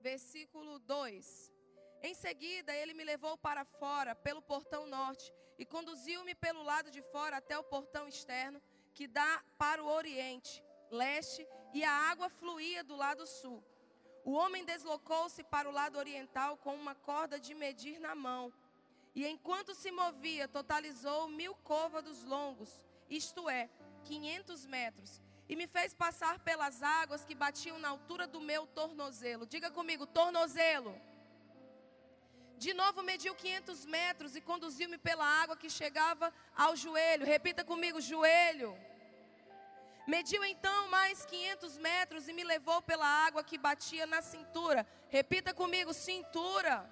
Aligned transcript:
versículo 0.00 0.78
2. 0.80 1.52
Em 2.02 2.14
seguida, 2.14 2.74
ele 2.74 2.94
me 2.94 3.04
levou 3.04 3.36
para 3.36 3.64
fora, 3.64 4.14
pelo 4.14 4.42
portão 4.42 4.86
norte, 4.86 5.32
e 5.58 5.64
conduziu-me 5.64 6.34
pelo 6.34 6.62
lado 6.62 6.90
de 6.90 7.02
fora 7.02 7.36
até 7.36 7.58
o 7.58 7.64
portão 7.64 8.08
externo, 8.08 8.60
que 8.94 9.06
dá 9.06 9.44
para 9.58 9.82
o 9.82 9.88
oriente, 9.88 10.62
leste, 10.90 11.46
e 11.74 11.84
a 11.84 11.92
água 11.92 12.28
fluía 12.30 12.82
do 12.82 12.96
lado 12.96 13.26
sul. 13.26 13.62
O 14.24 14.32
homem 14.32 14.64
deslocou-se 14.64 15.42
para 15.44 15.68
o 15.68 15.72
lado 15.72 15.98
oriental 15.98 16.56
com 16.56 16.74
uma 16.74 16.94
corda 16.94 17.38
de 17.38 17.54
medir 17.54 17.98
na 17.98 18.14
mão. 18.14 18.52
E 19.14 19.26
enquanto 19.26 19.74
se 19.74 19.90
movia, 19.90 20.48
totalizou 20.48 21.28
mil 21.28 21.54
côvados 21.56 22.22
longos, 22.24 22.84
isto 23.08 23.48
é, 23.48 23.68
500 24.04 24.66
metros. 24.66 25.20
E 25.50 25.56
me 25.60 25.66
fez 25.66 25.92
passar 25.92 26.34
pelas 26.48 26.76
águas 26.80 27.24
que 27.28 27.34
batiam 27.34 27.76
na 27.84 27.88
altura 27.88 28.24
do 28.34 28.40
meu 28.40 28.62
tornozelo. 28.68 29.44
Diga 29.54 29.68
comigo, 29.78 30.06
tornozelo. 30.06 30.92
De 32.64 32.72
novo 32.72 33.02
mediu 33.02 33.34
500 33.34 33.84
metros 33.86 34.36
e 34.36 34.40
conduziu-me 34.40 34.96
pela 34.96 35.26
água 35.42 35.56
que 35.56 35.68
chegava 35.68 36.32
ao 36.64 36.76
joelho. 36.76 37.26
Repita 37.26 37.64
comigo, 37.64 38.00
joelho. 38.00 38.70
Mediu 40.06 40.44
então 40.44 40.88
mais 40.88 41.26
500 41.26 41.78
metros 41.78 42.28
e 42.28 42.32
me 42.32 42.44
levou 42.44 42.80
pela 42.82 43.08
água 43.26 43.42
que 43.42 43.58
batia 43.58 44.06
na 44.06 44.22
cintura. 44.22 44.86
Repita 45.08 45.52
comigo, 45.52 45.92
cintura. 45.92 46.88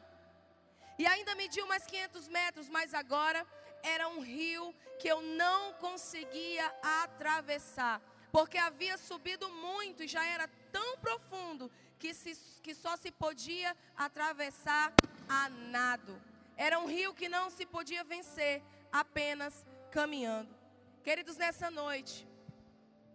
E 0.99 1.07
ainda 1.07 1.37
mediu 1.37 1.65
mais 1.69 1.87
500 1.87 2.27
metros, 2.27 2.69
mas 2.69 2.93
agora 2.93 3.47
era 3.85 4.09
um 4.09 4.21
rio 4.21 4.75
que 4.99 5.09
eu 5.09 5.21
não 5.23 5.73
conseguia 5.75 6.67
atravessar, 6.83 8.01
porque 8.31 8.59
havia 8.59 8.97
subido 8.99 9.49
muito 9.49 10.03
e 10.03 10.09
já 10.09 10.25
era 10.25 10.49
tão 10.73 10.99
profundo 10.99 11.71
que, 11.99 12.15
se, 12.15 12.61
que 12.63 12.75
só 12.75 12.97
se 12.97 13.11
podia 13.11 13.77
atravessar 13.97 14.93
a 15.29 15.49
nado. 15.49 16.21
Era 16.57 16.79
um 16.79 16.87
rio 16.87 17.15
que 17.15 17.29
não 17.29 17.51
se 17.51 17.65
podia 17.67 18.05
vencer 18.05 18.63
apenas 18.93 19.65
caminhando. 19.91 20.55
Queridos, 21.03 21.37
nessa 21.37 21.71
noite, 21.71 22.27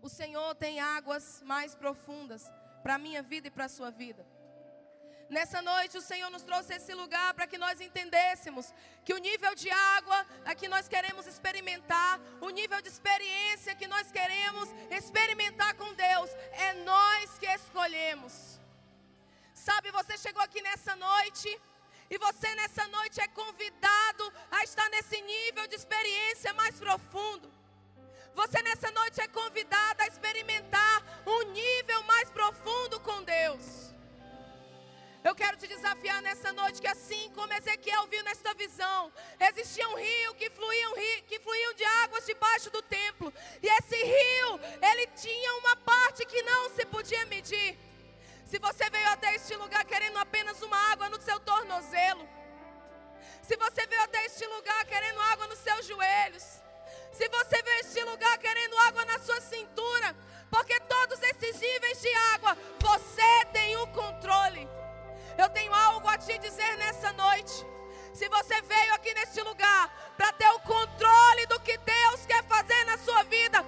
o 0.01 0.09
Senhor 0.09 0.55
tem 0.55 0.79
águas 0.79 1.41
mais 1.45 1.75
profundas 1.75 2.51
para 2.81 2.95
a 2.95 2.97
minha 2.97 3.21
vida 3.21 3.47
e 3.47 3.51
para 3.51 3.65
a 3.65 3.69
sua 3.69 3.89
vida. 3.89 4.25
Nessa 5.35 5.59
noite, 5.63 5.97
o 5.97 6.07
Senhor 6.09 6.29
nos 6.29 6.43
trouxe 6.49 6.75
esse 6.75 6.93
lugar 6.93 7.33
para 7.33 7.47
que 7.51 7.57
nós 7.63 7.81
entendêssemos 7.81 8.65
que 9.03 9.15
o 9.15 9.21
nível 9.27 9.53
de 9.61 9.69
água 9.95 10.17
a 10.45 10.53
que 10.53 10.67
nós 10.73 10.87
queremos 10.87 11.25
experimentar, 11.25 12.19
o 12.39 12.49
nível 12.59 12.79
de 12.83 12.89
experiência 12.89 13.73
que 13.79 13.87
nós 13.87 14.11
queremos 14.11 14.69
experimentar 14.91 15.73
com 15.79 15.91
Deus, 15.95 16.29
é 16.65 16.73
nós 16.91 17.35
que 17.39 17.47
escolhemos. 17.47 18.33
Sabe, 19.55 19.89
você 19.99 20.15
chegou 20.19 20.43
aqui 20.43 20.61
nessa 20.61 20.95
noite. 20.95 21.49
E 22.11 22.17
você 22.19 22.49
nessa 22.53 22.85
noite 22.89 23.19
é 23.19 23.27
convidado 23.29 24.25
a 24.51 24.63
estar 24.63 24.87
nesse 24.89 25.19
nível 25.19 25.65
de 25.67 25.75
experiência 25.81 26.53
mais 26.53 26.75
profundo. 26.79 27.51
Você 28.35 28.61
nessa 28.61 28.91
noite 28.91 29.19
é 29.19 29.27
convidado 29.27 30.03
a 30.03 30.07
experimentar 30.07 30.97
um 31.25 31.41
nível 31.61 32.03
mais 32.03 32.29
profundo 32.29 32.99
com 32.99 33.23
Deus. 33.23 33.82
Eu 35.23 35.33
quero 35.33 35.55
te 35.55 35.67
desafiar 35.67 36.21
nessa 36.21 36.51
noite 36.51 36.81
que 36.81 36.87
assim 36.87 37.31
como 37.33 37.53
Ezequiel 37.53 38.05
viu 38.07 38.21
nesta 38.23 38.53
visão, 38.55 39.09
existia 39.39 39.87
um 39.87 39.95
rio 39.95 40.35
que 40.35 40.49
fluía 40.49 40.89
um 40.89 40.95
rio, 40.95 41.23
que 41.23 41.39
fluía 41.39 41.73
de 41.75 41.85
águas 42.03 42.25
debaixo 42.25 42.69
do 42.69 42.81
templo. 42.81 43.33
E 43.61 43.67
esse 43.67 43.95
rio, 43.95 44.59
ele 44.81 45.07
tinha 45.15 45.53
uma 45.59 45.77
parte 45.77 46.25
que 46.25 46.41
não 46.41 46.69
se 46.71 46.85
podia 46.85 47.25
medir. 47.27 47.77
Se 48.45 48.59
você 48.59 48.89
veio 48.89 49.07
até 49.11 49.33
este 49.35 49.55
lugar 49.55 49.85
querendo 49.85 50.17
apenas 50.17 50.61
uma 50.61 50.77
água 50.91 51.07
no 51.07 51.21
seu 51.21 51.39
tornozelo, 51.39 52.27
se 53.41 53.55
você 53.55 53.87
veio 53.87 54.03
até 54.03 54.25
este 54.25 54.45
lugar 54.45 54.85
querendo 54.85 55.21
água 55.21 55.47
nos 55.47 55.59
seus 55.59 55.85
joelhos, 55.85 56.43
se 57.13 57.29
você 57.29 57.61
veio 57.63 57.79
este 57.79 58.03
lugar 58.03 58.37
querendo 58.39 58.77
água 58.79 59.05
na 59.05 59.17
sua 59.19 59.39
cintura, 59.39 60.15
porque 60.51 60.77
todos 60.81 61.21
esses 61.21 61.59
níveis 61.61 62.01
de 62.01 62.13
água, 62.33 62.57
você 62.81 63.45
tem 63.53 63.77
o 63.77 63.87
controle. 63.87 64.82
Eu 65.37 65.49
tenho 65.49 65.73
algo 65.73 66.07
a 66.07 66.17
te 66.17 66.37
dizer 66.37 66.77
nessa 66.77 67.11
noite. 67.13 67.65
Se 68.13 68.29
você 68.29 68.61
veio 68.61 68.93
aqui 68.93 69.13
neste 69.13 69.41
lugar 69.41 70.13
para 70.15 70.31
ter 70.33 70.49
o 70.49 70.59
controle 70.59 71.45
do 71.47 71.59
que 71.61 71.77
Deus 71.77 72.25
quer 72.27 72.43
fazer 72.43 72.83
na 72.85 72.97
sua 72.99 73.23
vida, 73.23 73.65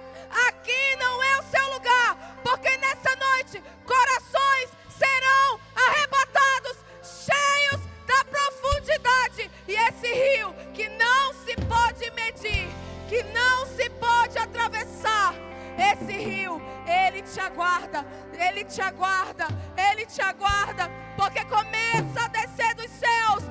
aqui 0.48 0.96
não 0.96 1.22
é 1.22 1.38
o 1.40 1.42
seu 1.44 1.72
lugar, 1.72 2.38
porque 2.44 2.76
nessa 2.76 3.16
noite 3.16 3.62
corações 3.84 4.70
serão 4.96 5.60
arrebatados, 5.74 6.76
cheios 7.02 7.80
da 8.06 8.24
profundidade, 8.24 9.50
e 9.66 9.74
esse 9.74 10.12
rio 10.12 10.54
que 10.72 10.88
não 10.90 11.34
se 11.44 11.56
pode 11.66 12.10
medir 12.12 12.86
que 13.08 13.22
não 13.32 13.66
se 13.66 13.88
pode 13.90 14.38
atravessar. 14.38 15.34
Esse 15.78 16.12
rio, 16.12 16.60
ele 16.86 17.22
te 17.22 17.38
aguarda, 17.40 18.06
ele 18.32 18.64
te 18.64 18.80
aguarda, 18.80 19.46
ele 19.76 20.06
te 20.06 20.22
aguarda, 20.22 20.90
porque 21.16 21.44
começa 21.44 22.24
a 22.24 22.28
descer 22.28 22.74
dos 22.74 22.90
céus 22.90 23.44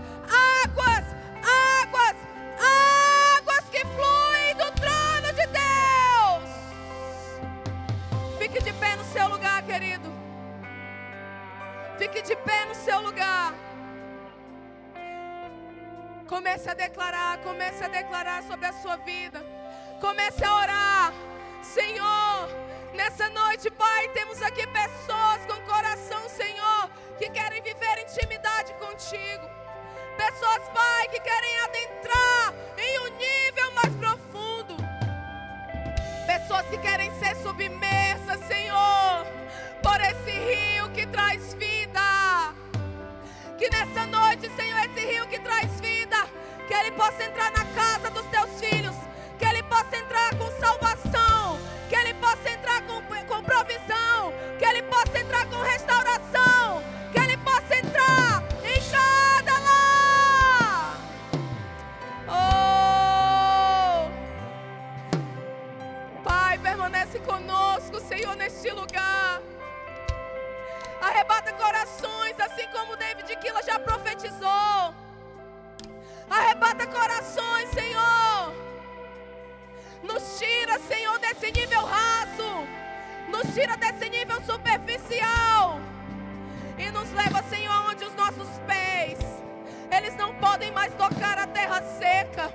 águas, 0.64 1.06
águas, 1.84 2.16
águas 2.60 3.70
que 3.70 3.82
fluem 3.82 4.56
do 4.56 4.72
trono 4.82 5.34
de 5.34 5.46
Deus. 5.48 6.50
Fique 8.40 8.64
de 8.64 8.74
pé 8.74 8.96
no 8.96 9.04
seu 9.06 9.28
lugar, 9.28 9.62
querido. 9.64 10.14
Fique 11.98 12.22
de 12.22 12.36
pé 12.36 12.66
no 12.66 12.76
seu 12.76 13.02
lugar. 13.02 13.54
Comece 16.28 16.70
a 16.70 16.74
declarar, 16.74 17.38
comece 17.40 17.84
a 17.84 17.88
declarar 17.88 18.44
sobre 18.44 18.66
a 18.66 18.74
sua 18.74 18.98
vida. 18.98 19.44
Comece 20.02 20.44
a 20.44 20.56
orar. 20.56 21.14
Senhor, 21.74 22.50
nessa 22.94 23.30
noite, 23.30 23.70
Pai, 23.72 24.08
temos 24.10 24.42
aqui 24.42 24.66
pessoas 24.68 25.46
com 25.48 25.60
coração, 25.66 26.30
Senhor, 26.30 26.90
que 27.18 27.30
querem 27.30 27.62
viver 27.62 28.00
intimidade 28.00 28.74
contigo. 28.76 29.50
Pessoas, 30.18 30.62
Pai, 30.74 31.08
que 31.10 31.20
querem 31.20 31.60
adentrar 31.60 32.54
em 32.78 33.00
um 33.00 33.18
nível 33.18 33.72
mais 33.74 33.94
profundo. 33.96 34.78
Pessoas 36.26 36.66
que 36.68 36.78
querem 36.78 37.12
ser 37.20 37.36
submersas, 37.38 38.40
Senhor, 38.48 39.26
por 39.84 40.00
esse 40.02 40.32
rio 40.32 40.90
que 40.92 41.06
traz 41.08 41.54
vida. 41.56 42.02
Que 43.58 43.70
nessa 43.70 44.06
noite, 44.08 44.50
Senhor, 44.56 44.80
esse 44.86 45.06
rio 45.06 45.28
que 45.28 45.40
traz 45.40 45.80
vida, 45.82 46.18
que 46.68 46.74
ele 46.74 46.92
possa 46.92 47.24
entrar 47.24 47.52
na 47.52 47.66
casa 47.74 48.10
dos 48.12 48.26
teus 48.28 48.60
filhos, 48.60 48.96
que 49.38 49.46
ele 49.46 49.64
possa 49.64 49.98
entrar 49.98 50.36
com 50.36 50.50
salvação, 50.60 51.45
que 51.90 51.96
ele 51.96 52.14
possa 52.16 52.50
entrar 52.50 52.82
com, 52.84 53.02
com 53.02 53.44
provisão, 53.44 54.34
que 54.58 54.66
ele 54.66 54.82
possa 54.84 55.20
entrar 55.20 55.46
com 55.48 55.58
restauração, 55.58 56.84
que 57.12 57.20
ele 57.20 57.38
possa 57.38 57.76
entrar 57.76 58.44
em 58.64 58.82
cada 58.92 59.60
lá. 59.60 60.98
Oh, 62.28 64.10
Pai, 66.24 66.58
permanece 66.60 67.20
conosco, 67.20 68.00
Senhor, 68.02 68.36
neste 68.36 68.72
lugar. 68.72 69.42
Arrebata 71.02 71.54
corações, 71.54 72.40
assim 72.40 72.68
como 72.70 72.98
David 72.98 73.36
Kila 73.38 73.62
já 73.62 73.78
profetizou. 73.78 74.96
Arrebata 76.30 76.88
corações, 76.88 77.70
Senhor. 77.70 78.66
Nos 80.06 80.38
tira, 80.38 80.80
Senhor, 80.88 81.18
desse 81.20 81.52
nível 81.52 81.84
raso. 81.84 82.68
Nos 83.28 83.54
tira 83.56 83.76
desse 83.76 84.08
nível 84.10 84.40
superficial. 84.44 85.80
E 86.78 86.92
nos 86.92 87.12
leva, 87.12 87.42
Senhor, 87.50 87.90
onde 87.90 88.06
os 88.06 88.14
nossos 88.14 88.48
pés, 88.68 89.18
eles 89.92 90.16
não 90.16 90.36
podem 90.36 90.72
mais 90.72 90.94
tocar 90.94 91.40
a 91.40 91.48
terra 91.48 91.82
seca. 91.82 92.54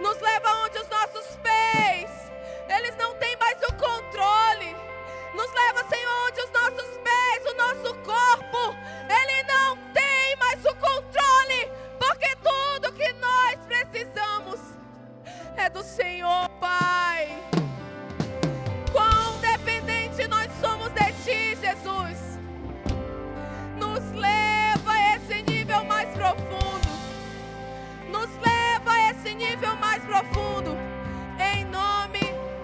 Nos 0.00 0.18
leva 0.20 0.64
onde 0.64 0.78
os 0.78 0.88
nossos 0.88 1.36
pés, 1.36 2.10
eles 2.68 2.96
não 2.96 3.14
têm 3.16 3.36
mais 3.36 3.58
o 3.62 3.72
controle. 3.74 4.74
Nos 5.34 5.52
leva, 5.52 5.84
Senhor, 5.86 6.28
onde 6.28 6.40
os 6.40 6.50
nossos 6.50 6.96
pés, 6.98 7.52
o 7.52 7.56
nosso 7.56 7.94
corpo, 7.96 8.74
ele 9.20 9.42
não 9.42 9.76
tem 9.92 10.36
mais 10.36 10.64
o 10.64 10.74
controle, 10.76 11.70
porque 11.98 12.36
tudo 12.36 12.92
que 12.94 13.12
nós 13.14 13.58
precisamos 13.66 14.79
é 15.60 15.68
do 15.68 15.82
Senhor, 15.82 16.48
Pai. 16.58 17.28
Quão 18.90 19.38
dependente 19.40 20.26
nós 20.26 20.50
somos 20.58 20.88
de 20.90 21.12
Ti, 21.22 21.58
Jesus. 21.60 22.38
Nos 23.76 24.10
leva 24.12 24.92
a 24.92 25.16
esse 25.16 25.42
nível 25.42 25.84
mais 25.84 26.08
profundo. 26.14 26.88
Nos 28.08 28.30
leva 28.40 28.90
a 28.90 29.10
esse 29.10 29.34
nível 29.34 29.76
mais 29.76 30.02
profundo. 30.02 30.76
Em 31.38 31.64
nome 31.66 32.20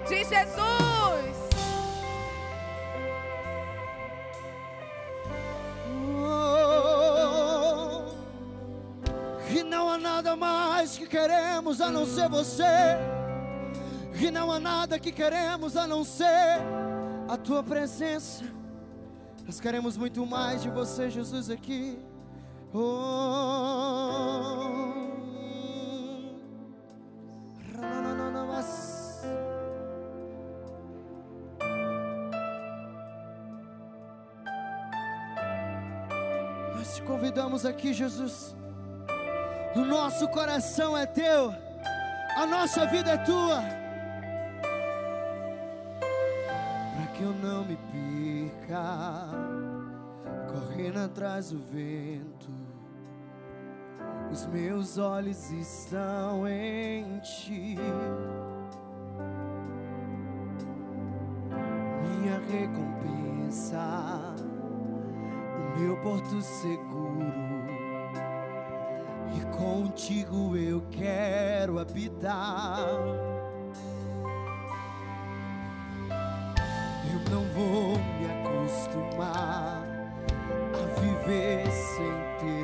de 0.09 0.25
Jesus. 0.25 1.37
Oh 6.19 6.76
não 9.77 9.91
há 9.91 9.99
nada 9.99 10.35
mais 10.35 10.97
que 10.97 11.07
queremos 11.07 11.83
a 11.83 11.91
não 11.91 12.07
ser 12.07 12.31
você. 12.31 12.65
E 14.19 14.31
não 14.31 14.51
há 14.51 14.59
nada 14.59 14.99
que 14.99 15.13
queremos 15.13 15.77
a 15.77 15.87
não 15.87 16.03
ser 16.03 16.57
a 17.29 17.37
tua 17.37 17.63
presença. 17.63 18.43
Nós 19.45 19.61
queremos 19.61 19.99
muito 19.99 20.25
mais 20.25 20.63
de 20.63 20.71
você, 20.71 21.11
Jesus, 21.11 21.51
aqui. 21.51 21.99
Oh. 22.73 22.87
Nós 36.75 36.95
te 36.95 37.03
convidamos 37.03 37.67
aqui, 37.67 37.93
Jesus 37.93 38.57
o 39.77 39.85
nosso 39.85 40.27
coração 40.29 40.97
é 40.97 41.05
teu, 41.05 41.55
a 42.35 42.47
nossa 42.47 42.87
vida 42.87 43.11
é 43.11 43.19
tua. 43.19 43.61
Para 46.95 47.07
que 47.13 47.23
eu 47.23 47.35
não 47.35 47.63
me 47.63 47.77
perca, 48.57 49.29
correndo 50.51 50.99
atrás 51.01 51.51
do 51.51 51.59
vento, 51.59 52.51
os 54.33 54.47
meus 54.47 54.97
olhos 54.97 55.51
estão 55.51 56.49
em 56.49 57.19
ti. 57.19 57.77
Minha 62.03 62.39
recompensa, 62.49 64.35
o 65.55 65.79
meu 65.79 66.01
porto 66.01 66.41
seguro 66.41 67.36
contigo 69.57 70.57
eu 70.57 70.83
quero 70.91 71.79
habitar. 71.79 72.79
Eu 77.13 77.31
não 77.31 77.45
vou 77.55 77.99
me 77.99 78.27
acostumar 78.31 79.83
a 80.75 81.01
viver 81.01 81.71
sem 81.71 82.15
ti. 82.39 82.56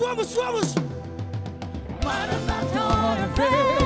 Vamos, 0.00 0.34
vamos, 0.34 0.34
vamos. 0.36 0.74
Maranata, 2.04 2.80
a 2.80 3.12
hora 3.12 3.77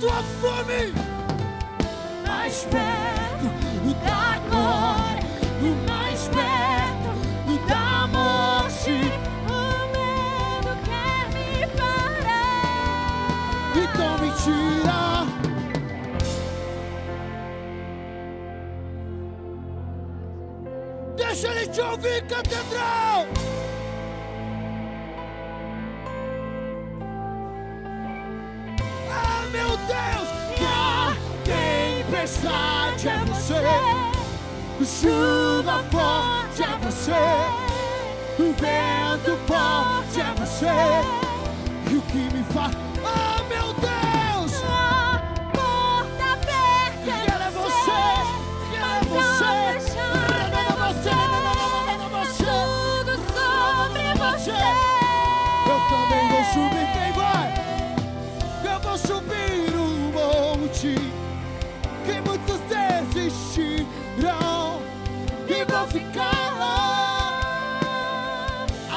libera 0.00 1.00
a 1.00 1.05
chuva 34.86 35.82
forte 35.90 36.62
é 36.62 36.78
você, 36.78 37.10
o 38.38 38.52
vento 38.52 39.36
forte 39.46 40.20
é 40.20 40.32
você, 40.38 41.90
e 41.90 41.96
o 41.96 42.02
que 42.02 42.32
me 42.32 42.44
faz. 42.54 42.85
Ficar 65.96 66.58
lá 66.58 67.86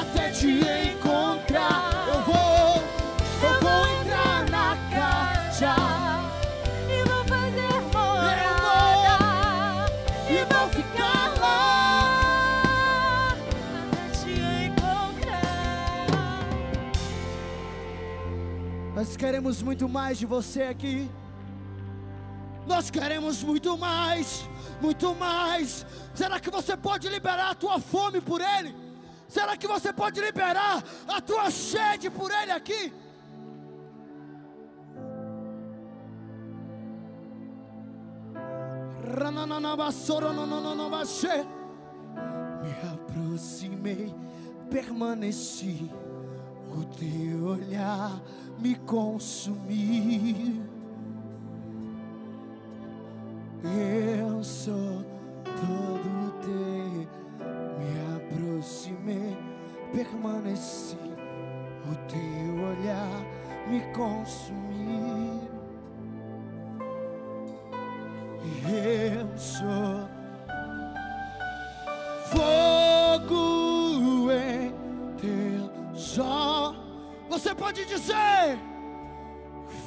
até 0.00 0.30
te 0.30 0.48
encontrar. 0.92 2.08
Eu 2.12 2.20
vou, 2.28 2.82
eu 3.48 3.54
vou 3.64 3.86
entrar 4.00 4.38
na 4.50 4.76
caixa 4.94 5.74
E 6.88 7.02
vou 7.08 7.24
fazer 7.24 7.80
morada. 7.94 9.18
e 10.28 10.44
vou 10.52 10.66
ficar 10.68 11.26
lá. 11.40 11.58
Até 13.82 14.04
te 14.18 14.32
encontrar. 14.66 16.10
Nós 18.94 19.16
queremos 19.16 19.62
muito 19.62 19.88
mais 19.88 20.18
de 20.18 20.26
você 20.26 20.64
aqui. 20.64 21.10
Nós 22.66 22.90
queremos 22.90 23.42
muito 23.42 23.76
mais, 23.78 24.46
muito 24.82 25.14
mais. 25.14 25.86
Será 26.20 26.38
que 26.38 26.50
você 26.50 26.76
pode 26.76 27.08
liberar 27.08 27.52
a 27.52 27.54
tua 27.54 27.80
fome 27.80 28.20
por 28.20 28.42
Ele? 28.42 28.76
Será 29.26 29.56
que 29.56 29.66
você 29.66 29.90
pode 29.90 30.20
liberar 30.20 30.84
a 31.08 31.18
tua 31.18 31.50
sede 31.50 32.10
por 32.10 32.30
Ele 32.30 32.52
aqui? 32.52 32.92
Me 42.62 42.72
aproximei, 42.92 44.14
permaneci. 44.68 45.90
O 46.76 46.84
teu 46.84 47.46
olhar 47.46 48.20
me 48.58 48.74
consumiu. 48.74 50.66
Eu 53.64 54.44
sou 54.44 55.19
todo 55.58 56.32
teu. 56.42 57.08
Me 57.78 57.90
aproximei, 58.16 59.36
permaneci. 59.92 60.98
O 61.90 61.92
teu 62.08 62.64
olhar 62.64 63.18
me 63.68 63.80
consumiu. 63.92 65.48
Eu 68.62 69.38
sou 69.38 70.08
fogo 72.26 74.30
em 74.30 74.70
teus 75.16 76.18
olhos. 76.18 76.78
Você 77.28 77.54
pode 77.54 77.86
dizer: 77.86 78.58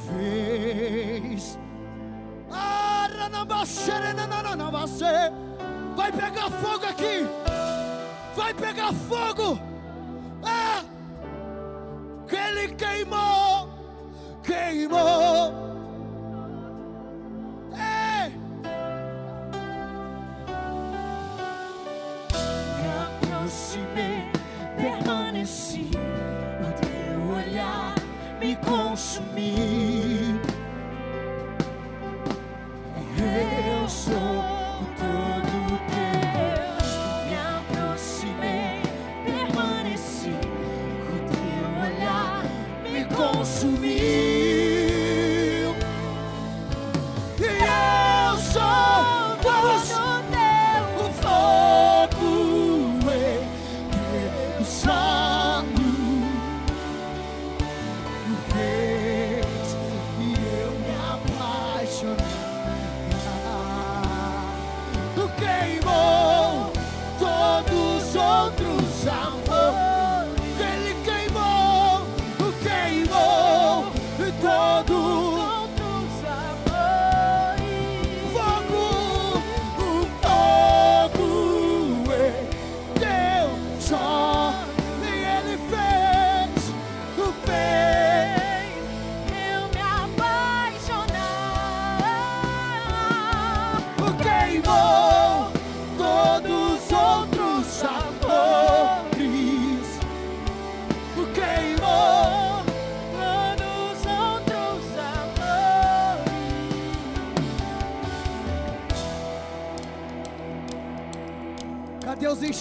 Fez. 0.08 1.60
Vai 5.96 6.12
pegar 6.12 6.50
fogo 6.50 6.86
aqui. 6.86 7.26
Vai 8.36 8.54
pegar 8.54 8.92
fogo. 8.94 9.60
É. 10.44 10.84
Que 12.28 12.36
ele 12.36 12.76
queimou. 12.76 13.70
Queimou. 14.44 15.54
Me 22.80 22.88
aproximei, 23.06 24.32
permaneci. 24.76 25.90
O 26.60 26.72
teu 26.82 27.36
olhar 27.36 27.96
me 28.40 28.56
consumiu. 28.58 29.93
Eu 33.26 33.88
sou 33.88 34.63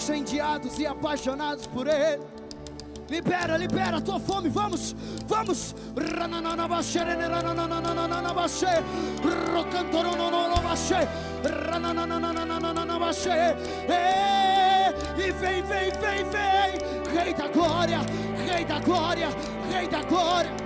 incendiados 0.03 0.77
e 0.79 0.85
apaixonados 0.85 1.65
por 1.65 1.87
Ele. 1.87 2.21
Libera, 3.09 3.57
libera 3.57 3.97
a 3.97 4.01
tua 4.01 4.19
fome, 4.19 4.49
vamos, 4.49 4.95
vamos. 5.27 5.73
E 15.17 15.31
vem, 15.31 15.61
vem, 15.63 15.91
vem, 15.91 16.23
vem, 16.25 17.21
Rei 17.23 17.33
da 17.33 17.47
glória, 17.47 17.99
Rei 18.45 18.65
da 18.65 18.79
glória, 18.79 19.29
Rei 19.71 19.87
da 19.87 20.01
glória. 20.03 20.62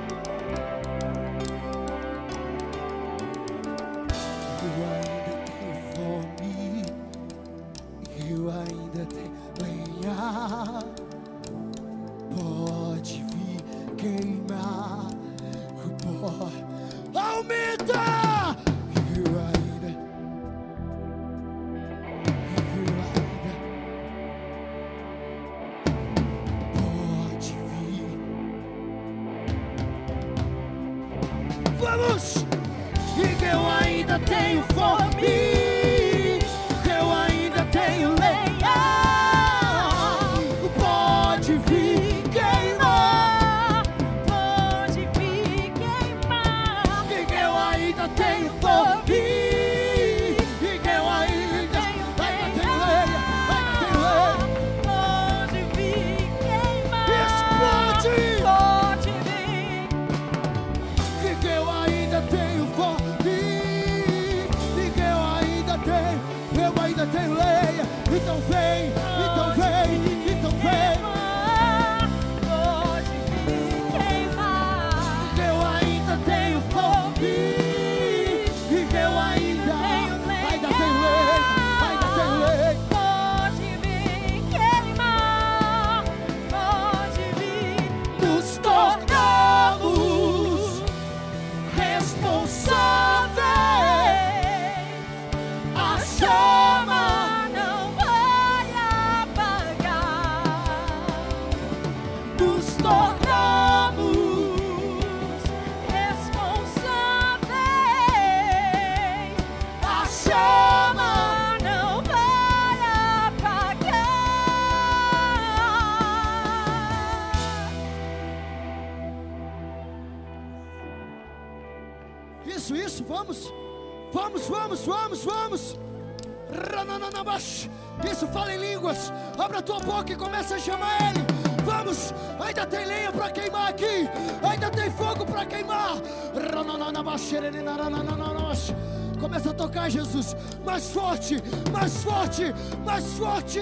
mais 140.78 140.84
forte, 140.84 141.34
mais 141.74 141.90
forte, 141.90 142.54
mais 142.86 143.02
forte. 143.02 143.60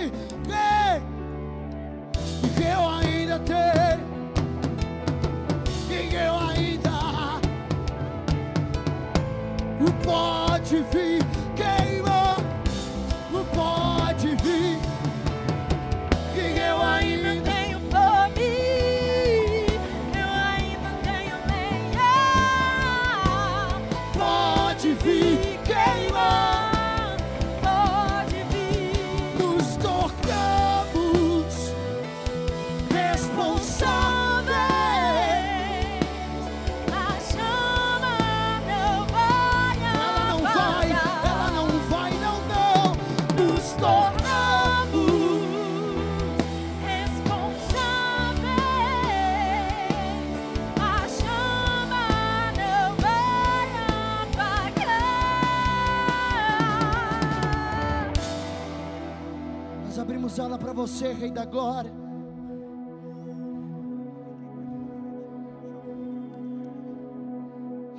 Rei 61.13 61.31
da 61.31 61.45
Glória. 61.45 61.91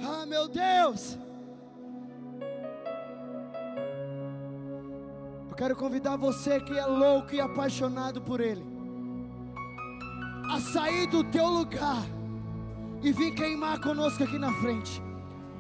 Ah, 0.05 0.27
meu 0.27 0.49
Deus! 0.49 1.19
Eu 5.49 5.57
quero 5.57 5.75
convidar 5.75 6.17
você 6.17 6.61
que 6.61 6.79
é 6.79 6.87
louco 6.87 7.35
e 7.35 7.41
apaixonado 7.41 8.21
por 8.21 8.41
Ele 8.41 8.77
a 10.51 10.61
sair 10.61 11.07
do 11.07 11.25
teu 11.25 11.49
lugar 11.49 12.05
e 13.03 13.13
vir 13.13 13.35
queimar 13.35 13.81
conosco 13.81 14.23
aqui 14.23 14.39
na 14.39 14.53
frente. 14.61 15.03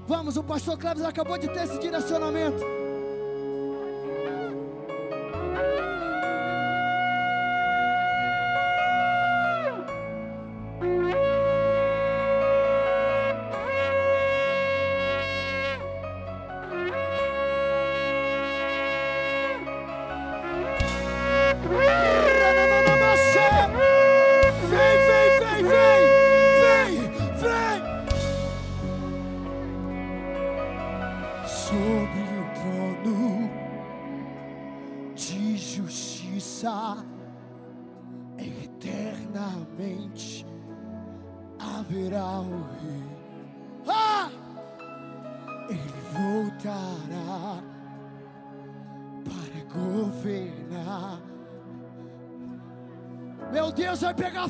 Vamos, 0.06 0.36
o 0.36 0.42
pastor 0.42 0.78
Cleves 0.78 1.02
acabou 1.02 1.36
de 1.36 1.48
ter 1.48 1.64
esse 1.64 1.78
direcionamento. 1.78 2.62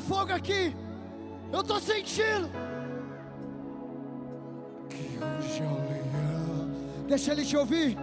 fogo 0.07 0.31
aqui. 0.33 0.75
Eu 1.51 1.61
estou 1.61 1.79
sentindo. 1.79 2.49
Deixa 7.07 7.31
ele 7.31 7.45
te 7.45 7.55
ouvir. 7.57 7.97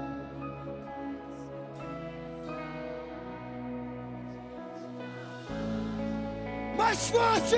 Mais 6.77 7.11
forte. 7.11 7.57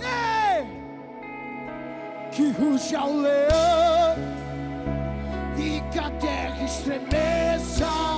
Ei. 0.00 0.66
Que 2.32 2.50
ruge 2.50 2.94
ao 2.96 3.12
leão 3.12 4.16
e 5.56 5.80
que 5.90 5.98
a 5.98 6.10
terra 6.10 6.64
estremeça. 6.64 8.17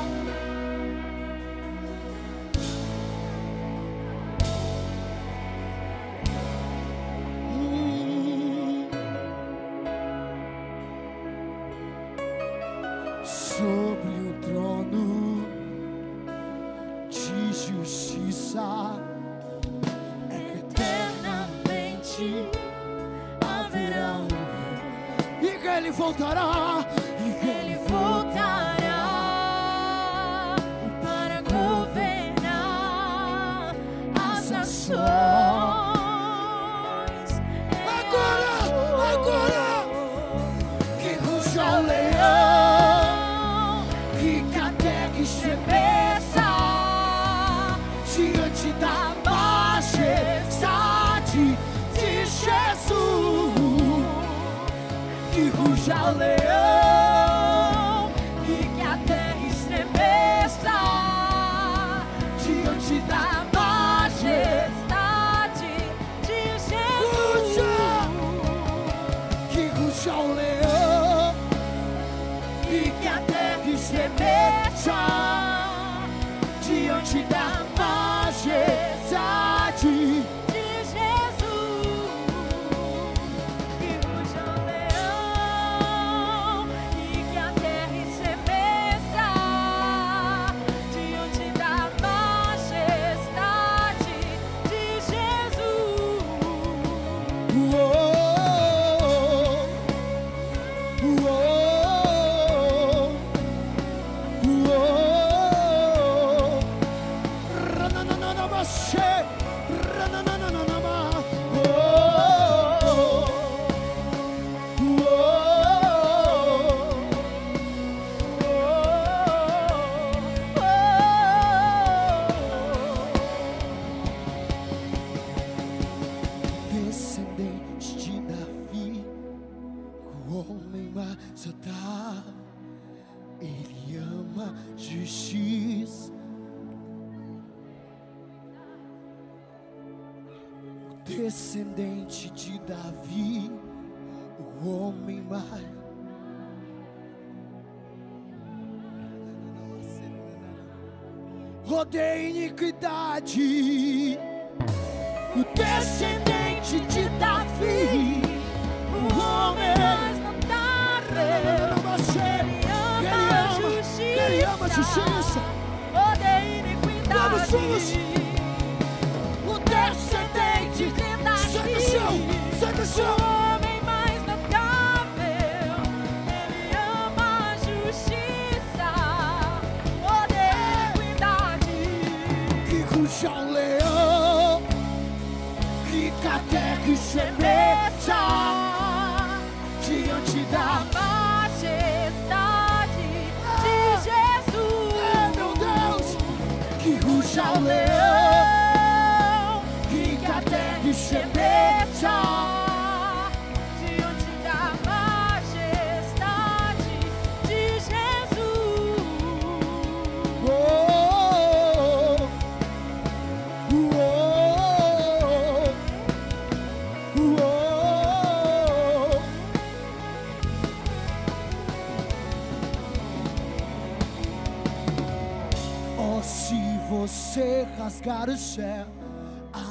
para 228.21 228.33
o 228.33 228.37
céu 228.37 228.87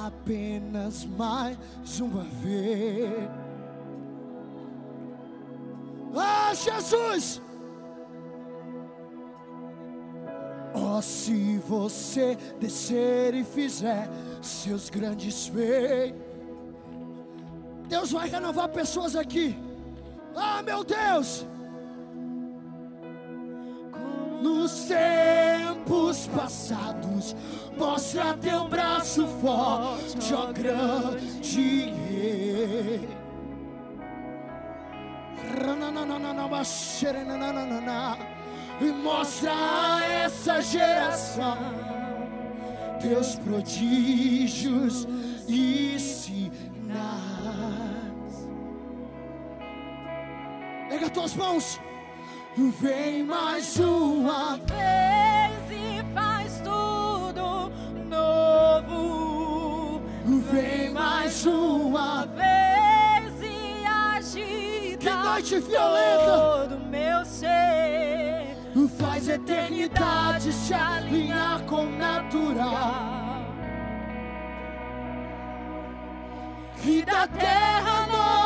apenas 0.07 1.05
mais 1.05 1.55
uma 1.99 2.23
vez. 2.23 3.29
Ah, 6.15 6.51
Jesus! 6.55 7.39
Oh, 10.73 10.99
se 10.99 11.59
você 11.59 12.35
descer 12.59 13.35
e 13.35 13.43
fizer 13.43 14.09
seus 14.41 14.89
grandes 14.89 15.45
feitos, 15.45 16.19
Deus 17.87 18.11
vai 18.11 18.29
renovar 18.29 18.69
pessoas 18.69 19.15
aqui. 19.15 19.55
Ah, 20.35 20.63
meu 20.63 20.83
Deus! 20.83 21.45
No 24.41 24.67
céu 24.67 25.38
tempos 25.69 26.27
passados. 26.27 27.35
Mostra 27.77 28.33
teu 28.35 28.67
braço 28.67 29.27
forte, 29.41 30.33
ó 30.33 30.51
grande. 30.51 31.93
E 38.81 38.91
mostra 38.91 39.51
a 39.51 40.03
essa 40.05 40.61
geração 40.61 41.57
teus 43.01 43.35
prodígios 43.35 45.07
e 45.47 45.99
sinais. 45.99 46.99
Pega 50.89 51.09
tuas 51.09 51.35
mãos. 51.35 51.79
Vem 52.59 53.23
mais 53.23 53.77
uma 53.77 54.57
vez 54.57 55.71
e 55.71 56.03
faz 56.13 56.59
tudo 56.59 57.71
novo. 58.09 60.01
Vem 60.51 60.89
mais 60.91 61.45
uma 61.45 62.25
vez 62.25 63.41
e 63.41 63.85
agita 63.85 64.97
que 64.97 65.09
noite 65.09 65.59
violenta. 65.61 66.67
todo 66.67 66.79
meu 66.89 67.23
ser. 67.23 68.57
Faz 68.97 69.29
eternidade 69.29 70.51
se 70.51 70.73
alinhar 70.73 71.63
com 71.63 71.85
o 71.85 71.89
natural. 71.89 73.39
E 76.83 77.03
da 77.03 77.25
terra 77.25 78.05
nova. 78.07 78.38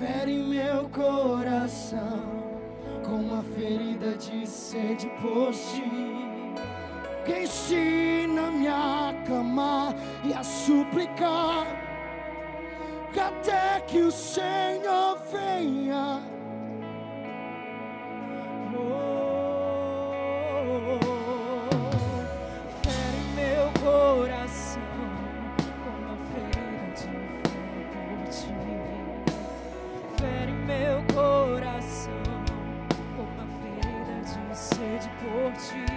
fere 0.00 0.38
meu 0.38 0.88
coração 0.88 2.22
com 3.04 3.16
uma 3.16 3.42
ferida 3.42 4.16
de 4.16 4.46
sede 4.46 5.06
por 5.20 5.52
ti. 5.52 5.84
Que 7.26 7.42
ensina-me 7.42 8.66
a 8.66 9.14
clamar 9.26 9.94
e 10.24 10.32
a 10.32 10.42
suplicar, 10.42 11.66
que 13.12 13.20
até 13.20 13.80
que 13.80 13.98
o 13.98 14.10
Senhor 14.10 15.18
venha. 15.30 16.22
Oh. 18.74 19.09
true. 35.68 35.89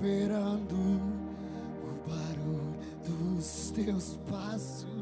esperando 0.00 0.76
o 1.84 2.08
barulho 2.08 2.74
dos 3.04 3.70
teus 3.72 4.18
passos. 4.30 4.99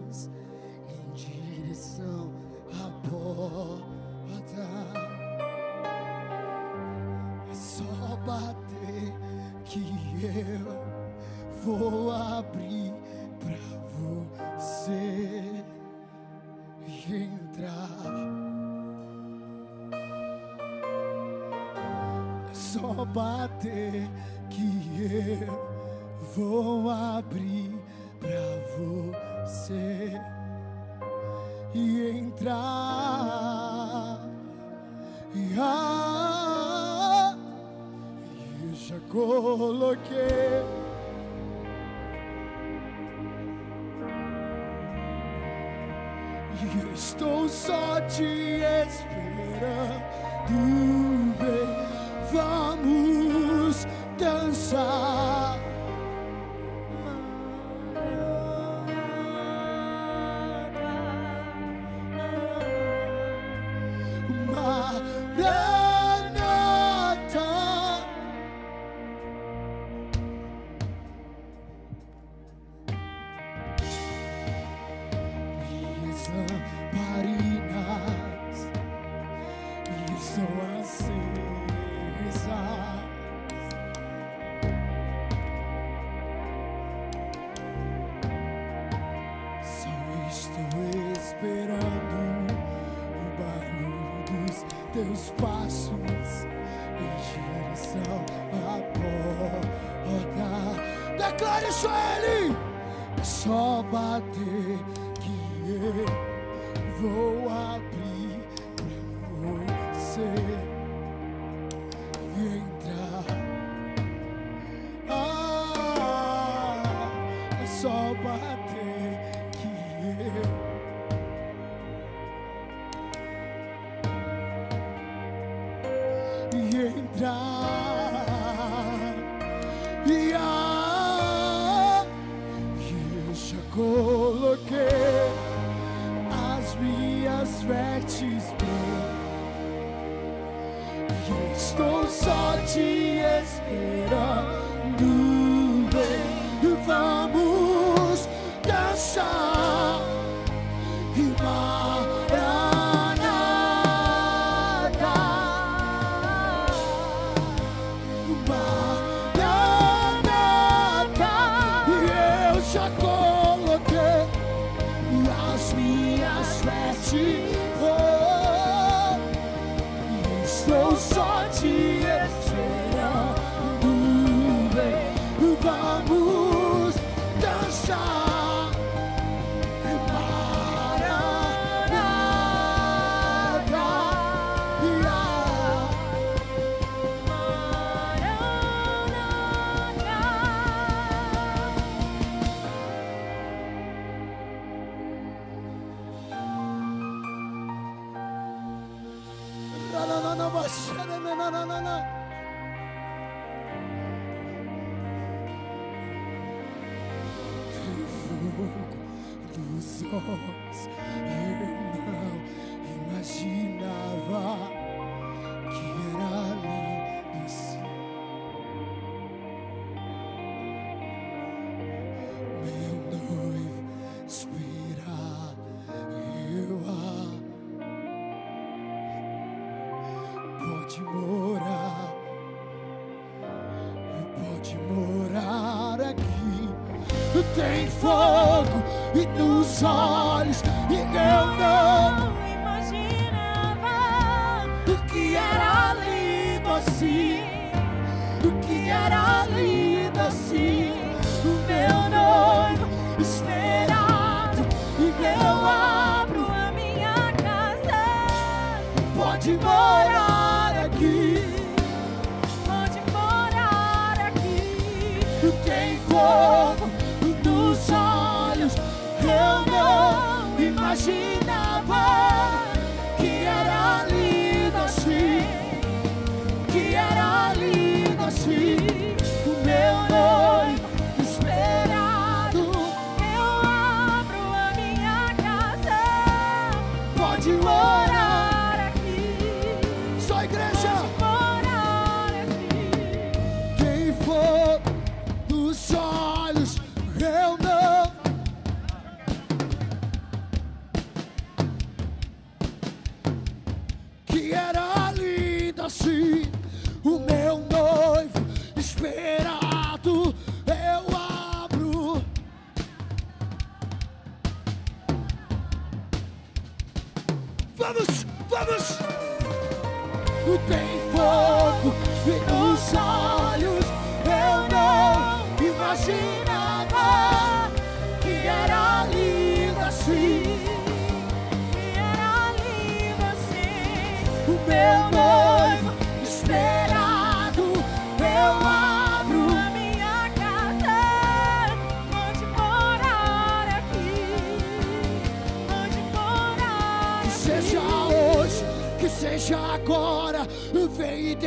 Yeah. 304.39 304.68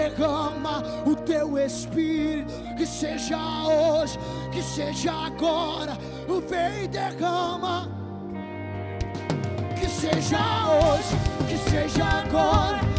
derrama 0.02 0.84
o 1.06 1.16
teu 1.16 1.58
espírito, 1.60 2.52
que 2.76 2.86
seja 2.86 3.38
hoje, 3.68 4.18
que 4.52 4.62
seja 4.64 5.12
agora, 5.12 5.98
vem 6.50 6.90
derrama, 6.90 7.88
que 9.80 9.88
seja 9.88 10.40
hoje, 10.70 11.16
que 11.48 11.70
seja 11.70 12.04
agora. 12.04 12.91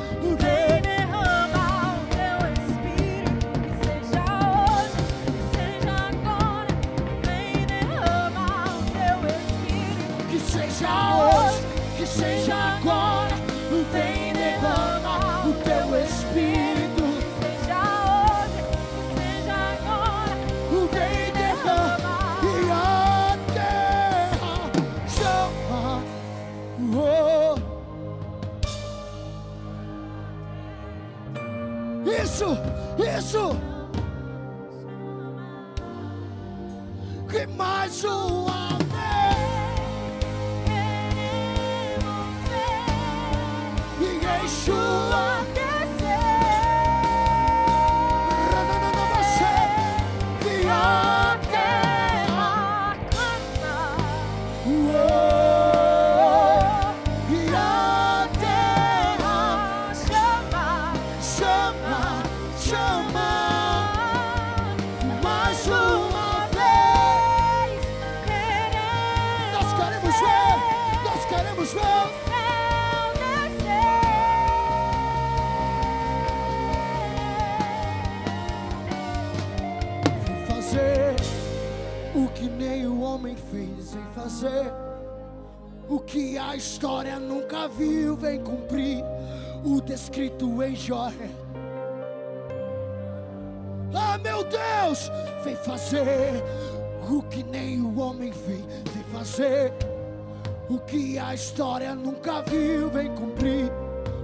A 101.33 101.35
história 101.35 101.95
nunca 101.95 102.43
viu 102.43 102.91
vem 102.91 103.09
cumprir 103.15 103.73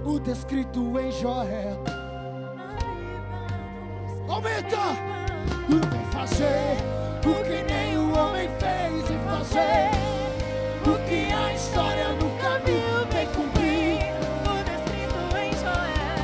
o 0.05 0.19
descrito 0.19 0.79
em 0.99 1.11
Joel. 1.11 1.83
Aumenta! 4.27 4.77
E 5.69 5.73
vem 5.73 6.05
fazer 6.11 6.77
o 7.25 7.33
que 7.43 7.63
nem 7.63 7.97
o 7.97 8.15
homem 8.15 8.47
fez 8.59 9.09
e 9.09 9.17
fazer 9.27 9.89
o 10.85 11.09
que 11.09 11.33
a 11.33 11.51
história 11.51 12.09
nunca 12.09 12.59
viu 12.63 13.07
vem 13.11 13.27
cumprir. 13.29 13.97
O 14.45 14.53
descrito 14.69 15.35
em 15.35 15.51
Joel. 15.57 16.19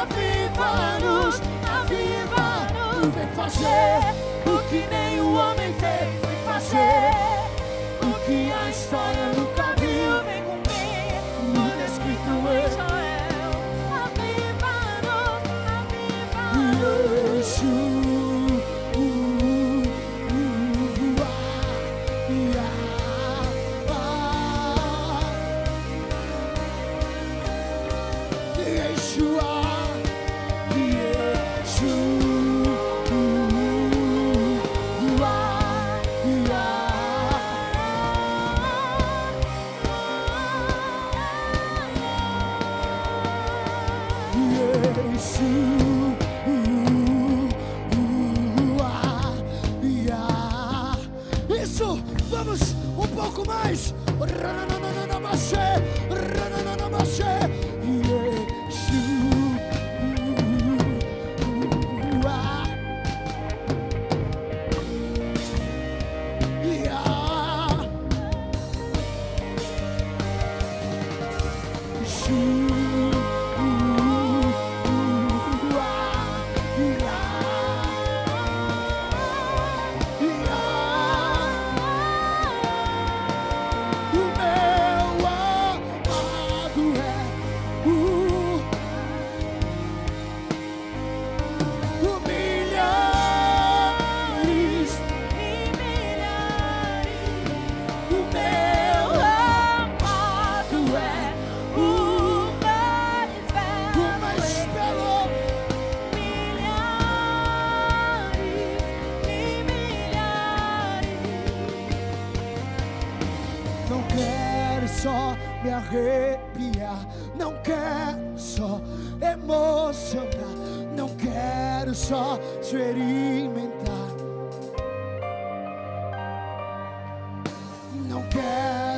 Aviva-nos, 0.00 1.42
aviva-nos. 1.68 3.14
Vem 3.14 3.28
fazer 3.36 4.00
o 4.46 4.66
que 4.70 4.86
nem 4.86 5.20
o 5.20 5.34
homem 5.34 5.74
fez 5.74 6.22
e 6.22 6.46
fazer. 6.46 7.05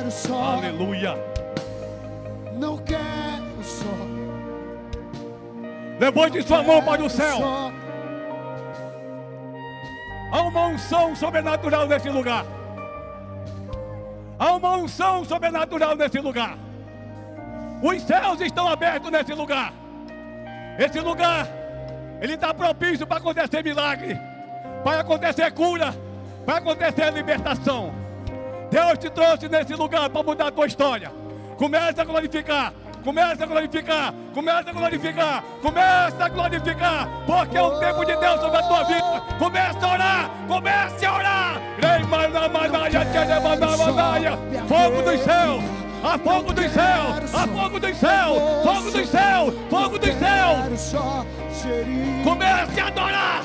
quero 0.09 0.11
só. 0.11 0.53
Aleluia. 0.53 1.15
Não 2.55 2.77
quero 2.77 3.63
só. 3.63 3.85
Levante 5.99 6.41
sua 6.43 6.63
mão 6.63 6.83
para 6.83 7.03
o 7.03 7.09
céu. 7.09 7.37
Só. 7.37 7.71
Há 10.31 10.41
uma 10.41 10.67
unção 10.67 11.15
sobrenatural 11.15 11.87
nesse 11.87 12.09
lugar. 12.09 12.45
Há 14.37 14.53
uma 14.53 14.77
unção 14.77 15.25
sobrenatural 15.25 15.95
nesse 15.95 16.19
lugar. 16.19 16.57
Os 17.81 18.01
céus 18.03 18.41
estão 18.41 18.67
abertos 18.67 19.11
nesse 19.11 19.33
lugar. 19.33 19.73
Esse 20.77 20.99
lugar, 20.99 21.47
ele 22.21 22.35
está 22.35 22.53
propício 22.53 23.05
para 23.05 23.17
acontecer 23.17 23.63
milagre, 23.63 24.17
para 24.83 25.01
acontecer 25.01 25.51
cura, 25.51 25.93
para 26.45 26.57
acontecer 26.57 27.11
libertação. 27.11 27.98
Deus 28.69 28.97
te 28.97 29.09
trouxe 29.09 29.49
nesse 29.49 29.73
lugar 29.75 30.09
para 30.09 30.23
mudar 30.23 30.47
a 30.47 30.51
tua 30.51 30.67
história. 30.67 31.11
Começa 31.57 32.01
a 32.01 32.05
glorificar. 32.05 32.73
Começa 33.03 33.43
a 33.43 33.47
glorificar, 33.47 34.13
começa 34.33 34.69
a 34.69 34.73
glorificar, 34.73 35.43
começa 35.61 36.25
a 36.25 36.29
glorificar, 36.29 37.07
porque 37.25 37.57
é 37.57 37.61
o 37.61 37.79
tempo 37.79 38.03
de 38.03 38.15
Deus 38.17 38.41
sobre 38.41 38.57
a 38.57 38.63
tua 38.63 38.83
vida. 38.83 39.23
Começa 39.39 39.85
a 39.85 39.93
orar, 39.93 40.29
comece 40.47 41.05
a 41.05 41.13
orar. 41.13 41.61
Fogo 44.67 45.01
dos 45.01 45.21
céus, 45.21 45.63
a 46.03 46.17
fogo 46.17 46.53
dos 46.53 46.71
céus, 46.71 47.33
a 47.33 47.47
fogo 47.47 47.79
dos 47.79 47.97
céus, 47.97 48.63
fogo 48.63 48.91
dos 48.91 49.09
céus, 49.09 49.53
fogo 49.69 49.97
dos 49.97 50.15
céus. 50.15 50.95
Comece 52.23 52.79
a 52.81 52.87
adorar, 52.87 53.43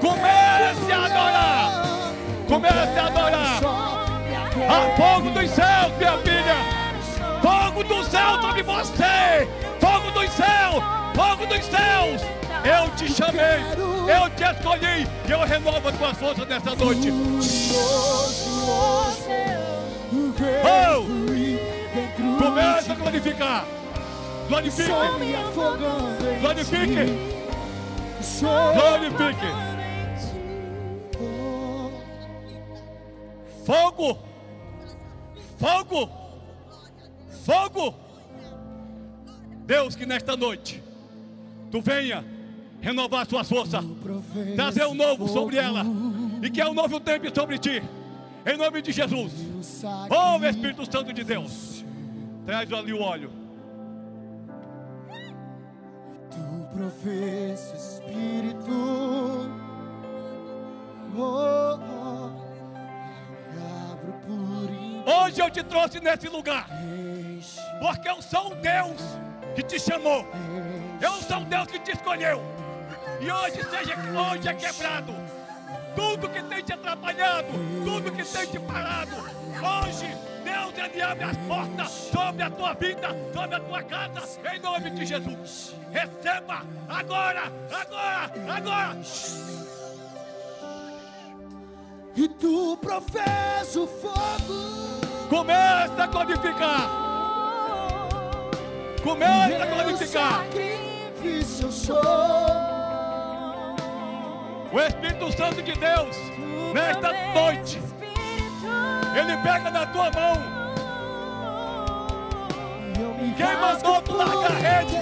comece 0.00 0.92
a 0.92 1.04
adorar, 1.04 2.12
comece 2.48 2.98
a 2.98 3.06
adorar. 3.06 3.93
A 4.68 4.96
fogo 4.96 5.30
dos 5.30 5.50
céus, 5.50 5.92
minha 5.98 6.18
filha. 6.18 6.56
Fogo 7.42 7.84
do 7.84 8.04
céu 8.04 8.40
sobre 8.40 8.62
você! 8.62 9.48
Fogo 9.80 10.10
dos 10.12 10.30
céus! 10.30 10.82
Fogo 11.14 11.46
dos 11.46 11.64
céus! 11.64 12.22
Eu 12.64 12.90
te 12.96 13.12
chamei, 13.12 13.60
eu 13.78 14.30
te 14.30 14.42
escolhi 14.42 15.06
e 15.28 15.30
eu 15.30 15.40
renovo 15.40 15.86
as 15.88 15.96
tuas 15.96 16.16
forças 16.16 16.48
nessa 16.48 16.74
noite. 16.74 17.12
Oh! 20.64 21.04
Começa 22.42 22.92
a 22.92 22.94
glorificar. 22.94 23.64
Glorifique, 24.48 24.90
glorifique, 26.40 27.12
glorifique. 28.76 29.44
Fogo! 33.66 34.33
Fogo! 35.64 36.10
Fogo! 37.46 37.94
Deus, 39.64 39.96
que 39.96 40.04
nesta 40.04 40.36
noite 40.36 40.82
tu 41.70 41.80
venha 41.80 42.22
renovar 42.82 43.26
suas 43.26 43.48
forças, 43.48 43.82
trazer 44.54 44.84
um 44.84 44.92
novo 44.92 45.26
sobre 45.26 45.56
ela 45.56 45.82
e 46.42 46.50
que 46.50 46.60
é 46.60 46.68
um 46.68 46.74
novo 46.74 47.00
tempo 47.00 47.34
sobre 47.34 47.58
ti, 47.58 47.82
em 48.44 48.58
nome 48.58 48.82
de 48.82 48.92
Jesus. 48.92 49.32
Oh 50.10 50.44
Espírito 50.44 50.84
Santo 50.84 51.14
de 51.14 51.24
Deus, 51.24 51.82
traz 52.44 52.70
ali 52.70 52.92
o 52.92 53.00
óleo. 53.00 53.30
Tu 56.30 57.74
Espírito. 57.74 58.70
Oh, 61.16 61.78
oh, 61.78 62.30
e 63.54 63.92
abro 63.92 64.12
por 64.26 64.83
Hoje 65.06 65.40
eu 65.40 65.50
te 65.50 65.62
trouxe 65.62 66.00
nesse 66.00 66.28
lugar, 66.28 66.66
porque 67.80 68.08
eu 68.08 68.22
sou 68.22 68.52
o 68.52 68.54
Deus 68.54 69.00
que 69.54 69.62
te 69.62 69.78
chamou, 69.78 70.26
eu 71.00 71.12
sou 71.22 71.38
o 71.38 71.44
Deus 71.44 71.66
que 71.66 71.78
te 71.78 71.92
escolheu. 71.92 72.42
E 73.20 73.30
hoje 73.30 73.62
seja 73.64 73.96
hoje 74.18 74.48
é 74.48 74.54
quebrado 74.54 75.14
tudo 75.94 76.28
que 76.28 76.42
tem 76.42 76.62
te 76.62 76.72
atrapalhado, 76.72 77.48
tudo 77.84 78.12
que 78.12 78.24
tem 78.24 78.46
te 78.46 78.58
parado. 78.58 79.16
Hoje 79.16 80.06
Deus 80.44 80.74
ele 80.76 81.02
abre 81.02 81.24
as 81.24 81.36
portas 81.38 81.90
sobre 81.90 82.42
a 82.42 82.50
tua 82.50 82.74
vida, 82.74 83.08
sobre 83.32 83.56
a 83.56 83.60
tua 83.60 83.82
casa, 83.82 84.40
em 84.52 84.60
nome 84.60 84.90
de 84.90 85.06
Jesus. 85.06 85.74
Receba 85.90 86.62
agora, 86.88 87.52
agora, 87.70 88.32
agora. 88.48 89.63
E 92.16 92.28
tu 92.28 92.76
professa 92.80 93.80
o 93.80 93.86
fogo. 93.86 94.54
Começa 95.28 96.02
a 96.02 96.06
glorificar, 96.06 96.90
começa 99.02 99.62
a 99.62 99.66
Meu 99.66 99.74
glorificar. 99.74 100.44
sacrifício 100.44 101.72
sou. 101.72 101.96
O 104.72 104.80
Espírito 104.80 105.32
Santo 105.36 105.62
de 105.62 105.72
Deus, 105.72 106.16
nesta 106.72 107.12
noite, 107.32 107.80
ele 109.16 109.36
pega 109.38 109.70
na 109.70 109.86
tua 109.86 110.10
mão. 110.10 110.54
Quem 113.36 113.56
mandou 113.56 114.02
tu 114.02 114.16
largar 114.16 114.50
a 114.50 114.54
rede? 114.54 114.96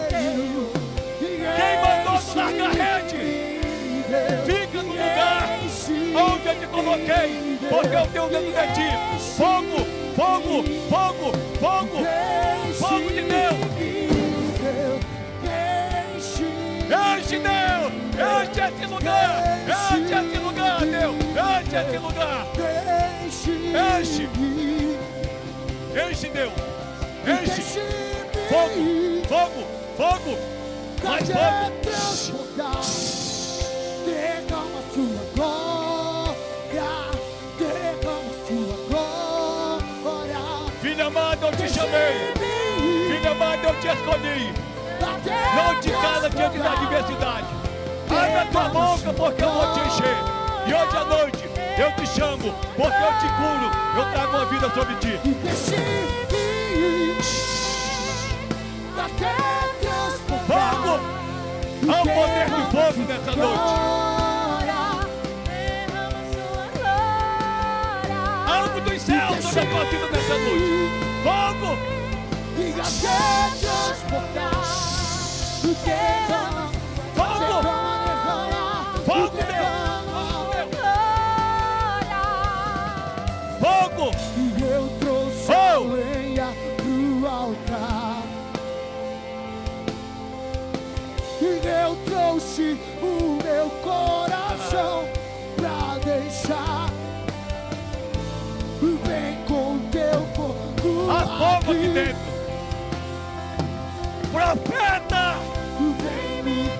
Quem 1.19 1.77
mandou 1.83 2.21
tu 2.21 2.37
largar 2.37 2.69
a 2.69 2.99
rede? 2.99 3.53
Onde 6.15 6.47
eu 6.49 6.55
te 6.61 6.67
coloquei, 6.67 7.59
porque 7.69 7.97
eu 7.97 8.07
tenho 8.07 8.29
dentro 8.29 8.53
de 8.53 8.75
ti. 8.75 8.89
Fogo, 9.37 9.79
fogo, 10.15 10.65
fogo, 10.91 11.33
fogo, 11.59 11.99
fogo 12.79 13.09
de 13.09 13.23
Deus. 13.23 13.63
Enche 16.93 17.39
Deus, 17.39 17.93
enche 18.13 18.61
esse 18.61 18.87
lugar, 18.87 19.33
enche 19.67 20.15
esse 20.15 20.39
lugar, 20.39 20.81
Deus, 20.81 21.17
enche 21.65 21.77
esse 21.77 21.99
lugar, 21.99 22.47
Enche. 23.73 24.29
enche 26.11 26.29
Deus, 26.29 26.53
enche, 27.27 27.63
fogo, 28.49 28.81
fogo, 29.29 29.63
fogo, 29.97 30.33
mais 31.03 31.29
fogo. 31.31 31.73
Derrama 34.05 34.81
sua 34.93 35.23
glória, 35.35 35.72
amada, 41.13 41.47
eu 41.47 41.53
te 41.53 41.69
chamei, 41.69 42.33
filha 43.07 43.31
amada, 43.33 43.69
eu 43.69 43.75
te 43.81 43.87
escolhi. 43.87 44.55
Não 45.55 45.81
te 45.81 45.91
cala 45.91 46.31
diante 46.31 46.59
da 46.59 46.73
adversidade. 46.73 47.47
Abre 48.09 48.37
a 48.37 48.47
tua 48.47 48.69
boca, 48.69 49.13
porque 49.13 49.45
eu 49.45 49.53
vou 49.53 49.75
te 49.75 49.81
encher. 49.81 50.17
E 50.67 50.75
hoje 50.75 50.97
à 50.97 51.05
noite 51.05 51.45
eu 51.79 51.93
te 51.97 52.07
chamo, 52.07 52.55
porque 52.77 53.03
eu 53.03 53.13
te 53.19 53.29
curo. 53.37 53.71
Eu 53.97 54.13
trago 54.13 54.37
uma 54.37 54.47
vida 54.47 54.71
sobre 54.71 54.95
ti. 54.97 55.21
Fogo! 60.47 61.01
Há 61.89 62.01
um 62.01 62.07
poder 62.07 62.47
de 62.47 62.63
fogo 62.71 63.03
nessa 63.09 63.37
noite. 63.37 63.73
Algo 68.47 68.81
dos 68.81 69.03
céus 69.03 69.45
sobre 69.45 69.61
a 69.61 69.67
tua 69.67 69.85
vida 69.85 70.09
nessa 70.11 70.39
noite. 70.39 71.02
Fogo! 71.23 71.77
E 72.59 72.73
até 72.81 73.19
transportar. 73.61 74.63
Derrama, 75.85 76.71
Fogo! 77.15 77.39
derrama, 77.39 78.11
derrama. 78.11 79.03
Fogo, 79.07 79.31
Deus! 79.39 80.13
Fogo! 83.61 84.11
E 84.37 84.63
eu 84.63 84.85
trouxe 84.99 85.53
a 85.53 85.79
lenha 85.79 86.49
pro 86.77 87.29
altar. 87.29 88.23
E 91.41 91.45
eu 91.67 91.97
trouxe 92.05 92.77
o 93.01 93.39
meu 93.45 93.71
coração 93.83 95.12
Aqui 101.63 101.89
dentro. 101.89 102.33
Profeta! 104.33 105.37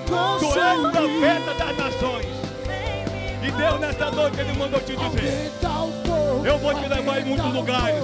Tu 0.07 0.45
és 0.45 0.77
consumir. 0.77 0.91
profeta 0.91 1.53
das 1.53 1.77
nações. 1.77 2.25
E 3.41 3.51
Deus 3.51 3.79
nessa 3.79 4.11
noite 4.11 4.39
Ele 4.39 4.53
mandou 4.53 4.79
te 4.81 4.95
dizer. 4.95 5.51
O 5.63 6.45
Eu 6.45 6.57
vou 6.57 6.73
te 6.73 6.87
levar 6.87 7.21
em 7.21 7.25
muitos 7.25 7.45
o 7.45 7.49
lugares. 7.49 8.03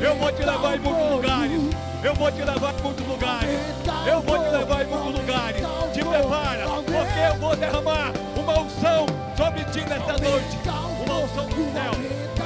Eu 0.00 0.16
vou 0.16 0.32
te 0.32 0.42
levar 0.42 0.76
em 0.76 0.78
muitos 0.80 1.02
o 1.02 1.14
lugares. 1.14 1.62
Eu 2.02 2.14
vou 2.14 2.32
te 2.32 2.42
levar 2.42 2.74
em 2.74 2.82
muitos 2.82 3.06
lugares. 3.06 3.60
Eu 4.06 4.20
vou 4.20 4.38
te 4.38 4.50
levar 4.50 4.82
em 4.82 4.88
muitos 4.88 5.20
lugares. 5.20 5.62
Te 5.92 6.04
prepara, 6.04 6.66
porque 6.66 7.20
eu 7.28 7.34
vou 7.40 7.56
derramar 7.56 8.12
uma 8.36 8.60
unção 8.60 9.06
sobre 9.36 9.64
ti 9.64 9.80
nessa 9.88 10.18
noite. 10.18 10.58
Uma 11.04 11.18
unção 11.18 11.46
do 11.46 11.72
céu. 11.72 12.39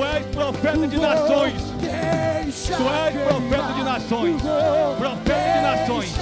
Tu 0.00 0.06
profeta 0.32 0.86
de 0.88 0.98
nações. 0.98 1.62
Tu 1.78 1.86
és 1.86 3.14
profeta 3.28 3.72
de 3.74 3.82
nações. 3.82 4.42
Profeta 4.98 5.52
de 5.52 5.60
nações. 5.60 6.14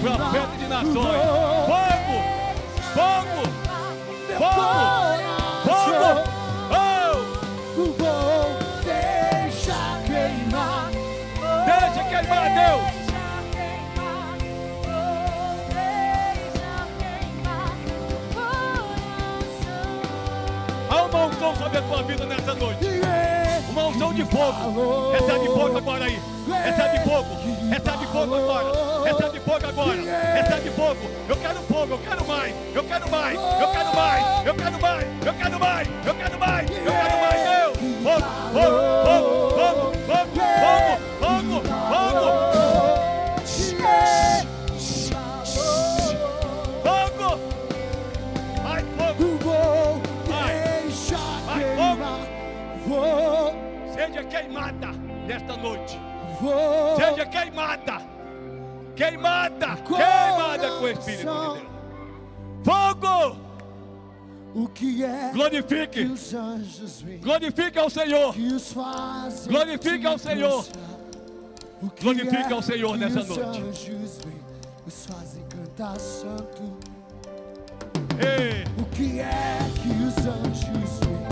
Profeta 0.00 0.56
de 0.58 0.66
nações. 0.66 1.20
Fogo! 1.68 2.16
Fogo! 2.94 3.42
Fogo! 4.38 4.64
Fogo! 5.62 6.10
Oh! 6.70 7.16
Vou 7.76 8.56
deixar 8.82 10.00
queimar. 10.06 10.88
Deixa 11.66 12.02
queimar, 12.08 12.46
Deus! 12.54 13.02
Unção 21.12 21.54
sobre 21.54 21.78
a 21.78 21.82
tua 21.82 22.02
vida 22.02 22.26
nessa 22.26 22.54
noite. 22.54 22.91
Unção 24.02 24.14
de 24.14 24.24
fogo. 24.24 25.12
Recebe 25.12 25.46
fogo 25.46 25.78
agora 25.78 26.04
aí. 26.06 26.20
Recebe 26.64 27.08
fogo. 27.08 27.36
Recebe 27.70 28.06
fogo 28.08 28.34
agora. 28.34 29.04
Recebe 29.04 29.40
fogo 29.40 29.66
agora. 29.68 30.02
Recebe 30.34 30.70
fogo. 30.70 31.10
Eu 31.28 31.36
quero 31.36 31.60
fogo. 31.62 31.92
Eu 31.92 31.98
quero 31.98 32.26
mais. 32.26 32.54
Eu 32.74 32.84
quero 32.84 33.08
mais. 33.08 33.38
Eu 33.60 33.68
quero 33.68 33.94
mais. 33.94 34.46
Eu 34.46 34.54
quero 34.54 34.80
mais. 34.80 35.06
Eu 35.24 35.34
quero 35.34 35.60
mais. 35.60 35.88
Eu 36.04 36.14
quero 36.14 36.38
mais. 36.40 36.68
Eu 36.68 36.92
quero 36.92 37.20
mais. 37.20 37.42
Deus. 37.42 37.76
Fogo. 38.02 38.26
Fogo. 38.52 38.80
Fogo. 39.04 39.92
Fogo. 40.06 40.32
Fogo. 40.58 40.98
Fogo. 41.20 41.62
Fogo. 41.62 42.01
Queimada 54.42 54.88
nesta 55.26 55.56
noite. 55.56 55.98
vou. 56.40 56.96
Seja 56.96 57.26
queimada. 57.26 58.00
Queimada. 58.96 59.76
Queimada 59.76 60.68
com 60.78 60.84
o 60.84 60.88
Espírito 60.88 61.18
de 61.18 61.24
Deus. 61.24 61.62
Fogo. 62.64 63.36
O 64.54 64.68
que 64.68 65.02
é 65.02 65.28
que 65.30 65.34
Glorifique. 65.34 66.00
os 66.04 66.34
anjos 66.34 67.00
veem? 67.00 67.18
Glorifique 67.20 67.78
ao 67.78 67.88
Senhor. 67.88 68.34
Que 68.34 68.48
os 68.48 68.72
fazem 68.72 69.50
Glorifique 69.50 70.06
ao 70.06 70.18
Senhor. 70.18 70.66
O 71.80 71.88
que 71.88 72.02
Glorifique 72.02 72.52
é 72.52 72.52
ao 72.52 72.62
Senhor 72.62 72.92
que 72.92 72.98
nessa 72.98 73.20
os 73.20 73.28
noite. 73.28 73.60
anjos 73.60 74.18
veem? 74.24 74.42
Os 74.86 75.06
fazem 75.06 75.42
cantar 75.48 75.98
santo. 75.98 76.62
Ei, 78.20 78.64
O 78.78 78.84
que 78.94 79.20
é 79.20 79.58
que 79.80 79.88
os 79.88 80.26
anjos 80.26 80.98
veem? 81.00 81.31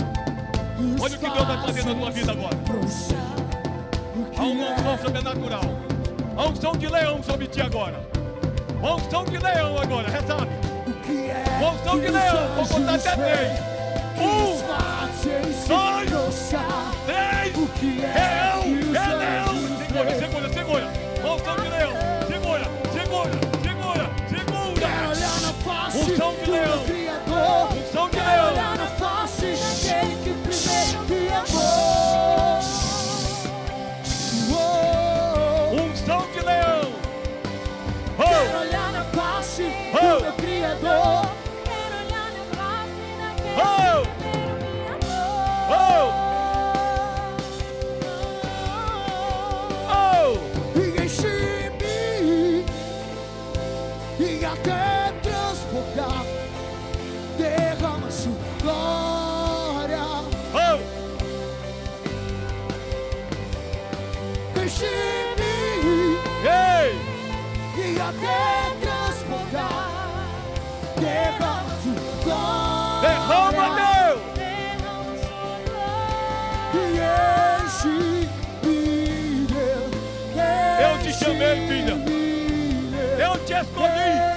Olha 0.99 1.15
o 1.15 1.19
que 1.19 1.29
Deus 1.29 1.47
vai 1.47 1.61
fazer 1.61 1.85
na 1.85 1.95
tua 1.95 2.11
vida 2.11 2.31
agora. 2.31 2.57
há 4.37 4.43
uma 4.43 4.69
unção 4.71 4.97
sobrenatural. 4.97 5.61
Há 6.37 6.45
unção 6.47 6.71
de 6.73 6.87
leão 6.87 7.21
sobre 7.23 7.47
ti 7.47 7.61
agora. 7.61 7.99
Uma 8.79 8.95
unção 8.95 9.23
de 9.25 9.37
leão 9.37 9.77
agora. 9.79 10.09
Recebe. 10.09 10.47
Uma 11.59 11.71
unção 11.71 11.99
de 11.99 12.07
leão. 12.07 12.55
Vou 12.55 12.65
contar 12.67 12.95
até 12.95 13.15
três. 13.15 13.59
Um, 14.17 14.57
dois, 15.67 16.53
três. 17.05 17.55
É 17.67 17.83
Leão, 18.23 18.63
é 18.95 19.15
leão. 19.15 19.55
Segura, 19.77 20.19
segura, 20.19 20.49
segura. 20.53 20.87
Uma 21.23 21.33
unção 21.35 21.55
de 21.55 21.69
leão. 21.69 21.91
Segura, 22.27 22.65
segura, 22.93 23.31
segura, 23.61 24.09
segura. 24.29 24.85
Unção 25.93 26.33
de 26.35 26.51
leão. 26.51 26.79
Unção 27.77 28.09
de 28.09 28.15
leão. 28.17 29.00
oh. 40.01 40.21
meu 40.21 40.33
Criador. 40.33 41.29
Quero 41.63 41.95
olhar 42.05 42.31
na 42.33 42.43
face 42.57 43.05
daquele. 43.17 43.61
Oh. 43.61 44.20
Derrama 73.31 73.65
Deus. 73.75 74.21
Deus. 74.35 75.21
Eu 80.81 80.93
te 80.99 81.13
chamei, 81.13 81.67
filha. 81.67 81.95
Eu 83.17 83.33
te 83.45 83.53
escolhi. 83.53 84.30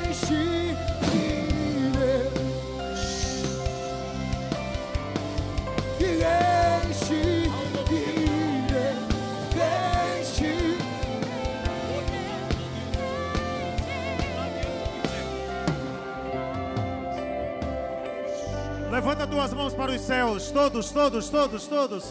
Levanta 19.15 19.33
tuas 19.33 19.55
mãos 19.55 19.73
para 19.73 19.93
os 19.93 20.01
céus, 20.01 20.51
todos, 20.51 20.91
todos, 20.91 21.29
todos, 21.29 21.69
todos. 21.69 22.05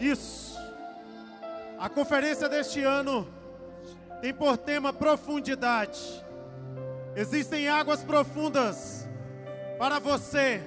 Isso. 0.00 0.58
A 1.78 1.88
conferência 1.88 2.48
deste 2.48 2.82
ano 2.82 3.28
tem 4.20 4.34
por 4.34 4.56
tema 4.56 4.92
profundidade. 4.92 6.00
Existem 7.14 7.68
águas 7.68 8.02
profundas 8.02 9.06
para 9.78 10.00
você. 10.00 10.60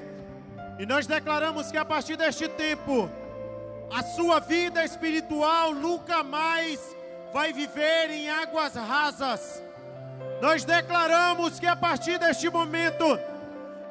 E 0.79 0.85
nós 0.85 1.05
declaramos 1.05 1.69
que 1.69 1.77
a 1.77 1.83
partir 1.83 2.15
deste 2.15 2.47
tempo, 2.47 3.09
a 3.93 4.01
sua 4.03 4.39
vida 4.39 4.85
espiritual 4.85 5.75
nunca 5.75 6.23
mais 6.23 6.79
vai 7.33 7.51
viver 7.51 8.09
em 8.09 8.29
águas 8.29 8.73
rasas. 8.73 9.61
Nós 10.41 10.63
declaramos 10.63 11.59
que 11.59 11.67
a 11.67 11.75
partir 11.75 12.17
deste 12.17 12.49
momento 12.49 13.19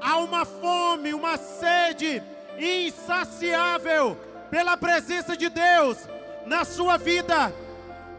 há 0.07 0.19
uma 0.19 0.45
fome, 0.45 1.13
uma 1.13 1.37
sede 1.37 2.23
insaciável 2.57 4.17
pela 4.49 4.77
presença 4.77 5.37
de 5.37 5.49
Deus 5.49 5.99
na 6.47 6.65
sua 6.65 6.97
vida. 6.97 7.53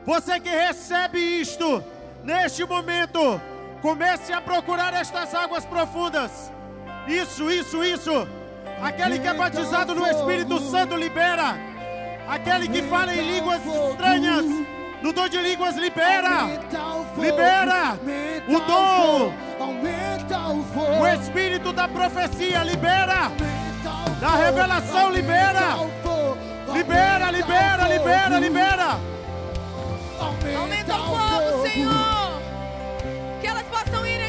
Você 0.05 0.37
que 0.37 0.49
recebe 0.49 1.17
isto, 1.17 1.81
neste 2.25 2.65
momento, 2.65 3.39
comece 3.81 4.33
a 4.33 4.41
procurar 4.41 4.93
estas 4.93 5.33
águas 5.33 5.65
profundas. 5.65 6.51
Isso, 7.07 7.49
isso, 7.49 7.81
isso. 7.81 8.27
Aquele 8.81 9.19
que 9.19 9.27
é 9.27 9.33
batizado 9.33 9.95
no 9.95 10.05
Espírito 10.05 10.59
Santo 10.59 10.93
libera. 10.97 11.55
Aquele 12.27 12.67
que 12.67 12.81
fala 12.83 13.15
em 13.15 13.21
línguas 13.21 13.61
estranhas, 13.65 14.45
no 15.07 15.13
dom 15.13 15.29
de 15.29 15.41
línguas 15.41 15.77
libera. 15.77 16.45
O 17.15 17.21
Libera 17.21 17.97
o 18.47 18.59
dom. 18.59 19.33
o. 19.57 21.01
O 21.01 21.07
espírito 21.07 21.71
da 21.71 21.87
profecia 21.87 22.61
libera. 22.63 23.31
o 23.31 24.19
Da 24.19 24.35
revelação, 24.35 25.09
libera. 25.09 25.77
o 25.77 26.73
Libera, 26.73 27.31
libera, 27.31 27.85
o 27.85 27.87
libera, 27.87 28.39
libera. 28.39 28.99
Aumenta 30.59 30.95
o 30.95 31.17
fogo, 31.17 31.67
Senhor. 31.67 32.41
Que 33.39 33.47
elas 33.47 33.63
possam 33.63 34.05
ir 34.05 34.26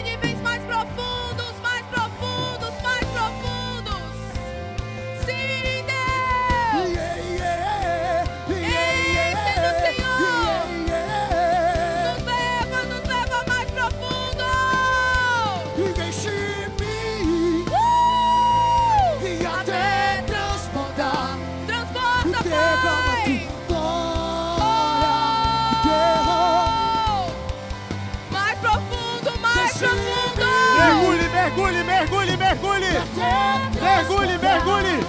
mergulhe, 33.81 34.39
mergulhe. 34.39 35.07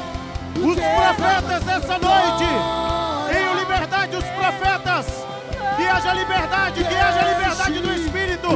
Os 0.55 0.75
profetas 0.75 1.63
dessa 1.63 1.97
noite, 1.97 2.45
tenham 3.31 3.55
liberdade, 3.55 4.15
os 4.15 4.25
profetas. 4.25 5.05
Que 5.75 5.87
haja 5.87 6.13
liberdade, 6.13 6.83
que 6.83 6.95
haja 6.95 7.21
liberdade 7.21 7.79
do 7.79 7.93
Espírito. 7.93 8.47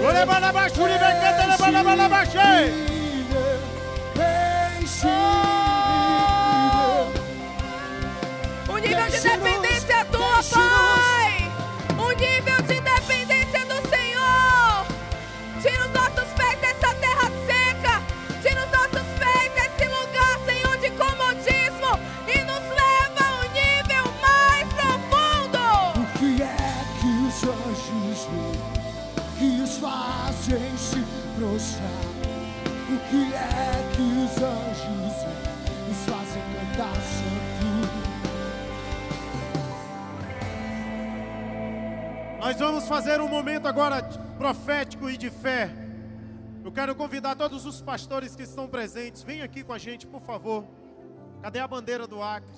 Glória, 0.00 0.24
balabachuri, 0.24 0.98
vai 0.98 1.20
cantando, 1.20 1.58
balabalabachei. 1.58 2.91
Nós 42.52 42.60
vamos 42.60 42.86
fazer 42.86 43.18
um 43.18 43.28
momento 43.28 43.66
agora 43.66 44.02
profético 44.36 45.08
e 45.08 45.16
de 45.16 45.30
fé. 45.30 45.70
Eu 46.62 46.70
quero 46.70 46.94
convidar 46.94 47.34
todos 47.34 47.64
os 47.64 47.80
pastores 47.80 48.36
que 48.36 48.42
estão 48.42 48.68
presentes, 48.68 49.22
venham 49.22 49.42
aqui 49.46 49.64
com 49.64 49.72
a 49.72 49.78
gente, 49.78 50.06
por 50.06 50.20
favor. 50.20 50.62
Cadê 51.40 51.60
a 51.60 51.66
bandeira 51.66 52.06
do 52.06 52.22
Acre? 52.22 52.52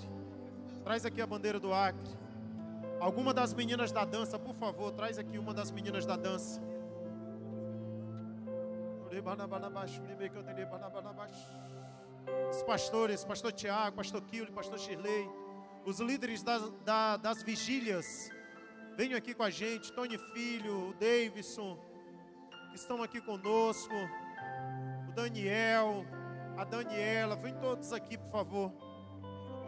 Traz 0.82 1.06
aqui 1.06 1.22
a 1.22 1.26
bandeira 1.28 1.60
do 1.60 1.72
Acre. 1.72 2.10
Alguma 2.98 3.32
das 3.32 3.54
meninas 3.54 3.92
da 3.92 4.04
dança, 4.04 4.36
por 4.36 4.56
favor, 4.56 4.90
traz 4.90 5.16
aqui 5.16 5.38
uma 5.38 5.54
das 5.54 5.70
meninas 5.70 6.04
da 6.04 6.16
dança. 6.16 6.60
Os 12.50 12.64
pastores, 12.64 13.24
pastor 13.24 13.52
Tiago, 13.52 13.94
pastor 13.94 14.20
Killy, 14.22 14.50
pastor 14.50 14.76
Shirley, 14.76 15.30
os 15.86 16.00
líderes 16.00 16.42
das, 16.42 16.68
da- 16.84 17.16
das 17.16 17.44
vigílias, 17.44 18.28
venham 18.96 19.18
aqui 19.18 19.34
com 19.34 19.42
a 19.42 19.50
gente, 19.50 19.92
Tony 19.92 20.16
Filho, 20.18 20.90
o 20.90 20.94
Davidson, 20.94 21.78
que 22.70 22.76
estão 22.76 23.02
aqui 23.02 23.20
conosco, 23.20 23.94
o 25.08 25.12
Daniel, 25.12 26.04
a 26.56 26.64
Daniela, 26.64 27.36
vem 27.36 27.54
todos 27.54 27.92
aqui, 27.92 28.16
por 28.16 28.30
favor. 28.30 28.72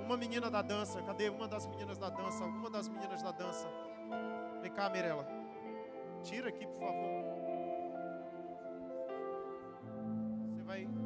Uma 0.05 0.17
menina 0.17 0.49
da 0.49 0.63
dança, 0.63 1.03
cadê 1.03 1.29
uma 1.29 1.49
das 1.49 1.67
meninas 1.67 1.99
da 1.99 2.09
dança? 2.09 2.45
Alguma 2.45 2.71
das 2.71 2.89
meninas 2.89 3.23
da 3.23 3.33
dança? 3.33 3.69
Vem 4.63 4.73
cá, 4.73 4.89
Mirella. 4.89 5.27
Tira 6.23 6.49
aqui, 6.49 6.67
por 6.67 6.79
favor. 6.79 7.25
Você 10.55 10.63
vai. 10.63 11.06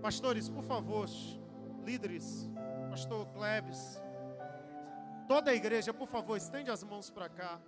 Pastores, 0.00 0.48
por 0.48 0.62
favor, 0.62 1.08
líderes, 1.84 2.48
pastor 2.88 3.26
Cleves, 3.28 4.00
toda 5.26 5.50
a 5.50 5.54
igreja, 5.54 5.92
por 5.92 6.06
favor, 6.06 6.36
estende 6.36 6.70
as 6.70 6.84
mãos 6.84 7.10
para 7.10 7.28
cá. 7.28 7.60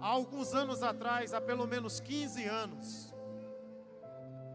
Há 0.00 0.06
alguns 0.06 0.54
anos 0.54 0.82
atrás, 0.82 1.34
há 1.34 1.40
pelo 1.40 1.66
menos 1.66 1.98
15 1.98 2.44
anos, 2.44 3.14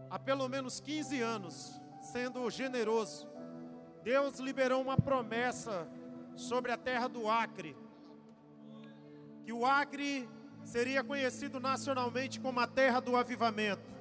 há 0.08 0.18
pelo 0.18 0.48
menos 0.48 0.80
15 0.80 1.20
anos, 1.20 1.80
sendo 2.00 2.48
generoso, 2.48 3.28
Deus 4.02 4.38
liberou 4.38 4.80
uma 4.80 4.96
promessa 4.96 5.86
sobre 6.34 6.72
a 6.72 6.76
terra 6.78 7.06
do 7.08 7.28
Acre, 7.28 7.76
que 9.44 9.52
o 9.52 9.66
Acre 9.66 10.26
seria 10.64 11.04
conhecido 11.04 11.60
nacionalmente 11.60 12.40
como 12.40 12.58
a 12.60 12.66
terra 12.66 13.00
do 13.00 13.16
avivamento. 13.16 13.92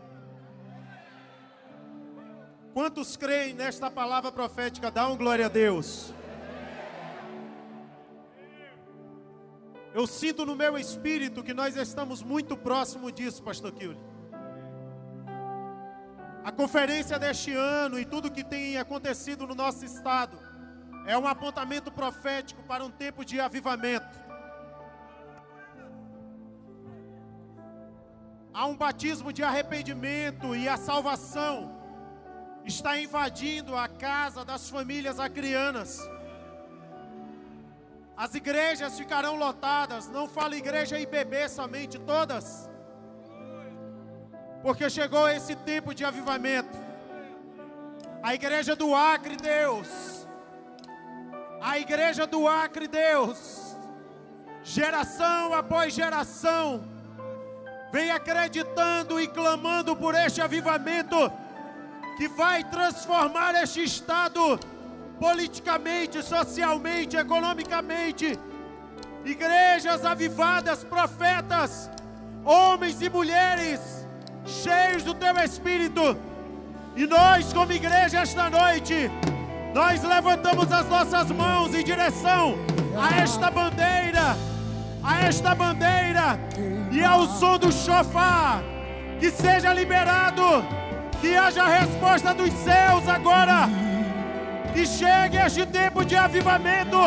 Quantos 2.74 3.16
creem 3.16 3.54
nesta 3.54 3.92
palavra 3.92 4.32
profética? 4.32 4.90
Dá 4.90 5.08
um 5.08 5.16
glória 5.16 5.46
a 5.46 5.50
Deus. 5.50 6.14
Eu 9.94 10.08
sinto 10.08 10.44
no 10.44 10.56
meu 10.56 10.76
espírito 10.76 11.44
que 11.44 11.54
nós 11.54 11.76
estamos 11.76 12.24
muito 12.24 12.58
próximo 12.58 13.12
disso, 13.12 13.44
Pastor 13.44 13.72
Kiuli. 13.72 14.00
A 16.44 16.52
conferência 16.52 17.20
deste 17.20 17.54
ano 17.54 18.00
e 18.00 18.04
tudo 18.04 18.32
que 18.32 18.44
tem 18.44 18.78
acontecido 18.78 19.46
no 19.46 19.54
nosso 19.54 19.86
estado 19.86 20.38
é 21.06 21.16
um 21.18 21.28
apontamento 21.28 21.92
profético 21.92 22.64
para 22.64 22.84
um 22.84 22.90
tempo 22.90 23.24
de 23.24 23.40
avivamento. 23.40 24.23
Há 28.54 28.68
um 28.68 28.76
batismo 28.76 29.34
de 29.34 29.42
arrependimento 29.42 30.56
e 30.56 30.70
a 30.70 30.78
salvação 30.78 31.76
está 32.64 33.00
invadindo 33.00 33.76
a 33.76 33.88
casa 33.88 34.46
das 34.46 34.70
famílias 34.70 35.20
acrianas. 35.20 36.00
As 38.16 38.36
igrejas 38.36 38.96
ficarão 38.96 39.36
lotadas, 39.38 40.08
não 40.08 40.28
falo 40.28 40.54
igreja 40.54 41.00
IBB 41.00 41.50
somente, 41.50 41.98
todas. 41.98 42.70
Porque 44.62 44.88
chegou 44.88 45.28
esse 45.28 45.56
tempo 45.56 45.92
de 45.96 46.06
avivamento. 46.06 46.78
A 48.22 48.36
igreja 48.36 48.76
do 48.76 48.94
Acre, 48.94 49.36
Deus. 49.36 50.28
A 51.60 51.80
igreja 51.80 52.28
do 52.28 52.48
Acre, 52.48 52.88
Deus. 52.88 53.76
Geração 54.62 55.56
após 55.56 55.92
geração 55.92 56.93
vem 57.94 58.10
acreditando 58.10 59.22
e 59.22 59.28
clamando 59.28 59.96
por 59.96 60.16
este 60.16 60.42
avivamento 60.42 61.32
que 62.18 62.28
vai 62.28 62.64
transformar 62.64 63.54
este 63.62 63.84
estado 63.84 64.60
politicamente, 65.20 66.24
socialmente, 66.24 67.16
economicamente. 67.16 68.40
Igrejas 69.24 70.04
avivadas, 70.04 70.84
profetas, 70.84 71.88
homens 72.44 73.00
e 73.00 73.10
mulheres 73.12 73.80
cheios 74.44 75.04
do 75.04 75.14
teu 75.14 75.38
espírito. 75.38 76.18
E 76.96 77.06
nós, 77.06 77.54
como 77.54 77.72
igreja, 77.72 78.22
esta 78.22 78.50
noite, 78.50 79.12
nós 79.72 80.02
levantamos 80.02 80.72
as 80.72 80.90
nossas 80.90 81.30
mãos 81.30 81.76
em 81.76 81.84
direção 81.84 82.56
a 83.00 83.22
esta 83.22 83.52
bandeira, 83.52 84.36
a 85.04 85.22
esta 85.22 85.54
bandeira, 85.54 86.40
e 86.94 87.04
ao 87.04 87.26
som 87.26 87.58
do 87.58 87.72
chofar, 87.72 88.62
que 89.20 89.32
seja 89.32 89.74
liberado, 89.74 90.64
que 91.20 91.36
haja 91.36 91.66
resposta 91.66 92.34
dos 92.36 92.54
céus 92.54 93.08
agora, 93.08 93.68
que 94.74 94.86
chegue 94.86 95.38
este 95.38 95.66
tempo 95.66 96.06
de 96.06 96.16
avivamento 96.16 96.98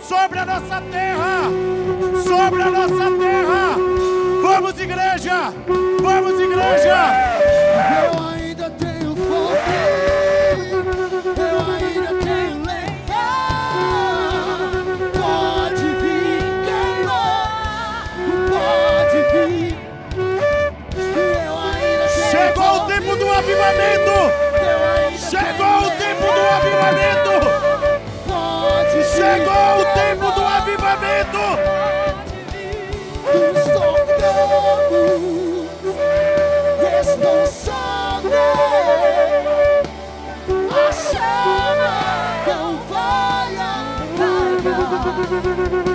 sobre 0.00 0.38
a 0.38 0.46
nossa 0.46 0.80
terra, 0.90 1.42
sobre 2.26 2.62
a 2.62 2.70
nossa 2.70 3.10
terra. 3.18 3.76
Vamos, 4.42 4.80
igreja, 4.80 5.52
vamos, 6.00 6.40
igreja. 6.40 6.96
Eu 8.04 8.28
ainda 8.28 8.70
tenho 8.70 9.14
fogo, 9.14 9.52
avivamento. 23.48 24.16
Chegou 25.16 25.78
o 25.78 25.90
tempo 25.92 26.26
do 26.32 26.42
avivamento. 26.56 27.34
Chegou 29.14 29.68
o 29.78 29.84
tempo 29.94 30.26
do 30.32 30.44
avivamento. 30.44 31.42
Estou 33.56 33.94
pronto. 34.04 35.00
A 40.70 40.92
chama 40.92 41.92
não 42.46 42.68
vai 42.88 43.56
apagar. 45.16 45.87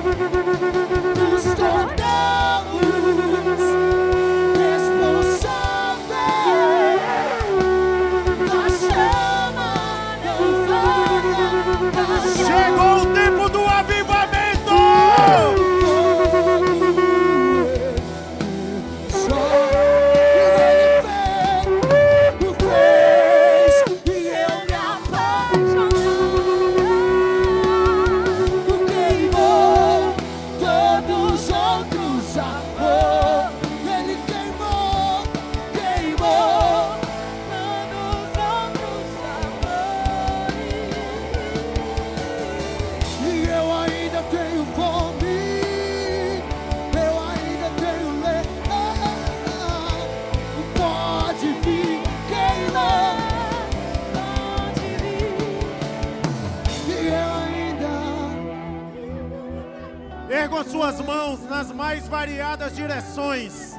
Direções. 62.84 63.74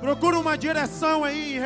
Procura 0.00 0.38
uma 0.38 0.56
direção 0.56 1.24
aí. 1.24 1.60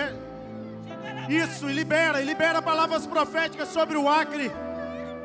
Isso, 1.29 1.69
e 1.69 1.73
libera, 1.73 2.23
e 2.23 2.25
libera 2.25 2.63
palavras 2.63 3.07
proféticas 3.07 3.69
sobre 3.69 3.97
o 3.97 4.09
Acre. 4.09 4.51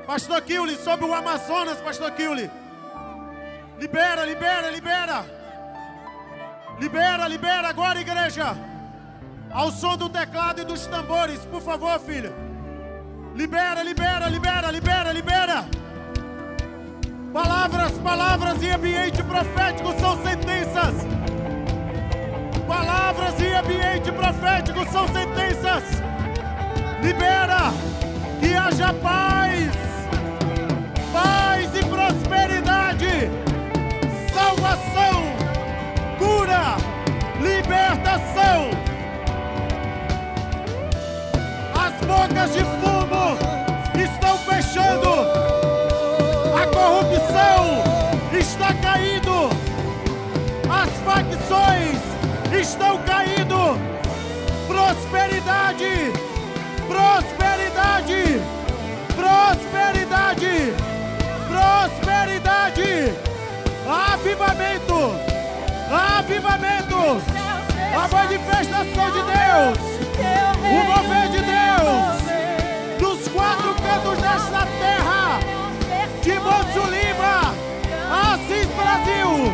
Pastor 0.07 0.41
Kiuli, 0.41 0.75
sobre 0.75 1.05
o 1.05 1.13
Amazonas, 1.13 1.79
Pastor 1.79 2.11
Kiuli. 2.11 2.49
Libera, 3.79 4.25
libera, 4.25 4.69
libera. 4.71 5.25
Libera, 6.79 7.27
libera 7.27 7.69
agora, 7.69 8.01
igreja. 8.01 8.57
Ao 9.51 9.71
som 9.71 9.95
do 9.95 10.09
teclado 10.09 10.61
e 10.61 10.65
dos 10.65 10.87
tambores, 10.87 11.39
por 11.45 11.61
favor, 11.61 11.99
filho. 11.99 12.33
Libera, 13.35 13.83
libera, 13.83 14.27
libera, 14.27 14.71
libera, 14.71 15.11
libera. 15.11 15.82
Palavras, 17.33 17.93
palavras 17.93 18.61
e 18.61 18.69
ambiente 18.69 19.23
profético 19.23 19.91
são 19.99 20.15
sentenças. 20.21 20.93
Palavras 22.67 23.33
e 23.39 23.47
ambiente 23.55 24.11
profético 24.11 24.85
são 24.91 25.07
sentenças. 25.07 25.83
Libera 27.01 27.73
que 28.39 28.53
haja 28.53 28.93
paz, 29.01 29.71
paz 31.11 31.75
e 31.75 31.83
prosperidade, 31.85 33.31
salvação, 34.31 35.23
cura, 36.19 36.77
libertação. 37.41 38.69
As 41.73 42.05
bocas 42.05 42.53
de 42.53 42.59
fumo 42.59 43.39
estão 43.99 44.37
fechando. 44.37 45.32
A 46.63 46.67
corrupção 46.67 47.83
está 48.39 48.73
caindo. 48.75 49.49
As 50.69 50.89
facções 51.03 51.99
estão 52.57 52.97
caindo. 52.99 53.77
Prosperidade, 54.65 56.13
prosperidade, 56.87 58.41
prosperidade, 59.13 60.73
prosperidade. 61.51 63.13
Avivamento, 64.13 64.99
avivamento. 65.91 67.21
A 67.93 68.07
manifestação 68.07 69.11
de 69.11 69.21
Deus, 69.21 69.77
o 70.63 70.79
mover 70.87 71.27
de 71.29 71.41
Deus, 71.41 72.15
dos 72.99 73.27
quatro 73.27 73.75
cantos 73.75 74.17
desta 74.19 74.65
terra 74.79 75.39
Monte 76.31 76.79
Lima, 76.89 77.53
Assis 78.09 78.67
Brasil. 78.77 79.51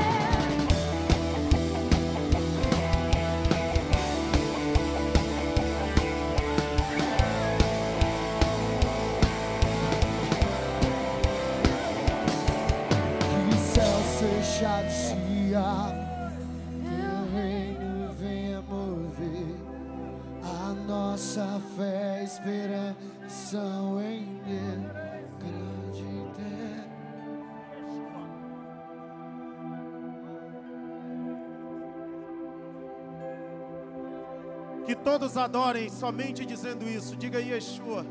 Que 13.24 13.96
fechados 14.20 14.94
se 14.94 15.56
abram, 15.56 16.08
teu 16.84 17.20
reino 17.36 18.14
venha 18.20 18.62
mover. 18.62 19.56
A 20.44 20.74
nossa 20.88 21.60
fé, 21.76 22.24
esperança 22.24 23.58
em 24.04 24.24
Deus, 24.46 25.09
Que 34.90 34.96
todos 34.96 35.38
adorem 35.38 35.88
somente 35.88 36.44
dizendo 36.44 36.84
isso. 36.90 37.16
Diga 37.16 37.40
Yeshua. 37.40 38.04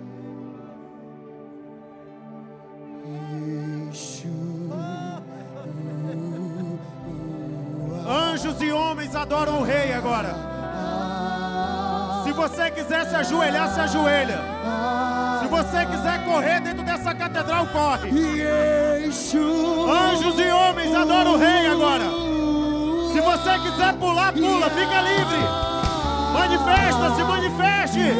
Anjos 8.07 8.62
e 8.62 8.70
homens 8.70 9.12
adoram 9.16 9.59
o 9.59 9.64
rei 9.64 9.93
agora. 9.93 10.37
Se 12.22 12.31
você 12.31 12.70
quiser 12.70 13.07
se 13.09 13.16
ajoelhar, 13.16 13.74
se 13.74 13.81
ajoelha. 13.81 14.39
Se 15.41 15.49
você 15.49 15.85
quiser 15.85 16.24
correr 16.24 16.61
dentro 16.61 16.85
dessa 16.85 17.12
catedral, 17.12 17.66
corre. 17.72 18.09
Anjos 19.91 20.39
e 20.39 20.49
homens 20.49 20.95
adoram 20.95 21.35
o 21.35 21.39
rei 21.39 21.66
agora. 21.66 22.05
Se 23.12 23.20
você 23.20 23.59
quiser 23.68 23.95
pular, 23.95 24.33
pula, 24.33 24.70
fica 24.70 25.01
livre. 25.01 25.67
Manifesta, 26.33 27.16
se 27.16 27.24
manifeste. 27.24 28.14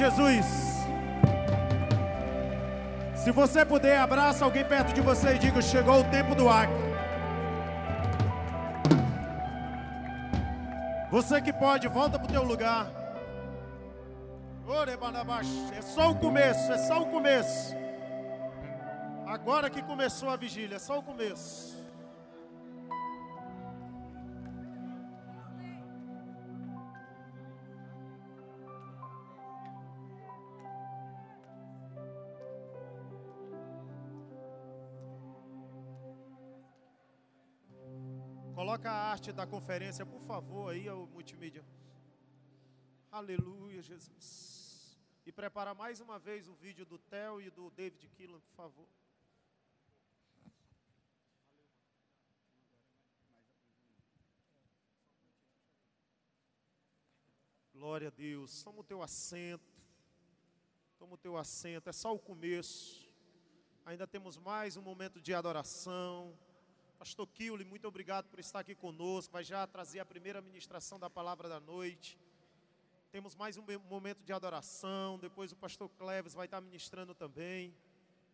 Jesus. 0.00 0.46
Se 3.14 3.30
você 3.30 3.66
puder, 3.66 3.98
abraça 3.98 4.46
alguém 4.46 4.64
perto 4.64 4.94
de 4.94 5.02
você 5.02 5.34
e 5.34 5.38
diga: 5.38 5.60
chegou 5.60 6.00
o 6.00 6.04
tempo 6.04 6.34
do 6.34 6.48
Acre. 6.48 6.90
Você 11.10 11.42
que 11.42 11.52
pode, 11.52 11.86
volta 11.88 12.18
para 12.18 12.28
o 12.28 12.32
teu 12.32 12.42
lugar. 12.42 12.86
É 15.76 15.82
só 15.82 16.12
o 16.12 16.14
começo, 16.14 16.72
é 16.72 16.78
só 16.78 17.02
o 17.02 17.06
começo. 17.06 17.76
Agora 19.26 19.68
que 19.68 19.82
começou 19.82 20.30
a 20.30 20.36
vigília, 20.36 20.76
é 20.76 20.78
só 20.78 20.98
o 20.98 21.02
começo. 21.02 21.79
Coloca 38.80 38.96
a 38.96 39.10
arte 39.10 39.30
da 39.30 39.46
conferência, 39.46 40.06
por 40.06 40.22
favor, 40.22 40.72
aí, 40.72 40.88
o 40.88 41.06
multimídia. 41.06 41.62
Aleluia, 43.12 43.82
Jesus. 43.82 44.98
E 45.26 45.30
prepara 45.30 45.74
mais 45.74 46.00
uma 46.00 46.18
vez 46.18 46.48
o 46.48 46.54
vídeo 46.54 46.86
do 46.86 46.98
Theo 46.98 47.42
e 47.42 47.50
do 47.50 47.70
David 47.72 48.08
Killan, 48.08 48.40
por 48.40 48.54
favor. 48.54 48.88
Glória 57.74 58.08
a 58.08 58.10
Deus. 58.10 58.62
Toma 58.62 58.80
o 58.80 58.84
teu 58.84 59.02
assento. 59.02 59.78
Toma 60.98 61.16
o 61.16 61.18
teu 61.18 61.36
assento. 61.36 61.90
É 61.90 61.92
só 61.92 62.14
o 62.14 62.18
começo. 62.18 63.06
Ainda 63.84 64.06
temos 64.06 64.38
mais 64.38 64.78
um 64.78 64.82
momento 64.82 65.20
de 65.20 65.34
adoração. 65.34 66.34
Pastor 67.00 67.26
Kiuli, 67.28 67.64
muito 67.64 67.88
obrigado 67.88 68.28
por 68.28 68.38
estar 68.38 68.58
aqui 68.58 68.74
conosco. 68.74 69.32
Vai 69.32 69.42
já 69.42 69.66
trazer 69.66 70.00
a 70.00 70.04
primeira 70.04 70.42
ministração 70.42 70.98
da 70.98 71.08
palavra 71.08 71.48
da 71.48 71.58
noite. 71.58 72.18
Temos 73.10 73.34
mais 73.34 73.56
um 73.56 73.64
momento 73.88 74.22
de 74.22 74.30
adoração. 74.34 75.18
Depois 75.18 75.50
o 75.50 75.56
pastor 75.56 75.88
Cleves 75.96 76.34
vai 76.34 76.44
estar 76.44 76.60
ministrando 76.60 77.14
também. 77.14 77.74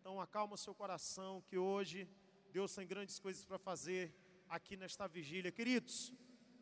Então 0.01 0.19
acalma 0.19 0.55
o 0.55 0.57
seu 0.57 0.75
coração, 0.75 1.41
que 1.47 1.57
hoje 1.57 2.09
Deus 2.51 2.75
tem 2.75 2.85
grandes 2.85 3.21
coisas 3.21 3.45
para 3.45 3.57
fazer 3.57 4.13
aqui 4.49 4.75
nesta 4.75 5.07
vigília. 5.07 5.49
Queridos, 5.49 6.13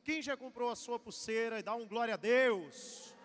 quem 0.04 0.22
já 0.22 0.38
comprou 0.38 0.70
a 0.70 0.76
sua 0.76 1.00
pulseira 1.00 1.64
dá 1.64 1.74
um 1.74 1.88
glória 1.88 2.14
a 2.14 2.18
Deus? 2.18 3.16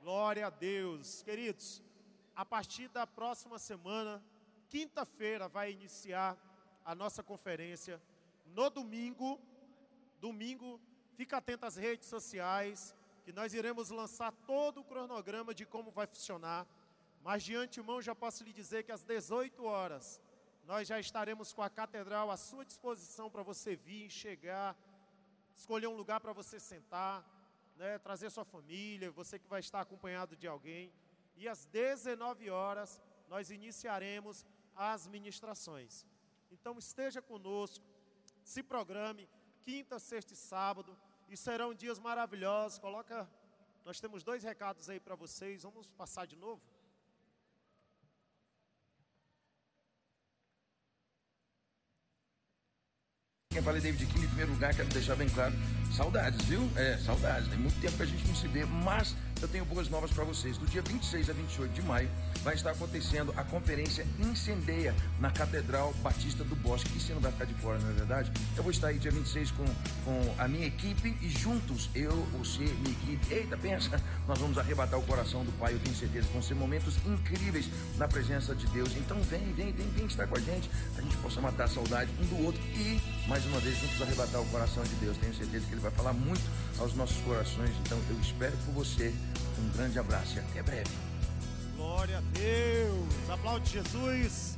Glória 0.00 0.46
a 0.46 0.50
Deus. 0.50 1.22
Queridos, 1.22 1.82
a 2.34 2.46
partir 2.46 2.88
da 2.88 3.06
próxima 3.06 3.58
semana, 3.58 4.24
quinta-feira, 4.70 5.46
vai 5.46 5.72
iniciar 5.72 6.38
a 6.84 6.94
nossa 6.94 7.22
conferência. 7.22 8.00
No 8.46 8.70
domingo, 8.70 9.40
domingo, 10.20 10.80
fica 11.16 11.36
atento 11.36 11.66
às 11.66 11.76
redes 11.76 12.08
sociais, 12.08 12.94
que 13.24 13.32
nós 13.32 13.54
iremos 13.54 13.90
lançar 13.90 14.32
todo 14.46 14.80
o 14.80 14.84
cronograma 14.84 15.54
de 15.54 15.64
como 15.64 15.90
vai 15.90 16.06
funcionar. 16.06 16.66
Mas 17.22 17.44
de 17.44 17.54
antemão 17.54 18.02
já 18.02 18.14
posso 18.14 18.42
lhe 18.42 18.52
dizer 18.52 18.82
que 18.82 18.92
às 18.92 19.02
18 19.02 19.64
horas 19.64 20.20
nós 20.64 20.86
já 20.88 20.98
estaremos 20.98 21.52
com 21.52 21.62
a 21.62 21.70
catedral 21.70 22.30
à 22.30 22.36
sua 22.36 22.64
disposição 22.64 23.30
para 23.30 23.42
você 23.42 23.76
vir, 23.76 24.10
chegar, 24.10 24.76
escolher 25.56 25.86
um 25.86 25.96
lugar 25.96 26.20
para 26.20 26.32
você 26.32 26.58
sentar, 26.58 27.24
né, 27.76 27.98
trazer 27.98 28.30
sua 28.30 28.44
família, 28.44 29.10
você 29.10 29.38
que 29.38 29.48
vai 29.48 29.60
estar 29.60 29.80
acompanhado 29.80 30.36
de 30.36 30.46
alguém. 30.46 30.92
E 31.36 31.48
às 31.48 31.64
19 31.66 32.50
horas 32.50 33.00
nós 33.28 33.50
iniciaremos 33.50 34.44
as 34.74 35.06
ministrações. 35.06 36.06
Então 36.52 36.78
esteja 36.78 37.22
conosco, 37.22 37.84
se 38.44 38.62
programe, 38.62 39.28
quinta, 39.62 39.98
sexta 39.98 40.34
e 40.34 40.36
sábado, 40.36 40.96
e 41.28 41.36
serão 41.36 41.72
dias 41.72 41.98
maravilhosos. 41.98 42.78
Coloca, 42.78 43.28
nós 43.84 44.00
temos 44.00 44.22
dois 44.22 44.42
recados 44.44 44.90
aí 44.90 45.00
para 45.00 45.14
vocês, 45.14 45.62
vamos 45.62 45.90
passar 45.90 46.26
de 46.26 46.36
novo? 46.36 46.60
Quem 53.50 53.62
fala 53.62 53.76
é 53.76 53.80
David 53.80 54.06
King, 54.06 54.24
em 54.24 54.28
primeiro 54.28 54.52
lugar, 54.52 54.74
quero 54.74 54.88
deixar 54.88 55.14
bem 55.14 55.28
claro, 55.28 55.52
saudades, 55.94 56.42
viu? 56.46 56.62
É, 56.74 56.96
saudades, 56.98 57.48
tem 57.48 57.58
muito 57.58 57.78
tempo 57.80 57.96
que 57.98 58.02
a 58.02 58.06
gente 58.06 58.26
não 58.26 58.34
se 58.34 58.48
vê, 58.48 58.64
mas 58.64 59.14
eu 59.42 59.48
tenho 59.48 59.64
boas 59.66 59.90
novas 59.90 60.10
para 60.10 60.24
vocês. 60.24 60.56
Do 60.56 60.66
dia 60.66 60.80
26 60.80 61.28
a 61.28 61.32
28 61.34 61.72
de 61.72 61.82
maio 61.82 62.10
vai 62.42 62.54
estar 62.54 62.70
acontecendo 62.70 63.32
a 63.36 63.44
conferência 63.44 64.06
Incendeia 64.18 64.94
na 65.20 65.30
Catedral 65.30 65.92
Batista 66.02 66.44
do 66.44 66.56
Bosque. 66.56 66.90
E 66.96 67.00
você 67.00 67.14
não 67.14 67.20
vai 67.20 67.32
ficar 67.32 67.44
de 67.44 67.54
fora, 67.54 67.78
não 67.78 67.90
é 67.90 67.92
verdade? 67.92 68.32
Eu 68.56 68.62
vou 68.62 68.70
estar 68.72 68.88
aí 68.88 68.98
dia 68.98 69.10
26 69.10 69.52
com, 69.52 69.64
com 70.04 70.34
a 70.38 70.48
minha 70.48 70.66
equipe 70.66 71.16
e 71.20 71.28
juntos, 71.28 71.88
eu, 71.94 72.10
você, 72.38 72.60
minha 72.60 72.90
equipe, 72.90 73.32
eita, 73.32 73.56
pensa, 73.56 74.00
nós 74.26 74.38
vamos 74.38 74.58
arrebatar 74.58 74.98
o 74.98 75.02
coração 75.02 75.44
do 75.44 75.52
Pai, 75.52 75.72
eu 75.72 75.78
tenho 75.78 75.94
certeza. 75.96 76.28
Vão 76.32 76.42
ser 76.42 76.54
momentos 76.54 76.96
incríveis 77.06 77.68
na 77.96 78.08
presença 78.08 78.54
de 78.54 78.66
Deus. 78.68 78.90
Então 78.96 79.20
vem, 79.22 79.52
vem, 79.52 79.72
vem, 79.72 79.88
vem 79.88 80.06
estar 80.06 80.26
com 80.26 80.36
a 80.36 80.40
gente, 80.40 80.70
a 80.96 81.00
gente 81.00 81.16
possa 81.18 81.40
matar 81.40 81.64
a 81.64 81.68
saudade 81.68 82.10
um 82.20 82.26
do 82.26 82.44
outro 82.44 82.60
e, 82.74 83.00
mais 83.28 83.44
uma 83.46 83.60
vez, 83.60 83.78
juntos 83.78 84.02
arrebatar 84.02 84.40
o 84.40 84.46
coração 84.46 84.82
de 84.82 84.94
Deus. 84.96 85.16
Tenho 85.16 85.34
certeza 85.34 85.66
que 85.66 85.74
Ele 85.74 85.80
vai 85.80 85.90
falar 85.92 86.12
muito 86.12 86.42
aos 86.78 86.94
nossos 86.94 87.20
corações. 87.22 87.70
Então 87.84 87.98
eu 88.10 88.18
espero 88.20 88.56
por 88.64 88.74
você. 88.74 89.14
Um 89.58 89.76
grande 89.76 89.98
abraço 89.98 90.36
e 90.36 90.40
até 90.40 90.62
breve. 90.62 91.11
Glória 91.82 92.18
a 92.18 92.20
Deus. 92.20 93.28
Aplaude 93.28 93.68
Jesus. 93.68 94.56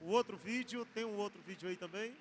O 0.00 0.12
outro 0.12 0.36
vídeo, 0.36 0.86
tem 0.94 1.04
um 1.04 1.16
outro 1.16 1.40
vídeo 1.44 1.68
aí 1.68 1.74
também. 1.74 2.12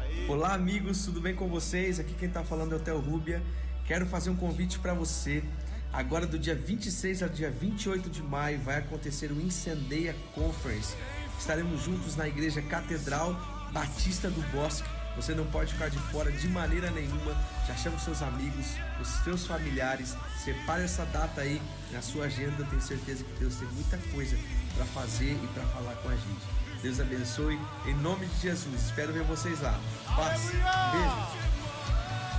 Aí. 0.00 0.26
Olá, 0.30 0.54
amigos, 0.54 1.04
tudo 1.04 1.20
bem 1.20 1.34
com 1.34 1.46
vocês? 1.46 2.00
Aqui 2.00 2.14
quem 2.14 2.30
tá 2.30 2.42
falando 2.42 2.72
é 2.72 2.76
o 2.76 2.80
Theo 2.80 2.98
Rúbia. 2.98 3.42
Quero 3.86 4.06
fazer 4.06 4.30
um 4.30 4.36
convite 4.36 4.78
para 4.78 4.94
você. 4.94 5.44
Agora, 5.92 6.26
do 6.26 6.38
dia 6.38 6.54
26 6.54 7.22
ao 7.22 7.28
dia 7.28 7.50
28 7.50 8.08
de 8.08 8.22
maio, 8.22 8.58
vai 8.60 8.78
acontecer 8.78 9.30
o 9.30 9.38
Incendeia 9.38 10.16
Conference. 10.34 10.96
Estaremos 11.38 11.82
juntos 11.82 12.16
na 12.16 12.26
Igreja 12.26 12.62
Catedral 12.62 13.36
Batista 13.72 14.30
do 14.30 14.40
Bosque. 14.52 14.88
Você 15.16 15.34
não 15.34 15.46
pode 15.46 15.72
ficar 15.72 15.88
de 15.88 15.98
fora 16.10 16.30
de 16.30 16.46
maneira 16.46 16.90
nenhuma. 16.90 17.34
Já 17.66 17.74
chama 17.74 17.96
os 17.96 18.02
seus 18.02 18.22
amigos, 18.22 18.66
os 19.00 19.08
seus 19.24 19.46
familiares. 19.46 20.14
Separe 20.44 20.84
essa 20.84 21.06
data 21.06 21.40
aí 21.40 21.60
na 21.90 22.02
sua 22.02 22.26
agenda. 22.26 22.64
Tenho 22.66 22.82
certeza 22.82 23.24
que 23.24 23.32
Deus 23.40 23.56
tem 23.56 23.66
muita 23.68 23.96
coisa 24.12 24.36
para 24.76 24.84
fazer 24.86 25.32
e 25.32 25.46
para 25.54 25.64
falar 25.68 25.96
com 25.96 26.10
a 26.10 26.16
gente. 26.16 26.46
Deus 26.82 27.00
abençoe. 27.00 27.58
Em 27.86 27.94
nome 27.94 28.26
de 28.26 28.40
Jesus. 28.40 28.82
Espero 28.82 29.12
ver 29.12 29.24
vocês 29.24 29.60
lá. 29.62 29.80
Paz. 30.14 30.50
Beijo. 30.50 31.46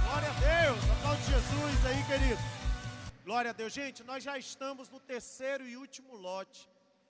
Glória 0.05 0.29
a 0.29 0.65
Deus. 0.65 0.91
Aplaude 0.91 1.23
Jesus 1.23 1.85
aí, 1.85 2.03
querido. 2.05 2.41
Glória 3.25 3.49
a 3.49 3.53
Deus. 3.53 3.73
Gente, 3.73 4.03
nós 4.03 4.23
já 4.23 4.37
estamos 4.37 4.89
no 4.89 4.99
terceiro 4.99 5.67
e 5.67 5.75
último 5.75 6.15
lote. 6.15 6.69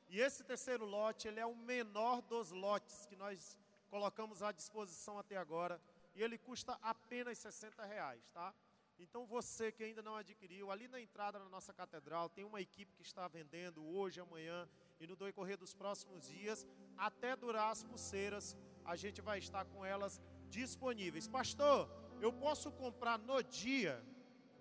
E 0.09 0.21
esse 0.21 0.43
terceiro 0.43 0.85
lote, 0.85 1.27
ele 1.27 1.39
é 1.41 1.45
o 1.45 1.55
menor 1.55 2.21
dos 2.21 2.51
lotes 2.51 3.05
que 3.05 3.15
nós 3.17 3.57
colocamos 3.97 4.43
à 4.43 4.51
disposição 4.51 5.17
até 5.17 5.35
agora. 5.37 5.81
E 6.15 6.21
ele 6.21 6.37
custa 6.37 6.77
apenas 6.83 7.39
60 7.39 7.83
reais, 7.83 8.29
tá? 8.29 8.53
Então 8.99 9.25
você 9.25 9.71
que 9.71 9.83
ainda 9.83 10.03
não 10.03 10.15
adquiriu, 10.15 10.69
ali 10.71 10.87
na 10.87 10.99
entrada 11.01 11.39
da 11.39 11.49
nossa 11.49 11.73
catedral, 11.73 12.29
tem 12.29 12.45
uma 12.45 12.61
equipe 12.61 12.93
que 12.93 13.01
está 13.01 13.27
vendendo 13.27 13.83
hoje, 13.83 14.19
amanhã 14.19 14.69
e 14.99 15.07
no 15.07 15.15
decorrer 15.15 15.57
dos 15.57 15.73
próximos 15.73 16.27
dias, 16.27 16.65
até 16.95 17.35
durar 17.35 17.71
as 17.71 17.83
pulseiras, 17.83 18.55
a 18.85 18.95
gente 18.95 19.19
vai 19.19 19.39
estar 19.39 19.65
com 19.65 19.83
elas 19.83 20.21
disponíveis. 20.47 21.27
Pastor, 21.27 21.89
eu 22.21 22.31
posso 22.31 22.71
comprar 22.71 23.17
no 23.17 23.41
dia? 23.43 24.03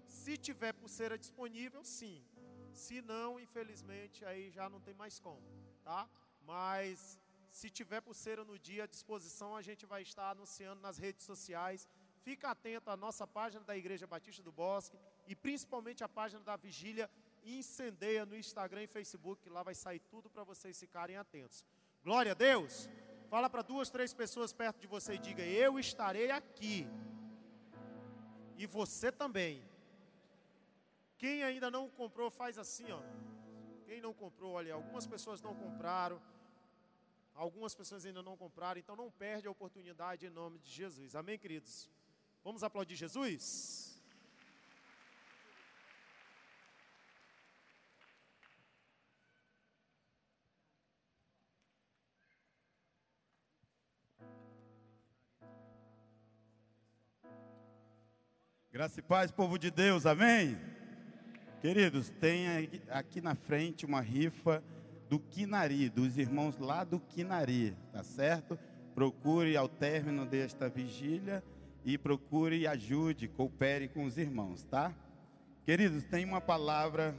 Se 0.06 0.36
tiver 0.38 0.72
pulseira 0.72 1.18
disponível, 1.18 1.84
sim. 1.84 2.24
Se 2.72 3.02
não, 3.02 3.38
infelizmente, 3.40 4.24
aí 4.24 4.50
já 4.50 4.68
não 4.68 4.80
tem 4.80 4.94
mais 4.94 5.18
como, 5.18 5.46
tá? 5.82 6.08
Mas 6.42 7.18
se 7.56 7.70
tiver 7.70 8.02
pulseira 8.02 8.44
no 8.44 8.58
dia 8.58 8.84
à 8.84 8.86
disposição, 8.86 9.56
a 9.56 9.62
gente 9.62 9.86
vai 9.86 10.02
estar 10.02 10.28
anunciando 10.28 10.78
nas 10.82 10.98
redes 10.98 11.24
sociais. 11.24 11.88
Fica 12.22 12.50
atento 12.50 12.90
à 12.90 12.96
nossa 12.98 13.26
página 13.26 13.64
da 13.64 13.74
Igreja 13.74 14.06
Batista 14.06 14.42
do 14.42 14.52
Bosque 14.52 14.98
e 15.26 15.34
principalmente 15.34 16.04
a 16.04 16.08
página 16.08 16.42
da 16.42 16.54
Vigília 16.54 17.10
Incendeia 17.42 18.26
no 18.26 18.36
Instagram 18.36 18.82
e 18.82 18.86
Facebook, 18.86 19.40
que 19.40 19.48
lá 19.48 19.62
vai 19.62 19.74
sair 19.74 20.00
tudo 20.00 20.28
para 20.28 20.44
vocês 20.44 20.78
ficarem 20.78 21.16
atentos. 21.16 21.64
Glória 22.04 22.32
a 22.32 22.34
Deus! 22.34 22.90
Fala 23.30 23.48
para 23.48 23.62
duas, 23.62 23.88
três 23.88 24.12
pessoas 24.12 24.52
perto 24.52 24.78
de 24.78 24.86
você 24.86 25.14
e 25.14 25.18
diga: 25.18 25.42
Eu 25.42 25.78
estarei 25.78 26.30
aqui. 26.30 26.86
E 28.58 28.66
você 28.66 29.10
também. 29.10 29.64
Quem 31.16 31.42
ainda 31.42 31.70
não 31.70 31.88
comprou, 31.88 32.30
faz 32.30 32.58
assim, 32.58 32.90
ó. 32.92 33.00
Quem 33.86 34.02
não 34.02 34.12
comprou, 34.12 34.52
olha, 34.52 34.74
algumas 34.74 35.06
pessoas 35.06 35.40
não 35.40 35.54
compraram. 35.54 36.20
Algumas 37.36 37.74
pessoas 37.74 38.06
ainda 38.06 38.22
não 38.22 38.34
compraram, 38.34 38.80
então 38.80 38.96
não 38.96 39.10
perde 39.10 39.46
a 39.46 39.50
oportunidade 39.50 40.24
em 40.24 40.30
nome 40.30 40.58
de 40.58 40.70
Jesus. 40.70 41.14
Amém, 41.14 41.38
queridos? 41.38 41.90
Vamos 42.42 42.62
aplaudir 42.62 42.96
Jesus? 42.96 43.94
Graça 58.72 59.00
e 59.00 59.02
paz, 59.02 59.30
povo 59.30 59.58
de 59.58 59.70
Deus, 59.70 60.06
amém? 60.06 60.58
Queridos, 61.60 62.08
tem 62.08 62.46
aqui 62.88 63.20
na 63.20 63.34
frente 63.34 63.84
uma 63.84 64.00
rifa 64.00 64.64
do 65.08 65.18
Quinari, 65.18 65.88
dos 65.88 66.18
irmãos 66.18 66.58
lá 66.58 66.84
do 66.84 66.98
Quinari, 66.98 67.76
tá 67.92 68.02
certo? 68.02 68.58
Procure 68.94 69.56
ao 69.56 69.68
término 69.68 70.26
desta 70.26 70.68
vigília 70.68 71.42
e 71.84 71.96
procure 71.96 72.58
e 72.58 72.66
ajude, 72.66 73.28
coopere 73.28 73.88
com 73.88 74.04
os 74.04 74.18
irmãos, 74.18 74.64
tá? 74.64 74.92
Queridos, 75.64 76.02
tem 76.04 76.24
uma 76.24 76.40
palavra 76.40 77.14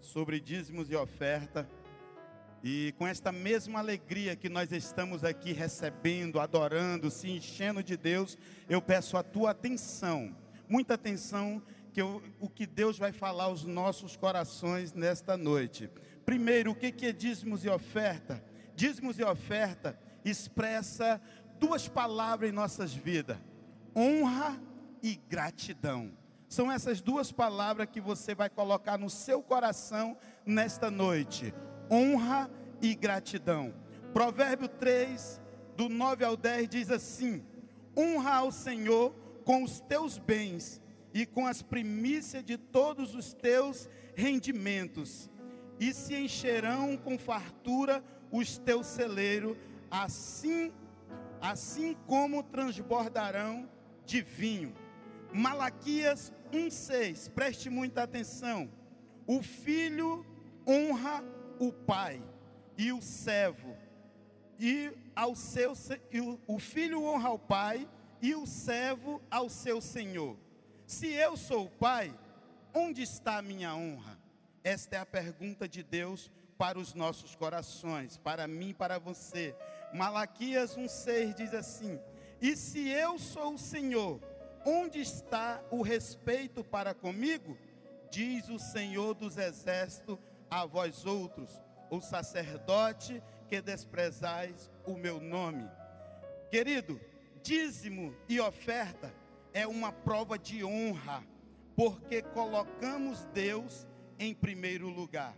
sobre 0.00 0.40
dízimos 0.40 0.90
e 0.90 0.96
oferta. 0.96 1.68
E 2.62 2.94
com 2.96 3.06
esta 3.06 3.30
mesma 3.30 3.78
alegria 3.78 4.34
que 4.34 4.48
nós 4.48 4.72
estamos 4.72 5.22
aqui 5.22 5.52
recebendo, 5.52 6.40
adorando, 6.40 7.10
se 7.10 7.28
enchendo 7.28 7.82
de 7.82 7.96
Deus, 7.96 8.38
eu 8.68 8.80
peço 8.80 9.18
a 9.18 9.22
tua 9.22 9.50
atenção, 9.50 10.34
muita 10.66 10.94
atenção, 10.94 11.62
que 11.94 12.02
eu- 12.02 12.20
o 12.40 12.48
que 12.48 12.66
Deus 12.66 12.98
vai 12.98 13.12
falar 13.12 13.44
aos 13.44 13.64
nossos 13.64 14.16
corações 14.16 14.92
nesta 14.92 15.36
noite. 15.36 15.88
Primeiro, 16.26 16.72
o 16.72 16.74
que 16.74 17.06
é 17.06 17.12
dízimos 17.12 17.64
e 17.64 17.68
oferta? 17.68 18.44
Dízimos 18.74 19.16
e 19.20 19.22
oferta 19.22 19.96
expressa 20.24 21.22
duas 21.60 21.86
palavras 21.86 22.50
em 22.50 22.52
nossas 22.52 22.92
vidas: 22.92 23.38
honra 23.94 24.60
e 25.00 25.14
gratidão. 25.28 26.10
São 26.48 26.70
essas 26.70 27.00
duas 27.00 27.30
palavras 27.30 27.88
que 27.88 28.00
você 28.00 28.34
vai 28.34 28.50
colocar 28.50 28.98
no 28.98 29.08
seu 29.08 29.40
coração 29.40 30.16
nesta 30.44 30.90
noite: 30.90 31.54
honra 31.88 32.50
e 32.82 32.92
gratidão. 32.96 33.72
Provérbio 34.12 34.66
3, 34.66 35.40
do 35.76 35.88
9 35.88 36.24
ao 36.24 36.36
10 36.36 36.68
diz 36.68 36.90
assim: 36.90 37.44
Honra 37.96 38.34
ao 38.34 38.50
Senhor 38.50 39.14
com 39.44 39.62
os 39.62 39.78
teus 39.78 40.18
bens 40.18 40.82
e 41.14 41.24
com 41.24 41.46
as 41.46 41.62
primícias 41.62 42.44
de 42.44 42.58
todos 42.58 43.14
os 43.14 43.32
teus 43.32 43.88
rendimentos, 44.16 45.30
e 45.80 45.94
se 45.94 46.14
encherão 46.14 46.96
com 46.96 47.16
fartura 47.16 48.04
os 48.30 48.58
teus 48.58 48.86
celeiros, 48.86 49.56
assim 49.90 50.72
assim 51.40 51.94
como 52.06 52.42
transbordarão 52.42 53.68
de 54.06 54.22
vinho. 54.22 54.74
Malaquias 55.32 56.32
1,6, 56.50 57.30
preste 57.30 57.68
muita 57.68 58.02
atenção. 58.02 58.70
O 59.26 59.42
filho 59.42 60.24
honra 60.66 61.22
o 61.58 61.70
pai 61.70 62.22
e 62.78 62.92
o 62.92 63.02
servo, 63.02 63.76
e 64.58 64.90
ao 65.14 65.34
seu 65.36 65.74
se- 65.74 66.00
e 66.10 66.20
o, 66.20 66.40
o 66.46 66.58
filho 66.58 67.02
honra 67.02 67.30
o 67.30 67.38
pai 67.38 67.86
e 68.22 68.34
o 68.34 68.46
servo 68.46 69.20
ao 69.30 69.50
seu 69.50 69.80
senhor. 69.82 70.38
Se 70.86 71.10
eu 71.12 71.36
sou 71.36 71.64
o 71.64 71.70
pai, 71.70 72.14
onde 72.74 73.02
está 73.02 73.38
a 73.38 73.42
minha 73.42 73.74
honra? 73.74 74.18
Esta 74.62 74.96
é 74.96 74.98
a 74.98 75.06
pergunta 75.06 75.66
de 75.66 75.82
Deus 75.82 76.30
para 76.58 76.78
os 76.78 76.92
nossos 76.92 77.34
corações, 77.34 78.18
para 78.18 78.46
mim 78.46 78.70
e 78.70 78.74
para 78.74 78.98
você. 78.98 79.56
Malaquias 79.94 80.76
1,6 80.76 81.34
diz 81.34 81.54
assim: 81.54 81.98
E 82.40 82.54
se 82.54 82.88
eu 82.88 83.18
sou 83.18 83.54
o 83.54 83.58
Senhor, 83.58 84.20
onde 84.64 85.00
está 85.00 85.62
o 85.70 85.80
respeito 85.80 86.62
para 86.62 86.92
comigo? 86.92 87.56
Diz 88.10 88.48
o 88.48 88.58
Senhor 88.58 89.14
dos 89.14 89.38
exércitos 89.38 90.18
a 90.50 90.66
vós 90.66 91.06
outros, 91.06 91.50
o 91.90 92.00
sacerdote 92.00 93.22
que 93.48 93.60
desprezais 93.60 94.70
o 94.86 94.94
meu 94.94 95.18
nome. 95.18 95.68
Querido, 96.50 97.00
dízimo 97.42 98.14
e 98.28 98.38
oferta 98.38 99.12
é 99.54 99.68
uma 99.68 99.92
prova 99.92 100.36
de 100.36 100.64
honra, 100.64 101.24
porque 101.76 102.20
colocamos 102.20 103.24
Deus 103.32 103.86
em 104.18 104.34
primeiro 104.34 104.88
lugar. 104.88 105.36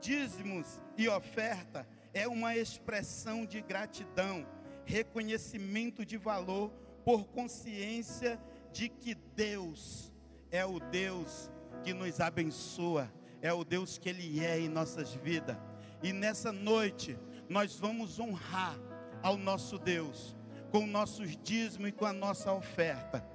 Dízimos 0.00 0.80
e 0.96 1.08
oferta 1.08 1.86
é 2.14 2.26
uma 2.28 2.56
expressão 2.56 3.44
de 3.44 3.60
gratidão, 3.60 4.46
reconhecimento 4.84 6.06
de 6.06 6.16
valor 6.16 6.70
por 7.04 7.24
consciência 7.26 8.40
de 8.72 8.88
que 8.88 9.16
Deus 9.34 10.12
é 10.52 10.64
o 10.64 10.78
Deus 10.78 11.50
que 11.82 11.92
nos 11.92 12.20
abençoa, 12.20 13.12
é 13.42 13.52
o 13.52 13.64
Deus 13.64 13.98
que 13.98 14.08
Ele 14.08 14.44
é 14.44 14.60
em 14.60 14.68
nossas 14.68 15.12
vidas. 15.14 15.56
E 16.00 16.12
nessa 16.12 16.52
noite 16.52 17.18
nós 17.48 17.74
vamos 17.74 18.20
honrar 18.20 18.78
ao 19.20 19.36
nosso 19.36 19.78
Deus 19.78 20.36
com 20.70 20.86
nossos 20.86 21.36
dízimos 21.36 21.88
e 21.88 21.92
com 21.92 22.04
a 22.04 22.12
nossa 22.12 22.52
oferta 22.52 23.26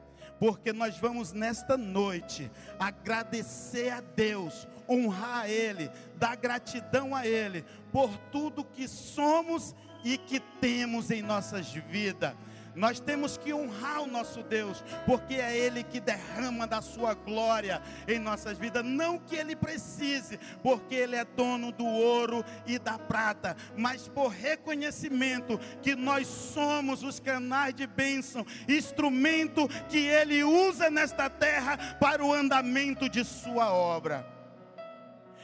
porque 0.44 0.74
nós 0.74 0.98
vamos 0.98 1.32
nesta 1.32 1.78
noite 1.78 2.52
agradecer 2.78 3.91
a 3.91 4.02
Deus, 4.02 4.68
honrar 4.90 5.44
a 5.44 5.49
Ele, 5.49 5.90
dar 6.18 6.36
gratidão 6.36 7.15
a 7.15 7.26
Ele 7.26 7.64
por 7.94 8.18
tudo 8.30 8.65
que 8.65 8.86
somos 8.86 9.74
e 10.03 10.18
que 10.18 10.41
temos 10.60 11.11
em 11.11 11.22
nossas 11.22 11.74
vidas. 11.74 12.34
Nós 12.76 13.00
temos 13.00 13.38
que 13.38 13.54
honrar 13.54 14.02
o 14.02 14.08
nosso 14.08 14.41
Deus, 14.41 14.84
porque 15.06 15.36
é 15.36 15.56
Ele 15.56 15.84
que 15.84 16.00
derrama 16.00 16.66
da 16.66 16.82
sua 16.82 17.14
glória 17.14 17.82
em 18.08 18.20
nossas 18.20 18.58
vidas. 18.58 18.84
Não 18.84 19.20
que 19.20 19.36
Ele 19.36 19.56
precise, 19.56 20.40
porque 20.62 20.95
Ele 20.95 21.16
é 21.16 21.24
dono 21.24 21.72
do 21.72 21.86
ouro 21.86 22.44
e 22.66 22.80
da 22.80 22.98
prata, 22.98 23.56
mas 23.78 24.08
por 24.08 24.30
reconhecimento 24.30 25.60
que 25.82 25.95
nós 25.95 26.28
somos 26.28 27.04
os 27.04 27.20
canais 27.20 27.74
de 27.74 27.86
bênção, 27.86 28.45
instrumento 28.68 29.68
que 29.88 30.00
Ele 30.00 30.44
usa 30.44 30.90
nesta 30.90 31.30
terra 31.30 31.78
para 32.00 32.26
o 32.26 32.34
andamento 32.34 33.08
de 33.08 33.24
Sua 33.24 33.72
obra. 33.72 34.26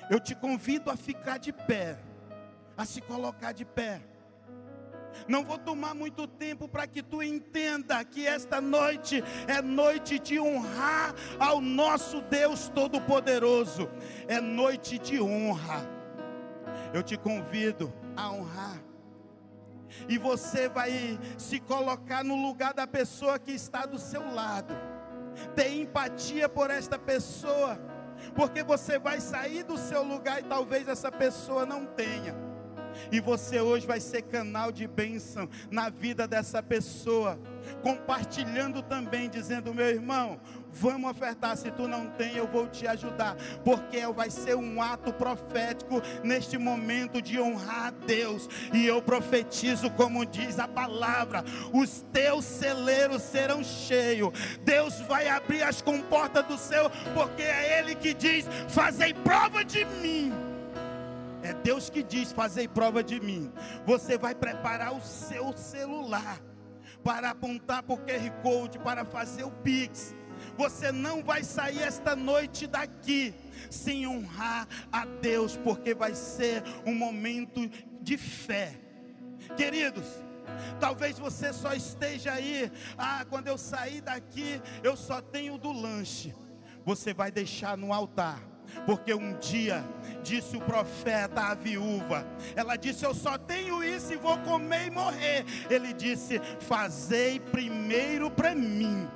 Eu 0.09 0.19
te 0.19 0.33
convido 0.33 0.89
a 0.89 0.97
ficar 0.97 1.37
de 1.37 1.53
pé, 1.53 1.99
a 2.75 2.83
se 2.83 2.99
colocar 3.01 3.51
de 3.51 3.63
pé. 3.63 4.01
Não 5.27 5.43
vou 5.43 5.57
tomar 5.57 5.93
muito 5.93 6.27
tempo 6.27 6.67
para 6.67 6.87
que 6.87 7.01
tu 7.03 7.21
entenda 7.21 8.03
que 8.03 8.25
esta 8.25 8.59
noite 8.59 9.23
é 9.47 9.61
noite 9.61 10.19
de 10.19 10.39
honrar 10.39 11.13
ao 11.39 11.61
nosso 11.61 12.21
Deus 12.21 12.69
Todo-Poderoso. 12.69 13.89
É 14.27 14.39
noite 14.39 14.97
de 14.97 15.21
honra. 15.21 15.87
Eu 16.93 17.03
te 17.03 17.17
convido 17.17 17.93
a 18.15 18.31
honrar. 18.31 18.81
E 20.07 20.17
você 20.17 20.69
vai 20.69 21.19
se 21.37 21.59
colocar 21.59 22.23
no 22.23 22.35
lugar 22.35 22.73
da 22.73 22.87
pessoa 22.87 23.39
que 23.39 23.51
está 23.51 23.85
do 23.85 23.97
seu 23.97 24.33
lado. 24.33 24.75
Ter 25.55 25.73
empatia 25.73 26.47
por 26.47 26.69
esta 26.69 26.97
pessoa. 26.97 27.79
Porque 28.35 28.63
você 28.63 28.99
vai 28.99 29.19
sair 29.19 29.63
do 29.63 29.77
seu 29.77 30.03
lugar 30.03 30.39
e 30.39 30.43
talvez 30.43 30.87
essa 30.87 31.11
pessoa 31.11 31.65
não 31.65 31.85
tenha. 31.85 32.48
E 33.11 33.19
você 33.19 33.59
hoje 33.59 33.85
vai 33.85 33.99
ser 33.99 34.23
canal 34.23 34.71
de 34.71 34.87
bênção 34.87 35.49
na 35.71 35.89
vida 35.89 36.27
dessa 36.27 36.61
pessoa, 36.61 37.39
compartilhando 37.81 38.81
também, 38.81 39.29
dizendo: 39.29 39.73
meu 39.73 39.87
irmão, 39.87 40.39
vamos 40.71 41.09
ofertar. 41.09 41.57
Se 41.57 41.71
tu 41.71 41.87
não 41.87 42.07
tem, 42.07 42.35
eu 42.35 42.47
vou 42.47 42.67
te 42.67 42.87
ajudar, 42.87 43.35
porque 43.63 44.05
vai 44.07 44.29
ser 44.29 44.55
um 44.55 44.81
ato 44.81 45.11
profético 45.13 46.01
neste 46.23 46.57
momento 46.57 47.21
de 47.21 47.39
honrar 47.39 47.87
a 47.87 47.91
Deus. 47.91 48.47
E 48.73 48.85
eu 48.85 49.01
profetizo, 49.01 49.89
como 49.91 50.25
diz 50.25 50.59
a 50.59 50.67
palavra: 50.67 51.43
os 51.73 52.05
teus 52.11 52.45
celeiros 52.45 53.21
serão 53.21 53.63
cheios. 53.63 54.31
Deus 54.63 54.99
vai 55.01 55.27
abrir 55.27 55.63
as 55.63 55.81
comportas 55.81 56.45
do 56.45 56.57
céu, 56.57 56.91
porque 57.13 57.43
é 57.43 57.79
Ele 57.79 57.95
que 57.95 58.13
diz: 58.13 58.45
fazei 58.67 59.13
prova 59.13 59.63
de 59.63 59.85
mim. 59.85 60.48
É 61.43 61.53
Deus 61.53 61.89
que 61.89 62.03
diz: 62.03 62.31
Fazei 62.31 62.67
prova 62.67 63.03
de 63.03 63.19
mim. 63.19 63.51
Você 63.85 64.17
vai 64.17 64.35
preparar 64.35 64.93
o 64.93 65.01
seu 65.01 65.55
celular 65.55 66.39
para 67.03 67.31
apontar 67.31 67.83
para 67.83 67.95
o 67.95 67.97
QR 67.97 68.31
Code, 68.41 68.79
para 68.79 69.05
fazer 69.05 69.43
o 69.43 69.51
Pix. 69.51 70.15
Você 70.57 70.91
não 70.91 71.23
vai 71.23 71.43
sair 71.43 71.81
esta 71.81 72.15
noite 72.15 72.65
daqui 72.65 73.33
sem 73.69 74.07
honrar 74.07 74.67
a 74.91 75.05
Deus, 75.05 75.57
porque 75.57 75.93
vai 75.93 76.13
ser 76.15 76.63
um 76.85 76.95
momento 76.95 77.69
de 78.01 78.17
fé. 78.17 78.79
Queridos, 79.55 80.05
Talvez 80.79 81.19
você 81.19 81.53
só 81.53 81.73
esteja 81.73 82.33
aí, 82.33 82.71
ah, 82.97 83.25
quando 83.29 83.47
eu 83.47 83.57
sair 83.57 84.01
daqui, 84.01 84.61
eu 84.83 84.95
só 84.95 85.21
tenho 85.21 85.57
do 85.57 85.71
lanche. 85.71 86.33
Você 86.85 87.13
vai 87.13 87.31
deixar 87.31 87.77
no 87.77 87.93
altar. 87.93 88.48
Porque 88.85 89.13
um 89.13 89.37
dia 89.37 89.83
disse 90.23 90.57
o 90.57 90.61
profeta 90.61 91.41
à 91.41 91.53
viúva, 91.55 92.25
ela 92.55 92.75
disse: 92.75 93.05
Eu 93.05 93.13
só 93.13 93.37
tenho 93.37 93.83
isso 93.83 94.13
e 94.13 94.17
vou 94.17 94.37
comer 94.39 94.87
e 94.87 94.91
morrer. 94.91 95.45
Ele 95.69 95.93
disse: 95.93 96.39
Fazei 96.59 97.39
primeiro 97.39 98.29
para 98.29 98.53
mim 98.55 99.07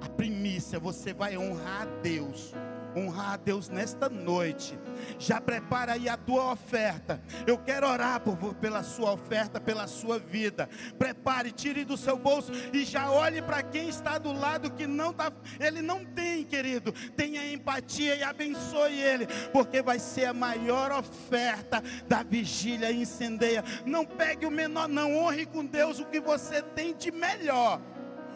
a 0.00 0.08
primícia, 0.08 0.80
você 0.80 1.12
vai 1.12 1.36
honrar 1.36 1.82
a 1.82 2.02
Deus 2.02 2.52
honrar 2.96 3.32
a 3.32 3.36
Deus 3.36 3.68
nesta 3.68 4.08
noite. 4.08 4.78
Já 5.18 5.40
prepara 5.40 5.92
aí 5.92 6.08
a 6.08 6.16
tua 6.16 6.52
oferta. 6.52 7.20
Eu 7.46 7.58
quero 7.58 7.88
orar 7.88 8.20
por, 8.20 8.54
pela 8.54 8.82
sua 8.82 9.12
oferta, 9.12 9.60
pela 9.60 9.86
sua 9.86 10.18
vida. 10.18 10.68
Prepare, 10.98 11.50
tire 11.52 11.84
do 11.84 11.96
seu 11.96 12.16
bolso 12.16 12.52
e 12.72 12.84
já 12.84 13.10
olhe 13.10 13.42
para 13.42 13.62
quem 13.62 13.88
está 13.88 14.18
do 14.18 14.32
lado 14.32 14.70
que 14.70 14.86
não 14.86 15.10
está. 15.10 15.32
Ele 15.58 15.82
não 15.82 16.04
tem, 16.04 16.44
querido. 16.44 16.92
Tenha 17.16 17.52
empatia 17.52 18.16
e 18.16 18.22
abençoe 18.22 19.00
ele, 19.00 19.26
porque 19.52 19.82
vai 19.82 19.98
ser 19.98 20.26
a 20.26 20.34
maior 20.34 20.92
oferta 20.92 21.82
da 22.08 22.22
vigília 22.22 22.92
incendeia. 22.92 23.64
Não 23.84 24.04
pegue 24.04 24.46
o 24.46 24.50
menor, 24.50 24.88
não 24.88 25.16
honre 25.16 25.46
com 25.46 25.64
Deus 25.64 25.98
o 25.98 26.06
que 26.06 26.20
você 26.20 26.62
tem 26.62 26.94
de 26.94 27.10
melhor 27.10 27.80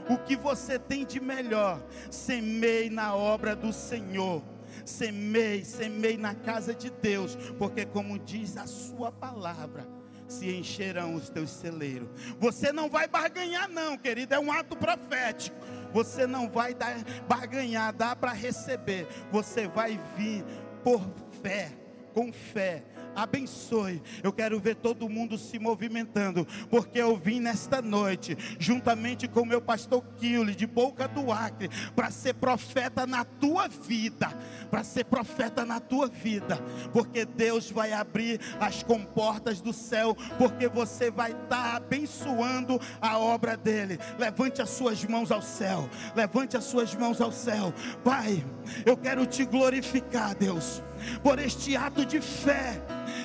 o 0.08 0.18
que 0.18 0.36
você 0.36 0.78
tem 0.78 1.04
de 1.04 1.20
melhor. 1.20 1.80
Semeie 2.10 2.90
na 2.90 3.14
obra 3.14 3.54
do 3.54 3.72
Senhor. 3.72 4.42
Semeie, 4.84 5.64
semeie 5.64 6.16
na 6.16 6.34
casa 6.34 6.74
de 6.74 6.90
Deus, 6.90 7.36
porque 7.58 7.84
como 7.84 8.18
diz 8.18 8.56
a 8.56 8.66
sua 8.66 9.10
palavra, 9.10 9.86
se 10.28 10.54
encherão 10.54 11.14
os 11.14 11.28
teus 11.28 11.50
celeiros. 11.50 12.08
Você 12.38 12.72
não 12.72 12.88
vai 12.88 13.08
barganhar 13.08 13.68
não, 13.68 13.96
querido, 13.96 14.34
é 14.34 14.38
um 14.38 14.52
ato 14.52 14.76
profético. 14.76 15.56
Você 15.92 16.26
não 16.26 16.48
vai 16.48 16.74
dar 16.74 16.96
barganhar, 17.26 17.92
dá 17.92 18.14
para 18.14 18.32
receber. 18.32 19.06
Você 19.30 19.66
vai 19.66 19.98
vir 20.16 20.44
por 20.84 21.00
fé, 21.42 21.72
com 22.12 22.32
fé. 22.32 22.84
Abençoe. 23.16 24.02
Eu 24.22 24.32
quero 24.32 24.60
ver 24.60 24.76
todo 24.76 25.08
mundo 25.08 25.38
se 25.38 25.58
movimentando, 25.58 26.46
porque 26.68 26.98
eu 26.98 27.16
vim 27.16 27.40
nesta 27.40 27.80
noite, 27.80 28.36
juntamente 28.58 29.26
com 29.26 29.40
o 29.40 29.46
meu 29.46 29.60
pastor 29.60 30.04
Kiuli, 30.18 30.54
de 30.54 30.66
Boca 30.66 31.08
do 31.08 31.32
Acre, 31.32 31.70
para 31.94 32.10
ser 32.10 32.34
profeta 32.34 33.06
na 33.06 33.24
tua 33.24 33.68
vida. 33.68 34.28
Para 34.70 34.84
ser 34.84 35.04
profeta 35.04 35.64
na 35.64 35.80
tua 35.80 36.08
vida, 36.08 36.58
porque 36.92 37.24
Deus 37.24 37.70
vai 37.70 37.92
abrir 37.92 38.40
as 38.60 38.82
comportas 38.82 39.60
do 39.60 39.72
céu, 39.72 40.14
porque 40.36 40.68
você 40.68 41.10
vai 41.10 41.32
estar 41.32 41.76
abençoando 41.76 42.80
a 43.00 43.18
obra 43.18 43.56
dele. 43.56 43.98
Levante 44.18 44.60
as 44.60 44.70
suas 44.70 45.04
mãos 45.04 45.30
ao 45.30 45.40
céu, 45.40 45.88
levante 46.14 46.56
as 46.56 46.64
suas 46.64 46.94
mãos 46.94 47.20
ao 47.20 47.32
céu, 47.32 47.72
Pai. 48.04 48.44
Eu 48.84 48.96
quero 48.96 49.24
te 49.24 49.44
glorificar, 49.44 50.34
Deus, 50.34 50.82
por 51.22 51.38
este 51.38 51.76
ato 51.76 52.04
de 52.04 52.20
fé 52.20 52.82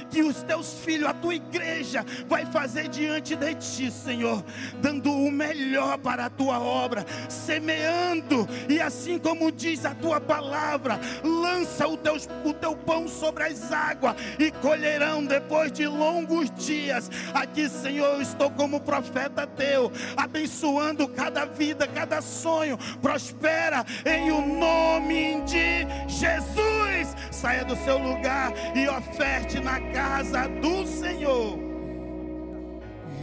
que 0.10 0.22
os 0.22 0.44
teus 0.44 0.74
filhos, 0.74 1.10
a 1.10 1.14
tua 1.14 1.36
igreja, 1.36 2.06
vai 2.28 2.46
fazer 2.46 2.88
diante 2.88 3.36
de 3.36 3.56
ti, 3.56 3.92
Senhor, 3.92 4.44
dando 4.82 5.12
o 5.12 5.32
melhor 5.32 5.98
para 5.98 6.26
a 6.26 6.30
tua 6.30 6.60
obra, 6.60 7.06
semeando, 7.30 8.48
e 8.70 8.80
assim 8.80 9.18
como 9.18 9.52
diz 9.52 9.86
a 9.86 9.94
tua 9.94 10.20
palavra, 10.20 11.00
lança 11.24 11.88
o 11.88 11.98
teu, 11.98 12.16
o 12.44 12.54
teu 12.54 12.76
pão 12.76 13.08
sobre 13.08 13.44
as 13.44 13.72
águas 13.72 14.16
e 14.40 14.52
colherão 14.52 15.26
depois 15.26 15.72
de 15.72 15.88
longos 15.88 16.52
dias. 16.52 17.10
Aqui, 17.34 17.70
Senhor, 17.70 18.16
eu 18.16 18.22
estou 18.22 18.50
como 18.52 18.80
profeta 18.80 19.48
teu, 19.48 19.92
abençoando 20.16 21.08
cada 21.08 21.46
vida, 21.46 21.88
cada 21.88 22.22
sonho, 22.22 22.78
prospera 23.02 23.86
em 24.06 24.32
o 24.32 24.42
nome 24.42 25.42
de 25.42 25.86
Jesus. 26.08 27.16
Saia 27.32 27.66
do 27.66 27.76
seu 27.78 27.98
lugar 27.98 28.54
e 28.76 28.88
oferte 28.88 29.60
na 29.60 29.81
casa 29.94 30.48
do 30.48 30.86
Senhor. 30.86 31.58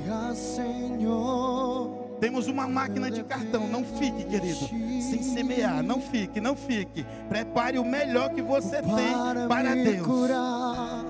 E 0.04 0.10
a 0.10 0.34
Senhor. 0.34 1.98
Temos 2.20 2.48
uma 2.48 2.66
máquina 2.66 3.10
de 3.10 3.22
cartão, 3.22 3.68
não 3.68 3.84
fique, 3.84 4.24
querido, 4.24 4.66
sem 5.00 5.22
semear, 5.22 5.84
não 5.84 6.00
fique, 6.00 6.40
não 6.40 6.56
fique. 6.56 7.06
Prepare 7.28 7.78
o 7.78 7.84
melhor 7.84 8.30
que 8.30 8.42
você 8.42 8.82
tem 8.82 9.48
para 9.48 9.74
Deus. 9.74 10.04
curar, 10.04 11.04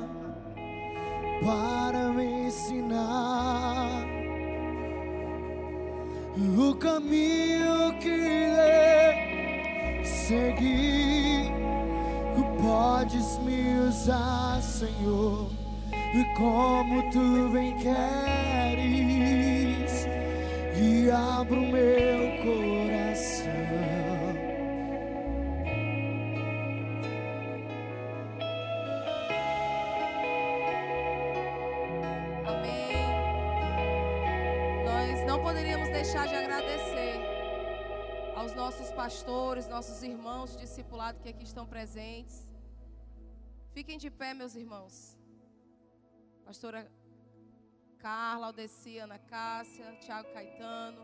para 1.43 2.11
me 2.11 2.47
ensinar 2.49 4.05
o 6.59 6.75
caminho 6.75 7.99
que 8.01 8.19
devo 8.19 8.89
seguir. 12.39 12.59
Podes 12.61 13.39
me 13.39 13.79
usar, 13.89 14.61
Senhor, 14.61 15.51
e 15.93 16.25
como 16.37 17.11
tu 17.11 17.49
bem 17.53 17.77
queres, 17.77 18.87
e 20.77 21.11
abro 21.11 21.61
meu 21.61 22.37
coração. 22.43 23.49
Amém. 32.47 33.07
Nós 34.85 35.27
não 35.27 35.41
poderíamos 35.41 35.89
deixar 35.91 36.27
de 36.29 36.35
agradecer 36.35 36.78
aos 38.49 38.55
nossos 38.55 38.91
pastores, 38.93 39.69
nossos 39.69 40.03
irmãos 40.03 40.53
de 40.53 40.59
discipulado 40.59 41.21
que 41.21 41.29
aqui 41.29 41.45
estão 41.45 41.67
presentes. 41.67 42.49
Fiquem 43.73 43.99
de 43.99 44.11
pé, 44.11 44.33
meus 44.33 44.55
irmãos. 44.55 45.19
Pastora 46.47 46.91
Carla, 47.99 48.47
Aldecia, 48.47 49.05
Ana 49.05 49.19
Cássia, 49.19 49.85
Tiago 50.01 50.33
Caetano. 50.33 51.03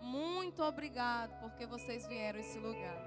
Muito 0.00 0.62
obrigado 0.62 1.38
porque 1.40 1.66
vocês 1.66 2.06
vieram 2.06 2.38
a 2.38 2.40
esse 2.40 2.58
lugar. 2.58 2.98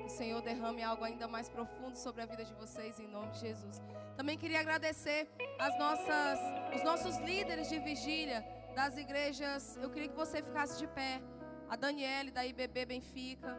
Que 0.00 0.04
o 0.04 0.10
Senhor 0.10 0.42
derrame 0.42 0.82
algo 0.82 1.02
ainda 1.02 1.26
mais 1.26 1.48
profundo 1.48 1.96
sobre 1.96 2.20
a 2.20 2.26
vida 2.26 2.44
de 2.44 2.52
vocês 2.52 3.00
em 3.00 3.08
nome 3.08 3.30
de 3.32 3.40
Jesus. 3.40 3.80
Também 4.14 4.36
queria 4.36 4.60
agradecer 4.60 5.26
as 5.58 5.78
nossas, 5.78 6.38
os 6.76 6.82
nossos 6.82 7.16
líderes 7.20 7.70
de 7.70 7.78
vigília 7.78 8.44
das 8.74 8.98
igrejas. 8.98 9.78
Eu 9.78 9.88
queria 9.88 10.08
que 10.08 10.16
você 10.16 10.42
ficasse 10.42 10.78
de 10.78 10.86
pé. 10.88 11.22
A 11.70 11.76
Daniele 11.76 12.32
da 12.32 12.44
IBB 12.44 12.84
Benfica. 12.84 13.56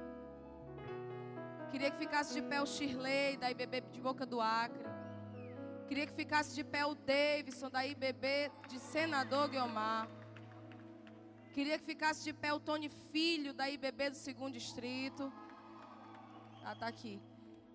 Queria 1.72 1.90
que 1.90 1.98
ficasse 1.98 2.34
de 2.34 2.42
pé 2.42 2.62
o 2.62 2.66
Shirley 2.66 3.38
da 3.38 3.50
IBB 3.50 3.80
de 3.90 4.02
Boca 4.02 4.26
do 4.26 4.42
Acre. 4.42 4.84
Queria 5.88 6.06
que 6.06 6.14
ficasse 6.14 6.54
de 6.54 6.62
pé 6.62 6.86
o 6.86 6.94
Davidson 6.94 7.70
da 7.70 7.88
IBB 7.88 8.52
de 8.68 8.80
Senador 8.80 9.48
Guiomar. 9.48 10.10
Queria 11.54 11.80
que 11.80 11.86
ficasse 11.86 12.22
de 12.26 12.34
pé 12.34 12.52
o 12.54 12.60
Tony 12.60 12.90
Filho 12.90 13.54
da 13.54 13.70
IBB 13.70 14.10
do 14.10 14.18
Segundo 14.18 14.56
Distrito. 14.56 15.32
Ah, 16.66 16.76
tá 16.76 16.88
aqui. 16.88 17.22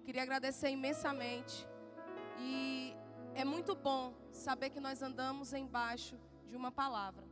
Queria 0.04 0.22
agradecer 0.22 0.68
imensamente. 0.68 1.66
E 2.38 2.94
é 3.34 3.42
muito 3.42 3.74
bom 3.74 4.14
saber 4.32 4.68
que 4.68 4.80
nós 4.80 5.00
andamos 5.00 5.54
embaixo 5.54 6.20
de 6.46 6.56
uma 6.56 6.70
palavra. 6.70 7.25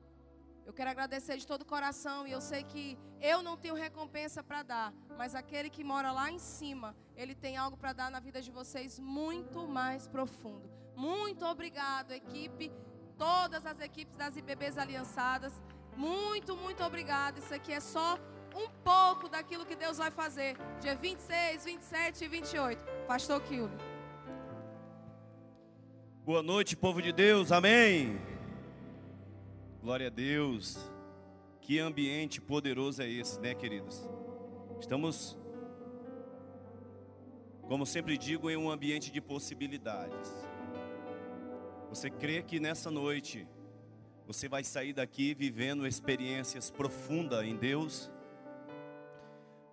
Eu 0.67 0.73
quero 0.73 0.91
agradecer 0.91 1.37
de 1.37 1.47
todo 1.47 1.63
o 1.63 1.67
coração 1.67 2.27
e 2.27 2.33
eu 2.33 2.41
sei 2.41 2.63
que 2.65 2.99
eu 3.21 3.43
não 3.43 3.57
tenho 3.57 3.75
recompensa 3.75 4.43
para 4.43 4.63
dar, 4.63 4.95
mas 5.17 5.35
aquele 5.35 5.69
que 5.69 5.85
mora 5.85 6.11
lá 6.11 6.31
em 6.31 6.39
cima, 6.39 6.97
ele 7.17 7.35
tem 7.35 7.57
algo 7.57 7.77
para 7.77 7.93
dar 7.93 8.11
na 8.11 8.19
vida 8.19 8.41
de 8.41 8.51
vocês 8.51 8.99
muito 8.99 9.69
mais 9.69 10.09
profundo. 10.09 10.71
Muito 10.97 11.45
obrigado, 11.45 12.13
equipe, 12.13 12.73
todas 13.19 13.65
as 13.67 13.79
equipes 13.81 14.17
das 14.17 14.37
IBBs 14.37 14.79
aliançadas. 14.79 15.53
Muito, 15.97 16.57
muito 16.57 16.83
obrigado. 16.83 17.39
Isso 17.39 17.55
aqui 17.55 17.73
é 17.73 17.81
só 17.81 18.19
um 18.55 18.69
pouco 18.83 19.29
daquilo 19.29 19.67
que 19.67 19.77
Deus 19.77 19.99
vai 19.99 20.11
fazer. 20.11 20.57
Dia 20.81 20.95
26, 20.95 21.65
27 21.65 22.25
e 22.25 22.29
28. 22.29 22.85
Pastor 23.07 23.41
Killy. 23.43 23.77
Boa 26.25 26.43
noite, 26.43 26.75
povo 26.75 27.03
de 27.03 27.13
Deus, 27.13 27.53
amém. 27.53 28.34
Glória 29.85 30.07
a 30.07 30.11
Deus. 30.11 30.79
Que 31.61 31.79
ambiente 31.79 32.41
poderoso 32.41 33.03
é 33.03 33.11
esse, 33.11 33.39
né, 33.39 33.55
queridos? 33.55 34.09
Estamos, 34.81 35.37
como 37.69 37.85
sempre 37.85 38.17
digo, 38.17 38.49
em 38.49 38.57
um 38.57 38.71
ambiente 38.71 39.13
de 39.13 39.21
possibilidades. 39.21 40.33
Você 41.91 42.09
crê 42.09 42.43
que 42.43 42.59
nessa 42.59 42.91
noite 42.91 43.47
você 44.27 44.49
vai 44.49 44.65
sair 44.65 44.95
daqui 44.95 45.35
vivendo 45.35 45.87
experiências 45.87 46.71
profundas 46.71 47.45
em 47.45 47.55
Deus? 47.55 48.11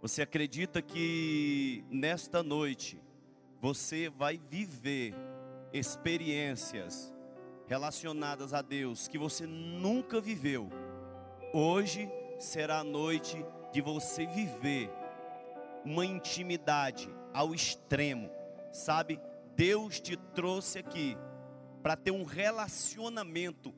Você 0.01 0.21
acredita 0.21 0.81
que 0.81 1.85
nesta 1.89 2.43
noite 2.43 3.01
você 3.61 4.09
vai 4.09 4.37
viver 4.49 5.15
experiências 5.71 7.13
relacionadas 7.71 8.53
a 8.53 8.61
Deus 8.61 9.07
que 9.07 9.17
você 9.17 9.47
nunca 9.47 10.19
viveu. 10.19 10.69
Hoje 11.53 12.11
será 12.37 12.79
a 12.79 12.83
noite 12.83 13.45
de 13.71 13.79
você 13.79 14.25
viver 14.25 14.91
uma 15.85 16.05
intimidade 16.05 17.09
ao 17.33 17.55
extremo, 17.55 18.29
sabe? 18.73 19.21
Deus 19.55 20.01
te 20.01 20.17
trouxe 20.17 20.79
aqui 20.79 21.17
para 21.81 21.95
ter 21.95 22.11
um 22.11 22.25
relacionamento 22.25 23.73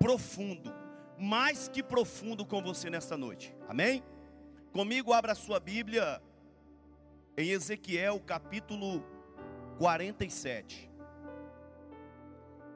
profundo, 0.00 0.74
mais 1.16 1.68
que 1.68 1.80
profundo 1.80 2.44
com 2.44 2.60
você 2.60 2.90
nesta 2.90 3.16
noite. 3.16 3.54
Amém? 3.68 4.02
Comigo 4.72 5.12
abra 5.12 5.36
sua 5.36 5.60
Bíblia 5.60 6.20
em 7.36 7.50
Ezequiel 7.50 8.18
capítulo 8.18 9.00
47. 9.78 10.87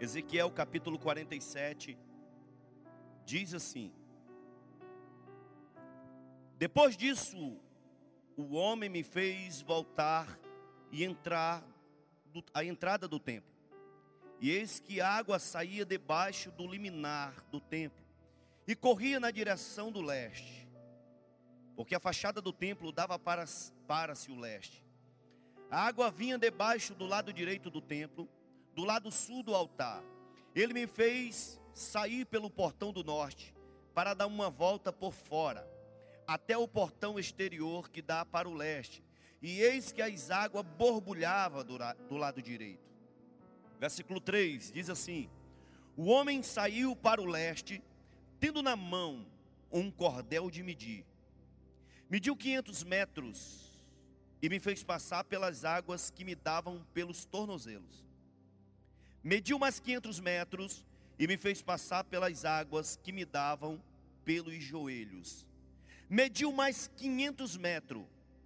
Ezequiel 0.03 0.51
capítulo 0.51 0.99
47 0.99 1.97
diz 3.25 3.55
assim: 3.55 3.93
Depois 6.59 6.97
disso, 6.97 7.57
o 8.37 8.55
homem 8.55 8.91
me 8.91 9.05
fez 9.05 9.63
voltar 9.63 10.41
e 10.91 11.05
entrar 11.05 11.65
a 12.53 12.65
entrada 12.65 13.07
do 13.07 13.21
templo. 13.21 13.55
E 14.41 14.51
eis 14.51 14.81
que 14.81 15.01
água 15.01 15.39
saía 15.39 15.85
debaixo 15.85 16.51
do 16.51 16.67
liminar 16.67 17.33
do 17.53 17.61
templo 17.61 18.05
e 18.67 18.75
corria 18.75 19.21
na 19.21 19.31
direção 19.31 19.93
do 19.93 20.01
leste, 20.01 20.69
porque 21.77 21.95
a 21.95 22.01
fachada 22.01 22.43
do 22.43 22.53
templo 22.53 22.91
dava 22.91 23.21
para, 23.21 23.45
para 23.87 24.17
se 24.17 24.33
o 24.33 24.41
leste. 24.41 24.85
A 25.71 25.87
água 25.87 26.11
vinha 26.11 26.37
debaixo 26.37 26.93
do 26.93 27.07
lado 27.07 27.33
direito 27.33 27.71
do 27.71 27.81
templo, 27.81 28.29
do 28.75 28.85
lado 28.85 29.11
sul 29.11 29.43
do 29.43 29.55
altar. 29.55 30.03
Ele 30.55 30.73
me 30.75 30.87
fez 30.87 31.61
sair 31.73 32.25
pelo 32.27 32.51
portão 32.51 32.93
do 32.93 33.03
norte 33.03 33.55
para 33.95 34.15
dar 34.15 34.27
uma 34.27 34.51
volta 34.51 34.93
por 34.93 35.13
fora, 35.13 35.67
até 36.27 36.57
o 36.57 36.67
portão 36.69 37.19
exterior 37.19 37.91
que 37.91 38.01
dá 38.03 38.25
para 38.25 38.49
o 38.49 38.55
leste. 38.55 39.03
E 39.41 39.61
eis 39.61 39.91
que 39.93 40.01
as 40.01 40.31
águas 40.31 40.65
borbulhavam 40.79 41.65
do, 41.65 41.77
la- 41.77 41.95
do 41.95 42.17
lado 42.17 42.41
direito. 42.41 42.91
Versículo 43.81 44.21
3 44.21 44.71
diz 44.73 44.89
assim: 44.89 45.29
O 45.97 46.05
homem 46.05 46.43
saiu 46.43 46.95
para 46.95 47.21
o 47.21 47.27
leste, 47.27 47.83
tendo 48.39 48.63
na 48.63 48.77
mão 48.77 49.27
um 49.71 49.91
cordel 49.91 50.51
de 50.51 50.63
medir. 50.63 51.05
Mediu 52.09 52.37
500 52.37 52.85
metros 52.85 53.85
e 54.41 54.49
me 54.49 54.61
fez 54.61 54.85
passar 54.85 55.25
pelas 55.25 55.65
águas 55.65 56.11
que 56.11 56.25
me 56.25 56.35
davam 56.35 56.85
pelos 56.93 57.25
tornozelos. 57.25 58.05
Mediu 59.25 59.59
mais 59.59 59.79
500 59.79 60.19
metros 60.19 60.85
e 61.19 61.27
me 61.27 61.37
fez 61.37 61.63
passar 61.63 62.03
pelas 62.05 62.45
águas 62.45 62.99
que 63.03 63.13
me 63.13 63.25
davam 63.25 63.81
pelos 64.25 64.63
joelhos. 64.63 65.47
Mediu 66.09 66.53
mais 66.53 66.91
500 66.97 67.57
metros 67.57 68.05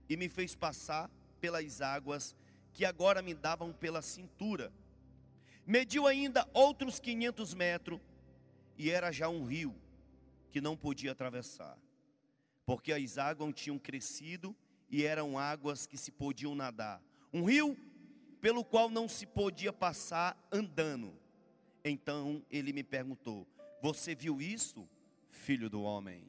e 0.08 0.16
me 0.16 0.28
fez 0.28 0.54
passar 0.54 1.10
pelas 1.40 1.80
águas 1.80 2.36
que 2.72 2.84
agora 2.84 3.22
me 3.22 3.34
davam 3.34 3.72
pela 3.72 4.02
cintura. 4.02 4.70
Mediu 5.66 6.06
ainda 6.06 6.46
outros 6.52 7.00
500 7.00 7.54
metros 7.54 8.00
e 8.76 8.90
era 8.90 9.10
já 9.10 9.28
um 9.28 9.44
rio 9.44 9.74
que 10.50 10.60
não 10.60 10.76
podia 10.76 11.12
atravessar, 11.12 11.76
porque 12.64 12.92
as 12.92 13.18
águas 13.18 13.54
tinham 13.54 13.78
crescido 13.78 14.54
e 14.90 15.04
eram 15.04 15.38
águas 15.38 15.86
que 15.86 15.96
se 15.96 16.12
podiam 16.12 16.54
nadar. 16.54 17.02
Um 17.32 17.44
rio 17.44 17.76
pelo 18.40 18.64
qual 18.64 18.88
não 18.88 19.08
se 19.08 19.26
podia 19.26 19.72
passar 19.72 20.36
andando. 20.52 21.18
Então 21.84 22.44
ele 22.50 22.72
me 22.72 22.82
perguntou: 22.82 23.46
Você 23.80 24.14
viu 24.14 24.40
isso, 24.40 24.88
filho 25.30 25.70
do 25.70 25.82
homem? 25.82 26.24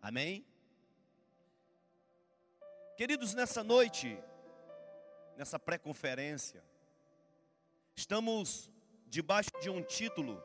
Amém? 0.00 0.44
Queridos, 2.96 3.34
nessa 3.34 3.64
noite, 3.64 4.18
nessa 5.36 5.58
pré-conferência, 5.58 6.62
estamos 7.96 8.70
debaixo 9.08 9.50
de 9.60 9.68
um 9.70 9.82
título: 9.82 10.42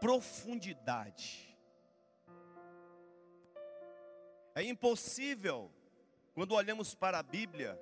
Profundidade. 0.00 1.48
É 4.54 4.62
impossível, 4.62 5.70
quando 6.34 6.52
olhamos 6.54 6.94
para 6.94 7.18
a 7.18 7.22
Bíblia, 7.22 7.78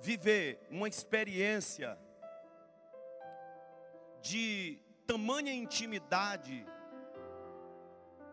viver 0.00 0.60
uma 0.70 0.88
experiência 0.88 1.98
de 4.20 4.78
tamanha 5.06 5.52
intimidade 5.52 6.66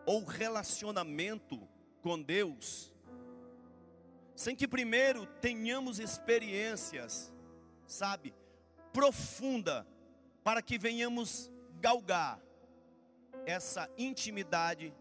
ou 0.04 0.24
relacionamento 0.24 1.68
com 2.00 2.20
Deus, 2.20 2.94
sem 4.34 4.54
que 4.54 4.68
primeiro 4.68 5.26
tenhamos 5.40 5.98
experiências, 5.98 7.32
sabe, 7.86 8.34
profunda, 8.92 9.86
para 10.44 10.62
que 10.62 10.78
venhamos 10.78 11.50
galgar 11.80 12.40
essa 13.44 13.90
intimidade, 13.98 14.94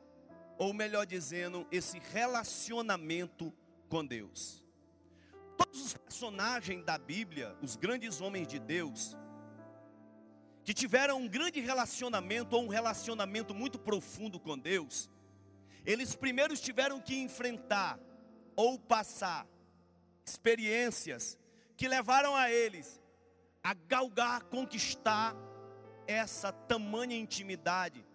ou 0.58 0.74
melhor 0.74 1.06
dizendo, 1.06 1.68
esse 1.72 2.00
relacionamento 2.00 3.54
com 3.90 4.06
Deus. 4.06 4.65
Todos 5.58 5.86
os 5.86 5.94
personagens 5.94 6.84
da 6.84 6.98
Bíblia, 6.98 7.56
os 7.62 7.76
grandes 7.76 8.22
homens 8.22 8.48
de 8.48 8.60
Deus, 8.60 9.16
que 10.64 10.74
tiveram 10.74 11.20
um 11.20 11.28
grande 11.28 11.60
relacionamento 11.60 12.56
ou 12.56 12.64
um 12.64 12.68
relacionamento 12.68 13.54
muito 13.54 13.78
profundo 13.78 14.40
com 14.40 14.58
Deus, 14.58 15.10
eles 15.86 16.16
primeiro 16.16 16.56
tiveram 16.58 17.00
que 17.00 17.16
enfrentar 17.16 18.00
ou 18.56 18.80
passar 18.80 19.46
experiências 20.26 21.38
que 21.78 21.88
levaram 21.88 22.36
a 22.36 22.52
eles 22.52 23.02
a 23.64 23.74
galgar, 23.74 24.44
conquistar 24.44 25.36
essa 26.08 26.52
tamanha 26.52 27.18
intimidade, 27.18 28.06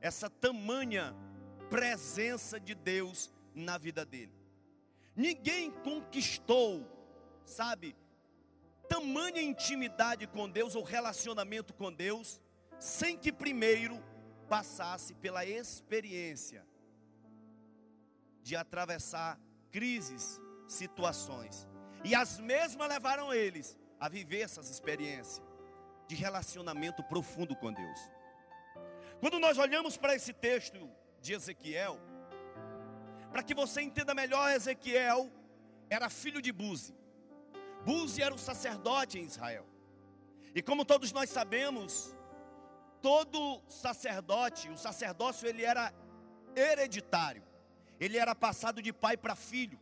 essa 0.00 0.28
tamanha 0.28 1.14
presença 1.70 2.58
de 2.58 2.74
Deus 2.74 3.32
na 3.54 3.78
vida 3.78 4.04
dele. 4.04 4.35
Ninguém 5.16 5.70
conquistou, 5.70 6.86
sabe, 7.44 7.96
tamanha 8.88 9.40
intimidade 9.40 10.26
com 10.26 10.48
Deus 10.48 10.74
ou 10.74 10.82
relacionamento 10.82 11.72
com 11.72 11.90
Deus, 11.92 12.40
sem 12.78 13.16
que 13.16 13.32
primeiro 13.32 14.02
passasse 14.48 15.14
pela 15.14 15.44
experiência 15.44 16.66
de 18.42 18.54
atravessar 18.54 19.40
crises, 19.72 20.40
situações. 20.68 21.66
E 22.04 22.14
as 22.14 22.38
mesmas 22.38 22.88
levaram 22.88 23.32
eles 23.32 23.76
a 23.98 24.08
viver 24.08 24.40
essas 24.40 24.70
experiências 24.70 25.42
de 26.06 26.14
relacionamento 26.14 27.02
profundo 27.02 27.56
com 27.56 27.72
Deus. 27.72 28.00
Quando 29.18 29.40
nós 29.40 29.58
olhamos 29.58 29.96
para 29.96 30.14
esse 30.14 30.32
texto 30.32 30.88
de 31.20 31.32
Ezequiel, 31.32 31.98
para 33.36 33.42
que 33.42 33.52
você 33.54 33.82
entenda 33.82 34.14
melhor, 34.14 34.50
Ezequiel 34.50 35.30
era 35.90 36.08
filho 36.08 36.40
de 36.40 36.50
Buzi. 36.50 36.94
Buzi 37.84 38.22
era 38.22 38.34
o 38.34 38.38
sacerdote 38.38 39.18
em 39.18 39.24
Israel. 39.24 39.66
E 40.54 40.62
como 40.62 40.86
todos 40.86 41.12
nós 41.12 41.28
sabemos, 41.28 42.16
todo 43.02 43.62
sacerdote, 43.68 44.70
o 44.70 44.78
sacerdócio 44.78 45.46
ele 45.46 45.62
era 45.62 45.92
hereditário. 46.56 47.42
Ele 48.00 48.16
era 48.16 48.34
passado 48.34 48.80
de 48.80 48.90
pai 48.90 49.18
para 49.18 49.36
filho. 49.36 49.78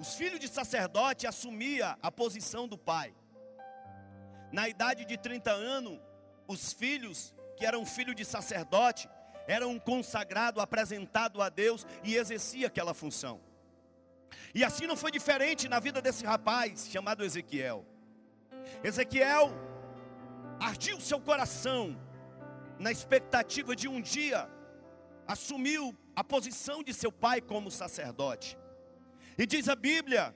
Os 0.00 0.16
filhos 0.16 0.40
de 0.40 0.48
sacerdote 0.48 1.28
assumia 1.28 1.96
a 2.02 2.10
posição 2.10 2.66
do 2.66 2.76
pai. 2.76 3.14
Na 4.50 4.68
idade 4.68 5.04
de 5.04 5.16
30 5.16 5.52
anos, 5.52 6.00
os 6.48 6.72
filhos 6.72 7.32
que 7.56 7.64
eram 7.64 7.86
filhos 7.86 8.16
de 8.16 8.24
sacerdote 8.24 9.08
eram 9.46 9.78
consagrado, 9.78 10.60
apresentado 10.60 11.40
a 11.42 11.48
Deus 11.48 11.86
e 12.02 12.16
exercia 12.16 12.66
aquela 12.66 12.94
função. 12.94 13.40
E 14.54 14.64
assim 14.64 14.86
não 14.86 14.96
foi 14.96 15.10
diferente 15.10 15.68
na 15.68 15.80
vida 15.80 16.00
desse 16.00 16.24
rapaz 16.24 16.88
chamado 16.90 17.24
Ezequiel. 17.24 17.84
Ezequiel 18.82 19.50
ardiu 20.60 21.00
seu 21.00 21.20
coração 21.20 21.96
na 22.78 22.90
expectativa 22.90 23.74
de 23.74 23.88
um 23.88 24.00
dia 24.00 24.48
assumir 25.26 25.80
a 26.14 26.22
posição 26.22 26.82
de 26.82 26.92
seu 26.92 27.10
pai 27.10 27.40
como 27.40 27.70
sacerdote. 27.70 28.58
E 29.38 29.46
diz 29.46 29.68
a 29.68 29.74
Bíblia 29.74 30.34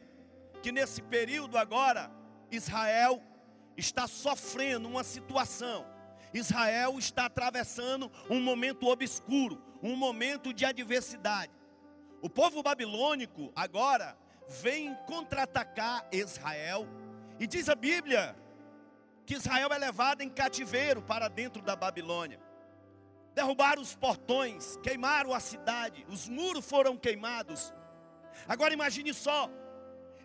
que 0.63 0.73
nesse 0.73 1.03
período 1.03 1.59
agora 1.59 2.11
Israel 2.51 3.23
está 3.77 4.07
sofrendo 4.07 4.89
uma 4.89 5.05
situação. 5.05 5.87
Israel 6.33 6.99
está 6.99 7.27
atravessando 7.27 8.11
um 8.29 8.41
momento 8.41 8.87
obscuro, 8.89 9.63
um 9.83 9.97
momento 9.97 10.53
de 10.53 10.65
adversidade. 10.65 11.53
O 12.21 12.29
povo 12.29 12.63
babilônico 12.63 13.53
agora 13.55 14.17
vem 14.49 14.95
contra-atacar 15.07 16.07
Israel. 16.13 16.87
E 17.39 17.47
diz 17.47 17.69
a 17.69 17.75
Bíblia 17.75 18.37
que 19.25 19.35
Israel 19.35 19.73
é 19.73 19.79
levado 19.79 20.23
em 20.23 20.31
cativeiro 20.31 21.03
para 21.03 21.29
dentro 21.29 21.63
da 21.63 21.77
Babilônia. 21.77 22.41
Derrubaram 23.35 23.83
os 23.83 23.95
portões, 23.95 24.77
queimaram 24.79 25.35
a 25.35 25.41
cidade, 25.41 26.07
os 26.09 26.29
muros 26.29 26.65
foram 26.65 26.97
queimados. 26.97 27.75
Agora 28.49 28.73
imagine 28.73 29.13
só, 29.13 29.51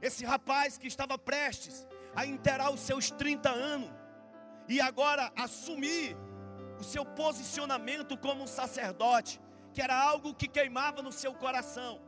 esse 0.01 0.23
rapaz 0.23 0.77
que 0.77 0.87
estava 0.87 1.17
prestes 1.17 1.85
a 2.15 2.25
inteirar 2.25 2.71
os 2.71 2.79
seus 2.79 3.11
30 3.11 3.49
anos 3.49 4.00
e 4.71 4.79
agora 4.79 5.33
assumir 5.35 6.15
o 6.79 6.83
seu 6.83 7.03
posicionamento 7.05 8.17
como 8.17 8.43
um 8.43 8.47
sacerdote, 8.47 9.41
que 9.73 9.81
era 9.81 9.95
algo 10.01 10.33
que 10.33 10.47
queimava 10.47 11.01
no 11.01 11.11
seu 11.11 11.33
coração. 11.33 12.01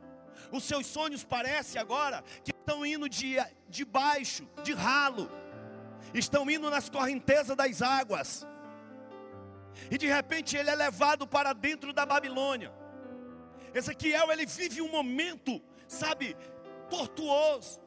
Os 0.50 0.64
seus 0.64 0.86
sonhos 0.86 1.22
parecem 1.22 1.78
agora 1.78 2.24
que 2.42 2.52
estão 2.52 2.86
indo 2.86 3.06
de, 3.06 3.36
de 3.68 3.84
baixo, 3.84 4.48
de 4.62 4.72
ralo, 4.72 5.30
estão 6.14 6.50
indo 6.50 6.70
nas 6.70 6.88
correntezas 6.88 7.54
das 7.54 7.82
águas. 7.82 8.46
E 9.90 9.98
de 9.98 10.06
repente 10.06 10.56
ele 10.56 10.70
é 10.70 10.74
levado 10.74 11.26
para 11.26 11.52
dentro 11.52 11.92
da 11.92 12.06
Babilônia. 12.06 12.72
Ezequiel 13.74 14.32
ele 14.32 14.46
vive 14.46 14.80
um 14.80 14.90
momento, 14.90 15.60
sabe, 15.86 16.34
tortuoso. 16.88 17.78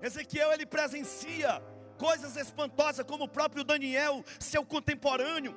Ezequiel 0.00 0.52
ele 0.52 0.64
presencia 0.64 1.62
coisas 1.96 2.36
espantosas, 2.36 3.04
como 3.06 3.24
o 3.24 3.28
próprio 3.28 3.64
Daniel, 3.64 4.24
seu 4.38 4.64
contemporâneo, 4.64 5.54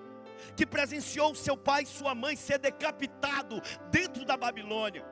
que 0.55 0.65
presenciou 0.65 1.35
seu 1.35 1.57
pai 1.57 1.83
e 1.83 1.87
sua 1.87 2.15
mãe 2.15 2.35
ser 2.35 2.59
decapitado 2.59 3.61
dentro 3.91 4.25
da 4.25 4.37
Babilônia. 4.37 5.05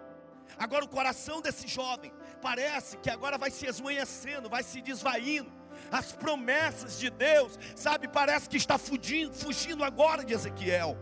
Agora 0.58 0.86
o 0.86 0.90
coração 0.90 1.42
desse 1.42 1.68
jovem 1.68 2.12
parece 2.42 2.98
que 2.98 3.10
agora 3.10 3.38
vai 3.38 3.52
se 3.52 3.66
esmanhecendo, 3.66 4.50
vai 4.50 4.64
se 4.64 4.82
desvaindo. 4.82 5.52
As 5.92 6.14
promessas 6.14 6.98
de 6.98 7.10
Deus, 7.10 7.60
sabe, 7.76 8.08
parece 8.08 8.50
que 8.50 8.58
está 8.58 8.78
fugindo, 8.78 9.34
fugindo 9.34 9.84
agora 9.84 10.24
de 10.24 10.34
Ezequiel. 10.34 10.98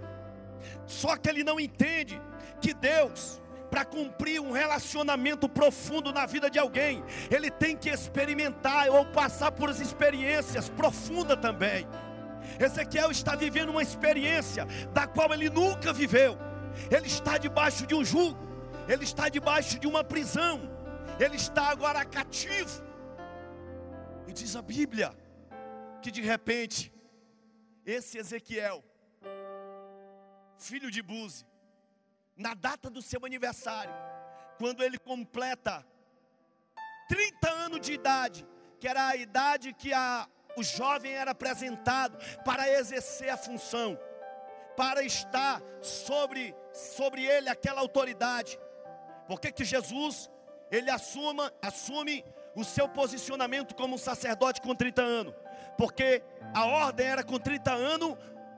Só 0.88 1.16
que 1.16 1.30
ele 1.30 1.44
não 1.44 1.60
entende 1.60 2.20
que 2.60 2.74
Deus, 2.74 3.42
para 3.76 3.84
cumprir 3.84 4.40
um 4.40 4.52
relacionamento 4.52 5.50
profundo 5.50 6.14
na 6.14 6.26
vida 6.26 6.50
de 6.50 6.58
alguém, 6.58 7.04
ele 7.30 7.52
tem 7.52 7.76
que 7.76 7.90
experimentar 7.90 8.88
ou 8.88 9.06
passar 9.08 9.52
por 9.52 9.70
experiências 9.70 10.70
profundas 10.70 11.38
também. 11.42 11.86
Ezequiel 12.58 13.12
está 13.12 13.36
vivendo 13.36 13.72
uma 13.72 13.82
experiência 13.82 14.66
da 14.94 15.06
qual 15.06 15.34
ele 15.34 15.50
nunca 15.50 15.92
viveu. 15.92 16.38
Ele 16.90 17.08
está 17.08 17.38
debaixo 17.38 17.86
de 17.86 17.94
um 17.94 18.06
jugo, 18.06 18.40
ele 18.88 19.04
está 19.04 19.28
debaixo 19.28 19.78
de 19.78 19.88
uma 19.88 20.06
prisão, 20.06 20.62
ele 21.20 21.36
está 21.36 21.68
agora 21.68 22.06
cativo. 22.06 22.82
E 24.26 24.32
diz 24.32 24.56
a 24.56 24.62
Bíblia 24.62 25.12
que 26.02 26.12
de 26.12 26.22
repente, 26.22 26.94
esse 27.86 28.18
Ezequiel, 28.18 28.82
filho 30.58 30.90
de 30.90 31.02
Buzi, 31.02 31.46
na 32.36 32.54
data 32.54 32.90
do 32.90 33.02
seu 33.02 33.26
aniversário, 33.26 33.94
quando 34.58 34.84
ele 34.84 34.98
completa 34.98 35.86
30 37.08 37.50
anos 37.50 37.82
de 37.82 37.94
idade, 37.94 38.46
que 38.80 38.88
era 38.88 39.08
a 39.08 39.16
idade 39.16 39.74
que 39.74 39.94
a, 39.94 40.28
o 40.56 40.64
jovem 40.64 41.14
era 41.14 41.32
apresentado 41.32 42.18
para 42.44 42.70
exercer 42.70 43.30
a 43.30 43.38
função, 43.38 43.98
para 44.76 45.04
estar 45.04 45.62
sobre, 45.82 46.56
sobre 46.74 47.26
ele 47.26 47.50
aquela 47.50 47.82
autoridade. 47.82 48.60
Por 49.28 49.40
que, 49.40 49.52
que 49.52 49.64
Jesus 49.64 50.30
ele 50.72 50.90
assuma, 50.90 51.52
assume 51.62 52.24
o 52.56 52.64
seu 52.64 52.88
posicionamento 52.88 53.76
como 53.76 53.98
sacerdote 53.98 54.62
com 54.62 54.76
30 54.76 55.02
anos? 55.02 55.34
Porque 55.78 56.24
a 56.54 56.66
ordem 56.66 57.08
era 57.08 57.24
com 57.24 57.38
30 57.38 57.72
anos, 57.72 58.16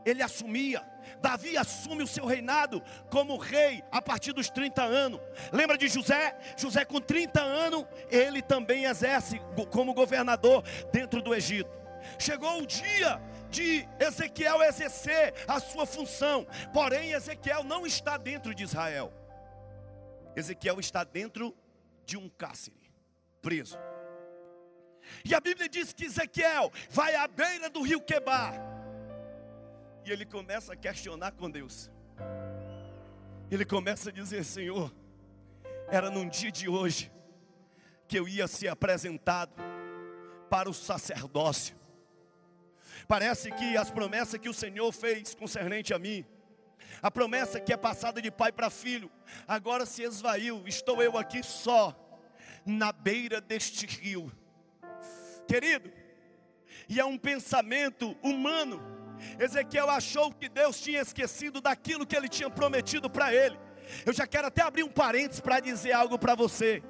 ele 0.10 0.24
assumia. 0.24 0.86
Davi 1.22 1.58
assume 1.58 2.04
o 2.04 2.08
seu 2.08 2.26
reinado 2.26 2.82
como 3.10 3.38
rei 3.38 3.84
a 3.92 4.02
partir 4.02 4.34
dos 4.34 4.50
30 4.50 4.82
anos. 4.84 5.20
Lembra 5.52 5.78
de 5.78 5.88
José? 5.88 6.38
José, 6.58 6.86
com 6.86 7.02
30 7.02 7.42
anos, 7.42 7.86
ele 8.10 8.42
também 8.42 8.86
exerce 8.86 9.40
como 9.72 9.94
governador 9.94 10.64
dentro 10.92 11.22
do 11.22 11.34
Egito. 11.34 11.70
Chegou 12.18 12.62
o 12.62 12.68
dia 12.68 13.22
de 13.50 13.88
Ezequiel 14.00 14.62
exercer 14.62 15.34
a 15.48 15.60
sua 15.60 15.86
função, 15.86 16.46
porém, 16.74 17.12
Ezequiel 17.12 17.64
não 17.64 17.86
está 17.86 18.18
dentro 18.18 18.54
de 18.54 18.64
Israel. 18.64 19.12
Ezequiel 20.36 20.80
está 20.80 21.04
dentro 21.04 21.56
de 22.06 22.16
um 22.18 22.30
cárcere, 22.30 22.92
preso. 23.42 23.78
E 25.26 25.34
a 25.34 25.40
Bíblia 25.40 25.68
diz 25.68 25.92
que 25.94 26.06
Ezequiel 26.06 26.72
vai 26.90 27.16
à 27.16 27.28
beira 27.28 27.70
do 27.70 27.82
rio 27.82 28.02
Quebar. 28.02 28.77
E 30.08 30.12
ele 30.12 30.26
começa 30.26 30.72
a 30.72 30.76
questionar 30.78 31.34
com 31.34 31.52
Deus. 31.52 31.92
Ele 33.52 33.66
começa 33.66 34.10
a 34.10 34.14
dizer: 34.14 34.46
Senhor, 34.46 34.90
era 35.90 36.10
num 36.10 36.30
dia 36.30 36.50
de 36.50 36.70
hoje 36.70 37.12
que 38.08 38.18
eu 38.18 38.26
ia 38.26 38.48
ser 38.48 38.70
apresentado 38.70 39.52
para 40.50 40.70
o 40.70 40.74
sacerdócio. 40.74 41.76
Parece 43.06 43.52
que 43.52 43.76
as 43.76 43.92
promessas 43.92 44.40
que 44.40 44.48
o 44.48 44.54
Senhor 44.54 44.90
fez 44.94 45.36
concernente 45.36 45.94
a 45.94 46.00
mim, 46.00 46.26
a 47.02 47.12
promessa 47.12 47.60
que 47.60 47.74
é 47.74 47.78
passada 47.78 48.22
de 48.22 48.32
pai 48.32 48.54
para 48.54 48.70
filho, 48.70 49.12
agora 49.46 49.86
se 49.86 50.04
esvaiu. 50.04 50.66
Estou 50.66 51.04
eu 51.04 51.18
aqui 51.18 51.44
só, 51.44 51.94
na 52.66 52.94
beira 52.94 53.42
deste 53.42 53.86
rio. 53.86 54.32
Querido, 55.46 55.92
e 56.88 56.98
é 56.98 57.04
um 57.04 57.18
pensamento 57.18 58.16
humano. 58.24 58.97
Ezequiel 59.40 59.90
achou 59.90 60.32
que 60.32 60.50
Deus 60.50 60.80
tinha 60.80 61.02
esquecido 61.02 61.62
daquilo 61.62 62.06
que 62.06 62.16
ele 62.16 62.30
tinha 62.30 62.50
prometido 62.50 63.10
para 63.10 63.34
ele. 63.34 63.58
Eu 64.06 64.14
já 64.14 64.28
quero 64.28 64.48
até 64.48 64.62
abrir 64.62 64.84
um 64.84 64.90
parênteses 64.90 65.40
para 65.40 65.60
dizer 65.60 65.94
algo 65.94 66.18
para 66.18 66.36
você. 66.36 66.84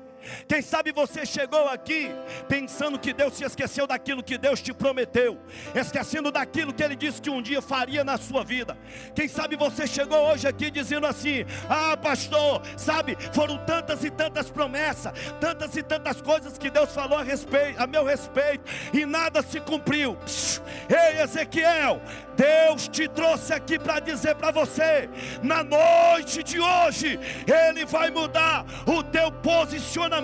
Quem 0.47 0.61
sabe 0.61 0.91
você 0.91 1.25
chegou 1.25 1.67
aqui 1.67 2.09
pensando 2.47 2.99
que 2.99 3.13
Deus 3.13 3.33
se 3.33 3.43
esqueceu 3.43 3.87
daquilo 3.87 4.23
que 4.23 4.37
Deus 4.37 4.61
te 4.61 4.73
prometeu, 4.73 5.37
esquecendo 5.75 6.31
daquilo 6.31 6.73
que 6.73 6.83
Ele 6.83 6.95
disse 6.95 7.21
que 7.21 7.29
um 7.29 7.41
dia 7.41 7.61
faria 7.61 8.03
na 8.03 8.17
sua 8.17 8.43
vida. 8.43 8.77
Quem 9.15 9.27
sabe 9.27 9.55
você 9.55 9.87
chegou 9.87 10.17
hoje 10.29 10.47
aqui 10.47 10.69
dizendo 10.69 11.05
assim: 11.07 11.45
Ah, 11.69 11.95
pastor, 11.97 12.61
sabe, 12.75 13.17
foram 13.33 13.57
tantas 13.65 14.03
e 14.03 14.09
tantas 14.09 14.49
promessas, 14.49 15.13
tantas 15.39 15.75
e 15.75 15.83
tantas 15.83 16.21
coisas 16.21 16.57
que 16.57 16.69
Deus 16.69 16.93
falou 16.93 17.19
a, 17.19 17.23
respeito, 17.23 17.81
a 17.81 17.87
meu 17.87 18.03
respeito 18.03 18.63
e 18.93 19.05
nada 19.05 19.41
se 19.41 19.59
cumpriu. 19.59 20.15
Psh, 20.15 20.61
ei, 20.89 21.21
Ezequiel, 21.21 22.01
Deus 22.35 22.87
te 22.87 23.07
trouxe 23.07 23.53
aqui 23.53 23.79
para 23.79 23.99
dizer 23.99 24.35
para 24.35 24.51
você, 24.51 25.09
na 25.41 25.63
noite 25.63 26.43
de 26.43 26.59
hoje, 26.59 27.19
Ele 27.47 27.85
vai 27.85 28.11
mudar 28.11 28.65
o 28.85 29.03
teu 29.03 29.31
posicionamento, 29.31 30.16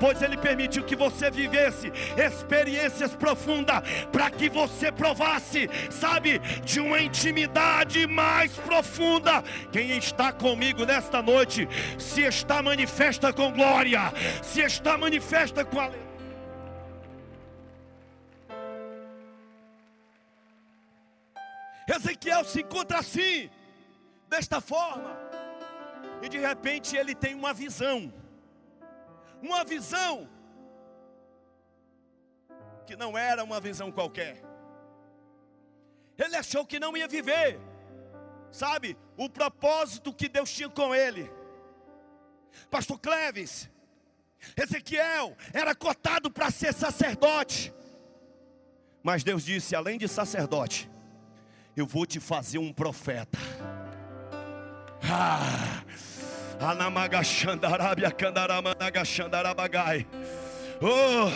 pois 0.00 0.20
Ele 0.22 0.36
permitiu 0.36 0.84
que 0.84 0.96
você 0.96 1.30
vivesse 1.30 1.92
experiências 2.16 3.14
profundas, 3.14 3.82
para 4.10 4.30
que 4.30 4.48
você 4.48 4.90
provasse, 4.92 5.68
sabe, 5.90 6.38
de 6.64 6.80
uma 6.80 7.00
intimidade 7.00 8.06
mais 8.06 8.52
profunda. 8.52 9.42
Quem 9.72 9.96
está 9.96 10.32
comigo 10.32 10.84
nesta 10.84 11.22
noite, 11.22 11.68
se 11.98 12.22
está 12.22 12.62
manifesta 12.62 13.32
com 13.32 13.52
glória, 13.52 14.12
se 14.42 14.60
está 14.60 14.96
manifesta 14.96 15.64
com 15.64 15.80
alegria. 15.80 16.04
Ezequiel 21.86 22.44
se 22.44 22.62
encontra 22.62 22.98
assim, 22.98 23.50
desta 24.28 24.60
forma, 24.60 25.16
e 26.22 26.28
de 26.28 26.38
repente 26.38 26.96
ele 26.96 27.14
tem 27.14 27.34
uma 27.34 27.52
visão, 27.52 28.12
uma 29.44 29.62
visão 29.62 30.28
que 32.86 32.96
não 32.96 33.16
era 33.16 33.44
uma 33.44 33.60
visão 33.60 33.92
qualquer. 33.92 34.42
Ele 36.16 36.36
achou 36.36 36.64
que 36.64 36.80
não 36.80 36.96
ia 36.96 37.06
viver, 37.06 37.60
sabe, 38.50 38.96
o 39.16 39.28
propósito 39.28 40.14
que 40.14 40.28
Deus 40.28 40.50
tinha 40.50 40.68
com 40.68 40.94
ele. 40.94 41.30
Pastor 42.70 42.98
Cleves, 42.98 43.68
Ezequiel 44.56 45.36
era 45.52 45.74
cotado 45.74 46.30
para 46.30 46.50
ser 46.50 46.72
sacerdote, 46.72 47.74
mas 49.02 49.24
Deus 49.24 49.44
disse: 49.44 49.74
além 49.74 49.98
de 49.98 50.08
sacerdote, 50.08 50.90
eu 51.76 51.86
vou 51.86 52.06
te 52.06 52.20
fazer 52.20 52.58
um 52.58 52.72
profeta. 52.72 53.38
Ah, 55.02 55.84
Anamagashandarabia 56.60 58.10
Kandaramanagashandarabagai. 58.10 60.06
Oh, 60.80 61.30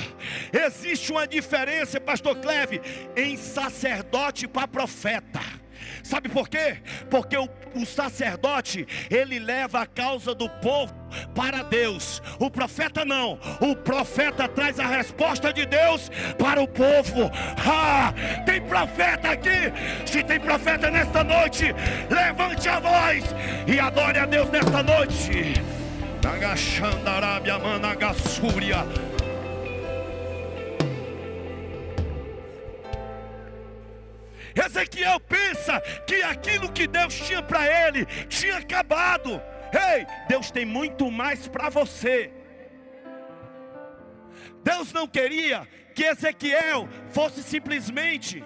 existe 0.53 1.12
uma 1.12 1.27
diferença, 1.27 2.01
pastor 2.01 2.36
Cleve, 2.36 2.81
em 3.16 3.36
sacerdote 3.36 4.47
para 4.49 4.66
profeta. 4.66 5.40
Sabe 6.02 6.28
por 6.28 6.48
quê? 6.48 6.78
Porque 7.10 7.36
o, 7.36 7.48
o, 7.74 7.86
sacerdote, 7.86 8.86
ele 9.10 9.38
leva 9.38 9.82
a 9.82 9.86
causa 9.86 10.34
do 10.34 10.48
povo 10.48 10.94
para 11.34 11.62
Deus. 11.62 12.22
O 12.38 12.50
profeta 12.50 13.04
não. 13.04 13.38
O 13.60 13.74
profeta 13.76 14.48
traz 14.48 14.78
a 14.78 14.86
resposta 14.86 15.52
de 15.52 15.66
Deus 15.66 16.10
para 16.38 16.60
o 16.60 16.68
povo. 16.68 17.30
Ah, 17.66 18.12
tem 18.44 18.60
profeta 18.62 19.30
aqui? 19.30 19.72
Se 20.06 20.22
tem 20.22 20.40
profeta 20.40 20.90
nesta 20.90 21.22
noite, 21.24 21.74
levante 22.10 22.68
a 22.68 22.80
voz 22.80 23.24
e 23.66 23.78
adore 23.78 24.18
a 24.18 24.26
Deus 24.26 24.48
nesta 24.50 24.82
noite. 24.82 25.54
Nagashandarabia 26.22 27.58
managassúria. 27.58 28.84
Ezequiel 34.60 35.20
pensa 35.20 35.80
que 36.06 36.22
aquilo 36.22 36.72
que 36.72 36.86
Deus 36.86 37.14
tinha 37.14 37.43
para 37.43 37.66
ele 37.66 38.05
tinha 38.26 38.59
acabado. 38.59 39.40
Ei, 39.72 40.06
Deus 40.28 40.51
tem 40.51 40.64
muito 40.64 41.10
mais 41.10 41.47
para 41.47 41.68
você. 41.68 42.32
Deus 44.62 44.93
não 44.93 45.06
queria 45.06 45.66
que 45.94 46.05
Ezequiel 46.05 46.89
fosse 47.10 47.43
simplesmente 47.43 48.44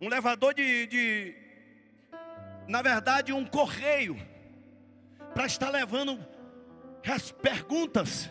um 0.00 0.08
levador 0.08 0.52
de, 0.52 0.86
de 0.86 1.42
na 2.66 2.82
verdade, 2.82 3.32
um 3.32 3.44
correio 3.44 4.16
para 5.34 5.46
estar 5.46 5.70
levando 5.70 6.18
as 7.06 7.30
perguntas, 7.30 8.30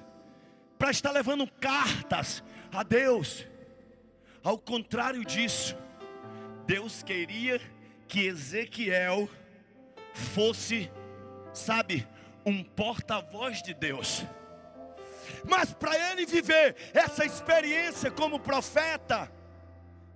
para 0.77 0.91
estar 0.91 1.11
levando 1.11 1.47
cartas 1.59 2.43
a 2.71 2.83
Deus. 2.83 3.47
Ao 4.43 4.57
contrário 4.57 5.23
disso, 5.23 5.77
Deus 6.65 7.03
queria 7.03 7.61
que 8.07 8.25
Ezequiel 8.25 9.29
fosse, 10.13 10.91
sabe, 11.53 12.07
um 12.45 12.63
porta-voz 12.63 13.61
de 13.61 13.73
Deus. 13.73 14.25
Mas 15.47 15.73
para 15.73 15.95
ele 16.11 16.25
viver 16.25 16.75
essa 16.93 17.23
experiência 17.23 18.09
como 18.09 18.39
profeta, 18.39 19.31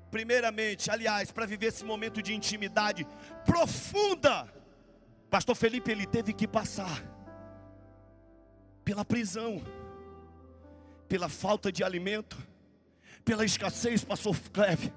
primeiramente, 0.09 0.89
aliás, 0.89 1.31
para 1.31 1.45
viver 1.45 1.67
esse 1.67 1.85
momento 1.85 2.21
de 2.21 2.33
intimidade 2.33 3.07
profunda, 3.45 4.51
Pastor 5.29 5.55
Felipe 5.55 5.91
ele 5.91 6.05
teve 6.05 6.33
que 6.33 6.47
passar 6.47 7.03
pela 8.83 9.05
prisão, 9.05 9.61
pela 11.07 11.29
falta 11.29 11.71
de 11.71 11.83
alimento, 11.83 12.37
pela 13.25 13.43
escassez, 13.43 14.03
Pastor 14.03 14.35
Cleve 14.53 14.93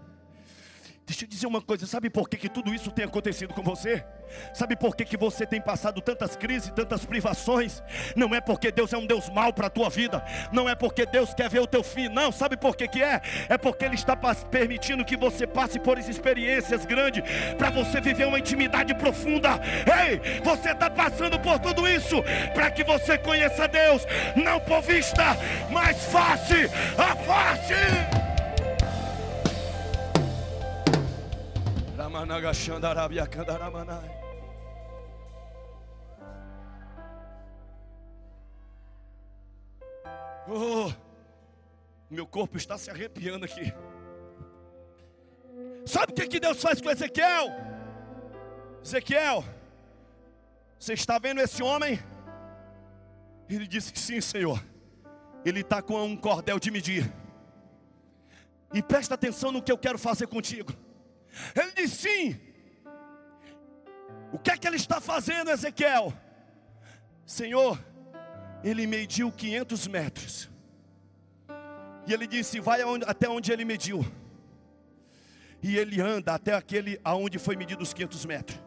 Deixa 1.08 1.24
eu 1.24 1.28
dizer 1.28 1.46
uma 1.46 1.62
coisa, 1.62 1.86
sabe 1.86 2.10
por 2.10 2.28
que, 2.28 2.36
que 2.36 2.50
tudo 2.50 2.74
isso 2.74 2.90
tem 2.90 3.06
acontecido 3.06 3.54
com 3.54 3.62
você? 3.62 4.04
Sabe 4.52 4.76
por 4.76 4.94
que, 4.94 5.06
que 5.06 5.16
você 5.16 5.46
tem 5.46 5.58
passado 5.58 6.02
tantas 6.02 6.36
crises, 6.36 6.70
tantas 6.70 7.06
privações? 7.06 7.82
Não 8.14 8.34
é 8.34 8.42
porque 8.42 8.70
Deus 8.70 8.92
é 8.92 8.98
um 8.98 9.06
Deus 9.06 9.30
mau 9.30 9.50
para 9.50 9.68
a 9.68 9.70
tua 9.70 9.88
vida, 9.88 10.22
não 10.52 10.68
é 10.68 10.74
porque 10.74 11.06
Deus 11.06 11.32
quer 11.32 11.48
ver 11.48 11.60
o 11.60 11.66
teu 11.66 11.82
fim, 11.82 12.10
não. 12.10 12.30
Sabe 12.30 12.58
por 12.58 12.76
que, 12.76 12.86
que 12.86 13.02
é? 13.02 13.22
É 13.48 13.56
porque 13.56 13.86
Ele 13.86 13.94
está 13.94 14.14
permitindo 14.50 15.02
que 15.02 15.16
você 15.16 15.46
passe 15.46 15.80
por 15.80 15.98
experiências 15.98 16.84
grandes, 16.84 17.22
para 17.56 17.70
você 17.70 18.02
viver 18.02 18.26
uma 18.26 18.38
intimidade 18.38 18.94
profunda. 18.94 19.58
Ei, 19.86 20.42
você 20.44 20.72
está 20.72 20.90
passando 20.90 21.40
por 21.40 21.58
tudo 21.58 21.88
isso 21.88 22.22
para 22.52 22.70
que 22.70 22.84
você 22.84 23.16
conheça 23.16 23.66
Deus, 23.66 24.04
não 24.36 24.60
por 24.60 24.82
vista, 24.82 25.38
mas 25.70 26.04
face 26.04 26.68
a 26.98 27.16
face. 27.16 28.37
Oh, 40.50 40.90
meu 42.10 42.26
corpo 42.26 42.56
está 42.56 42.78
se 42.78 42.90
arrepiando 42.90 43.44
aqui. 43.44 43.72
Sabe 45.84 46.12
o 46.12 46.14
que, 46.14 46.26
que 46.26 46.40
Deus 46.40 46.60
faz 46.60 46.80
com 46.80 46.90
Ezequiel? 46.90 47.48
Ezequiel, 48.82 49.44
você 50.78 50.94
está 50.94 51.18
vendo 51.18 51.40
esse 51.40 51.62
homem? 51.62 51.98
Ele 53.48 53.66
disse 53.66 53.92
que 53.92 53.98
sim, 53.98 54.20
Senhor. 54.20 54.62
Ele 55.44 55.60
está 55.60 55.82
com 55.82 56.02
um 56.04 56.16
cordel 56.16 56.58
de 56.58 56.70
medir. 56.70 57.12
E 58.72 58.82
presta 58.82 59.14
atenção 59.14 59.50
no 59.50 59.62
que 59.62 59.72
eu 59.72 59.78
quero 59.78 59.98
fazer 59.98 60.26
contigo. 60.26 60.72
Ele 61.54 61.72
disse 61.72 62.08
sim. 62.08 62.40
O 64.32 64.38
que 64.38 64.50
é 64.50 64.56
que 64.56 64.66
ele 64.66 64.76
está 64.76 65.00
fazendo, 65.00 65.50
Ezequiel? 65.50 66.12
Senhor, 67.24 67.78
ele 68.62 68.86
mediu 68.86 69.30
500 69.32 69.86
metros. 69.86 70.50
E 72.06 72.12
ele 72.12 72.26
disse: 72.26 72.60
Vai 72.60 72.80
até 73.06 73.28
onde 73.28 73.52
ele 73.52 73.64
mediu. 73.64 74.04
E 75.62 75.76
ele 75.76 76.00
anda 76.00 76.34
até 76.34 76.54
aquele 76.54 77.00
aonde 77.02 77.38
foi 77.38 77.56
medido 77.56 77.82
os 77.82 77.92
500 77.92 78.24
metros. 78.26 78.60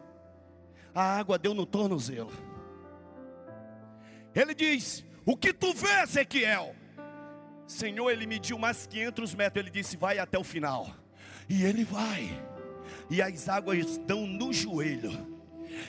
A 0.94 1.18
água 1.18 1.38
deu 1.38 1.54
no 1.54 1.64
tornozelo. 1.64 2.32
Ele 4.34 4.54
diz: 4.54 5.04
O 5.24 5.36
que 5.36 5.52
tu 5.52 5.72
vê, 5.72 6.02
Ezequiel? 6.02 6.74
Senhor, 7.66 8.10
ele 8.10 8.26
mediu 8.26 8.58
mais 8.58 8.86
500 8.86 9.34
metros. 9.34 9.62
Ele 9.62 9.70
disse: 9.70 9.96
Vai 9.96 10.18
até 10.18 10.38
o 10.38 10.44
final. 10.44 10.94
E 11.48 11.64
ele 11.64 11.84
vai 11.84 12.30
e 13.10 13.20
as 13.20 13.48
águas 13.48 13.98
dão 13.98 14.26
no 14.26 14.52
joelho. 14.52 15.32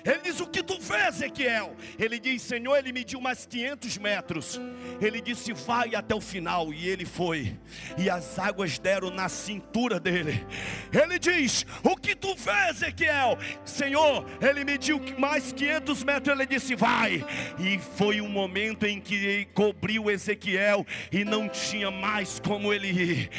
Ele 0.03 0.19
diz: 0.23 0.39
O 0.39 0.47
que 0.47 0.63
tu 0.63 0.79
vês, 0.79 1.15
Ezequiel? 1.15 1.75
Ele 1.97 2.19
diz: 2.19 2.41
Senhor, 2.41 2.75
ele 2.77 2.91
mediu 2.91 3.19
mais 3.21 3.45
500 3.45 3.97
metros. 3.97 4.61
Ele 5.01 5.21
disse: 5.21 5.53
Vai 5.53 5.95
até 5.95 6.15
o 6.15 6.21
final. 6.21 6.73
E 6.73 6.87
ele 6.87 7.05
foi. 7.05 7.57
E 7.97 8.09
as 8.09 8.37
águas 8.39 8.79
deram 8.79 9.09
na 9.09 9.29
cintura 9.29 9.99
dele. 9.99 10.45
Ele 10.91 11.19
diz: 11.19 11.65
O 11.83 11.95
que 11.95 12.15
tu 12.15 12.35
vês, 12.35 12.81
Ezequiel? 12.81 13.37
Senhor, 13.65 14.25
ele 14.41 14.63
mediu 14.63 14.99
mais 15.17 15.51
500 15.51 16.03
metros. 16.03 16.35
Ele 16.35 16.45
disse: 16.45 16.75
Vai. 16.75 17.25
E 17.59 17.79
foi 17.97 18.21
um 18.21 18.29
momento 18.29 18.85
em 18.85 18.99
que 18.99 19.47
cobriu 19.53 20.09
Ezequiel. 20.09 20.85
E 21.11 21.23
não 21.23 21.47
tinha 21.47 21.91
mais 21.91 22.39
como 22.39 22.73
ele 22.73 22.89
ir. 22.89 23.29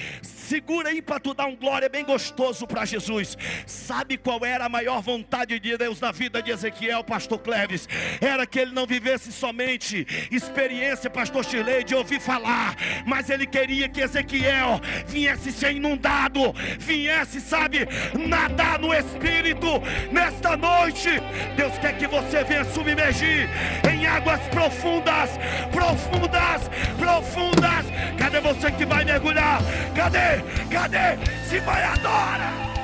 Segura 0.49 0.91
aí 0.91 1.01
para 1.01 1.19
tu 1.19 1.33
dar 1.33 1.47
um 1.47 1.57
glória 1.57 1.89
bem 1.89 2.05
gostoso 2.05 2.67
para 2.67 2.85
Jesus. 2.85 3.37
Sabe 3.67 4.19
qual 4.19 4.45
era 4.45 4.67
a 4.67 4.69
maior 4.69 5.01
vontade 5.01 5.59
de 5.59 5.77
Deus 5.79 5.99
na 6.01 6.13
vida 6.13 6.43
de 6.43 6.51
Ezequiel, 6.51 7.03
pastor 7.03 7.39
Cleves? 7.39 7.89
Era 8.21 8.47
que 8.47 8.59
ele 8.59 8.73
não 8.73 8.87
vivesse 8.87 9.33
somente 9.33 10.07
experiência, 10.31 11.09
pastor 11.09 11.47
Chile, 11.47 11.83
de 11.83 11.95
ouvir 11.95 12.21
falar, 12.21 12.77
mas 13.07 13.31
ele 13.31 13.47
queria 13.47 13.89
que 13.89 14.03
Ezequiel 14.03 14.81
viesse 15.07 15.51
ser 15.51 15.73
inundado, 15.73 16.53
viesse, 16.79 17.41
sabe, 17.41 17.89
nadar 18.29 18.79
no 18.79 18.93
Espírito. 18.93 19.67
Nesta 20.13 20.59
noite, 20.59 21.09
Deus 21.57 21.79
quer 21.79 21.97
que 21.97 22.07
você 22.07 22.45
venha 22.45 22.65
submergir 22.67 23.49
em 23.91 24.07
águas 24.07 24.41
profundas, 24.49 25.31
profundas, 25.73 26.69
profundas. 26.99 27.87
Cadê 28.19 28.41
você 28.41 28.71
que 28.71 28.85
vai 28.85 29.07
mergulhar? 29.07 29.61
Cadê? 29.97 30.34
Cadê? 30.71 31.17
Se 31.49 31.61
vai, 31.61 31.83
adora! 31.83 32.75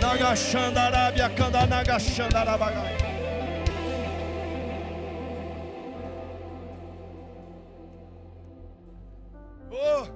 Nagashandarabia, 0.00 1.30
Kandanagashandarabagai. 1.30 2.96
Oh! 9.70 10.06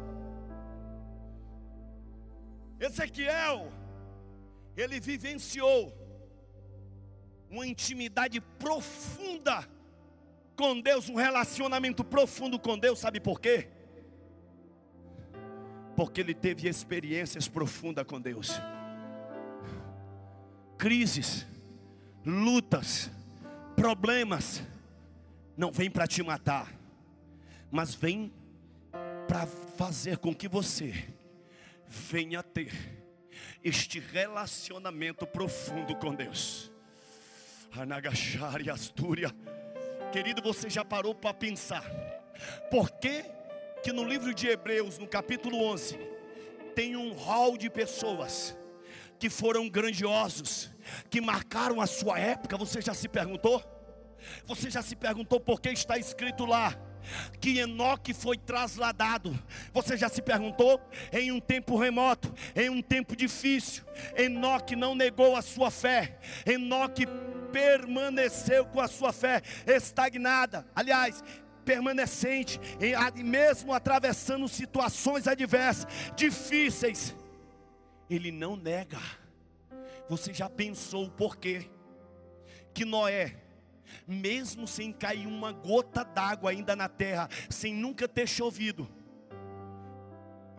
Ezequiel, 2.79 3.73
ele 4.77 5.01
vivenciou 5.01 5.93
uma 7.51 7.67
intimidade 7.67 8.41
profunda 8.41 9.69
com 10.57 10.81
Deus, 10.81 11.09
um 11.09 11.17
relacionamento 11.17 12.05
profundo 12.05 12.59
com 12.59 12.79
Deus, 12.79 12.99
sabe 12.99 13.19
por 13.19 13.41
quê? 13.41 13.69
Porque 16.01 16.23
ele 16.23 16.33
teve 16.33 16.67
experiências 16.67 17.47
profundas 17.47 18.07
com 18.07 18.19
Deus. 18.19 18.59
Crises, 20.79 21.47
lutas, 22.25 23.11
problemas 23.77 24.63
não 25.59 25.71
vêm 25.71 25.91
para 25.91 26.07
te 26.07 26.23
matar, 26.23 26.73
mas 27.71 27.95
vem 27.95 28.33
para 29.29 29.47
fazer 29.47 30.17
com 30.17 30.35
que 30.35 30.49
você 30.49 31.07
venha 31.87 32.43
ter 32.43 32.73
este 33.63 34.01
relacionamento 34.01 35.27
profundo 35.27 35.95
com 35.97 36.15
Deus. 36.15 36.73
Anagachari 37.73 38.71
Astúria. 38.71 39.31
Querido, 40.11 40.41
você 40.41 40.71
já 40.71 40.83
parou 40.83 41.15
para 41.15 41.35
pensar? 41.35 41.85
Por 42.71 42.91
que 42.91 43.23
que 43.83 43.93
no 43.93 44.05
livro 44.05 44.35
de 44.35 44.49
Hebreus, 44.49 44.99
no 44.99 45.07
capítulo 45.07 45.63
11, 45.63 45.99
tem 46.75 46.97
um 46.97 47.13
hall 47.13 47.57
de 47.57 47.71
pessoas 47.71 48.57
que 49.19 49.29
foram 49.29 49.69
grandiosos, 49.69 50.71
que 51.09 51.21
marcaram 51.21 51.81
a 51.81 51.87
sua 51.87 52.19
época? 52.19 52.57
Você 52.57 52.81
já 52.81 52.95
se 52.95 53.09
perguntou? 53.09 53.63
Você 54.47 54.71
já 54.71 54.83
se 54.83 54.95
perguntou 54.95 55.41
por 55.41 55.61
que 55.61 55.71
está 55.71 55.99
escrito 55.99 56.45
lá? 56.45 56.79
que 57.41 57.59
Enoque 57.59 58.13
foi 58.13 58.37
trasladado. 58.37 59.37
Você 59.73 59.97
já 59.97 60.09
se 60.09 60.23
perguntou? 60.23 60.81
Em 61.13 61.33
um 61.33 61.41
tempo 61.41 61.79
remoto, 61.79 62.33
em 62.55 62.69
um 62.69 62.83
tempo 62.83 63.17
difícil, 63.17 63.85
Enoque 64.17 64.77
não 64.77 64.95
negou 64.95 65.35
a 65.35 65.43
sua 65.43 65.71
fé. 65.71 66.19
Enoque 66.45 67.07
permaneceu 67.53 68.65
com 68.67 68.81
a 68.81 68.89
sua 68.89 69.13
fé 69.13 69.43
estagnada. 69.67 70.67
Aliás, 70.75 71.25
permanecente, 71.61 72.61
e 72.81 73.23
mesmo 73.23 73.73
atravessando 73.73 74.49
situações 74.49 75.27
adversas, 75.27 75.87
difíceis, 76.17 77.15
ele 78.09 78.33
não 78.33 78.57
nega. 78.57 78.99
Você 80.09 80.33
já 80.35 80.49
pensou 80.49 81.11
por 81.11 81.37
quê? 81.37 81.71
que 82.73 82.85
Noé, 82.85 83.37
mesmo 84.07 84.67
sem 84.67 84.93
cair 84.93 85.27
uma 85.27 85.53
gota 85.53 86.05
d'água 86.05 86.51
ainda 86.51 86.77
na 86.77 86.89
terra, 86.89 87.29
sem 87.49 87.75
nunca 87.75 88.09
ter 88.09 88.29
chovido, 88.29 88.89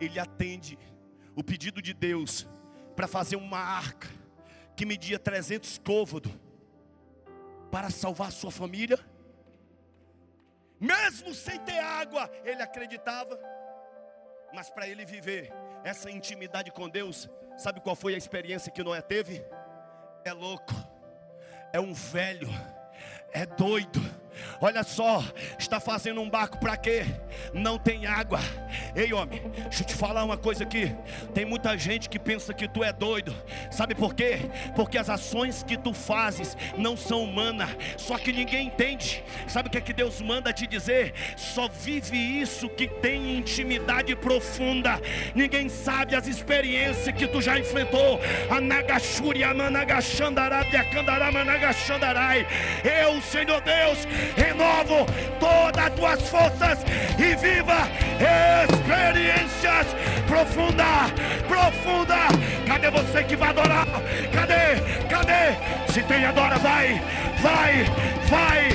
ele 0.00 0.18
atende 0.18 0.78
o 1.34 1.42
pedido 1.42 1.80
de 1.80 1.94
Deus 1.94 2.46
para 2.94 3.08
fazer 3.08 3.36
uma 3.36 3.58
arca 3.58 4.08
que 4.76 4.84
media 4.84 5.18
300 5.18 5.78
côvados 5.78 6.32
para 7.70 7.90
salvar 7.90 8.32
sua 8.32 8.50
família. 8.50 8.98
Mesmo 10.82 11.32
sem 11.32 11.60
ter 11.60 11.78
água, 11.78 12.28
ele 12.44 12.60
acreditava. 12.60 13.38
Mas 14.52 14.68
para 14.68 14.88
ele 14.88 15.04
viver 15.04 15.52
essa 15.84 16.10
intimidade 16.10 16.72
com 16.72 16.88
Deus, 16.88 17.30
sabe 17.56 17.80
qual 17.80 17.94
foi 17.94 18.14
a 18.14 18.18
experiência 18.18 18.72
que 18.72 18.82
Noé 18.82 19.00
teve? 19.00 19.46
É 20.24 20.32
louco, 20.32 20.74
é 21.72 21.78
um 21.78 21.94
velho, 21.94 22.48
é 23.32 23.46
doido. 23.46 24.00
Olha 24.60 24.82
só, 24.82 25.22
está 25.58 25.80
fazendo 25.80 26.20
um 26.20 26.28
barco 26.28 26.58
para 26.58 26.76
quê? 26.76 27.04
Não 27.52 27.78
tem 27.78 28.06
água. 28.06 28.40
Ei, 28.94 29.12
homem, 29.12 29.42
deixa 29.62 29.82
eu 29.82 29.86
te 29.86 29.94
falar 29.94 30.24
uma 30.24 30.36
coisa 30.36 30.64
aqui. 30.64 30.94
Tem 31.34 31.44
muita 31.44 31.76
gente 31.76 32.08
que 32.08 32.18
pensa 32.18 32.54
que 32.54 32.68
tu 32.68 32.82
é 32.84 32.92
doido. 32.92 33.34
Sabe 33.70 33.94
por 33.94 34.14
quê? 34.14 34.38
Porque 34.74 34.98
as 34.98 35.08
ações 35.08 35.62
que 35.62 35.76
tu 35.76 35.92
fazes 35.92 36.56
não 36.76 36.96
são 36.96 37.22
humanas. 37.22 37.70
Só 37.96 38.18
que 38.18 38.32
ninguém 38.32 38.66
entende. 38.66 39.24
Sabe 39.46 39.68
o 39.68 39.70
que 39.70 39.78
é 39.78 39.80
que 39.80 39.92
Deus 39.92 40.20
manda 40.20 40.52
te 40.52 40.66
dizer? 40.66 41.14
Só 41.36 41.68
vive 41.68 42.16
isso 42.16 42.68
que 42.68 42.88
tem 42.88 43.36
intimidade 43.36 44.14
profunda. 44.16 45.00
Ninguém 45.34 45.68
sabe 45.68 46.14
as 46.14 46.26
experiências 46.26 47.14
que 47.16 47.26
tu 47.26 47.40
já 47.40 47.58
enfrentou. 47.58 48.20
A 48.50 48.60
Nagashuri, 48.60 49.42
a 49.44 49.54
Managashandarai, 49.54 50.76
a 50.76 50.84
Kandaramanagashandarai. 50.84 52.46
Eu, 52.84 53.20
Senhor 53.22 53.60
Deus, 53.60 54.06
renovo 54.36 55.06
todas 55.38 55.84
as 55.84 55.92
tuas 55.94 56.28
forças 56.28 56.78
e 57.18 57.34
viva 57.36 57.88
experiências 58.64 59.86
profunda, 60.26 60.84
profunda. 61.48 62.16
Cadê 62.66 62.90
você 62.90 63.24
que 63.24 63.36
vai 63.36 63.50
adorar? 63.50 63.86
Cadê? 64.32 65.06
Cadê? 65.08 65.92
Se 65.92 66.02
tem 66.02 66.24
adora, 66.24 66.58
vai, 66.58 67.00
vai, 67.40 67.84
vai, 68.28 68.68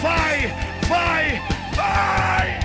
vai, 0.00 0.46
vai, 0.88 1.42
vai. 1.74 2.60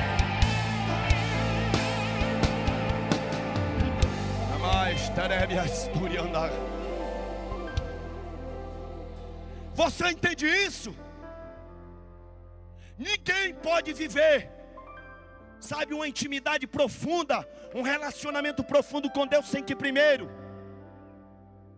Você 9.76 10.10
entende 10.10 10.48
isso? 10.48 10.96
Ninguém 12.98 13.54
pode 13.54 13.94
viver, 13.94 14.50
sabe, 15.60 15.94
uma 15.94 16.08
intimidade 16.08 16.66
profunda, 16.66 17.48
um 17.76 17.82
relacionamento 17.82 18.64
profundo 18.64 19.10
com 19.10 19.28
Deus 19.28 19.48
sem 19.48 19.64
que 19.64 19.76
primeiro 19.76 20.30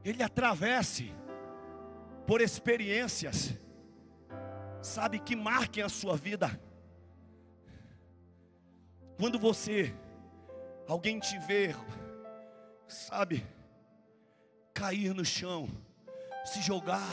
ele 0.04 0.24
atravesse 0.24 1.14
por 2.26 2.41
experiências, 2.41 3.54
sabe, 4.82 5.20
que 5.20 5.36
marquem 5.36 5.84
a 5.84 5.90
sua 5.90 6.16
vida. 6.16 6.60
Quando 9.18 9.38
você, 9.38 9.94
alguém 10.88 11.20
te 11.20 11.38
ver, 11.40 11.76
sabe, 12.88 13.46
cair 14.74 15.14
no 15.14 15.26
chão, 15.26 15.68
se 16.46 16.62
jogar, 16.62 17.12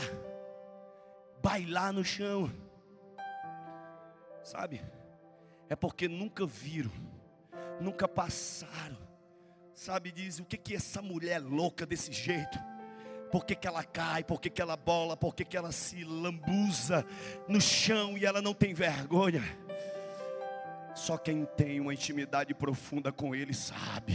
bailar 1.42 1.92
no 1.92 2.04
chão, 2.04 2.48
sabe? 4.46 4.80
É 5.68 5.74
porque 5.74 6.06
nunca 6.06 6.46
viram, 6.46 6.92
nunca 7.80 8.06
passaram, 8.06 8.96
sabe? 9.74 10.12
Diz 10.12 10.38
o 10.38 10.44
que 10.44 10.56
que 10.56 10.74
essa 10.74 11.02
mulher 11.02 11.42
louca 11.42 11.84
desse 11.84 12.12
jeito? 12.12 12.56
Por 13.32 13.44
que, 13.44 13.56
que 13.56 13.66
ela 13.66 13.82
cai? 13.82 14.22
Por 14.22 14.40
que, 14.40 14.48
que 14.48 14.62
ela 14.62 14.76
bola? 14.76 15.16
Por 15.16 15.34
que, 15.34 15.44
que 15.44 15.56
ela 15.56 15.72
se 15.72 16.04
lambuza 16.04 17.04
no 17.48 17.60
chão 17.60 18.16
e 18.16 18.24
ela 18.24 18.40
não 18.40 18.54
tem 18.54 18.72
vergonha? 18.72 19.42
Só 20.94 21.18
quem 21.18 21.44
tem 21.44 21.80
uma 21.80 21.92
intimidade 21.92 22.54
profunda 22.54 23.10
com 23.10 23.34
Ele 23.34 23.52
sabe. 23.52 24.14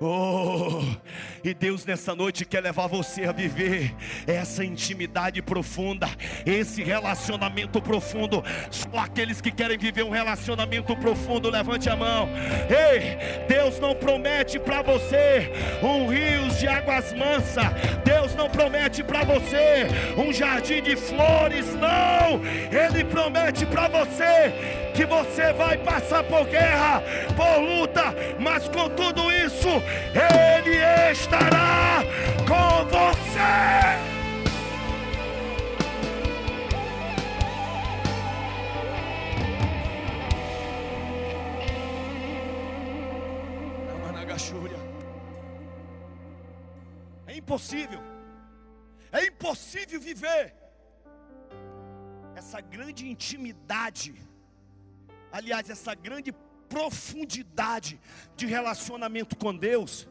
Oh, 0.00 0.82
e 1.44 1.54
Deus 1.54 1.86
nessa 1.86 2.16
noite 2.16 2.44
quer 2.44 2.60
levar 2.60 2.88
você 2.88 3.26
a 3.26 3.32
viver 3.32 3.94
essa 4.26 4.64
intimidade 4.64 5.40
profunda, 5.40 6.08
esse 6.44 6.82
relacionamento 6.82 7.80
profundo. 7.80 8.42
Só 8.70 8.88
aqueles 8.98 9.40
que 9.40 9.52
querem 9.52 9.78
viver 9.78 10.02
um 10.02 10.10
relacionamento 10.10 10.96
profundo, 10.96 11.48
levante 11.48 11.88
a 11.88 11.94
mão. 11.94 12.28
Ei, 12.68 13.46
Deus 13.46 13.78
não 13.78 13.94
promete 13.94 14.58
para 14.58 14.82
você 14.82 15.52
um 15.80 16.08
rio 16.08 16.48
de 16.58 16.66
águas 16.66 17.12
mansas. 17.12 17.64
Deus 18.04 18.34
não 18.34 18.50
promete 18.50 19.02
para 19.04 19.22
você 19.22 19.86
um 20.18 20.32
jardim 20.32 20.82
de 20.82 20.96
flores, 20.96 21.66
não. 21.76 22.40
Ele 22.72 23.04
promete 23.04 23.64
para 23.64 23.86
você 23.86 24.52
que 24.94 25.04
você 25.04 25.52
vai 25.52 25.76
passar 25.78 26.22
por 26.24 26.46
guerra, 26.46 27.02
por 27.36 27.60
luta, 27.60 28.14
mas 28.38 28.68
com 28.68 28.88
tudo 28.90 29.30
isso, 29.32 29.68
Ele 30.14 30.76
estará 31.12 32.02
com 32.48 32.84
você. 32.88 34.14
É 47.26 47.36
impossível, 47.36 48.00
é 49.10 49.26
impossível 49.26 50.00
viver 50.00 50.54
essa 52.40 52.60
grande 52.60 53.08
intimidade. 53.08 54.14
Aliás, 55.32 55.68
essa 55.68 55.94
grande 55.94 56.32
profundidade 56.74 58.00
de 58.34 58.46
relacionamento 58.46 59.36
com 59.36 59.56
Deus, 59.56 60.08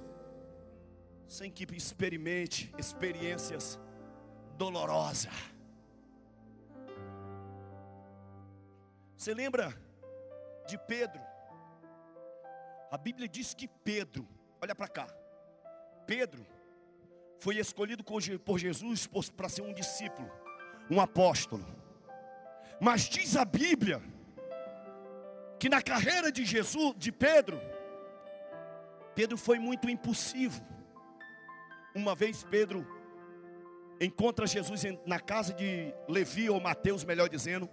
sem 1.27 1.52
que 1.52 1.65
experimente 1.76 2.73
experiências 2.77 3.77
dolorosas. 4.57 5.34
Você 9.18 9.34
lembra 9.34 9.77
de 10.65 10.77
Pedro? 10.77 11.22
A 12.90 12.98
Bíblia 12.98 13.27
diz 13.27 13.53
que 13.53 13.68
Pedro, 13.68 14.26
olha 14.61 14.73
para 14.73 14.88
cá, 14.88 15.07
Pedro 16.07 16.48
foi 17.40 17.57
escolhido 17.57 18.06
por 18.06 18.57
Jesus 18.57 19.10
para 19.35 19.49
ser 19.49 19.64
um 19.64 19.73
discípulo, 19.73 20.31
um 20.90 21.02
apóstolo. 21.02 21.65
Mas 22.80 23.02
diz 23.10 23.35
a 23.35 23.44
Bíblia 23.44 24.02
que 25.64 25.69
na 25.69 25.81
carreira 25.81 26.30
de 26.30 26.44
Jesus, 26.44 26.94
de 26.98 27.10
Pedro, 27.10 27.57
Pedro 29.15 29.38
foi 29.38 29.57
muito 29.57 29.90
impulsivo. 29.90 30.61
Uma 31.95 32.14
vez 32.14 32.44
Pedro 32.44 32.85
encontra 33.98 34.45
Jesus 34.45 34.84
na 35.06 35.22
casa 35.22 35.53
de 35.53 35.94
Levi 36.06 36.49
ou 36.49 36.60
Mateus, 36.60 37.06
melhor 37.06 37.30
dizendo. 37.30 37.69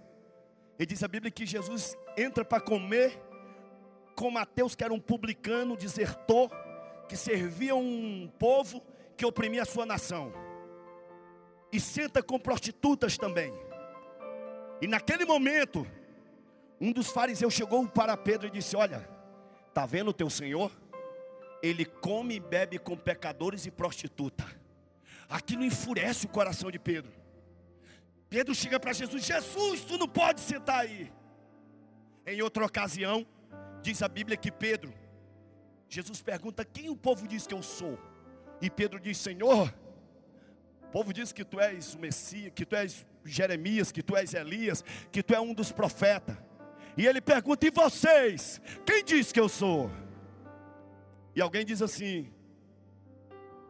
E 0.79 0.85
diz 0.85 1.03
a 1.03 1.07
Bíblia 1.09 1.29
que 1.29 1.45
Jesus 1.45 1.97
entra 2.15 2.45
para 2.45 2.61
comer 2.61 3.21
com 4.15 4.31
Mateus, 4.31 4.73
que 4.73 4.85
era 4.85 4.93
um 4.93 4.99
publicano, 5.01 5.75
desertor, 5.75 6.49
que 7.09 7.17
servia 7.17 7.75
um 7.75 8.31
povo 8.39 8.81
que 9.17 9.25
oprimia 9.25 9.63
a 9.63 9.65
sua 9.65 9.85
nação. 9.85 10.31
E 11.73 11.77
senta 11.77 12.23
com 12.23 12.39
prostitutas 12.39 13.17
também. 13.17 13.53
E 14.81 14.87
naquele 14.87 15.25
momento, 15.25 15.85
um 16.81 16.91
dos 16.91 17.11
fariseus 17.11 17.53
chegou 17.53 17.87
para 17.87 18.17
Pedro 18.17 18.47
e 18.47 18.49
disse: 18.49 18.75
Olha, 18.75 19.07
está 19.67 19.85
vendo 19.85 20.07
o 20.07 20.13
teu 20.13 20.31
Senhor? 20.31 20.71
Ele 21.61 21.85
come 21.85 22.37
e 22.37 22.39
bebe 22.39 22.79
com 22.79 22.97
pecadores 22.97 23.67
e 23.67 23.71
prostituta. 23.71 24.43
Aquilo 25.29 25.63
enfurece 25.63 26.25
o 26.25 26.29
coração 26.29 26.71
de 26.71 26.79
Pedro. 26.79 27.13
Pedro 28.27 28.55
chega 28.55 28.79
para 28.79 28.93
Jesus: 28.93 29.23
Jesus, 29.23 29.85
tu 29.85 29.95
não 29.95 30.07
pode 30.07 30.41
sentar 30.41 30.79
aí. 30.79 31.13
Em 32.25 32.41
outra 32.41 32.65
ocasião, 32.65 33.27
diz 33.83 34.01
a 34.01 34.07
Bíblia 34.07 34.35
que 34.35 34.51
Pedro, 34.51 34.91
Jesus 35.87 36.19
pergunta: 36.19 36.65
Quem 36.65 36.89
o 36.89 36.95
povo 36.95 37.27
diz 37.27 37.45
que 37.45 37.53
eu 37.53 37.61
sou? 37.61 37.99
E 38.59 38.71
Pedro 38.71 38.99
diz: 38.99 39.19
Senhor, 39.19 39.71
o 40.81 40.87
povo 40.87 41.13
diz 41.13 41.31
que 41.31 41.45
tu 41.45 41.59
és 41.59 41.93
o 41.93 41.99
Messias, 41.99 42.51
que 42.55 42.65
tu 42.65 42.75
és 42.75 43.05
Jeremias, 43.23 43.91
que 43.91 44.01
tu 44.01 44.17
és 44.17 44.33
Elias, 44.33 44.83
que 45.11 45.21
tu 45.21 45.35
é 45.35 45.39
um 45.39 45.53
dos 45.53 45.71
profetas. 45.71 46.35
E 46.97 47.05
ele 47.05 47.21
pergunta: 47.21 47.65
E 47.65 47.71
vocês? 47.71 48.61
Quem 48.85 49.03
diz 49.03 49.31
que 49.31 49.39
eu 49.39 49.49
sou? 49.49 49.91
E 51.35 51.41
alguém 51.41 51.65
diz 51.65 51.81
assim: 51.81 52.31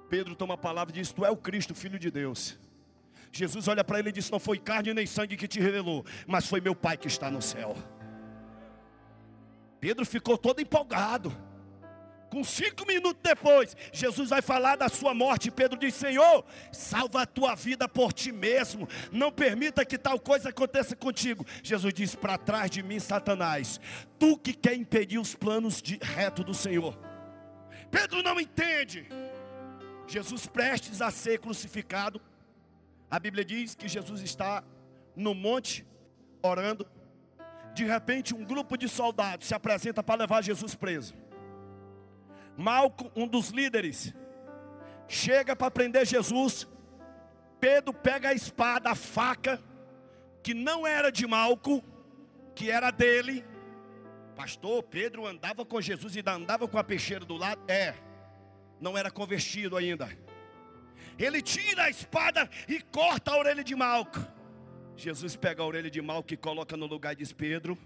Pedro 0.09 0.35
toma 0.35 0.55
a 0.55 0.57
palavra 0.57 0.93
e 0.93 0.99
diz: 0.99 1.11
Tu 1.11 1.25
é 1.25 1.29
o 1.29 1.37
Cristo, 1.37 1.73
filho 1.75 1.99
de 1.99 2.11
Deus. 2.11 2.59
Jesus 3.31 3.67
olha 3.67 3.83
para 3.83 3.99
ele 3.99 4.09
e 4.09 4.11
diz: 4.11 4.29
Não 4.29 4.39
foi 4.39 4.57
carne 4.57 4.93
nem 4.93 5.05
sangue 5.05 5.37
que 5.37 5.47
te 5.47 5.59
revelou, 5.59 6.05
mas 6.27 6.47
foi 6.47 6.59
meu 6.59 6.75
Pai 6.75 6.97
que 6.97 7.07
está 7.07 7.29
no 7.31 7.41
céu. 7.41 7.75
Pedro 9.79 10.05
ficou 10.05 10.37
todo 10.37 10.61
empolgado. 10.61 11.35
Com 12.31 12.45
cinco 12.45 12.87
minutos 12.87 13.21
depois, 13.21 13.75
Jesus 13.91 14.29
vai 14.29 14.41
falar 14.41 14.77
da 14.77 14.87
sua 14.87 15.13
morte. 15.13 15.51
Pedro 15.51 15.77
diz: 15.77 15.93
Senhor, 15.93 16.45
salva 16.71 17.23
a 17.23 17.25
tua 17.25 17.55
vida 17.55 17.89
por 17.89 18.13
ti 18.13 18.31
mesmo. 18.31 18.87
Não 19.11 19.33
permita 19.33 19.83
que 19.83 19.97
tal 19.97 20.17
coisa 20.17 20.47
aconteça 20.47 20.95
contigo. 20.95 21.45
Jesus 21.61 21.93
diz: 21.93 22.15
Para 22.15 22.37
trás 22.37 22.71
de 22.71 22.81
mim, 22.81 23.01
Satanás, 23.01 23.81
tu 24.17 24.37
que 24.37 24.53
quer 24.53 24.75
impedir 24.75 25.19
os 25.19 25.35
planos 25.35 25.81
de 25.81 25.99
reto 26.01 26.41
do 26.41 26.53
Senhor. 26.53 26.97
Pedro 27.91 28.23
não 28.23 28.39
entende. 28.39 29.09
Jesus 30.07 30.47
prestes 30.47 31.01
a 31.01 31.11
ser 31.11 31.37
crucificado. 31.37 32.21
A 33.09 33.19
Bíblia 33.19 33.43
diz 33.43 33.75
que 33.75 33.89
Jesus 33.89 34.21
está 34.21 34.63
no 35.17 35.35
monte 35.35 35.85
orando. 36.41 36.87
De 37.73 37.83
repente, 37.83 38.33
um 38.33 38.45
grupo 38.45 38.77
de 38.77 38.87
soldados 38.87 39.47
se 39.47 39.53
apresenta 39.53 40.01
para 40.01 40.21
levar 40.21 40.41
Jesus 40.41 40.75
preso. 40.75 41.13
Malco, 42.57 43.11
um 43.15 43.27
dos 43.27 43.49
líderes, 43.49 44.13
chega 45.07 45.55
para 45.55 45.71
prender 45.71 46.05
Jesus. 46.05 46.67
Pedro 47.59 47.93
pega 47.93 48.29
a 48.29 48.33
espada, 48.33 48.89
a 48.89 48.95
faca, 48.95 49.61
que 50.41 50.53
não 50.53 50.85
era 50.85 51.11
de 51.11 51.27
Malco, 51.27 51.83
que 52.55 52.71
era 52.71 52.91
dele. 52.91 53.45
Pastor, 54.35 54.81
Pedro 54.83 55.27
andava 55.27 55.63
com 55.65 55.79
Jesus 55.79 56.15
e 56.15 56.23
andava 56.25 56.67
com 56.67 56.77
a 56.77 56.83
peixeira 56.83 57.23
do 57.23 57.37
lado? 57.37 57.61
É, 57.67 57.93
não 58.79 58.97
era 58.97 59.11
convertido 59.11 59.77
ainda. 59.77 60.09
Ele 61.19 61.41
tira 61.41 61.83
a 61.83 61.89
espada 61.89 62.49
e 62.67 62.81
corta 62.81 63.31
a 63.31 63.37
orelha 63.37 63.63
de 63.63 63.75
Malco. 63.75 64.19
Jesus 64.95 65.35
pega 65.35 65.61
a 65.61 65.65
orelha 65.65 65.89
de 65.89 66.01
Malco 66.01 66.33
e 66.33 66.37
coloca 66.37 66.75
no 66.75 66.85
lugar 66.85 67.13
e 67.13 67.17
diz: 67.17 67.31
Pedro, 67.31 67.77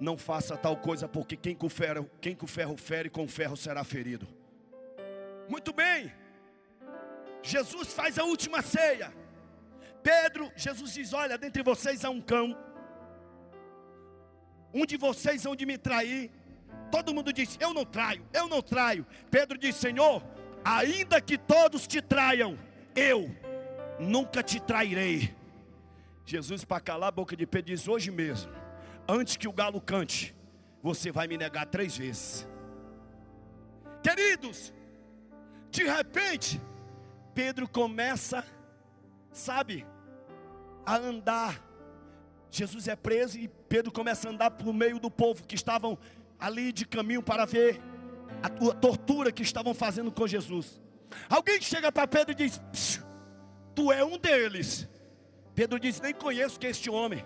não 0.00 0.16
faça 0.16 0.56
tal 0.56 0.76
coisa, 0.76 1.08
porque 1.08 1.36
quem 1.36 1.54
com 1.54 1.68
ferro, 1.68 2.08
quem 2.20 2.34
com 2.34 2.46
ferro 2.46 2.76
fere, 2.76 3.10
com 3.10 3.26
ferro 3.26 3.56
será 3.56 3.82
ferido. 3.82 4.26
Muito 5.48 5.72
bem. 5.72 6.12
Jesus 7.42 7.92
faz 7.92 8.18
a 8.18 8.24
última 8.24 8.62
ceia. 8.62 9.12
Pedro, 10.02 10.52
Jesus 10.54 10.94
diz: 10.94 11.12
Olha, 11.12 11.36
dentre 11.36 11.62
vocês 11.62 12.04
há 12.04 12.10
um 12.10 12.20
cão. 12.20 12.56
Um 14.72 14.84
de 14.84 14.96
vocês 14.96 15.44
hão 15.46 15.56
de 15.56 15.66
me 15.66 15.76
trair. 15.76 16.30
Todo 16.90 17.14
mundo 17.14 17.32
diz: 17.32 17.56
Eu 17.60 17.74
não 17.74 17.84
traio, 17.84 18.24
eu 18.32 18.46
não 18.48 18.62
traio. 18.62 19.06
Pedro 19.30 19.58
diz: 19.58 19.74
Senhor, 19.76 20.22
ainda 20.64 21.20
que 21.20 21.36
todos 21.36 21.86
te 21.86 22.00
traiam, 22.00 22.56
eu 22.94 23.34
nunca 23.98 24.42
te 24.42 24.60
trairei. 24.60 25.34
Jesus, 26.24 26.64
para 26.64 26.80
calar 26.80 27.08
a 27.08 27.12
boca 27.12 27.34
de 27.34 27.46
Pedro, 27.46 27.72
diz: 27.72 27.88
Hoje 27.88 28.10
mesmo 28.10 28.67
antes 29.08 29.36
que 29.36 29.48
o 29.48 29.52
galo 29.52 29.80
cante, 29.80 30.36
você 30.82 31.10
vai 31.10 31.26
me 31.26 31.38
negar 31.38 31.66
três 31.66 31.96
vezes. 31.96 32.46
Queridos, 34.02 34.72
de 35.70 35.84
repente, 35.84 36.60
Pedro 37.34 37.68
começa, 37.68 38.44
sabe, 39.32 39.86
a 40.84 40.96
andar. 40.96 41.64
Jesus 42.50 42.88
é 42.88 42.96
preso 42.96 43.38
e 43.38 43.48
Pedro 43.68 43.90
começa 43.90 44.28
a 44.28 44.32
andar 44.32 44.50
por 44.50 44.72
meio 44.72 44.98
do 44.98 45.10
povo 45.10 45.46
que 45.46 45.54
estavam 45.54 45.98
ali 46.38 46.72
de 46.72 46.86
caminho 46.86 47.22
para 47.22 47.44
ver 47.44 47.80
a 48.42 48.48
tortura 48.48 49.32
que 49.32 49.42
estavam 49.42 49.74
fazendo 49.74 50.12
com 50.12 50.26
Jesus. 50.26 50.80
Alguém 51.28 51.60
chega 51.60 51.90
para 51.90 52.06
Pedro 52.06 52.32
e 52.32 52.34
diz: 52.34 52.60
Tu 53.74 53.92
é 53.92 54.04
um 54.04 54.18
deles. 54.18 54.88
Pedro 55.54 55.78
diz: 55.78 56.00
Nem 56.00 56.14
conheço 56.14 56.58
que 56.58 56.66
é 56.66 56.70
este 56.70 56.88
homem. 56.88 57.24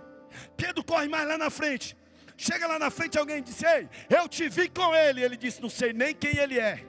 Pedro 0.56 0.84
corre 0.84 1.08
mais 1.08 1.26
lá 1.26 1.38
na 1.38 1.50
frente. 1.50 1.96
Chega 2.36 2.66
lá 2.66 2.78
na 2.78 2.90
frente, 2.90 3.18
alguém 3.18 3.42
diz: 3.42 3.62
Ei, 3.62 3.88
eu 4.10 4.28
te 4.28 4.48
vi 4.48 4.68
com 4.68 4.94
ele. 4.94 5.22
Ele 5.22 5.36
disse: 5.36 5.60
Não 5.62 5.70
sei 5.70 5.92
nem 5.92 6.14
quem 6.14 6.36
ele 6.36 6.58
é. 6.58 6.84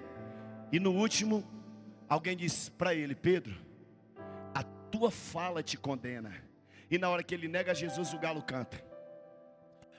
E 0.71 0.79
no 0.79 0.91
último, 0.91 1.47
alguém 2.09 2.35
disse 2.35 2.71
para 2.71 2.93
ele: 2.93 3.15
Pedro, 3.15 3.55
a 4.53 4.63
tua 4.63 5.11
fala 5.11 5.61
te 5.61 5.77
condena. 5.77 6.33
E 6.89 6.97
na 6.97 7.09
hora 7.09 7.23
que 7.23 7.33
ele 7.33 7.47
nega 7.47 7.73
Jesus, 7.73 8.13
o 8.13 8.19
galo 8.19 8.41
canta. 8.41 8.83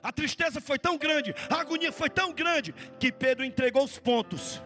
A 0.02 0.12
tristeza 0.12 0.60
foi 0.60 0.78
tão 0.78 0.98
grande, 0.98 1.34
a 1.48 1.60
agonia 1.60 1.90
foi 1.90 2.10
tão 2.10 2.30
grande, 2.30 2.74
que 3.00 3.10
Pedro 3.10 3.42
entregou 3.42 3.82
os 3.82 3.98
pontos, 3.98 4.62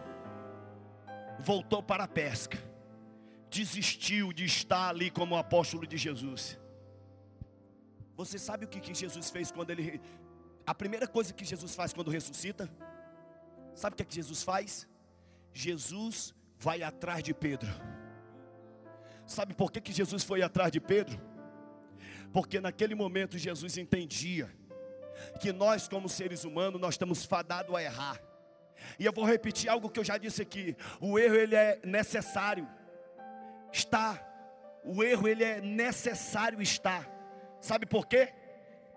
voltou 1.39 1.81
para 1.81 2.03
a 2.03 2.07
pesca, 2.09 2.57
desistiu 3.49 4.33
de 4.33 4.43
estar 4.43 4.89
ali 4.89 5.09
como 5.09 5.37
apóstolo 5.37 5.87
de 5.87 5.95
Jesus. 5.95 6.59
Você 8.19 8.37
sabe 8.37 8.65
o 8.65 8.67
que, 8.67 8.81
que 8.81 8.93
Jesus 8.93 9.29
fez 9.29 9.49
quando 9.49 9.69
ele. 9.69 10.01
A 10.67 10.75
primeira 10.75 11.07
coisa 11.07 11.33
que 11.33 11.45
Jesus 11.45 11.73
faz 11.73 11.93
quando 11.93 12.11
ressuscita? 12.11 12.69
Sabe 13.73 13.93
o 13.93 13.95
que, 13.95 14.03
é 14.03 14.05
que 14.05 14.15
Jesus 14.15 14.43
faz? 14.43 14.85
Jesus 15.53 16.35
vai 16.57 16.83
atrás 16.83 17.23
de 17.23 17.33
Pedro. 17.33 17.69
Sabe 19.25 19.53
por 19.53 19.71
que, 19.71 19.79
que 19.79 19.93
Jesus 19.93 20.21
foi 20.21 20.41
atrás 20.41 20.69
de 20.69 20.81
Pedro? 20.81 21.17
Porque 22.33 22.59
naquele 22.59 22.93
momento 22.93 23.37
Jesus 23.37 23.77
entendia 23.77 24.53
que 25.39 25.53
nós, 25.53 25.87
como 25.87 26.09
seres 26.09 26.43
humanos, 26.43 26.81
nós 26.81 26.95
estamos 26.95 27.23
fadados 27.23 27.73
a 27.73 27.81
errar. 27.81 28.21
E 28.99 29.05
eu 29.05 29.13
vou 29.13 29.23
repetir 29.23 29.69
algo 29.69 29.89
que 29.89 29.97
eu 29.97 30.03
já 30.03 30.17
disse 30.17 30.41
aqui: 30.41 30.75
o 30.99 31.17
erro 31.17 31.35
ele 31.35 31.55
é 31.55 31.79
necessário. 31.85 32.67
Está. 33.71 34.21
O 34.83 35.01
erro 35.01 35.25
ele 35.25 35.45
é 35.45 35.61
necessário 35.61 36.61
estar. 36.61 37.18
Sabe 37.59 37.85
por 37.85 38.07
quê? 38.07 38.33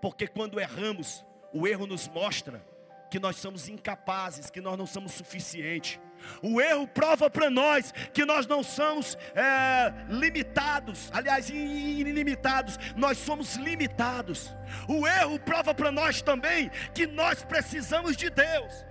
Porque 0.01 0.27
quando 0.27 0.59
erramos, 0.59 1.25
o 1.53 1.67
erro 1.67 1.85
nos 1.85 2.07
mostra 2.07 2.65
que 3.09 3.19
nós 3.19 3.35
somos 3.35 3.69
incapazes, 3.69 4.49
que 4.49 4.59
nós 4.59 4.77
não 4.77 4.87
somos 4.87 5.11
suficientes. 5.11 5.99
O 6.41 6.59
erro 6.59 6.87
prova 6.87 7.29
para 7.29 7.49
nós 7.49 7.91
que 8.13 8.25
nós 8.25 8.47
não 8.47 8.63
somos 8.63 9.17
é, 9.35 9.93
limitados, 10.09 11.11
aliás, 11.13 11.49
ilimitados, 11.49 12.79
nós 12.95 13.17
somos 13.17 13.55
limitados. 13.55 14.55
O 14.87 15.05
erro 15.05 15.39
prova 15.39 15.75
para 15.75 15.91
nós 15.91 16.21
também 16.21 16.71
que 16.93 17.05
nós 17.05 17.43
precisamos 17.43 18.15
de 18.15 18.29
Deus. 18.29 18.85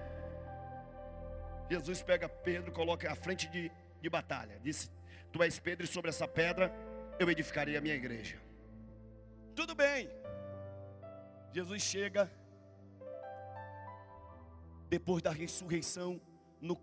Jesus 1.68 2.02
pega 2.02 2.28
Pedro, 2.28 2.70
coloca 2.70 3.10
à 3.10 3.14
frente 3.14 3.48
de, 3.48 3.72
de 4.00 4.10
batalha, 4.10 4.58
disse: 4.62 4.90
Tu 5.32 5.42
és 5.42 5.58
Pedro, 5.58 5.84
e 5.84 5.88
sobre 5.88 6.10
essa 6.10 6.28
pedra 6.28 6.72
eu 7.18 7.30
edificarei 7.30 7.76
a 7.76 7.80
minha 7.80 7.94
igreja. 7.94 8.36
Tudo 9.54 9.74
bem. 9.74 10.08
Jesus 11.52 11.82
chega 11.82 12.30
depois 14.88 15.22
da 15.22 15.30
ressurreição, 15.30 16.20
no 16.60 16.76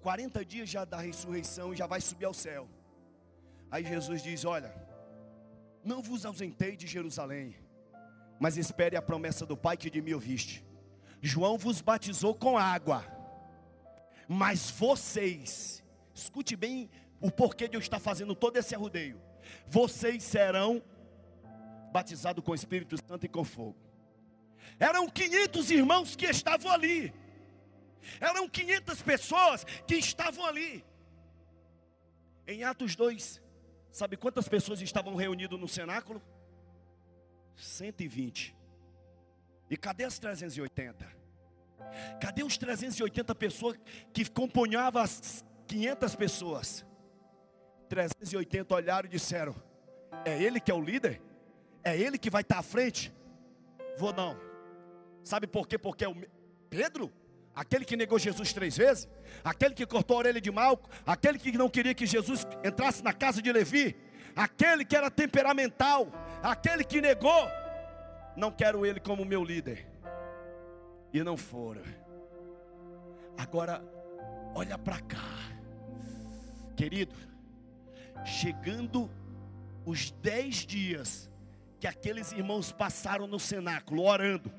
40 0.00 0.44
dias 0.44 0.68
já 0.68 0.84
da 0.84 0.98
ressurreição, 0.98 1.72
e 1.72 1.76
já 1.76 1.86
vai 1.86 2.00
subir 2.00 2.24
ao 2.24 2.34
céu. 2.34 2.68
Aí 3.70 3.84
Jesus 3.84 4.22
diz: 4.22 4.44
Olha, 4.44 4.74
não 5.84 6.02
vos 6.02 6.24
ausentei 6.24 6.76
de 6.76 6.86
Jerusalém, 6.86 7.56
mas 8.38 8.56
espere 8.56 8.96
a 8.96 9.02
promessa 9.02 9.46
do 9.46 9.56
Pai 9.56 9.76
que 9.76 9.90
de 9.90 10.02
mim 10.02 10.12
ouviste. 10.12 10.64
João 11.20 11.58
vos 11.58 11.80
batizou 11.80 12.34
com 12.34 12.56
água, 12.56 13.04
mas 14.28 14.70
vocês, 14.70 15.82
escute 16.14 16.56
bem 16.56 16.90
o 17.20 17.30
porquê 17.30 17.68
de 17.68 17.76
eu 17.76 17.80
estar 17.80 17.98
fazendo 17.98 18.34
todo 18.34 18.56
esse 18.56 18.74
arrudeio. 18.74 19.20
Vocês 19.66 20.22
serão 20.22 20.82
batizado 21.92 22.42
com 22.42 22.52
o 22.52 22.54
Espírito 22.54 22.96
Santo 22.96 23.26
e 23.26 23.28
com 23.28 23.44
fogo. 23.44 23.76
Eram 24.78 25.08
500 25.08 25.70
irmãos 25.70 26.16
que 26.16 26.26
estavam 26.26 26.70
ali. 26.70 27.12
Eram 28.20 28.48
500 28.48 29.02
pessoas 29.02 29.64
que 29.86 29.96
estavam 29.96 30.44
ali. 30.44 30.84
Em 32.46 32.64
Atos 32.64 32.96
2, 32.96 33.42
sabe 33.90 34.16
quantas 34.16 34.48
pessoas 34.48 34.80
estavam 34.80 35.14
reunidas 35.14 35.58
no 35.58 35.68
cenáculo? 35.68 36.22
120. 37.56 38.56
E 39.70 39.76
cadê 39.76 40.04
as 40.04 40.18
380? 40.18 41.06
Cadê 42.20 42.42
os 42.42 42.56
380 42.56 43.34
pessoas 43.34 43.78
que 44.12 44.28
compunhavam 44.30 45.02
as 45.02 45.44
500 45.66 46.16
pessoas? 46.16 46.86
380 47.88 48.74
olharam 48.74 49.06
e 49.06 49.10
disseram: 49.10 49.54
É 50.24 50.42
ele 50.42 50.60
que 50.60 50.70
é 50.70 50.74
o 50.74 50.80
líder? 50.80 51.20
É 51.84 51.96
ele 51.96 52.18
que 52.18 52.30
vai 52.30 52.42
estar 52.42 52.58
à 52.58 52.62
frente? 52.62 53.12
Vou 53.96 54.12
não. 54.12 54.38
Sabe 55.24 55.46
por 55.46 55.66
quê? 55.66 55.78
Porque 55.78 56.04
é 56.04 56.08
o 56.08 56.16
Pedro, 56.70 57.12
aquele 57.54 57.84
que 57.84 57.96
negou 57.96 58.18
Jesus 58.18 58.52
três 58.52 58.76
vezes, 58.76 59.08
aquele 59.42 59.74
que 59.74 59.86
cortou 59.86 60.16
a 60.16 60.20
orelha 60.20 60.40
de 60.40 60.50
Malco, 60.50 60.88
aquele 61.06 61.38
que 61.38 61.56
não 61.56 61.68
queria 61.68 61.94
que 61.94 62.06
Jesus 62.06 62.46
entrasse 62.64 63.02
na 63.02 63.12
casa 63.12 63.42
de 63.42 63.52
Levi, 63.52 63.96
aquele 64.34 64.84
que 64.84 64.96
era 64.96 65.10
temperamental, 65.10 66.08
aquele 66.42 66.84
que 66.84 67.00
negou, 67.00 67.48
não 68.36 68.52
quero 68.52 68.86
ele 68.86 69.00
como 69.00 69.24
meu 69.24 69.44
líder. 69.44 69.86
E 71.12 71.22
não 71.22 71.36
foram. 71.36 71.82
Agora, 73.36 73.82
olha 74.54 74.78
para 74.78 75.00
cá, 75.00 75.52
querido, 76.76 77.16
chegando 78.24 79.10
os 79.84 80.10
dez 80.10 80.66
dias 80.66 81.27
que 81.80 81.86
aqueles 81.86 82.32
irmãos 82.32 82.72
passaram 82.72 83.26
no 83.26 83.38
cenáculo, 83.38 84.04
orando, 84.04 84.52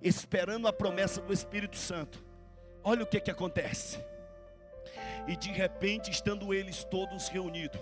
esperando 0.00 0.66
a 0.68 0.72
promessa 0.72 1.20
do 1.20 1.32
Espírito 1.32 1.76
Santo, 1.76 2.24
olha 2.82 3.02
o 3.02 3.06
que 3.06 3.20
que 3.20 3.30
acontece. 3.30 3.98
E 5.26 5.36
de 5.36 5.50
repente, 5.50 6.10
estando 6.10 6.54
eles 6.54 6.84
todos 6.84 7.28
reunidos, 7.28 7.80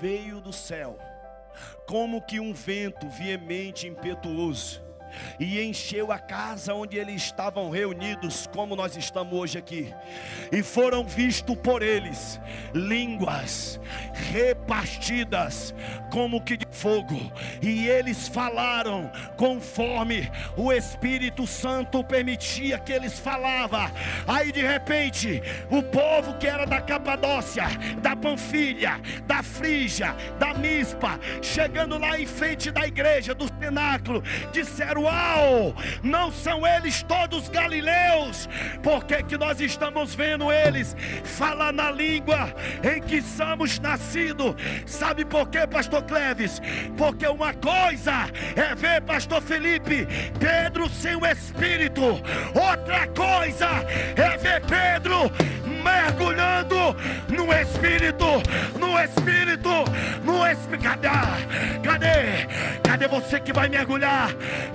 veio 0.00 0.40
do 0.40 0.52
céu, 0.52 0.98
como 1.86 2.22
que 2.22 2.40
um 2.40 2.52
vento 2.52 3.08
veemente, 3.08 3.86
impetuoso, 3.86 4.82
e 5.38 5.60
encheu 5.60 6.10
a 6.10 6.18
casa 6.18 6.74
onde 6.74 6.96
eles 6.96 7.22
estavam 7.22 7.70
reunidos, 7.70 8.46
como 8.48 8.74
nós 8.74 8.96
estamos 8.96 9.38
hoje 9.38 9.58
aqui, 9.58 9.94
e 10.50 10.62
foram 10.62 11.04
vistos 11.04 11.56
por 11.56 11.82
eles 11.82 12.40
línguas 12.74 13.78
repartidas 14.32 15.74
como 16.14 16.40
que 16.40 16.56
de 16.56 16.66
fogo, 16.70 17.32
e 17.60 17.88
eles 17.88 18.28
falaram 18.28 19.10
conforme 19.36 20.30
o 20.56 20.72
Espírito 20.72 21.44
Santo 21.44 22.04
permitia 22.04 22.78
que 22.78 22.92
eles 22.92 23.18
falavam. 23.18 23.90
Aí 24.24 24.52
de 24.52 24.62
repente, 24.62 25.42
o 25.68 25.82
povo 25.82 26.34
que 26.34 26.46
era 26.46 26.66
da 26.66 26.80
Capadócia, 26.80 27.64
da 28.00 28.14
Panfilha, 28.14 29.00
da 29.26 29.42
Frígia, 29.42 30.14
da 30.38 30.54
Mispa, 30.54 31.18
chegando 31.42 31.98
lá 31.98 32.16
em 32.16 32.26
frente 32.26 32.70
da 32.70 32.86
igreja 32.86 33.34
do 33.34 33.48
cenáculo, 33.60 34.22
disseram: 34.52 35.02
Uau, 35.02 35.74
não 36.00 36.30
são 36.30 36.64
eles 36.64 37.02
todos 37.02 37.48
galileus, 37.48 38.48
porque 38.84 39.20
que 39.24 39.36
nós 39.36 39.60
estamos 39.60 40.14
vendo 40.14 40.52
eles 40.52 40.96
falar 41.24 41.72
na 41.72 41.90
língua 41.90 42.54
em 42.84 43.02
que 43.02 43.20
somos 43.20 43.80
nascidos? 43.80 44.54
Sabe 44.86 45.24
por 45.24 45.48
quê, 45.48 45.66
Pastor 45.66 46.03
Cleves? 46.04 46.60
Porque 46.96 47.26
uma 47.26 47.52
coisa 47.54 48.26
é 48.56 48.74
ver, 48.74 49.02
Pastor 49.02 49.42
Felipe, 49.42 50.06
Pedro 50.38 50.88
sem 50.88 51.16
o 51.16 51.26
Espírito, 51.26 52.02
outra 52.54 53.06
coisa 53.08 53.68
é 54.16 54.36
ver 54.36 54.62
Pedro 54.62 55.30
mergulhando 55.84 56.96
no 57.28 57.52
Espírito, 57.52 58.24
no 58.78 58.98
Espírito, 58.98 59.84
no 60.24 60.46
Espírito. 60.46 60.82
Cadê? 60.82 61.08
Cadê? 61.82 62.46
Cadê 62.82 63.08
você 63.08 63.38
que 63.38 63.52
vai 63.52 63.68
mergulhar? 63.68 64.30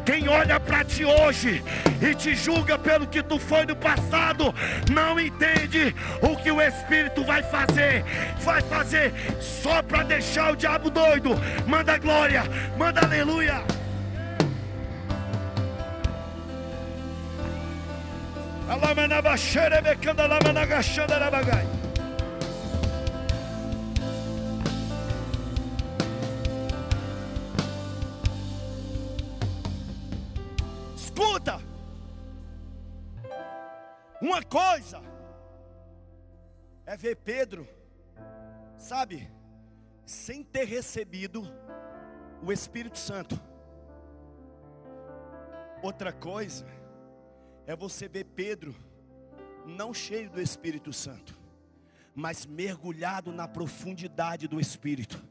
Quem 0.06 0.30
olha 0.30 0.60
para 0.60 0.84
ti 0.84 1.04
hoje 1.04 1.64
e 2.02 2.14
te 2.14 2.36
julga 2.36 2.78
pelo 2.78 3.08
que 3.08 3.24
tu 3.24 3.40
foi 3.40 3.66
no 3.66 3.76
passado, 3.76 4.54
não 4.92 5.20
entende 5.20 5.96
o 6.22 6.36
que 6.38 6.52
o 6.52 6.62
Espírito 6.62 7.24
vai 7.24 7.42
fazer. 7.42 8.06
Vai 8.42 8.62
fazer 8.62 9.12
só 9.40 9.82
para 9.82 10.04
deixar 10.04 10.54
o 10.54 10.56
diabo 10.56 10.90
doido. 10.92 11.19
Manda 11.68 11.98
glória, 11.98 12.44
manda 12.78 13.02
aleluia. 13.02 13.64
Escuta. 30.96 31.60
Uma 34.22 34.44
coisa 34.44 35.02
é 36.86 36.96
ver 36.96 37.16
Pedro, 37.16 37.68
sabe, 38.78 39.30
sem 40.10 40.44
ter 40.44 40.64
recebido 40.64 41.44
o 42.42 42.52
Espírito 42.52 42.98
Santo. 42.98 43.40
Outra 45.84 46.12
coisa 46.12 46.66
é 47.68 47.76
você 47.76 48.08
ver 48.08 48.24
Pedro 48.24 48.76
não 49.68 49.94
cheio 49.94 50.28
do 50.32 50.42
Espírito 50.42 50.92
Santo, 50.92 51.38
mas 52.16 52.44
mergulhado 52.44 53.32
na 53.32 53.48
profundidade 53.48 54.48
do 54.48 54.60
Espírito. 54.60 55.24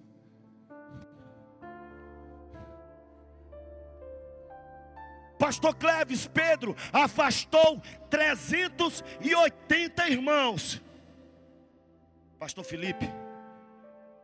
Pastor 5.40 5.74
Cleves, 5.74 6.28
Pedro 6.28 6.76
afastou 6.92 7.82
380 8.08 10.08
irmãos. 10.08 10.80
Pastor 12.38 12.64
Felipe, 12.64 13.10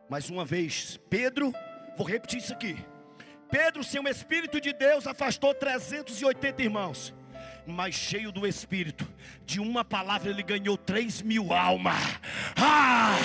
mais 0.09 0.29
uma 0.29 0.45
vez, 0.45 0.99
Pedro, 1.09 1.53
vou 1.97 2.05
repetir 2.05 2.39
isso 2.39 2.53
aqui. 2.53 2.77
Pedro, 3.49 3.83
sem 3.83 4.01
o 4.01 4.07
Espírito 4.07 4.59
de 4.59 4.73
Deus, 4.73 5.07
afastou 5.07 5.53
380 5.53 6.61
irmãos 6.61 7.13
mas 7.67 7.95
cheio 7.95 8.31
do 8.31 8.45
Espírito, 8.45 9.07
de 9.45 9.59
uma 9.59 9.83
palavra 9.83 10.29
ele 10.29 10.43
ganhou 10.43 10.77
três 10.77 11.21
mil 11.21 11.53
almas. 11.53 12.19
Ah, 12.55 13.17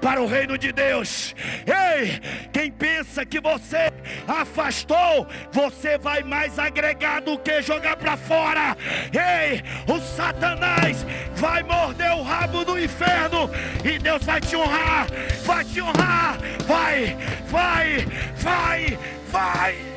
para 0.00 0.22
o 0.22 0.26
reino 0.26 0.58
de 0.58 0.72
Deus. 0.72 1.34
Ei, 1.66 2.20
quem 2.52 2.70
pensa 2.70 3.24
que 3.24 3.40
você 3.40 3.92
afastou, 4.26 5.26
você 5.52 5.96
vai 5.98 6.22
mais 6.22 6.58
agregar 6.58 7.20
do 7.20 7.38
que 7.38 7.62
jogar 7.62 7.96
para 7.96 8.16
fora. 8.16 8.76
Ei, 9.12 9.62
o 9.92 10.00
Satanás 10.00 11.04
vai 11.36 11.62
morder 11.62 12.12
o 12.12 12.22
rabo 12.22 12.64
do 12.64 12.78
inferno 12.78 13.50
e 13.84 13.98
Deus 13.98 14.24
vai 14.24 14.40
te 14.40 14.56
honrar, 14.56 15.06
vai 15.44 15.64
te 15.64 15.80
honrar, 15.80 16.38
vai, 16.66 17.16
vai, 17.48 18.06
vai, 18.36 18.98
vai. 19.30 19.93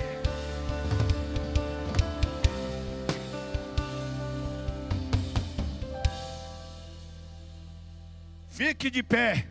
Fique 8.58 8.90
de 8.90 9.04
pé. 9.04 9.48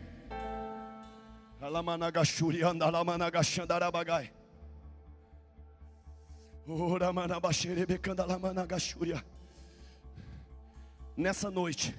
Nessa 11.15 11.49
noite, 11.49 11.95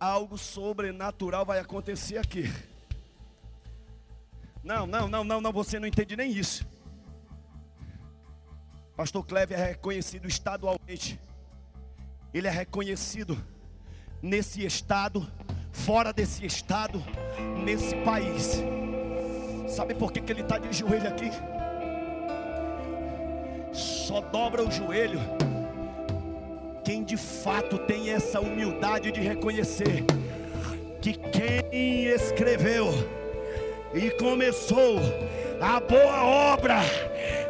algo 0.00 0.38
sobrenatural 0.38 1.44
vai 1.44 1.58
acontecer 1.58 2.16
aqui. 2.16 2.44
Não, 4.64 4.86
não, 4.86 5.06
não, 5.06 5.22
não, 5.22 5.38
não, 5.42 5.52
você 5.52 5.78
não 5.78 5.86
entende 5.86 6.16
nem 6.16 6.32
isso. 6.32 6.66
Pastor 8.96 9.22
Clever 9.26 9.60
é 9.60 9.66
reconhecido 9.66 10.26
estadualmente. 10.26 11.20
Ele 12.32 12.48
é 12.48 12.50
reconhecido 12.50 13.36
nesse 14.22 14.64
estado 14.64 15.30
fora 15.74 16.10
desse 16.10 16.46
estado, 16.46 17.02
nesse 17.62 17.94
país. 17.96 18.62
Sabe 19.68 19.94
por 19.94 20.10
que, 20.10 20.20
que 20.20 20.32
ele 20.32 20.40
está 20.40 20.56
de 20.56 20.72
joelho 20.72 21.08
aqui? 21.08 21.30
Só 23.72 24.22
dobra 24.22 24.62
o 24.62 24.70
joelho 24.70 25.20
quem 26.84 27.02
de 27.02 27.16
fato 27.16 27.78
tem 27.78 28.10
essa 28.10 28.38
humildade 28.40 29.10
de 29.10 29.20
reconhecer 29.20 30.04
que 31.00 31.14
quem 31.14 32.04
escreveu 32.06 32.92
e 33.94 34.10
começou 34.10 35.00
a 35.60 35.80
boa 35.80 36.24
obra, 36.52 36.80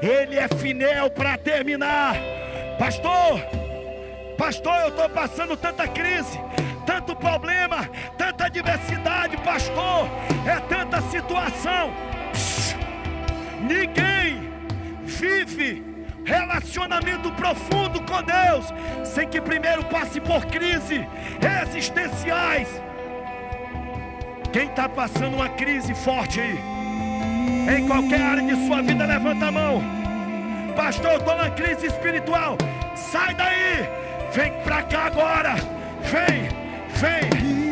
ele 0.01 0.39
é 0.39 0.47
fiel 0.47 1.11
para 1.11 1.37
terminar. 1.37 2.17
Pastor, 2.79 3.41
pastor, 4.39 4.75
eu 4.83 4.89
estou 4.89 5.09
passando 5.09 5.57
tanta 5.57 5.89
crise, 5.89 6.39
tanto 6.85 7.15
problema, 7.17 7.89
tanta 8.17 8.47
adversidade, 8.47 9.37
pastor, 9.39 10.09
é 10.47 10.61
tanta 10.61 11.01
situação. 11.03 11.93
Ninguém 13.61 14.51
vive 15.05 15.83
relacionamento 16.25 17.31
profundo 17.33 18.01
com 18.03 18.23
Deus 18.23 18.67
sem 19.05 19.29
que 19.29 19.41
primeiro 19.41 19.85
passe 19.85 20.21
por 20.21 20.45
crise 20.47 21.07
existenciais. 21.63 22.69
Quem 24.53 24.69
está 24.69 24.89
passando 24.89 25.35
uma 25.35 25.49
crise 25.49 25.95
forte 25.95 26.41
aí, 26.41 26.59
em 27.77 27.87
qualquer 27.87 28.23
área 28.23 28.43
de 28.43 28.67
sua 28.67 28.83
vida, 28.83 29.05
levanta 29.05 29.47
a 29.47 29.53
mão. 29.53 29.83
Pastor, 30.77 31.15
estou 31.19 31.37
na 31.37 31.51
crise 31.51 31.87
espiritual. 31.87 32.57
Sai 32.95 33.35
daí, 33.35 33.89
vem 34.33 34.53
para 34.63 34.83
cá 34.83 35.07
agora. 35.07 35.55
Vem, 36.03 36.64
Vem! 36.95 37.64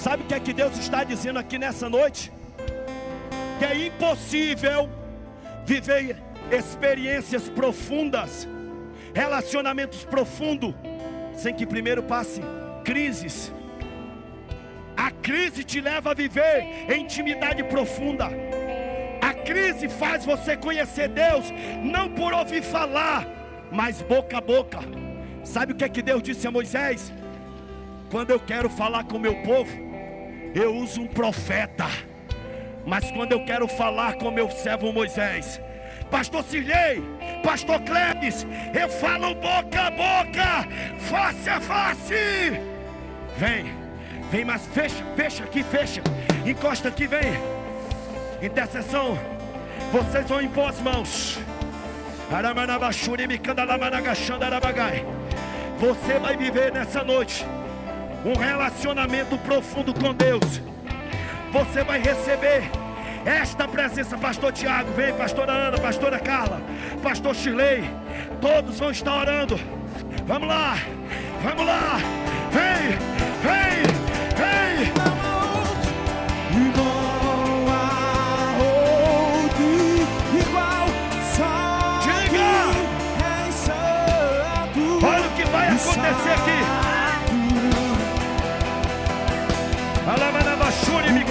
Sabe 0.00 0.22
o 0.22 0.26
que 0.26 0.34
é 0.34 0.40
que 0.40 0.54
Deus 0.54 0.78
está 0.78 1.04
dizendo 1.04 1.38
aqui 1.38 1.58
nessa 1.58 1.86
noite? 1.86 2.32
Que 3.58 3.66
é 3.66 3.86
impossível 3.86 4.88
viver 5.66 6.16
experiências 6.50 7.50
profundas, 7.50 8.48
relacionamentos 9.14 10.02
profundos, 10.02 10.74
sem 11.34 11.54
que 11.54 11.66
primeiro 11.66 12.02
passe 12.02 12.40
crises. 12.82 13.52
A 14.96 15.10
crise 15.10 15.64
te 15.64 15.82
leva 15.82 16.12
a 16.12 16.14
viver 16.14 16.66
em 16.90 17.02
intimidade 17.02 17.62
profunda. 17.64 18.30
A 19.20 19.34
crise 19.34 19.86
faz 19.86 20.24
você 20.24 20.56
conhecer 20.56 21.08
Deus, 21.08 21.52
não 21.82 22.08
por 22.08 22.32
ouvir 22.32 22.62
falar, 22.62 23.26
mas 23.70 24.00
boca 24.00 24.38
a 24.38 24.40
boca. 24.40 24.78
Sabe 25.44 25.74
o 25.74 25.76
que 25.76 25.84
é 25.84 25.90
que 25.90 26.00
Deus 26.00 26.22
disse 26.22 26.46
a 26.46 26.50
Moisés? 26.50 27.12
Quando 28.10 28.30
eu 28.30 28.40
quero 28.40 28.70
falar 28.70 29.04
com 29.04 29.18
o 29.18 29.20
meu 29.20 29.42
povo, 29.42 29.89
eu 30.54 30.74
uso 30.76 31.02
um 31.02 31.06
profeta. 31.06 31.86
Mas 32.84 33.10
quando 33.10 33.32
eu 33.32 33.44
quero 33.44 33.68
falar 33.68 34.14
com 34.14 34.30
meu 34.30 34.50
servo 34.50 34.92
Moisés, 34.92 35.60
Pastor 36.10 36.42
Cirlei, 36.44 37.02
Pastor 37.42 37.80
Cleves, 37.82 38.46
eu 38.74 38.88
falo 38.88 39.34
boca 39.34 39.82
a 39.82 39.90
boca, 39.90 40.68
face 40.98 41.48
a 41.48 41.60
face. 41.60 42.60
Vem, 43.36 43.72
vem, 44.30 44.44
mas 44.44 44.66
fecha, 44.66 45.04
fecha 45.14 45.44
aqui, 45.44 45.62
fecha, 45.62 46.02
encosta 46.44 46.88
aqui, 46.88 47.06
vem. 47.06 47.38
Intercessão, 48.42 49.18
vocês 49.92 50.26
vão 50.26 50.40
impor 50.40 50.70
as 50.70 50.80
mãos. 50.80 51.38
Você 55.78 56.18
vai 56.18 56.36
viver 56.36 56.72
nessa 56.72 57.02
noite 57.02 57.44
um 58.24 58.38
relacionamento 58.38 59.36
profundo 59.38 59.94
com 59.94 60.14
Deus. 60.14 60.60
Você 61.52 61.82
vai 61.82 62.00
receber 62.00 62.70
esta 63.24 63.66
presença, 63.66 64.16
Pastor 64.16 64.52
Tiago, 64.52 64.92
vem, 64.92 65.12
Pastora 65.14 65.52
Ana, 65.52 65.78
Pastora 65.78 66.18
Carla, 66.18 66.60
Pastor 67.02 67.34
Shirley, 67.34 67.84
todos 68.40 68.78
vão 68.78 68.90
estar 68.90 69.14
orando. 69.14 69.58
Vamos 70.26 70.48
lá, 70.48 70.76
vamos 71.42 71.66
lá, 71.66 71.98
vem, 72.50 72.98
vem, 73.42 73.82
vem. 74.36 74.92
Não 76.76 77.68
há 77.68 78.56
outro 79.42 79.68
igual. 80.40 80.86
Só 81.36 82.00
Diga! 82.02 82.50
Olha 85.06 85.26
o 85.26 85.30
que 85.32 85.44
vai 85.44 85.66
acontecer 85.68 86.32
aqui. 86.32 86.49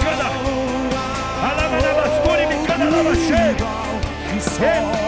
Mikanda, 0.00 0.30
Alamanabashuri 1.48 2.46
Mikanda 2.46 2.90
Labashe. 2.90 4.99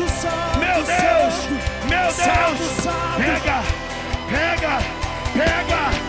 Santo, 0.00 0.08
santo, 0.08 0.58
meu 0.58 0.74
Deus, 0.76 0.86
santo, 0.86 1.88
meu 1.88 2.02
Deus. 2.02 2.14
santo. 2.16 3.16
Pega, 3.18 3.62
pega, 4.30 4.78
pega. 5.34 5.99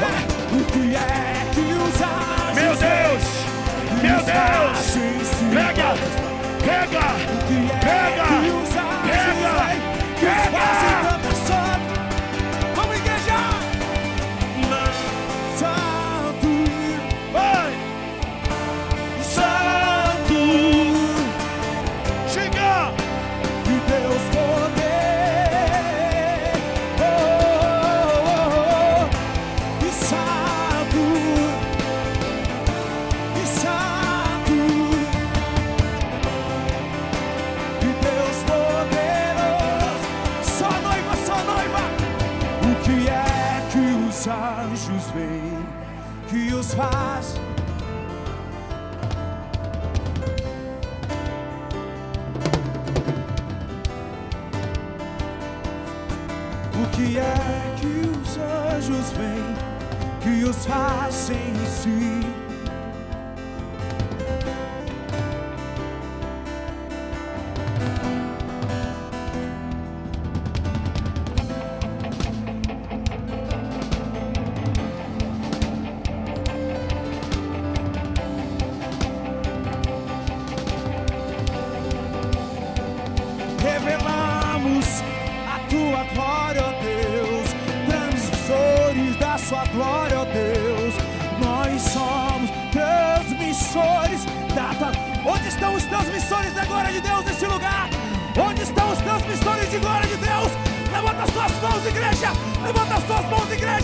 O 0.51 0.65
que 0.65 0.95
é 0.95 1.47
que 1.53 1.61
os 1.73 2.01
anjos 2.01 2.53
Meu 2.53 2.75
Deus, 2.75 3.25
meu 4.01 4.19
Deus. 4.25 4.97
Pega, 5.53 5.89
pega, 6.59 7.05
é 7.07 7.67
pega, 7.79 8.27
pega, 9.05 9.67
pega. 10.19 10.96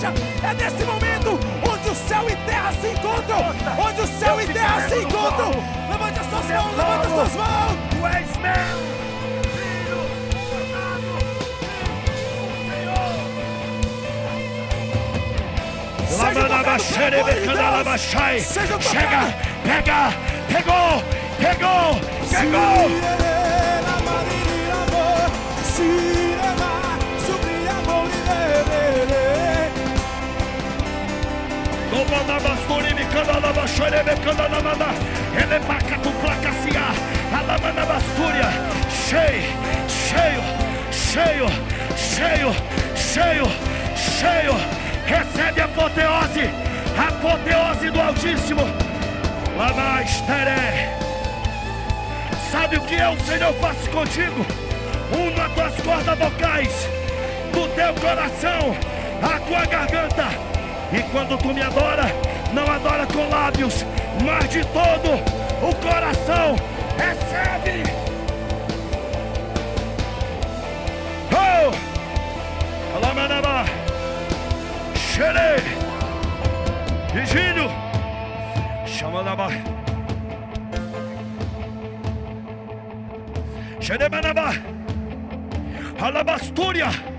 Igreja! 0.04 0.14
É 0.44 0.54
nesse 0.54 0.84
momento 0.84 1.40
onde 1.70 1.90
o 1.90 1.96
céu 1.96 2.26
e 2.30 2.36
terra 2.46 2.72
se 2.74 2.88
encontram! 2.88 3.86
Onde 3.86 4.02
o 4.02 4.08
céu 4.08 4.42
e 4.42 4.48
terra 4.48 4.90
se 4.90 4.96
encontram! 4.96 5.52
Levante 5.90 6.20
as 6.20 6.30
suas 6.30 6.46
mãos, 6.46 6.78
levante 6.78 7.08
as 7.08 7.14
suas 7.14 7.34
mãos! 7.36 7.78
Tu 7.90 8.08
és 8.08 8.38
meu. 8.38 8.94
Chega, 18.80 19.34
pega, 19.64 20.14
pegou, 20.48 21.04
pegou, 21.40 22.00
pegou. 22.30 23.33
Cheio, 39.14 39.42
cheio, 39.88 40.44
cheio, 40.92 41.48
cheio, 41.96 42.54
cheio, 42.96 43.46
cheio, 43.96 44.56
recebe 45.06 45.62
a 45.62 45.66
apoteose, 45.66 46.50
a 46.98 47.08
apoteose 47.10 47.92
do 47.92 48.02
Altíssimo, 48.02 48.62
Lamastere. 49.58 50.90
Sabe 52.52 52.78
o 52.78 52.82
que 52.82 52.96
é 52.96 53.10
o 53.10 53.20
Senhor 53.22 53.54
faz 53.56 53.88
contigo? 53.88 54.46
Uma 55.12 55.48
das 55.50 55.82
cordas 55.82 56.18
vocais 56.18 56.90
do 57.52 57.68
teu 57.76 57.94
coração, 57.96 58.76
a 59.22 59.40
tua 59.40 59.66
garganta. 59.66 60.53
E 60.94 61.02
quando 61.12 61.36
tu 61.40 61.52
me 61.52 61.62
adora, 61.64 62.04
não 62.54 62.72
adora 62.72 63.08
com 63.08 63.28
lábios, 63.28 63.84
mas 64.24 64.48
de 64.48 64.64
todo 64.66 65.16
o 65.68 65.76
coração. 65.78 66.56
Recebe. 66.96 67.84
Oh! 71.32 71.74
Alamanaba. 72.96 73.66
Xerei. 74.96 75.64
Vigílio. 77.12 77.72
Chamanaba. 78.86 79.48
Xeremanaba. 83.80 84.52
Alabastúria. 86.00 87.13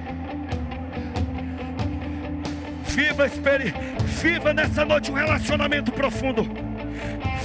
Viva, 2.95 3.27
espere, 3.27 3.75
viva 4.23 4.55
nessa 4.55 4.85
noite 4.85 5.11
um 5.11 5.15
relacionamento 5.15 5.91
profundo. 5.91 6.49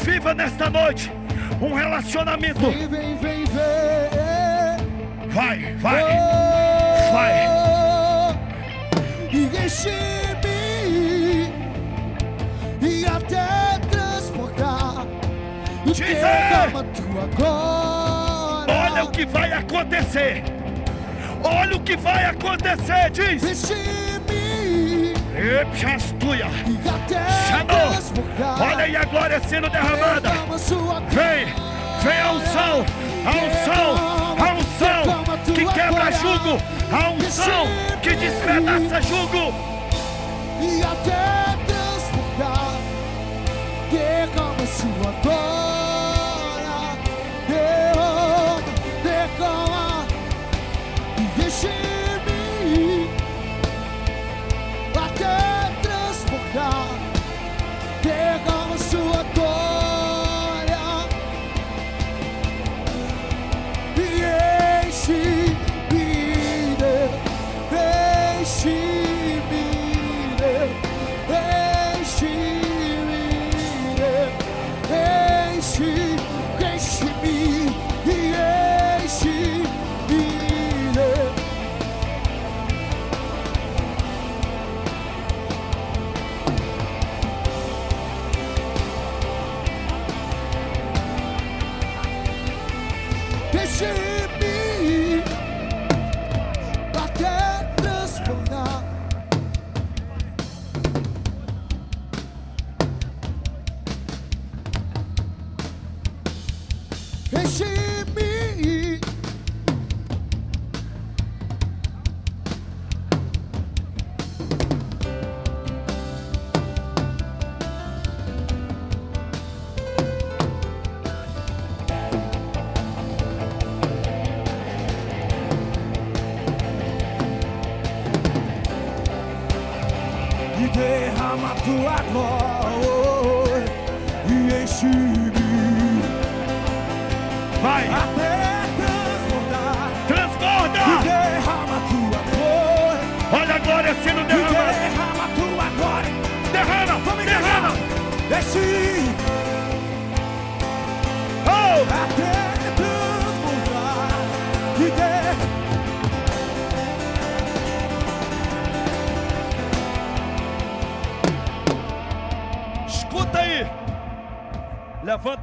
Viva 0.03 0.31
nesta 0.35 0.69
noite 0.69 1.11
um 1.59 1.73
relacionamento. 1.73 2.59
Vem, 2.59 2.87
vem, 2.87 3.17
vem, 3.17 3.43
vem. 3.45 5.29
Vai, 5.29 5.73
vai, 5.77 6.03
vai. 7.11 7.49
E 9.31 9.65
enche-me 9.65 10.49
e 12.79 13.05
até 13.07 13.79
transportar. 13.89 15.07
Diz 15.83 15.99
aí. 15.99 16.13
derrama 16.13 16.83
tua 16.83 17.27
glória. 17.35 18.75
Olha 18.75 19.03
o 19.03 19.11
que 19.11 19.25
vai 19.25 19.51
acontecer. 19.51 20.43
Olha 21.43 21.75
o 21.75 21.79
que 21.79 21.97
vai 21.97 22.25
acontecer, 22.25 23.09
diz. 23.09 23.98
Epchastuia. 25.39 26.47
transportar. 27.67 28.61
Olha 28.61 28.83
aí 28.83 28.95
a 28.95 29.05
glória 29.05 29.39
sendo 29.39 29.69
derramada. 29.69 30.31
Vem, 31.09 31.45
vem 32.03 32.21
a 32.21 32.31
unção, 32.33 32.85
a 33.25 33.31
unção, 33.45 33.95
a 34.37 34.53
unção 34.53 35.23
que 35.45 35.65
quebra 35.73 36.11
jugo, 36.11 36.61
a 36.91 37.09
unção 37.11 37.67
que 38.01 38.15
despedaça 38.15 39.01
jugo. 39.01 39.53
e 40.61 40.83
até 40.83 41.57
transportar. 41.65 42.73
Derrama 43.89 44.65
sua 44.67 45.11
glória, 45.23 45.48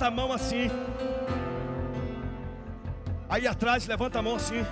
Levanta 0.06 0.22
a 0.22 0.26
mão 0.26 0.32
assim. 0.32 0.70
Aí 3.28 3.44
atrás, 3.44 3.88
levanta 3.88 4.20
a 4.20 4.22
mão 4.22 4.36
assim. 4.36 4.64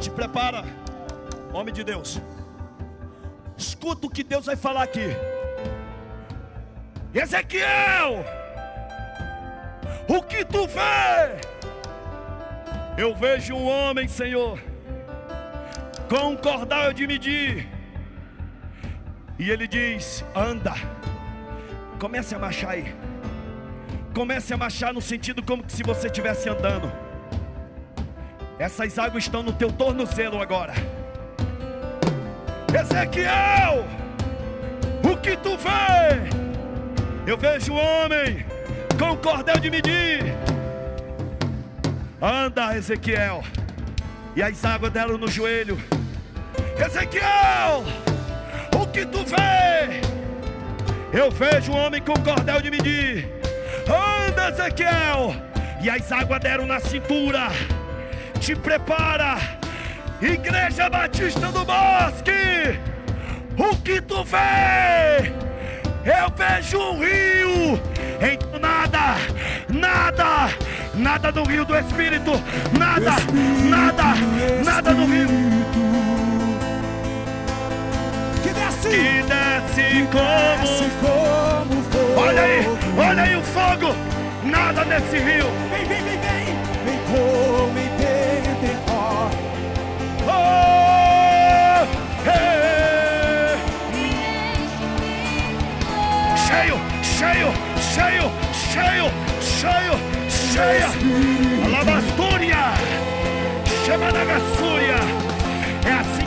Te 0.00 0.10
prepara, 0.10 0.64
homem 1.52 1.72
de 1.72 1.84
Deus. 1.84 2.20
Escuta 3.56 4.08
o 4.08 4.10
que 4.10 4.24
Deus 4.24 4.46
vai 4.46 4.56
falar 4.56 4.82
aqui. 4.82 5.10
Ezequiel, 7.14 8.24
o 10.08 10.20
que 10.22 10.44
tu 10.44 10.66
vê? 10.66 11.38
Eu 12.98 13.14
vejo 13.14 13.54
um 13.54 13.64
homem, 13.64 14.08
Senhor, 14.08 14.58
com 16.08 16.30
um 16.30 16.36
cordal 16.36 16.92
de 16.92 17.06
medir, 17.06 17.68
E 19.38 19.50
ele 19.50 19.68
diz: 19.68 20.24
anda, 20.34 20.74
comece 22.00 22.34
a 22.34 22.40
marchar 22.40 22.70
aí. 22.70 23.03
Comece 24.14 24.54
a 24.54 24.56
marchar 24.56 24.94
no 24.94 25.02
sentido 25.02 25.42
como 25.42 25.64
se 25.66 25.82
você 25.82 26.06
estivesse 26.06 26.48
andando. 26.48 26.90
Essas 28.60 28.96
águas 28.96 29.24
estão 29.24 29.42
no 29.42 29.52
teu 29.52 29.72
tornozelo 29.72 30.40
agora. 30.40 30.72
Ezequiel, 32.72 33.84
o 35.02 35.16
que 35.16 35.36
tu 35.36 35.56
vê? 35.56 36.30
Eu 37.26 37.36
vejo 37.36 37.72
um 37.72 37.76
homem 37.76 38.46
com 38.96 39.12
um 39.12 39.16
cordel 39.16 39.58
de 39.58 39.68
medir. 39.68 40.22
Anda, 42.22 42.76
Ezequiel. 42.76 43.42
E 44.36 44.42
as 44.42 44.64
águas 44.64 44.92
deram 44.92 45.18
no 45.18 45.28
joelho. 45.28 45.76
Ezequiel, 46.78 47.84
o 48.80 48.86
que 48.86 49.04
tu 49.04 49.24
vê? 49.24 50.00
Eu 51.12 51.32
vejo 51.32 51.72
um 51.72 51.76
homem 51.76 52.00
com 52.00 52.14
cordel 52.14 52.60
de 52.60 52.70
medir. 52.70 53.43
Anda, 53.88 54.48
Ezequiel. 54.50 55.34
E 55.80 55.90
as 55.90 56.10
águas 56.10 56.40
deram 56.40 56.66
na 56.66 56.80
cintura. 56.80 57.48
Te 58.40 58.54
prepara. 58.54 59.36
Igreja 60.20 60.88
Batista 60.88 61.52
do 61.52 61.64
Bosque. 61.64 62.78
O 63.58 63.76
que 63.76 64.00
tu 64.00 64.24
vê? 64.24 65.32
Eu 66.04 66.30
vejo 66.36 66.78
um 66.78 66.98
rio. 67.00 67.80
Então 68.20 68.58
nada, 68.58 69.16
nada, 69.68 70.48
nada 70.94 71.32
no 71.32 71.44
rio 71.44 71.64
do 71.64 71.76
Espírito. 71.76 72.32
Nada, 72.78 73.12
nada, 73.68 74.14
nada 74.64 74.92
no 74.92 75.06
rio. 75.06 75.28
Que 78.42 78.48
desce, 78.50 78.88
Que 78.88 79.22
desce 79.22 80.08
como. 80.12 80.90
como. 81.00 81.83
Olha 82.26 82.42
aí, 82.42 82.66
olha 82.96 83.22
aí 83.22 83.36
o 83.36 83.42
fogo. 83.42 83.94
Nada 84.44 84.82
nesse 84.86 85.18
rio. 85.18 85.44
Vem, 85.70 85.84
vem, 85.84 86.02
vem, 86.02 86.18
vem. 86.18 86.46
Vem 86.86 86.98
como 87.06 87.78
em 87.78 87.88
Pentecostes. 87.98 89.38
Oh, 90.26 91.84
hey. 92.26 93.58
Cheio, 96.46 96.76
cheio, 97.02 97.52
cheio, 97.92 98.32
cheio, 98.72 99.06
cheio, 99.42 99.94
cheia. 100.30 100.88
Alabastúria. 101.66 102.72
Chama 103.84 104.10
na. 104.12 104.24
É 105.86 105.92
assim. 105.92 106.23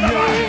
Yeah. 0.00 0.47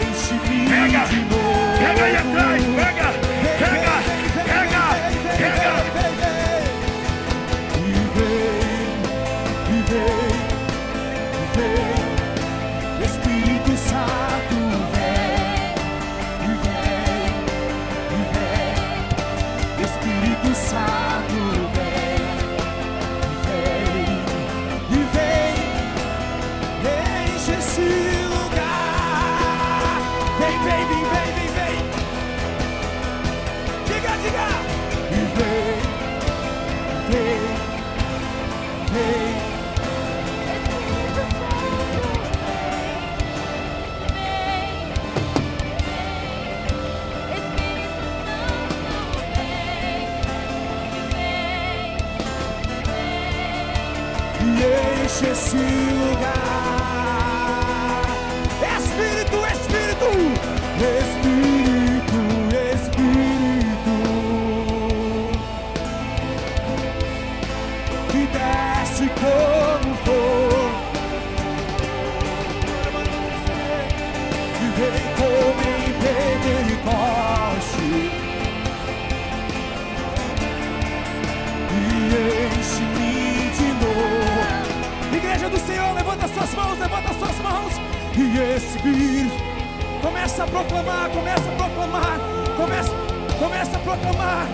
Proclamar, 90.50 91.10
começa 91.10 91.50
a 91.50 91.56
proclamar, 91.56 92.20
começa, 92.58 92.92
começa 93.40 93.78
a 93.78 93.80
proclamar. 93.80 94.48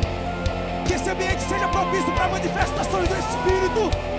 Que 0.85 0.93
esse 0.93 1.09
ambiente 1.09 1.41
seja 1.41 1.67
propício 1.67 2.11
para 2.13 2.27
manifestações 2.27 3.07
do 3.07 3.15
Espírito. 3.15 4.15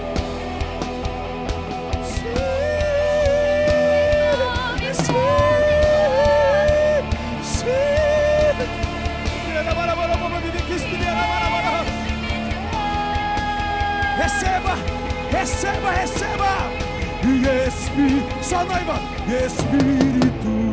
Receba, 14.17 14.75
receba, 15.31 15.91
receba. 15.93 16.87
E 17.23 17.69
Espírito, 17.69 18.45
só 18.45 18.65
noiva, 18.65 19.01
Espírito. 19.29 20.66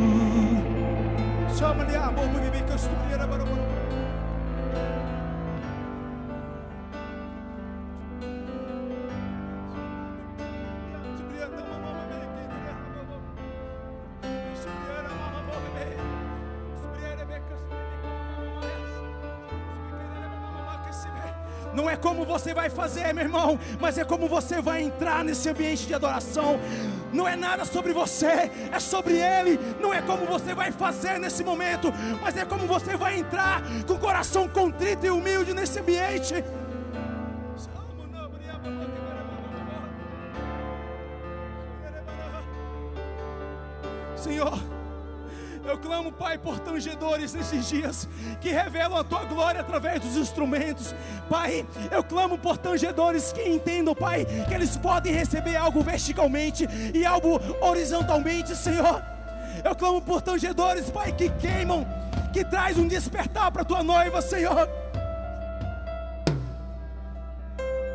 Não 21.73 21.89
é 21.89 21.95
como 21.95 22.23
você 22.23 22.53
vai 22.53 22.69
fazer, 22.69 23.13
meu 23.13 23.23
irmão, 23.23 23.59
mas 23.79 23.97
é 23.97 24.05
como 24.05 24.27
você 24.27 24.61
vai 24.61 24.83
entrar 24.83 25.23
nesse 25.23 25.49
ambiente 25.49 25.87
de 25.87 25.93
adoração. 25.93 26.59
Não 27.11 27.27
é 27.27 27.35
nada 27.35 27.65
sobre 27.65 27.93
você, 27.93 28.51
é 28.71 28.79
sobre 28.79 29.13
Ele. 29.13 29.59
É 29.93 30.01
como 30.01 30.25
você 30.25 30.55
vai 30.55 30.71
fazer 30.71 31.19
nesse 31.19 31.43
momento, 31.43 31.93
mas 32.19 32.35
é 32.35 32.43
como 32.43 32.65
você 32.65 32.97
vai 32.97 33.19
entrar 33.19 33.61
com 33.85 33.93
o 33.93 33.99
coração 33.99 34.47
contrito 34.47 35.05
e 35.05 35.11
humilde 35.11 35.53
nesse 35.53 35.79
ambiente. 35.79 36.43
Senhor, 44.15 44.57
eu 45.63 45.77
clamo, 45.77 46.11
Pai, 46.11 46.39
por 46.39 46.59
tangedores 46.59 47.33
nesses 47.33 47.69
dias 47.69 48.09
que 48.41 48.49
revelam 48.49 48.97
a 48.97 49.03
tua 49.03 49.25
glória 49.25 49.61
através 49.61 49.99
dos 49.99 50.17
instrumentos. 50.17 50.95
Pai, 51.29 51.65
eu 51.91 52.03
clamo 52.03 52.37
por 52.37 52.57
tangedores 52.57 53.31
que 53.31 53.47
entendam, 53.47 53.93
Pai, 53.93 54.25
que 54.47 54.53
eles 54.55 54.75
podem 54.75 55.13
receber 55.13 55.55
algo 55.55 55.83
verticalmente 55.83 56.67
e 56.95 57.05
algo 57.05 57.39
horizontalmente, 57.61 58.55
Senhor. 58.55 59.12
Eu 59.63 59.75
clamo 59.75 60.01
por 60.01 60.21
tangedores, 60.21 60.89
Pai, 60.89 61.11
que 61.13 61.29
queimam, 61.29 61.85
que 62.33 62.43
traz 62.43 62.77
um 62.77 62.87
despertar 62.87 63.51
para 63.51 63.63
tua 63.63 63.81
noiva, 63.81 64.21
Senhor. 64.21 64.67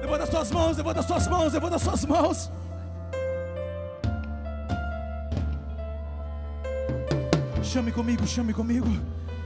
Levanta 0.01 0.25
as 0.25 0.31
suas 0.31 0.51
mãos, 0.51 0.77
levanta 0.77 1.01
as 1.01 1.07
suas 1.07 1.29
mãos, 1.29 1.53
levanta 1.53 1.77
as 1.77 1.83
suas 1.83 2.05
mãos. 2.05 2.51
Chame 7.63 7.93
comigo, 7.93 8.27
chame 8.27 8.55
comigo, 8.55 8.89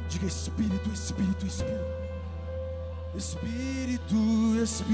Diga 0.09 0.27
Espírito, 0.27 0.89
Espírito, 0.91 1.45
Espírito. 1.45 1.93
Espírito, 3.17 4.15
Espírito. 4.63 4.93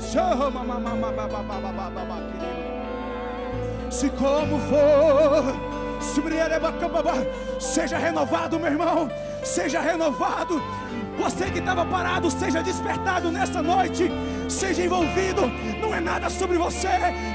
Chama, 0.00 0.50
mamá, 0.50 0.80
mamá, 0.80 1.12
babá, 1.12 1.42
babá, 1.42 1.90
babá, 1.90 2.16
querido. 2.32 2.61
Se 3.92 4.08
como 4.08 4.58
for, 4.58 5.54
seja 7.60 7.98
renovado, 7.98 8.58
meu 8.58 8.72
irmão, 8.72 9.10
seja 9.44 9.80
renovado. 9.80 10.62
Você 11.18 11.50
que 11.50 11.58
estava 11.58 11.84
parado, 11.84 12.30
seja 12.30 12.62
despertado 12.62 13.30
nessa 13.30 13.62
noite, 13.62 14.10
seja 14.48 14.82
envolvido. 14.82 15.42
Não 15.78 15.94
é 15.94 16.00
nada 16.00 16.30
sobre 16.30 16.56
você, 16.56 16.88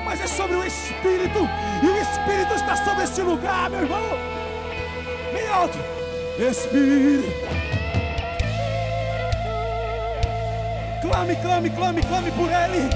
mas 0.03 0.19
é 0.19 0.25
sobre 0.25 0.55
o 0.55 0.65
Espírito, 0.65 1.47
e 1.83 1.85
o 1.85 2.01
Espírito 2.01 2.55
está 2.55 2.75
sobre 2.75 3.03
esse 3.03 3.21
lugar, 3.21 3.69
meu 3.69 3.81
irmão. 3.81 4.01
Bem 5.31 5.47
alto, 5.47 5.77
Espírito. 6.39 7.31
Clame, 11.01 11.35
clame, 11.35 11.69
clame, 11.69 12.01
clame 12.01 12.31
por 12.31 12.49
Ele, 12.49 12.89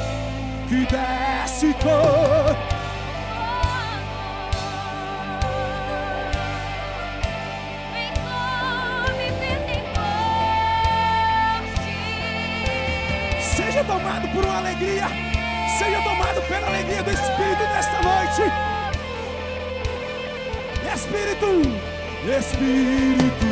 que 0.68 0.88
desce 0.92 1.74
cor. 1.76 2.71
Tomado 16.82 16.88
pela 16.88 17.02
alegria 17.02 17.04
do 17.04 17.12
Espírito 17.12 17.64
nesta 17.74 18.02
noite. 18.02 18.44
Espírito, 20.94 21.48
Espírito, 22.38 23.46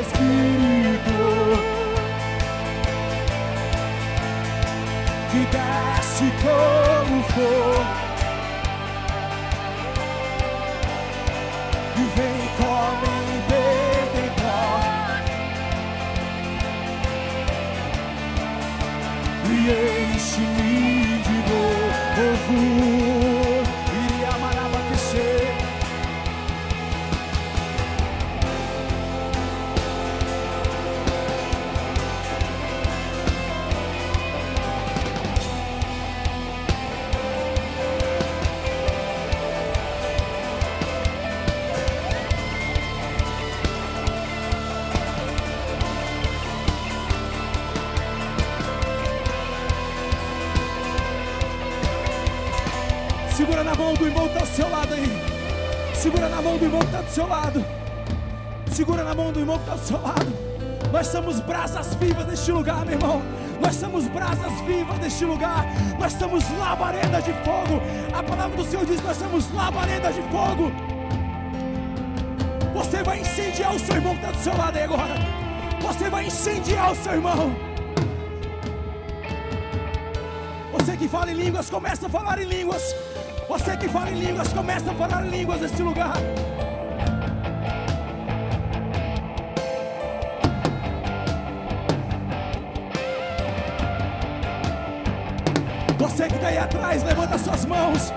Espírito, 0.00 1.18
que 5.30 5.40
desce 5.52 6.26
como 6.42 7.22
fogo, 7.24 8.05
neste 62.46 62.52
lugar, 62.52 62.84
meu 62.86 62.94
irmão. 62.94 63.22
Nós 63.60 63.74
somos 63.74 64.06
brasas 64.08 64.52
vivas 64.60 64.98
neste 64.98 65.24
lugar. 65.24 65.66
Nós 65.98 66.12
somos 66.12 66.44
labaredas 66.58 67.24
de 67.24 67.32
fogo. 67.32 67.80
A 68.16 68.22
palavra 68.22 68.56
do 68.56 68.64
Senhor 68.64 68.86
diz: 68.86 69.02
Nós 69.02 69.16
somos 69.16 69.52
labaredas 69.52 70.14
de 70.14 70.22
fogo. 70.22 70.70
Você 72.74 73.02
vai 73.02 73.20
incendiar 73.20 73.74
o 73.74 73.78
seu 73.78 73.96
irmão 73.96 74.14
que 74.14 74.20
está 74.20 74.30
do 74.30 74.38
seu 74.38 74.56
lado 74.56 74.76
aí 74.76 74.84
agora. 74.84 75.14
Você 75.80 76.10
vai 76.10 76.26
incendiar 76.26 76.92
o 76.92 76.96
seu 76.96 77.14
irmão. 77.14 77.56
Você 80.72 80.96
que 80.96 81.08
fala 81.08 81.30
em 81.32 81.34
línguas, 81.34 81.68
começa 81.68 82.06
a 82.06 82.08
falar 82.08 82.40
em 82.40 82.44
línguas. 82.44 82.94
Você 83.48 83.76
que 83.76 83.88
fala 83.88 84.10
em 84.10 84.20
línguas, 84.20 84.52
começa 84.52 84.90
a 84.90 84.94
falar 84.94 85.26
em 85.26 85.30
línguas 85.30 85.60
nesse 85.60 85.82
lugar. 85.82 86.16
Mãos. 97.76 98.12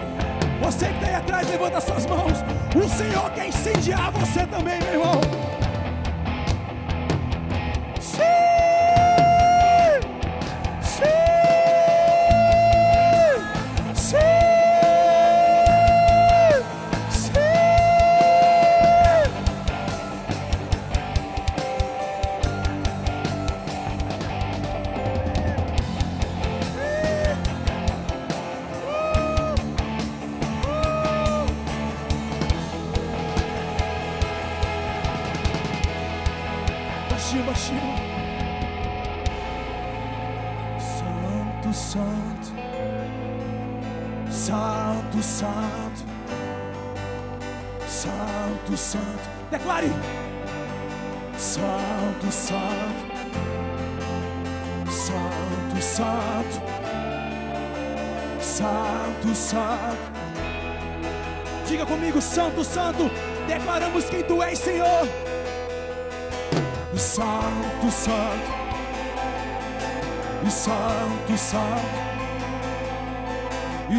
Você 0.61 0.85
que 0.87 0.93
está 0.93 1.07
aí 1.07 1.15
atrás, 1.15 1.49
levanta 1.49 1.81
suas 1.81 2.05
mãos. 2.05 2.43
O 2.75 2.89
Senhor 2.89 3.29
quer 3.31 3.47
incendiar 3.47 4.11
você 4.11 4.45
também, 4.45 4.79
meu 4.79 4.93
irmão. 4.93 5.18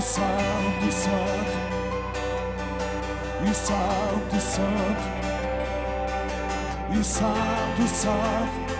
Santo, 0.01 0.93
Santo. 0.93 1.70
E 3.43 3.55
Santo, 3.55 4.40
Santo. 4.40 5.20
E 6.90 7.05
Santo, 7.05 7.86
Santo. 7.89 8.70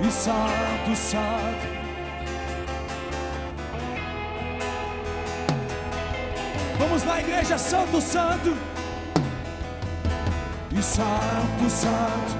E 0.00 0.10
Santo, 0.10 0.96
Santo. 0.96 1.72
Vamos 6.78 7.04
lá, 7.04 7.20
igreja, 7.20 7.56
Santo, 7.56 8.00
Santo. 8.00 8.56
E 10.70 10.82
Santo, 10.82 11.70
Santo. 11.70 12.36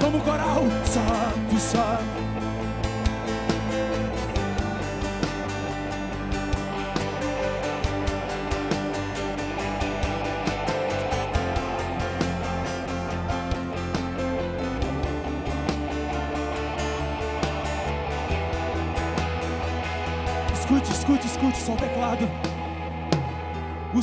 Vamos 0.00 0.22
coral, 0.22 0.62
Santo, 0.84 1.58
Santo. 1.58 2.15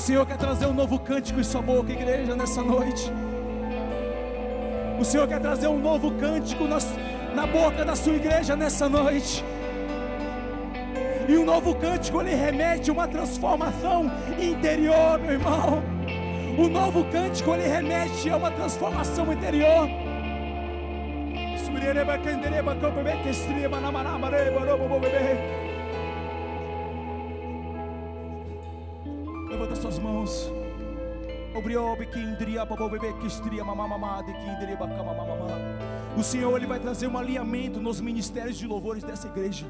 Senhor 0.03 0.25
quer 0.25 0.35
trazer 0.38 0.65
um 0.65 0.73
novo 0.73 0.99
cântico 0.99 1.39
em 1.39 1.43
sua 1.45 1.61
boca, 1.61 1.89
igreja, 1.89 2.35
nessa 2.35 2.61
noite. 2.61 3.09
O 4.99 5.05
Senhor 5.05 5.25
quer 5.30 5.39
trazer 5.39 5.67
um 5.67 5.80
novo 5.80 6.11
cântico 6.15 6.65
nas- 6.65 6.93
na 7.34 7.47
boca 7.47 7.85
da 7.85 7.95
sua 7.95 8.13
igreja 8.15 8.53
nessa 8.53 8.89
noite. 8.89 9.45
E 11.25 11.38
um 11.38 11.45
novo 11.45 11.73
cântico 11.75 12.19
ele 12.19 12.35
remete 12.35 12.89
a 12.89 12.93
uma 12.93 13.07
transformação 13.07 14.11
interior, 14.38 15.17
meu 15.21 15.31
irmão. 15.31 15.81
O 16.57 16.67
novo 16.67 17.05
cântico 17.05 17.53
ele 17.53 17.65
remete 17.65 18.30
a 18.30 18.35
uma 18.35 18.51
transformação 18.51 19.31
interior. 19.31 19.88
Subirereba, 21.63 22.17
candereba, 22.17 22.75
copebe, 22.75 23.23
que 23.23 23.30
estriba, 23.30 23.80
namanamareba, 23.80 24.59
robo, 24.65 24.99
bebê. 24.99 25.62
O 36.17 36.23
Senhor 36.23 36.55
ele 36.57 36.65
vai 36.65 36.80
trazer 36.80 37.07
um 37.07 37.17
alinhamento 37.17 37.80
nos 37.80 38.01
ministérios 38.01 38.57
de 38.57 38.67
louvores 38.67 39.03
dessa 39.03 39.27
igreja. 39.27 39.65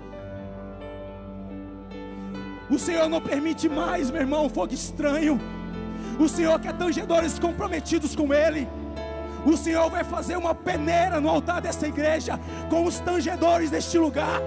O 2.70 2.80
Senhor 2.80 3.10
não 3.10 3.22
permite 3.22 3.70
mais, 3.70 4.10
meu 4.10 4.22
irmão, 4.22 4.50
fogo 4.50 4.74
estranho. 4.74 5.40
O 6.20 6.28
Senhor 6.28 6.60
quer 6.60 6.74
tangedores 6.74 7.38
comprometidos 7.40 8.16
com 8.16 8.34
Ele. 8.34 8.68
O 9.46 9.58
Senhor 9.58 9.90
vai 9.90 10.04
fazer 10.04 10.38
uma 10.38 10.56
peneira 10.56 11.20
no 11.20 11.30
altar 11.30 11.62
dessa 11.62 11.88
igreja 11.88 12.40
com 12.70 12.86
os 12.86 13.00
tangedores 13.00 13.70
deste 13.70 13.98
lugar. 13.98 14.40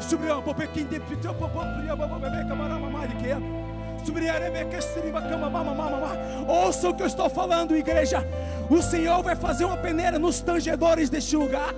Subiu, 0.00 0.42
Ouça 6.46 6.88
o 6.88 6.94
que 6.94 7.02
eu 7.02 7.06
estou 7.06 7.28
falando, 7.28 7.76
igreja. 7.76 8.26
O 8.70 8.82
Senhor 8.82 9.22
vai 9.22 9.36
fazer 9.36 9.64
uma 9.64 9.76
peneira 9.76 10.18
nos 10.18 10.40
tangedores 10.40 11.10
deste 11.10 11.36
lugar. 11.36 11.74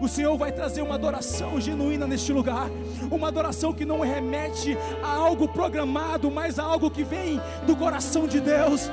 O 0.00 0.08
Senhor 0.08 0.36
vai 0.38 0.50
trazer 0.50 0.80
uma 0.80 0.94
adoração 0.94 1.60
genuína 1.60 2.06
neste 2.06 2.32
lugar, 2.32 2.70
uma 3.10 3.28
adoração 3.28 3.70
que 3.70 3.84
não 3.84 4.00
remete 4.00 4.76
a 5.02 5.14
algo 5.14 5.46
programado, 5.46 6.30
mas 6.30 6.58
a 6.58 6.64
algo 6.64 6.90
que 6.90 7.04
vem 7.04 7.38
do 7.66 7.76
coração 7.76 8.26
de 8.26 8.40
Deus. 8.40 8.90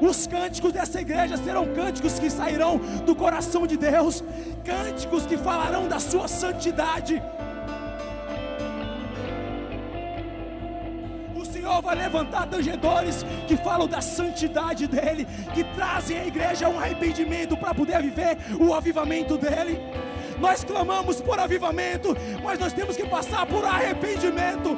Os 0.00 0.26
cânticos 0.26 0.72
dessa 0.72 1.00
igreja 1.00 1.36
serão 1.36 1.72
cânticos 1.74 2.18
que 2.18 2.28
sairão 2.28 2.78
do 3.04 3.14
coração 3.14 3.66
de 3.66 3.76
Deus, 3.76 4.22
cânticos 4.64 5.24
que 5.24 5.36
falarão 5.36 5.88
da 5.88 5.98
sua 5.98 6.28
santidade. 6.28 7.22
O 11.34 11.44
Senhor 11.44 11.80
vai 11.80 11.96
levantar 11.96 12.46
tangedores 12.46 13.24
que 13.48 13.56
falam 13.56 13.88
da 13.88 14.00
santidade 14.00 14.86
dEle, 14.86 15.26
que 15.54 15.64
trazem 15.74 16.18
à 16.18 16.26
igreja 16.26 16.68
um 16.68 16.78
arrependimento 16.78 17.56
para 17.56 17.74
poder 17.74 18.02
viver 18.02 18.36
o 18.60 18.74
avivamento 18.74 19.38
dEle. 19.38 19.80
Nós 20.38 20.62
clamamos 20.62 21.22
por 21.22 21.38
avivamento, 21.38 22.14
mas 22.42 22.58
nós 22.58 22.72
temos 22.74 22.96
que 22.96 23.06
passar 23.06 23.46
por 23.46 23.64
arrependimento. 23.64 24.76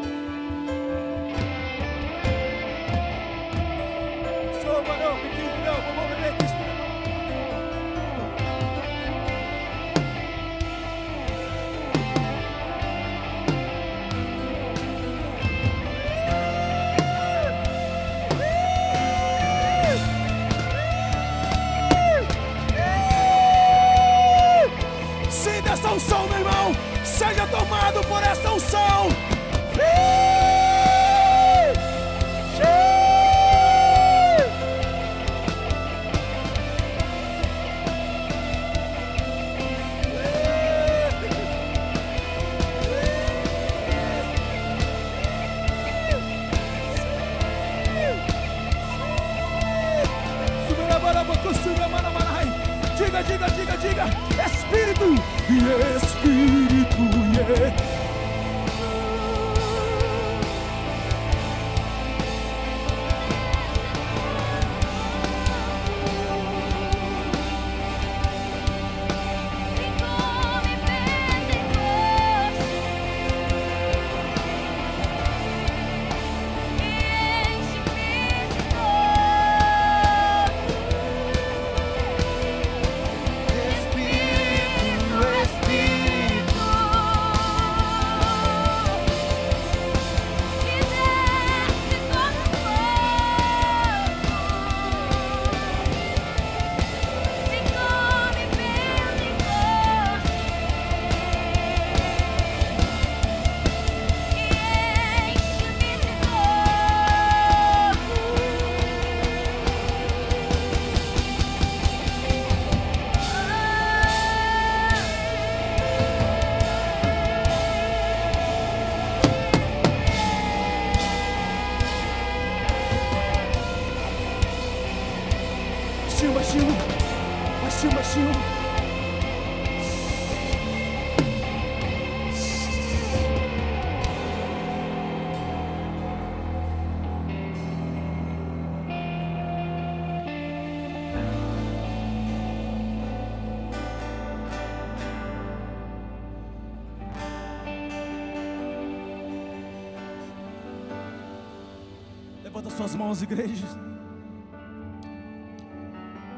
Mãos, 152.98 153.22
igreja. 153.22 153.66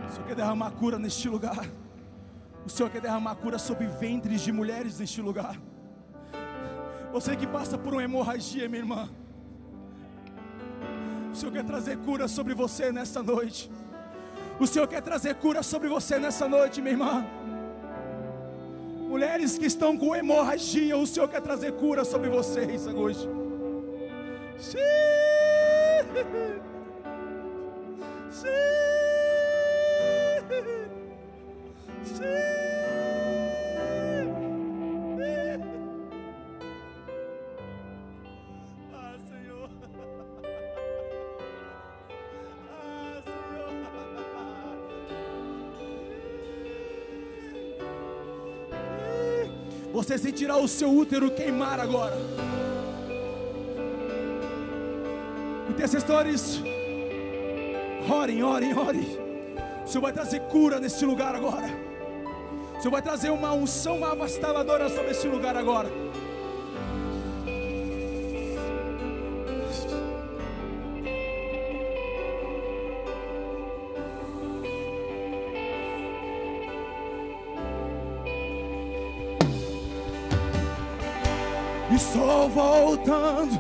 O 0.07 0.13
Senhor 0.13 0.27
quer 0.27 0.37
derramar 0.37 0.71
cura 0.73 0.99
neste 0.99 1.27
lugar. 1.27 1.65
O 2.67 2.69
Senhor 2.69 2.91
quer 2.91 3.01
derramar 3.01 3.35
cura 3.37 3.59
sobre 3.59 3.87
ventres 3.87 4.43
de 4.43 4.53
mulheres 4.53 4.99
neste 5.01 5.23
lugar. 5.23 5.57
Você 7.15 7.35
que 7.35 7.47
passa 7.47 7.79
por 7.79 7.95
uma 7.95 8.05
hemorragia, 8.05 8.69
minha 8.69 8.83
irmã. 8.83 9.09
O 11.33 11.35
Senhor 11.35 11.53
quer 11.53 11.65
trazer 11.65 11.97
cura 11.99 12.29
sobre 12.29 12.55
você 12.55 12.93
nessa 12.93 13.23
noite. 13.23 13.71
O 14.59 14.67
Senhor 14.67 14.87
quer 14.87 15.01
trazer 15.01 15.37
cura 15.37 15.63
sobre 15.63 15.89
você 15.89 16.19
nessa 16.19 16.47
noite, 16.47 16.83
minha 16.83 16.93
irmã. 16.93 17.27
Mulheres 19.09 19.57
que 19.57 19.65
estão 19.65 19.97
com 19.97 20.15
hemorragia, 20.15 20.97
o 20.97 21.07
Senhor 21.07 21.29
quer 21.29 21.41
trazer 21.41 21.73
cura 21.85 22.05
sobre 22.05 22.29
vocês 22.29 22.87
hoje. 22.87 23.27
Sim. 24.59 25.10
Você 50.11 50.19
sentirá 50.19 50.57
o 50.57 50.67
seu 50.67 50.91
útero 50.91 51.31
queimar 51.31 51.79
agora. 51.79 52.17
Intercessores, 55.69 56.61
orem, 58.11 58.43
orem, 58.43 58.77
orem. 58.77 59.07
O 59.85 59.87
Senhor 59.87 60.03
vai 60.03 60.13
trazer 60.13 60.41
cura 60.49 60.81
neste 60.81 61.07
lugar 61.07 61.37
agora. 61.37 61.69
O 62.77 62.79
Senhor 62.79 62.91
vai 62.91 63.03
trazer 63.03 63.31
uma 63.31 63.53
unção 63.53 64.05
avastadora 64.05 64.89
sobre 64.89 65.13
este 65.13 65.29
lugar 65.29 65.57
agora. 65.57 65.89
Voltando 82.51 83.59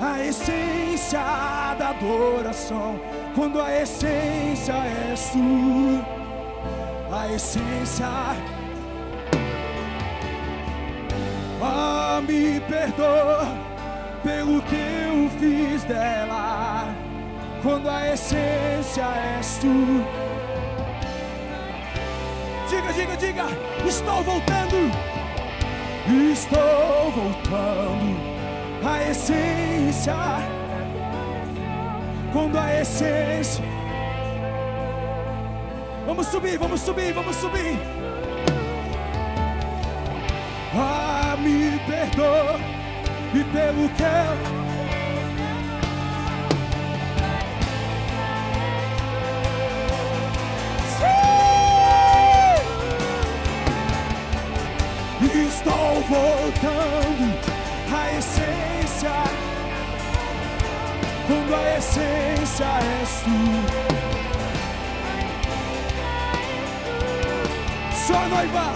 à 0.00 0.20
essência 0.24 1.20
da 1.78 1.90
adoração. 1.90 2.98
Quando 3.34 3.60
a 3.60 3.80
essência 3.80 4.74
és 5.10 5.30
tu, 5.30 6.04
a 7.12 7.32
essência. 7.32 8.06
Ah, 11.62 12.22
me 12.26 12.60
perdoa 12.60 13.46
pelo 14.22 14.62
que 14.62 14.76
eu 14.76 15.30
fiz 15.38 15.84
dela. 15.84 16.94
Quando 17.62 17.88
a 17.88 18.12
essência 18.12 19.04
és 19.38 19.58
tu. 19.58 20.04
Diga, 22.68 22.92
diga, 22.92 23.16
diga, 23.16 23.44
estou 23.86 24.22
voltando. 24.22 25.09
Estou 26.10 27.12
voltando 27.12 28.16
à 28.84 29.08
essência. 29.08 30.14
Quando 32.32 32.58
a 32.58 32.80
essência. 32.80 33.64
Vamos 36.06 36.26
subir, 36.26 36.58
vamos 36.58 36.80
subir, 36.80 37.12
vamos 37.12 37.36
subir. 37.36 37.78
Ah, 40.74 41.36
me 41.38 41.78
perdoa 41.86 42.58
e 43.32 43.44
pelo 43.44 43.88
que 43.90 44.02
eu. 44.02 44.59
Voltando 56.10 57.24
à 57.94 58.18
essência. 58.18 59.12
Quando 61.26 61.54
a 61.54 61.78
essência 61.78 62.66
és 62.66 63.22
tu. 63.22 63.38
Só 67.94 68.28
noiva, 68.28 68.72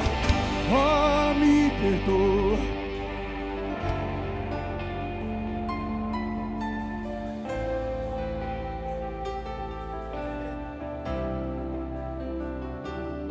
oh, 0.71 1.35
me 1.35 1.71
perdoa. 1.71 2.59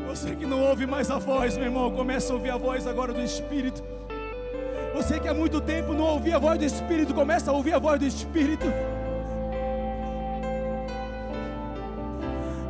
Você 0.09 0.35
que 0.35 0.45
não 0.45 0.61
ouve 0.61 0.85
mais 0.85 1.09
a 1.09 1.17
voz, 1.17 1.55
meu 1.55 1.67
irmão, 1.67 1.89
começa 1.91 2.33
a 2.33 2.35
ouvir 2.35 2.49
a 2.51 2.57
voz 2.57 2.85
agora 2.85 3.13
do 3.13 3.21
Espírito. 3.21 3.92
Você 5.03 5.19
que 5.19 5.27
há 5.27 5.33
muito 5.33 5.59
tempo 5.59 5.93
não 5.93 6.05
ouvia 6.05 6.37
a 6.37 6.39
voz 6.39 6.57
do 6.57 6.63
Espírito, 6.63 7.13
começa 7.13 7.51
a 7.51 7.53
ouvir 7.53 7.73
a 7.73 7.79
voz 7.79 7.99
do 7.99 8.05
Espírito. 8.05 8.65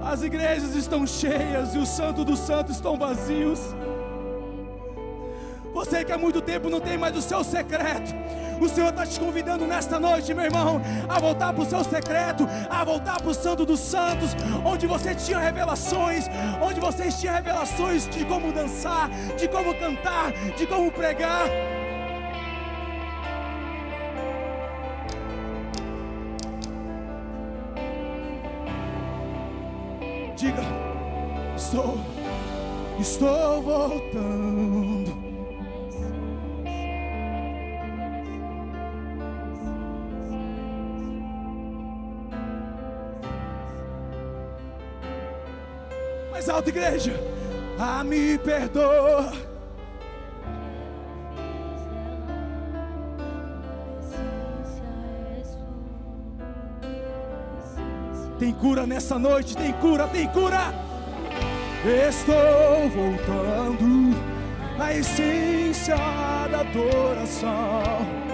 As 0.03 0.23
igrejas 0.23 0.73
estão 0.73 1.05
cheias 1.05 1.75
e 1.75 1.77
os 1.77 1.89
santos 1.89 2.25
dos 2.25 2.39
santos 2.39 2.75
estão 2.75 2.97
vazios. 2.97 3.59
Você 5.75 6.03
que 6.03 6.11
há 6.11 6.17
muito 6.17 6.41
tempo 6.41 6.71
não 6.71 6.79
tem 6.79 6.97
mais 6.97 7.15
o 7.15 7.21
seu 7.21 7.43
secreto. 7.43 8.11
O 8.59 8.67
Senhor 8.67 8.89
está 8.89 9.05
te 9.05 9.19
convidando 9.19 9.67
nesta 9.67 9.99
noite, 9.99 10.33
meu 10.33 10.45
irmão, 10.45 10.81
a 11.07 11.19
voltar 11.19 11.53
para 11.53 11.61
o 11.61 11.65
seu 11.67 11.83
secreto, 11.83 12.49
a 12.67 12.83
voltar 12.83 13.21
para 13.21 13.29
o 13.29 13.33
Santo 13.35 13.63
dos 13.63 13.79
Santos, 13.79 14.35
onde 14.65 14.87
você 14.87 15.13
tinha 15.13 15.37
revelações, 15.37 16.27
onde 16.59 16.79
você 16.79 17.09
tinha 17.09 17.33
revelações 17.33 18.07
de 18.09 18.25
como 18.25 18.51
dançar, 18.51 19.07
de 19.37 19.47
como 19.47 19.75
cantar, 19.75 20.31
de 20.57 20.65
como 20.65 20.91
pregar. 20.91 21.47
Estou 33.23 33.61
voltando. 33.61 35.13
Mais 46.31 46.49
alto, 46.49 46.69
igreja. 46.69 47.13
Ah, 47.79 48.03
me 48.03 48.37
perdoa. 48.37 49.31
Tem 58.37 58.51
cura 58.51 58.85
nessa 58.85 59.17
noite, 59.17 59.55
tem 59.55 59.71
cura, 59.73 60.07
tem 60.07 60.27
cura. 60.27 60.92
Estou 61.85 62.87
voltando 62.95 64.15
à 64.79 64.93
essência 64.93 65.97
da 66.49 66.61
adoração. 66.61 68.32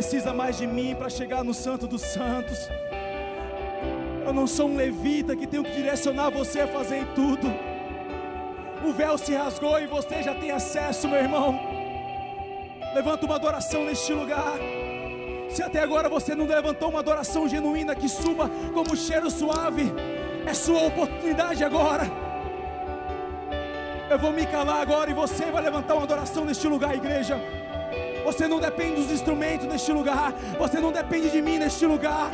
Precisa 0.00 0.32
mais 0.32 0.56
de 0.56 0.66
mim 0.66 0.94
para 0.94 1.10
chegar 1.10 1.44
no 1.44 1.52
Santo 1.52 1.86
dos 1.86 2.00
Santos. 2.00 2.70
Eu 4.24 4.32
não 4.32 4.46
sou 4.46 4.66
um 4.66 4.74
levita 4.74 5.36
que 5.36 5.46
tenho 5.46 5.62
que 5.62 5.72
direcionar 5.72 6.30
você 6.30 6.60
a 6.60 6.66
fazer 6.66 7.04
tudo. 7.14 7.52
O 8.82 8.94
véu 8.94 9.18
se 9.18 9.34
rasgou 9.34 9.78
e 9.78 9.86
você 9.86 10.22
já 10.22 10.34
tem 10.34 10.50
acesso, 10.52 11.06
meu 11.06 11.18
irmão. 11.18 11.60
Levanta 12.94 13.26
uma 13.26 13.34
adoração 13.34 13.84
neste 13.84 14.10
lugar. 14.14 14.54
Se 15.50 15.62
até 15.62 15.80
agora 15.80 16.08
você 16.08 16.34
não 16.34 16.46
levantou 16.46 16.88
uma 16.88 17.00
adoração 17.00 17.46
genuína 17.46 17.94
que 17.94 18.08
suba 18.08 18.50
como 18.72 18.96
cheiro 18.96 19.30
suave, 19.30 19.92
é 20.46 20.54
sua 20.54 20.82
oportunidade 20.86 21.62
agora. 21.62 22.04
Eu 24.08 24.18
vou 24.18 24.32
me 24.32 24.46
calar 24.46 24.80
agora 24.80 25.10
e 25.10 25.14
você 25.14 25.50
vai 25.50 25.62
levantar 25.62 25.92
uma 25.92 26.04
adoração 26.04 26.46
neste 26.46 26.66
lugar, 26.66 26.96
igreja. 26.96 27.38
Você 28.24 28.46
não 28.46 28.60
depende 28.60 29.02
dos 29.02 29.10
instrumentos 29.10 29.66
neste 29.66 29.92
lugar. 29.92 30.32
Você 30.58 30.80
não 30.80 30.92
depende 30.92 31.30
de 31.30 31.40
mim 31.42 31.58
neste 31.58 31.86
lugar. 31.86 32.30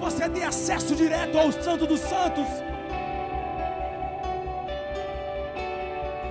Você 0.00 0.28
tem 0.28 0.44
acesso 0.44 0.94
direto 0.94 1.38
ao 1.38 1.50
Santo 1.50 1.86
dos 1.86 2.00
Santos. 2.00 2.46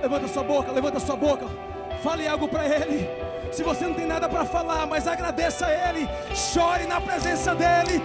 Levanta 0.00 0.28
sua 0.28 0.44
boca, 0.44 0.72
levanta 0.72 1.00
sua 1.00 1.16
boca. 1.16 1.46
Fale 2.02 2.26
algo 2.28 2.48
para 2.48 2.64
Ele. 2.64 3.08
Se 3.52 3.62
você 3.62 3.86
não 3.86 3.94
tem 3.94 4.06
nada 4.06 4.28
para 4.28 4.44
falar, 4.44 4.86
mas 4.86 5.06
agradeça 5.06 5.66
a 5.66 5.90
Ele. 5.90 6.08
Chore 6.34 6.86
na 6.86 7.00
presença 7.00 7.54
dEle. 7.54 8.02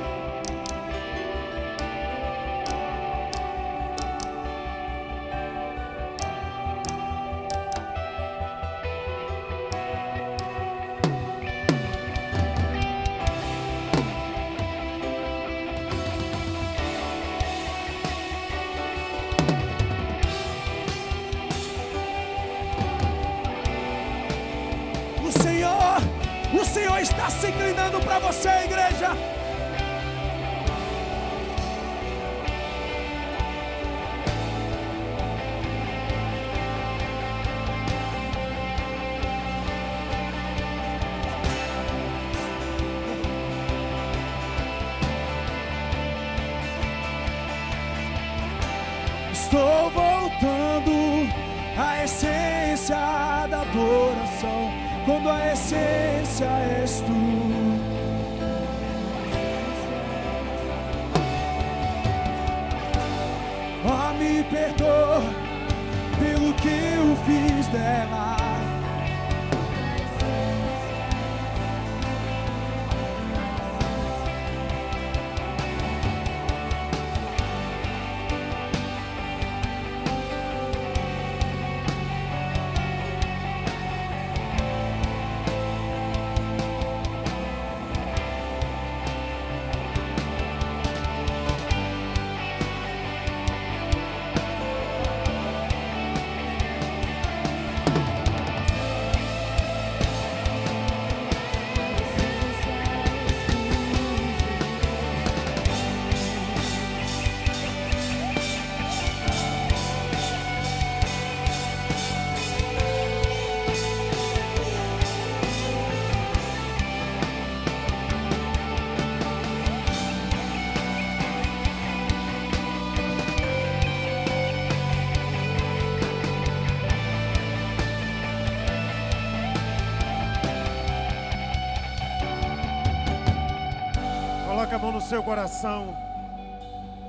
Seu 135.11 135.21
coração. 135.21 135.93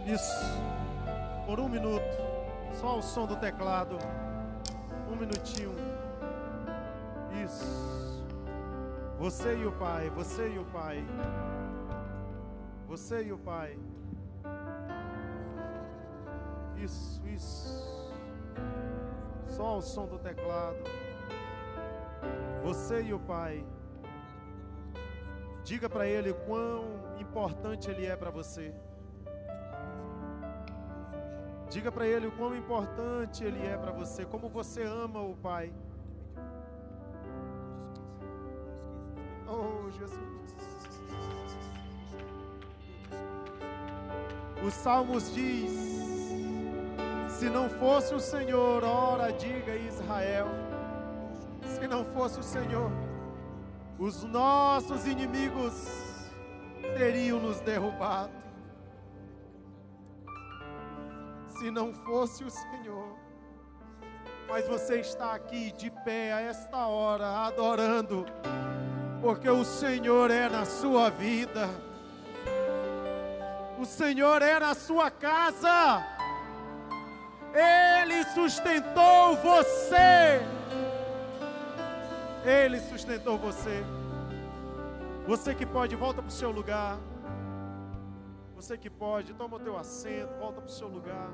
Isso. 0.05 0.45
Por 1.47 1.61
um 1.61 1.69
minuto. 1.69 2.03
Só 2.73 2.99
o 2.99 3.03
som 3.03 3.29
do 3.29 3.37
teclado. 3.37 3.97
Um 5.09 5.15
minutinho. 5.15 5.73
Isso. 7.45 8.27
Você 9.21 9.55
e 9.55 9.65
o 9.67 9.71
Pai. 9.71 10.11
Você 10.11 10.49
e 10.49 10.59
o 10.59 10.65
Pai. 10.65 11.05
Você 12.89 13.23
e 13.23 13.33
o 13.33 13.39
Pai. 13.39 13.79
Isso, 16.79 17.23
isso. 17.29 18.13
Só 19.47 19.79
o 19.79 19.81
som 19.81 20.07
do 20.07 20.19
teclado. 20.19 20.83
Você 22.65 23.01
e 23.01 23.15
o 23.15 23.21
Pai. 23.21 23.65
Diga 25.65 25.89
para 25.89 26.07
ele 26.07 26.33
quão 26.47 26.85
importante 27.21 27.91
ele 27.91 28.07
é 28.07 28.17
para 28.17 28.31
você. 28.31 28.75
Diga 31.71 31.91
para 31.91 32.07
ele 32.07 32.27
o 32.27 32.33
quão 32.33 32.55
importante 32.55 33.45
ele 33.45 33.65
é 33.67 33.77
para 33.77 33.93
você, 33.93 34.25
como 34.27 34.49
você 34.49 34.83
ama 34.83 35.21
o 35.21 35.35
Pai. 35.37 35.73
Oh, 39.49 39.91
Jesus. 39.91 40.33
Os 44.67 44.75
Salmos 44.75 45.33
diz: 45.35 45.73
Se 47.29 47.49
não 47.49 47.71
fosse 47.71 48.15
o 48.15 48.21
Senhor, 48.21 48.85
ora 48.85 49.33
diga 49.33 49.75
Israel. 49.77 50.49
Se 51.65 51.89
não 51.89 52.05
fosse 52.05 52.39
o 52.39 52.43
Senhor, 52.43 52.91
os 54.03 54.25
nossos 54.25 55.07
inimigos 55.07 55.75
teriam 56.99 57.39
nos 57.39 57.61
derrubado. 57.61 58.33
Se 61.47 61.71
não 61.71 61.95
fosse 61.95 62.43
o 62.43 62.51
Senhor, 62.51 63.17
mas 64.49 64.67
você 64.67 64.99
está 64.99 65.35
aqui 65.35 65.71
de 65.71 65.89
pé 65.89 66.33
a 66.33 66.41
esta 66.41 66.85
hora, 66.89 67.47
adorando, 67.47 68.27
porque 69.21 69.49
o 69.49 69.65
Senhor 69.65 70.33
é 70.33 70.49
na 70.49 70.65
sua 70.65 71.09
vida, 71.09 71.71
o 73.79 73.85
Senhor 73.85 74.43
é 74.43 74.59
na 74.59 74.75
sua 74.75 75.13
casa, 75.13 76.05
Ele 77.55 78.25
sustentou 78.35 79.37
você. 79.37 80.62
Ele 82.45 82.81
sustentou 82.81 83.39
você. 83.39 83.85
Você 85.27 85.55
que 85.55 85.65
pode, 85.65 85.95
volta 85.95 86.21
para 86.21 86.29
o 86.29 86.33
seu 86.33 86.51
lugar. 86.51 86.99
Você 88.57 88.77
que 88.77 88.91
pode, 88.91 89.33
toma 89.35 89.57
o 89.57 89.61
teu 89.61 89.77
assento, 89.77 90.35
volta 90.41 90.61
para 90.61 90.69
o 90.69 90.73
seu 90.73 90.89
lugar. 90.89 91.31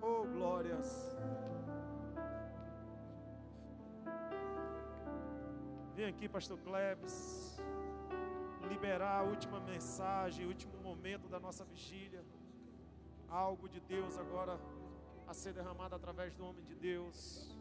Oh, 0.00 0.22
glórias. 0.24 1.16
Vem 5.96 6.06
aqui, 6.06 6.28
pastor 6.28 6.58
Cleves. 6.58 7.60
liberar 8.68 9.18
a 9.18 9.22
última 9.22 9.58
mensagem, 9.58 10.46
o 10.46 10.48
último 10.48 10.76
momento 10.80 11.28
da 11.28 11.40
nossa 11.40 11.64
vigília. 11.64 12.24
Algo 13.28 13.68
de 13.68 13.80
Deus 13.80 14.16
agora 14.16 14.60
a 15.26 15.34
ser 15.34 15.52
derramado 15.52 15.96
através 15.96 16.34
do 16.36 16.46
homem 16.46 16.64
de 16.64 16.74
Deus. 16.76 17.56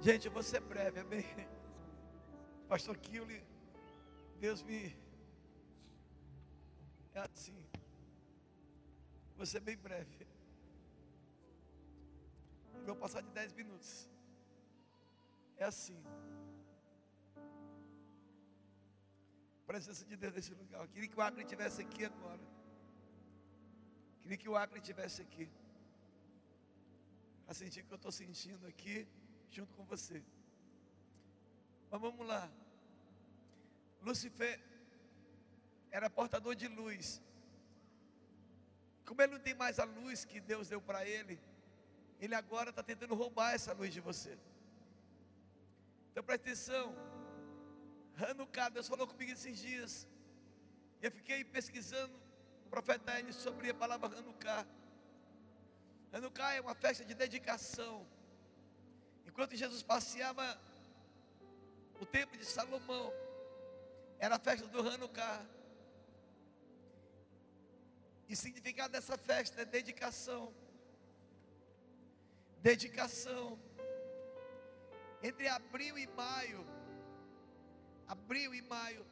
Gente, 0.00 0.26
eu 0.26 0.32
vou 0.32 0.42
ser 0.42 0.60
breve, 0.60 1.00
amém? 1.00 1.24
Pastor 2.68 2.96
Kiuli, 2.96 3.44
Deus 4.40 4.62
me. 4.62 4.96
É 7.14 7.20
assim. 7.20 7.66
Vou 9.36 9.46
ser 9.46 9.60
bem 9.60 9.76
breve. 9.76 10.26
Vou 12.86 12.96
passar 12.96 13.20
de 13.20 13.30
10 13.30 13.52
minutos. 13.52 14.08
É 15.56 15.64
assim. 15.64 16.02
Presença 19.66 20.04
de 20.04 20.16
Deus 20.16 20.34
nesse 20.34 20.54
lugar. 20.54 20.80
Eu 20.80 20.88
queria 20.88 21.08
que 21.08 21.18
o 21.18 21.20
Acre 21.20 21.42
estivesse 21.42 21.82
aqui 21.82 22.04
agora. 22.04 22.61
Queria 24.22 24.38
que 24.42 24.48
o 24.48 24.56
Acre 24.56 24.78
estivesse 24.78 25.20
aqui. 25.20 25.48
A 27.46 27.54
sentir 27.54 27.80
o 27.80 27.86
que 27.86 27.92
eu 27.92 27.96
estou 27.96 28.12
sentindo 28.12 28.66
aqui, 28.66 29.06
junto 29.50 29.74
com 29.74 29.84
você. 29.84 30.22
Mas 31.90 32.00
vamos 32.00 32.26
lá. 32.26 32.50
Lucifer 34.00 34.60
era 35.90 36.08
portador 36.08 36.54
de 36.54 36.68
luz. 36.68 37.20
Como 39.04 39.20
ele 39.20 39.32
não 39.32 39.40
tem 39.40 39.54
mais 39.54 39.78
a 39.78 39.84
luz 39.84 40.24
que 40.24 40.40
Deus 40.40 40.68
deu 40.68 40.80
para 40.80 41.06
ele, 41.06 41.38
ele 42.20 42.34
agora 42.34 42.70
está 42.70 42.82
tentando 42.82 43.14
roubar 43.14 43.52
essa 43.52 43.72
luz 43.72 43.92
de 43.92 44.00
você. 44.00 44.38
Então 46.10 46.22
presta 46.22 46.46
atenção. 46.46 46.94
Hanukkah, 48.16 48.68
Deus 48.68 48.88
falou 48.88 49.06
comigo 49.06 49.32
esses 49.32 49.58
dias. 49.58 50.08
Eu 51.00 51.10
fiquei 51.10 51.44
pesquisando 51.44 52.21
profeta 52.72 53.20
Enes 53.20 53.36
sobre 53.36 53.68
a 53.68 53.74
palavra 53.74 54.08
Hanukkah. 54.18 54.66
Hanukkah 56.10 56.54
é 56.54 56.60
uma 56.62 56.74
festa 56.74 57.04
de 57.04 57.12
dedicação. 57.12 58.06
Enquanto 59.26 59.54
Jesus 59.54 59.82
passeava 59.82 60.58
o 62.00 62.06
templo 62.06 62.34
de 62.38 62.46
Salomão, 62.46 63.12
era 64.18 64.36
a 64.36 64.38
festa 64.38 64.66
do 64.68 64.80
Hanukkah. 64.88 65.44
E 68.26 68.32
o 68.32 68.36
significado 68.36 68.92
dessa 68.92 69.18
festa 69.18 69.60
é 69.60 69.66
dedicação. 69.66 70.50
Dedicação. 72.62 73.58
Entre 75.22 75.46
abril 75.46 75.98
e 75.98 76.06
maio, 76.06 76.66
abril 78.08 78.54
e 78.54 78.62
maio, 78.62 79.04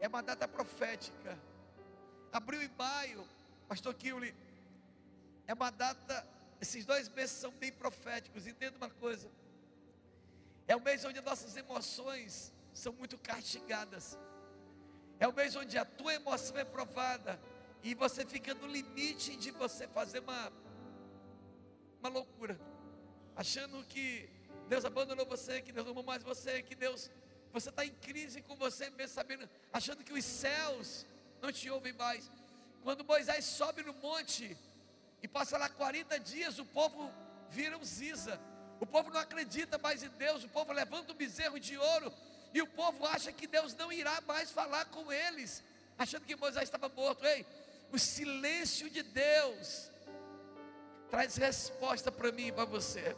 é 0.00 0.08
uma 0.08 0.22
data 0.22 0.48
profética. 0.48 1.38
Abril 2.36 2.62
e 2.62 2.68
maio, 2.76 3.26
Pastor 3.66 3.94
Kiuli, 3.94 4.34
é 5.46 5.54
uma 5.54 5.70
data, 5.70 6.14
esses 6.60 6.84
dois 6.84 7.08
meses 7.08 7.30
são 7.30 7.50
bem 7.52 7.72
proféticos. 7.72 8.46
Entenda 8.46 8.76
uma 8.76 8.90
coisa: 8.90 9.26
é 10.68 10.76
o 10.76 10.80
mês 10.80 11.02
onde 11.06 11.18
nossas 11.22 11.56
emoções 11.56 12.52
são 12.74 12.92
muito 12.92 13.16
castigadas, 13.16 14.18
é 15.18 15.26
o 15.26 15.32
mês 15.32 15.56
onde 15.56 15.78
a 15.78 15.84
tua 15.86 16.12
emoção 16.12 16.58
é 16.58 16.64
provada, 16.64 17.40
e 17.82 17.94
você 17.94 18.26
fica 18.26 18.52
no 18.52 18.66
limite 18.66 19.34
de 19.36 19.50
você 19.50 19.88
fazer 19.88 20.18
uma, 20.18 20.52
uma 22.00 22.10
loucura, 22.10 22.60
achando 23.34 23.82
que 23.84 24.28
Deus 24.68 24.84
abandonou 24.84 25.24
você, 25.24 25.62
que 25.62 25.72
Deus 25.72 25.86
não 25.86 25.92
amou 25.92 26.04
mais 26.04 26.22
você, 26.22 26.62
que 26.62 26.74
Deus, 26.74 27.10
você 27.50 27.70
está 27.70 27.86
em 27.86 27.94
crise 27.94 28.42
com 28.42 28.54
você 28.56 28.90
mesmo, 28.90 29.14
sabendo, 29.14 29.48
achando 29.72 30.04
que 30.04 30.12
os 30.12 30.22
céus 30.22 31.06
não 31.40 31.52
te 31.52 31.70
ouvem 31.70 31.92
mais. 31.92 32.30
Quando 32.82 33.04
Moisés 33.04 33.44
sobe 33.44 33.82
no 33.82 33.92
monte 33.94 34.56
e 35.22 35.28
passa 35.28 35.58
lá 35.58 35.68
40 35.68 36.20
dias, 36.20 36.58
o 36.58 36.64
povo 36.64 37.12
vira 37.50 37.76
um 37.76 37.84
ziza. 37.84 38.40
O 38.78 38.86
povo 38.86 39.10
não 39.10 39.20
acredita 39.20 39.78
mais 39.78 40.02
em 40.02 40.08
Deus, 40.10 40.44
o 40.44 40.48
povo 40.48 40.72
levanta 40.72 41.12
um 41.12 41.16
bezerro 41.16 41.58
de 41.58 41.76
ouro 41.78 42.12
e 42.52 42.60
o 42.60 42.66
povo 42.66 43.06
acha 43.06 43.32
que 43.32 43.46
Deus 43.46 43.74
não 43.74 43.92
irá 43.92 44.20
mais 44.22 44.50
falar 44.50 44.84
com 44.86 45.12
eles, 45.12 45.62
achando 45.98 46.24
que 46.24 46.36
Moisés 46.36 46.64
estava 46.64 46.88
morto. 46.88 47.24
Ei, 47.24 47.44
o 47.92 47.98
silêncio 47.98 48.88
de 48.90 49.02
Deus 49.02 49.90
traz 51.10 51.36
resposta 51.36 52.12
para 52.12 52.32
mim 52.32 52.48
e 52.48 52.52
para 52.52 52.64
você. 52.64 53.16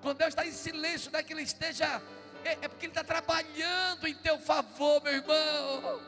Quando 0.00 0.18
Deus 0.18 0.30
está 0.30 0.46
em 0.46 0.52
silêncio, 0.52 1.10
não 1.10 1.20
é 1.20 1.22
que 1.22 1.32
Ele 1.32 1.42
esteja, 1.42 2.02
é, 2.44 2.52
é 2.52 2.68
porque 2.68 2.86
Ele 2.86 2.92
está 2.92 3.04
trabalhando 3.04 4.06
em 4.06 4.14
teu 4.14 4.38
favor, 4.38 5.02
meu 5.02 5.12
irmão. 5.12 6.00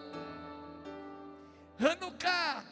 Hanukkah, 1.79 2.65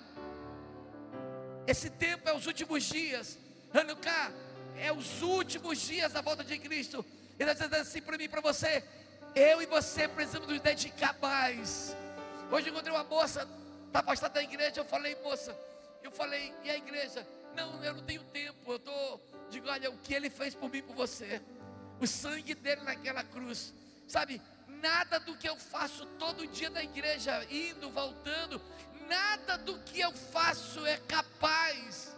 esse 1.66 1.90
tempo 1.90 2.28
é 2.28 2.34
os 2.34 2.46
últimos 2.46 2.84
dias. 2.84 3.38
Hanukkah 3.72 4.32
é 4.76 4.92
os 4.92 5.22
últimos 5.22 5.78
dias 5.78 6.12
da 6.12 6.20
volta 6.20 6.44
de 6.44 6.58
Cristo. 6.58 7.04
Ele 7.38 7.50
está 7.50 7.66
dizendo 7.66 7.80
assim 7.80 8.00
para 8.00 8.16
mim 8.16 8.28
para 8.28 8.40
você: 8.40 8.84
eu 9.34 9.62
e 9.62 9.66
você 9.66 10.06
precisamos 10.06 10.48
nos 10.48 10.60
dedicar 10.60 11.16
mais. 11.20 11.96
Hoje 12.50 12.68
encontrei 12.70 12.94
uma 12.94 13.04
moça, 13.04 13.48
está 13.86 14.00
afastada 14.00 14.34
da 14.34 14.42
igreja. 14.42 14.80
Eu 14.80 14.84
falei, 14.84 15.16
moça, 15.22 15.56
eu 16.02 16.10
falei, 16.10 16.52
e 16.62 16.70
a 16.70 16.76
igreja? 16.76 17.26
Não, 17.54 17.82
eu 17.82 17.94
não 17.94 18.02
tenho 18.02 18.22
tempo. 18.24 18.72
Eu 18.72 18.76
estou, 18.76 19.26
digo, 19.50 19.68
olha, 19.68 19.90
o 19.90 19.98
que 19.98 20.14
ele 20.14 20.30
fez 20.30 20.54
por 20.54 20.70
mim 20.70 20.82
por 20.82 20.94
você, 20.94 21.40
o 22.00 22.06
sangue 22.06 22.54
dele 22.54 22.82
naquela 22.82 23.24
cruz, 23.24 23.72
sabe? 24.06 24.40
Nada 24.66 25.20
do 25.20 25.36
que 25.36 25.48
eu 25.48 25.56
faço 25.56 26.04
todo 26.18 26.46
dia 26.46 26.68
na 26.68 26.82
igreja, 26.82 27.44
indo, 27.50 27.88
voltando, 27.90 28.60
nada 29.12 29.58
do 29.58 29.78
que 29.80 30.00
eu 30.00 30.12
faço 30.12 30.84
é 30.86 30.96
capaz. 31.16 32.12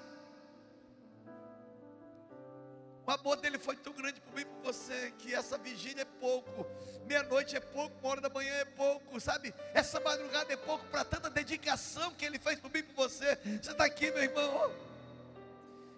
O 3.06 3.10
amor 3.10 3.36
dele 3.36 3.58
foi 3.58 3.76
tão 3.76 3.92
grande 3.92 4.20
por 4.20 4.34
mim 4.34 4.42
e 4.42 4.44
por 4.46 4.62
você 4.72 5.12
que 5.18 5.34
essa 5.34 5.58
vigília 5.58 6.02
é 6.02 6.04
pouco, 6.04 6.66
meia-noite 7.06 7.54
é 7.54 7.60
pouco, 7.60 7.94
uma 8.00 8.10
hora 8.10 8.20
da 8.20 8.30
manhã 8.30 8.54
é 8.54 8.64
pouco, 8.64 9.20
sabe? 9.20 9.52
Essa 9.74 10.00
madrugada 10.00 10.52
é 10.52 10.56
pouco 10.56 10.86
para 10.86 11.04
tanta 11.04 11.28
dedicação 11.28 12.14
que 12.14 12.24
ele 12.24 12.38
fez 12.38 12.58
por 12.58 12.70
mim 12.72 12.78
e 12.78 12.82
por 12.82 12.94
você. 12.94 13.36
Você 13.36 13.72
está 13.72 13.84
aqui, 13.84 14.10
meu 14.10 14.22
irmão? 14.22 14.70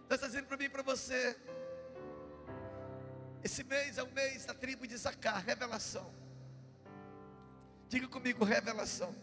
Deus 0.08 0.18
está 0.20 0.26
dizendo 0.26 0.46
para 0.46 0.56
mim 0.56 0.64
e 0.64 0.68
para 0.68 0.82
você. 0.82 1.36
Esse 3.44 3.62
mês 3.62 3.98
é 3.98 4.02
o 4.02 4.10
mês 4.10 4.44
da 4.44 4.54
tribo 4.54 4.84
de 4.86 4.96
Zacar, 4.96 5.44
revelação. 5.44 6.12
Diga 7.88 8.08
comigo, 8.08 8.44
revelação. 8.44 9.14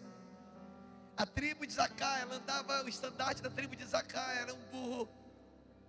A 1.16 1.26
tribo 1.26 1.66
de 1.66 1.74
Zacar, 1.74 2.22
ela 2.22 2.36
andava, 2.36 2.84
o 2.84 2.90
estandarte 2.90 3.42
da 3.42 3.50
tribo 3.50 3.76
de 3.76 3.86
Zacar 3.86 4.36
era 4.38 4.54
um 4.54 4.60
burro, 4.72 5.10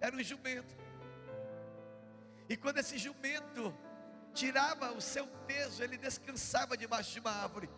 era 0.01 0.15
um 0.15 0.23
jumento. 0.23 0.75
E 2.49 2.57
quando 2.57 2.78
esse 2.78 2.99
jumento 2.99 3.75
tirava 4.35 4.93
o 4.93 5.01
seu 5.01 5.27
peso, 5.47 5.83
ele 5.83 5.97
descansava 5.97 6.77
debaixo 6.77 7.12
de 7.12 7.20
uma 7.20 7.31
árvore. 7.31 7.70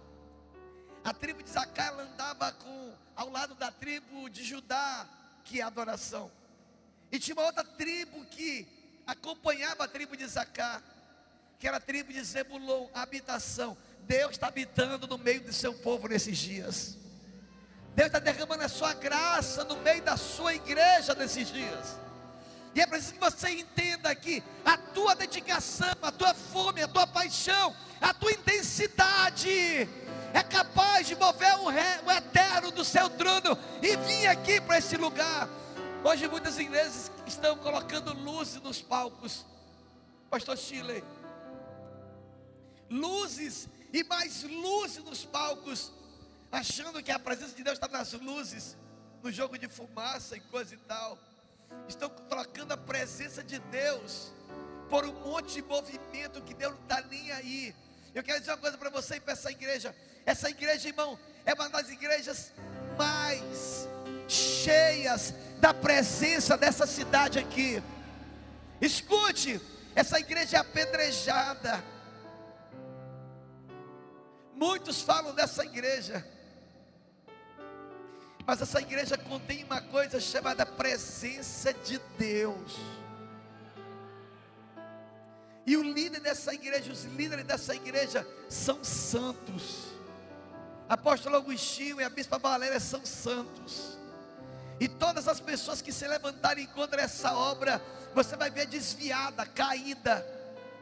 A 1.05 1.15
tribo 1.15 1.41
de 1.41 1.51
Zacar 1.51 1.89
ela 1.89 2.03
andava 2.03 2.51
com, 2.51 2.95
ao 3.15 3.31
lado 3.31 3.55
da 3.55 3.71
tribo 3.71 4.29
de 4.29 4.43
Judá, 4.43 5.09
que 5.45 5.61
é 5.61 5.63
adoração. 5.63 6.33
E 7.13 7.19
tinha 7.21 7.37
uma 7.37 7.45
outra 7.45 7.63
tribo 7.63 8.25
que 8.25 8.67
acompanhava 9.07 9.85
a 9.85 9.89
tribo 9.89 10.17
de 10.17 10.27
Zacar, 10.27 10.83
que 11.61 11.69
era 11.69 11.77
a 11.77 11.81
tribo 11.81 12.13
de 12.13 12.23
Zebulon, 12.25 12.89
habitação. 12.93 13.77
Deus 14.01 14.33
está 14.33 14.49
habitando 14.49 15.07
no 15.07 15.17
meio 15.17 15.41
do 15.43 15.53
seu 15.53 15.73
povo 15.75 16.09
nesses 16.09 16.37
dias. 16.37 16.99
Deus 17.97 18.09
está 18.09 18.19
derramando 18.19 18.63
a 18.63 18.69
sua 18.69 18.93
graça 18.93 19.65
no 19.65 19.77
meio 19.79 20.03
da 20.03 20.19
sua 20.19 20.55
igreja 20.55 21.15
nesses 21.15 21.51
dias. 21.51 21.99
E 22.75 22.81
é 22.83 22.87
preciso 22.87 23.15
que 23.15 23.21
você 23.21 23.49
entenda 23.49 24.15
que 24.15 24.45
a 24.63 24.77
tua 24.77 25.15
dedicação, 25.15 25.97
a 26.03 26.13
tua 26.13 26.35
fome, 26.35 26.83
a 26.83 26.89
tua 26.89 27.07
paixão, 27.07 27.75
a 27.99 28.13
tua 28.13 28.33
intensidade 28.33 29.89
é 30.35 30.43
capaz 30.43 31.07
de 31.07 31.17
mover 31.17 31.59
o, 31.61 31.71
ré, 31.71 32.03
o 32.05 32.13
eterno 32.13 32.71
do 32.71 32.85
seu 32.85 33.09
trono 33.09 33.57
e 33.83 33.97
vir 33.97 34.27
aqui 34.27 34.61
para 34.61 34.77
esse 34.77 34.99
lugar. 34.99 35.49
Hoje 36.05 36.29
muitas 36.29 36.59
igrejas 36.59 37.11
estão 37.25 37.57
colocando 37.57 38.13
luzes 38.13 38.61
nos 38.61 38.83
palcos. 38.83 39.47
Pastor 40.29 40.59
Chile. 40.59 41.03
Luzes 42.91 43.71
e 43.91 44.05
mais 44.05 44.43
luzes 44.43 45.03
nos 45.03 45.25
palcos, 45.25 45.93
achando 46.51 47.03
que 47.03 47.11
a 47.11 47.19
presença 47.19 47.55
de 47.55 47.63
Deus 47.63 47.77
está 47.77 47.89
nas 47.89 48.13
luzes, 48.13 48.77
no 49.23 49.31
jogo 49.31 49.59
de 49.59 49.69
fumaça 49.69 50.37
e 50.37 50.41
coisa 50.41 50.75
e 50.75 50.79
tal. 50.79 51.19
Estão 51.89 52.09
trocando 52.09 52.73
a 52.73 52.77
presença 52.77 53.43
de 53.43 53.59
Deus 53.59 54.33
por 54.89 55.05
um 55.05 55.13
monte 55.13 55.55
de 55.55 55.63
movimento 55.63 56.43
que 56.43 56.55
Deus 56.55 56.75
não 56.75 56.83
está 56.83 57.01
nem 57.03 57.33
aí. 57.33 57.75
Eu 58.15 58.23
quero 58.23 58.39
dizer 58.41 58.53
uma 58.53 58.59
coisa 58.59 58.79
para 58.79 58.91
você 58.91 59.17
e 59.17 59.21
para 59.21 59.33
essa 59.33 59.51
igreja. 59.51 59.95
Essa 60.25 60.49
igreja, 60.49 60.89
irmão, 60.89 61.19
é 61.45 61.55
uma 61.55 61.69
das 61.69 61.91
igrejas 61.91 62.53
mais 62.97 63.89
cheias 64.29 65.35
da 65.61 65.75
presença 65.75 66.57
dessa 66.57 66.87
cidade 66.87 67.39
aqui. 67.39 67.83
Escute, 68.81 69.61
essa 69.95 70.19
igreja 70.19 70.57
é 70.59 70.61
apedrejada. 70.61 71.83
Muitos 74.55 75.03
falam 75.03 75.35
dessa 75.35 75.65
igreja, 75.65 76.27
mas 78.47 78.63
essa 78.63 78.81
igreja 78.81 79.19
contém 79.19 79.65
uma 79.65 79.81
coisa 79.81 80.21
chamada 80.21 80.65
presença 80.65 81.75
de 81.75 82.01
Deus. 82.17 82.77
E 85.67 85.77
o 85.77 85.83
líder 85.83 86.21
dessa 86.21 86.55
igreja, 86.55 86.93
os 86.93 87.05
líderes 87.05 87.45
dessa 87.45 87.75
igreja 87.75 88.25
são 88.49 88.85
santos. 88.85 89.87
Apóstolo 90.89 91.37
Agostinho 91.37 92.01
e 92.01 92.05
a 92.05 92.09
Bispa 92.09 92.39
Valéria 92.39 92.79
são 92.79 93.05
santos. 93.05 93.99
E 94.79 94.87
todas 94.87 95.27
as 95.27 95.41
pessoas 95.41 95.83
que 95.83 95.91
se 95.91 96.07
levantarem 96.07 96.67
contra 96.67 97.03
essa 97.03 97.35
obra, 97.35 97.83
você 98.15 98.37
vai 98.37 98.49
ver 98.49 98.67
desviada, 98.67 99.45
caída, 99.45 100.25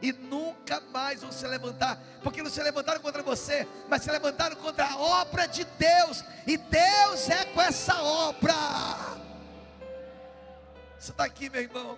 e 0.01 0.11
nunca 0.11 0.79
mais 0.91 1.21
vão 1.21 1.31
se 1.31 1.47
levantar, 1.47 1.99
porque 2.23 2.43
não 2.43 2.49
se 2.49 2.61
levantaram 2.61 3.01
contra 3.01 3.23
você, 3.23 3.67
mas 3.89 4.01
se 4.01 4.11
levantaram 4.11 4.55
contra 4.57 4.85
a 4.85 4.97
obra 4.97 5.47
de 5.47 5.63
Deus, 5.63 6.23
e 6.45 6.57
Deus 6.57 7.29
é 7.29 7.45
com 7.45 7.61
essa 7.61 8.01
obra. 8.01 8.53
Você 10.99 11.11
está 11.11 11.23
aqui, 11.23 11.49
meu 11.49 11.61
irmão, 11.61 11.97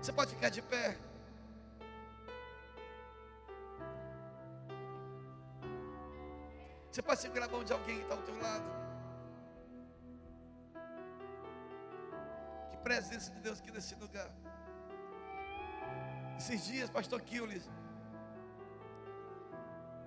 você 0.00 0.12
pode 0.12 0.30
ficar 0.34 0.48
de 0.48 0.62
pé. 0.62 0.96
Você 6.90 7.02
pode 7.02 7.20
segurar 7.20 7.44
a 7.44 7.48
mão 7.48 7.62
de 7.62 7.72
alguém 7.74 7.96
que 7.96 8.02
está 8.02 8.14
ao 8.14 8.22
teu 8.22 8.40
lado. 8.40 8.64
Que 12.70 12.76
presença 12.78 13.30
de 13.30 13.40
Deus 13.40 13.60
aqui 13.60 13.70
nesse 13.70 13.94
lugar. 13.96 14.30
Esses 16.38 16.66
dias, 16.66 16.90
pastor 16.90 17.20
Kiulis, 17.22 17.68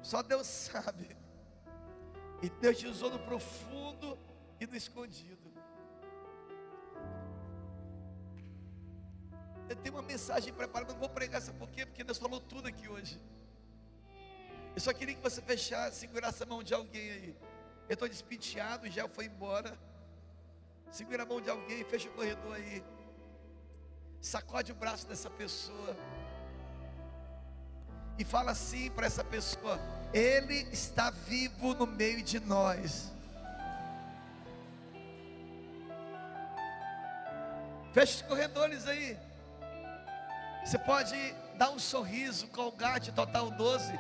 só 0.02 0.22
Deus 0.22 0.48
sabe. 0.68 1.18
E 2.42 2.50
Deus 2.50 2.78
te 2.78 2.88
usou 2.88 3.10
no 3.10 3.20
profundo 3.20 4.18
e 4.60 4.66
no 4.66 4.76
escondido. 4.76 5.50
Eu 9.68 9.76
tenho 9.76 9.96
uma 9.96 10.02
mensagem 10.02 10.52
preparada, 10.54 10.94
não 10.94 11.00
vou 11.00 11.10
pregar 11.10 11.40
essa 11.42 11.54
por 11.54 11.70
quê? 11.70 11.86
Porque 11.86 12.04
Deus 12.04 12.18
falou 12.18 12.40
tudo 12.40 12.68
aqui 12.68 12.88
hoje. 12.88 13.22
Eu 14.76 14.82
só 14.82 14.94
queria 14.94 15.14
que 15.14 15.22
você 15.22 15.42
fechasse, 15.42 16.00
segurasse 16.00 16.42
a 16.42 16.46
mão 16.46 16.64
de 16.64 16.74
alguém 16.74 17.12
aí. 17.12 17.38
Eu 17.88 17.94
estou 17.94 18.08
despenteado, 18.08 18.90
já 18.90 19.08
foi 19.08 19.26
embora. 19.26 19.78
Segura 20.92 21.24
a 21.24 21.26
mão 21.26 21.40
de 21.40 21.50
alguém, 21.50 21.84
fecha 21.84 22.10
o 22.10 22.14
corredor 22.14 22.56
aí. 22.56 22.84
Sacode 24.22 24.72
o 24.72 24.76
braço 24.76 25.08
dessa 25.08 25.30
pessoa. 25.30 25.96
E 28.20 28.26
fala 28.26 28.52
assim 28.52 28.92
para 28.92 29.08
essa 29.08 29.24
pessoa: 29.24 29.80
Ele 30.14 30.68
está 30.74 31.10
vivo 31.10 31.74
no 31.74 31.88
meio 31.88 32.22
de 32.22 32.38
nós. 32.42 33.14
Fecha 37.94 38.16
os 38.16 38.22
corredores 38.24 38.86
aí. 38.86 39.18
Você 40.66 40.78
pode 40.78 41.16
dar 41.56 41.70
um 41.72 41.80
sorriso, 41.80 42.46
Colgate 42.48 43.14
Total 43.14 43.50
12. 43.50 43.94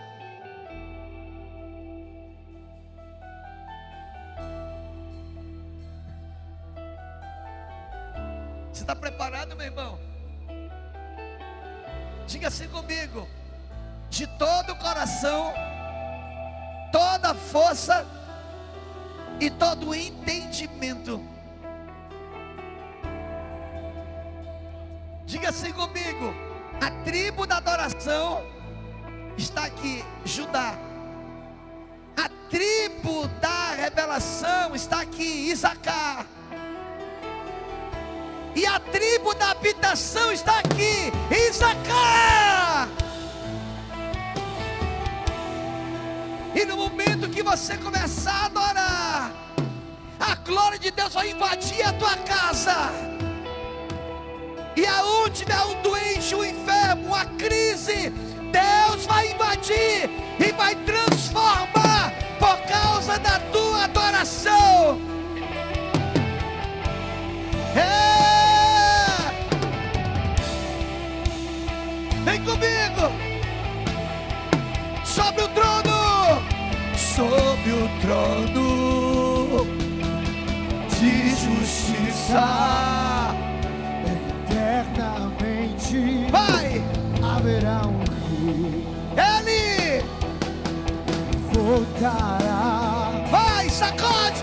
Você 8.74 8.84
está 8.84 8.96
preparado, 8.96 9.56
meu 9.56 9.66
irmão? 9.66 9.98
Diga 12.28 12.50
assim 12.50 12.68
comigo: 12.68 13.26
de 14.20 14.28
todo 14.28 14.74
o 14.74 14.76
coração, 14.76 15.54
toda 16.92 17.32
a 17.32 17.34
força 17.34 18.06
e 19.40 19.50
todo 19.50 19.92
o 19.92 19.96
entendimento. 19.96 21.24
Diga 25.26 25.48
assim 25.48 25.72
comigo: 25.72 26.34
a 26.82 26.92
tribo 27.06 27.48
da 27.48 27.58
adoração 27.58 28.44
está 29.38 29.64
aqui, 29.64 30.04
Judá. 30.26 30.78
A 32.18 32.28
tribo 32.50 33.26
da 33.40 33.74
revelação 33.76 34.76
está 34.76 35.00
aqui, 35.00 35.50
Isacar. 35.50 36.26
E 38.54 38.66
a 38.66 38.82
tribo 38.82 39.34
da 39.36 39.52
habitação 39.52 40.34
está 40.34 40.60
aqui, 40.60 41.10
Isacar. 41.48 42.69
No 46.70 46.78
momento 46.78 47.28
que 47.30 47.42
você 47.42 47.76
começar 47.78 48.32
a 48.32 48.46
adorar, 48.46 49.32
a 50.20 50.36
glória 50.36 50.78
de 50.78 50.92
Deus 50.92 51.16
vai 51.16 51.32
invadir 51.32 51.82
a 51.82 51.92
tua 51.94 52.16
casa. 52.18 52.76
E 54.76 54.86
aonde 54.86 55.40
tiver 55.40 55.62
um 55.64 55.82
doente, 55.82 56.36
um 56.36 56.46
enfermo, 56.46 57.08
uma 57.08 57.26
crise, 57.26 58.14
Deus 58.52 59.06
vai 59.08 59.32
invadir 59.32 60.12
e 60.40 60.52
vai 60.52 60.76
transformar 60.76 62.14
por 62.38 62.58
causa 62.68 63.18
da 63.18 63.40
tua 63.52 63.86
adoração. 63.86 65.02
É! 67.76 67.90
Vem 72.26 72.44
comigo 72.46 73.30
sobre 75.04 75.44
o 75.44 75.48
trono, 75.50 75.89
sobre 77.20 77.72
o 77.74 77.90
trono 78.00 79.68
de 80.98 81.30
justiça. 81.32 82.46
Eternamente 84.48 86.28
Vai, 86.32 86.82
haverá 87.22 87.82
um 87.88 88.00
rei, 88.30 88.88
ele 89.18 90.02
voltará 91.52 93.26
vai, 93.30 93.70
sacode, 93.70 94.42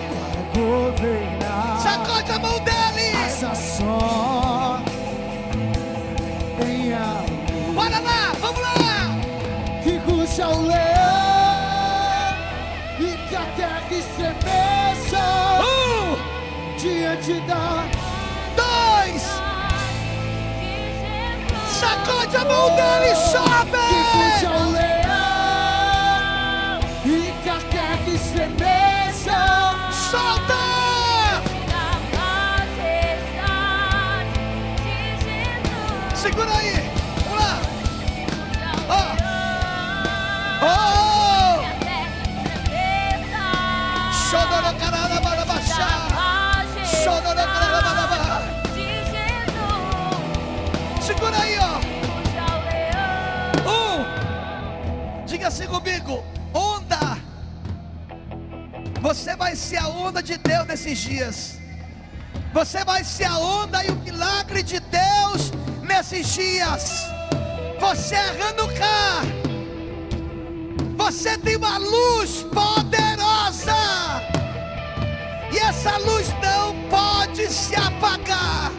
para 0.52 0.60
governar 0.60 1.80
sacode 1.80 2.30
a 2.30 2.38
mão 2.38 2.58
dele. 2.58 3.16
essa 3.24 3.55
só 3.55 4.80
em 6.62 6.92
amor 6.92 7.74
Bora 7.74 8.00
lá, 8.00 8.32
vamos 8.38 8.60
lá. 8.60 9.16
que 9.82 9.96
ruja 9.98 10.48
o 10.48 10.66
leão 10.66 10.85
sacode 21.86 22.36
a 22.36 22.44
mão 22.44 22.68
dele, 22.74 23.15
que 23.15 23.85
assim 55.56 55.66
comigo: 55.66 56.22
onda. 56.52 57.16
Você 59.00 59.34
vai 59.36 59.56
ser 59.56 59.78
a 59.78 59.88
onda 59.88 60.22
de 60.22 60.36
Deus 60.36 60.66
nesses 60.66 60.98
dias. 60.98 61.58
Você 62.52 62.84
vai 62.84 63.02
ser 63.04 63.24
a 63.24 63.38
onda 63.38 63.84
e 63.84 63.90
o 63.90 63.96
milagre 63.96 64.62
de 64.62 64.78
Deus 64.80 65.52
nesses 65.82 66.34
dias. 66.34 67.06
Você 67.80 68.14
é 68.14 68.42
Hanukkah. 68.42 69.22
Você 70.96 71.38
tem 71.38 71.56
uma 71.56 71.78
luz 71.78 72.42
poderosa. 72.42 73.72
E 75.52 75.58
essa 75.58 75.96
luz 75.98 76.28
não 76.42 76.74
pode 76.90 77.50
se 77.50 77.74
apagar 77.76 78.70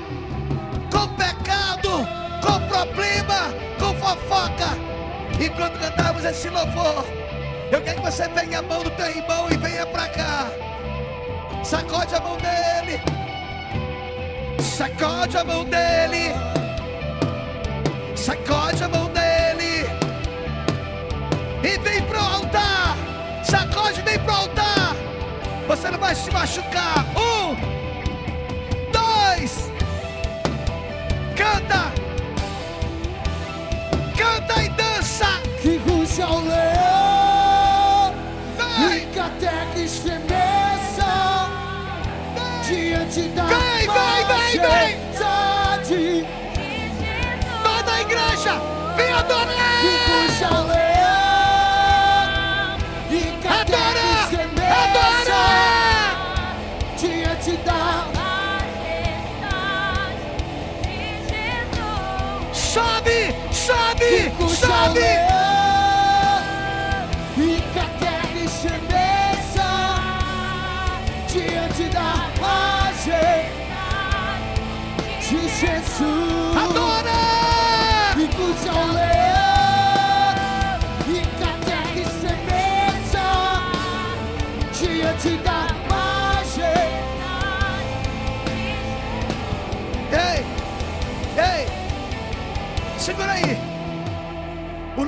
com 0.91 1.07
pecado, 1.15 2.06
com 2.43 2.67
problema, 2.67 3.53
com 3.80 3.93
fofoca. 3.99 4.97
Enquanto 5.40 5.80
cantarmos 5.80 6.25
esse 6.25 6.49
louvor, 6.49 7.06
eu 7.72 7.82
quero 7.82 8.01
que 8.01 8.11
você 8.11 8.27
pegue 8.30 8.56
a 8.56 8.61
mão 8.61 8.83
do 8.83 8.90
teu 8.91 9.07
irmão 9.07 9.48
e 9.51 9.57
venha 9.57 9.85
para 9.85 10.07
cá. 10.09 10.48
Sacode 11.64 12.16
a 12.16 12.19
mão 12.19 12.38
dele. 12.38 13.01
Sacode 14.59 15.38
a 15.38 15.43
mão 15.43 15.64
dele. 15.66 16.33
Sacode 18.16 18.83
a 18.83 18.90
mão 18.90 19.09
dele. 19.09 19.85
E 21.64 21.77
vem 21.80 22.01
pro 22.03 22.19
altar. 22.19 22.95
Sacode, 23.43 24.01
vem 24.01 24.19
pro 24.19 24.33
altar. 24.33 24.95
Você 25.67 25.91
não 25.91 25.99
vai 25.99 26.16
se 26.16 26.32
machucar. 26.32 27.06
Um, 27.16 27.56
dois, 28.91 29.69
canta. 31.35 31.97
Ruja 36.18 36.34
o 36.34 36.40
leão 36.48 38.10
e 38.92 39.06
que 39.06 39.20
até 39.20 39.68
que 39.72 39.82
estremeça 39.84 41.12
diante 42.66 43.22
da 43.36 43.46
Vem, 43.46 43.60
vem, 43.60 44.26
vem, 44.26 44.52
vem. 44.60 44.98
majestade. 44.98 46.26
Vai 47.62 47.84
da 47.84 48.02
igreja, 48.02 48.54
vem 48.96 49.14
adorar. 49.14 49.46
Que 49.80 49.92
ruja 50.10 50.50
o 50.50 50.68
leão 50.68 51.06
e 53.12 53.14
até 53.48 53.84
que 53.94 54.08
estremeça 54.24 55.42
diante 56.98 57.54
da 57.58 58.08
Sobe, 62.54 63.20
sobe, 63.52 64.06
que 64.06 64.30
ruja 64.30 64.46
o 64.46 64.50
sobe. 64.50 64.67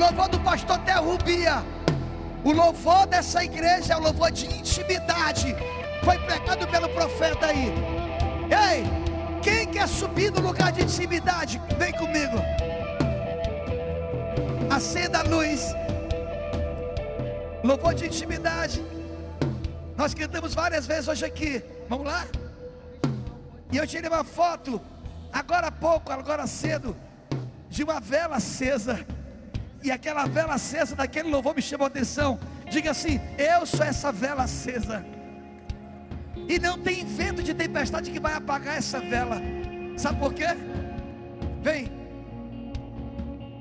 Louvor 0.10 0.28
do 0.30 0.40
pastor 0.40 0.80
Terrubia. 0.80 1.64
O 2.44 2.52
louvor 2.52 3.06
dessa 3.06 3.44
igreja 3.44 3.94
é 3.94 3.98
o 3.98 4.02
louvor 4.02 4.32
de 4.32 4.46
intimidade. 4.48 5.56
Foi 6.04 6.18
pregado 6.20 6.68
pelo 6.68 6.90
profeta 6.90 7.46
aí. 7.46 7.72
Ei, 8.68 8.84
quem 9.44 9.68
quer 9.68 9.88
subir 9.88 10.32
no 10.32 10.42
lugar 10.42 10.72
de 10.72 10.82
intimidade? 10.82 11.62
Vem 11.78 11.94
comigo. 11.94 12.38
Acenda 14.70 15.20
a 15.20 15.24
luz. 15.24 15.76
Louvor 17.64 17.94
de 17.94 18.08
intimidade. 18.08 18.84
Nós 19.96 20.14
cantamos 20.14 20.56
várias 20.56 20.88
vezes 20.88 21.08
hoje 21.08 21.26
aqui. 21.26 21.64
Vamos 21.88 22.08
lá? 22.08 22.26
E 23.72 23.78
eu 23.78 23.86
tirei 23.86 24.10
uma 24.10 24.24
foto, 24.24 24.82
agora 25.32 25.68
há 25.68 25.72
pouco, 25.72 26.12
agora 26.12 26.48
cedo, 26.48 26.98
de 27.70 27.84
uma 27.84 28.00
vela 28.00 28.38
acesa. 28.38 29.06
E 29.82 29.92
aquela 29.92 30.26
vela 30.26 30.56
acesa 30.56 30.96
daquele 30.96 31.30
louvor 31.30 31.56
me 31.56 31.62
chamou 31.62 31.86
a 31.86 31.88
atenção. 31.88 32.40
Diga 32.70 32.92
assim: 32.92 33.20
Eu 33.38 33.66
sou 33.66 33.86
essa 33.86 34.12
vela 34.12 34.44
acesa. 34.44 35.06
E 36.48 36.60
não 36.60 36.78
tem 36.78 37.06
vento 37.06 37.42
de 37.42 37.54
tempestade 37.54 38.12
que 38.12 38.20
vai 38.20 38.34
apagar 38.34 38.78
essa 38.78 39.00
vela. 39.00 39.42
Sabe 39.98 40.20
por 40.20 40.34
quê? 40.34 40.48
Vem. 41.62 41.92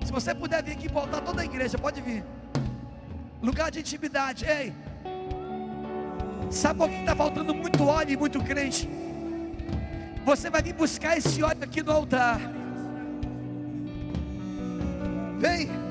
Se 0.04 0.10
você 0.10 0.34
puder 0.34 0.62
vir 0.62 0.72
aqui 0.72 0.88
voltar 0.88 1.20
toda 1.20 1.42
a 1.42 1.44
igreja, 1.44 1.76
pode 1.76 2.00
vir. 2.00 2.24
Lugar 3.42 3.70
de 3.70 3.80
intimidade. 3.80 4.44
Ei. 4.44 4.72
Sabe 6.50 6.78
por 6.78 6.88
que 6.88 6.96
está 6.96 7.14
faltando 7.14 7.54
muito 7.54 7.84
óleo 7.84 8.12
e 8.12 8.16
muito 8.16 8.40
crente? 8.42 8.88
Você 10.24 10.50
vai 10.50 10.62
vir 10.62 10.72
buscar 10.72 11.16
esse 11.16 11.42
óleo 11.42 11.62
aqui 11.62 11.82
no 11.82 11.92
altar. 11.92 12.40
Vem. 15.38 15.87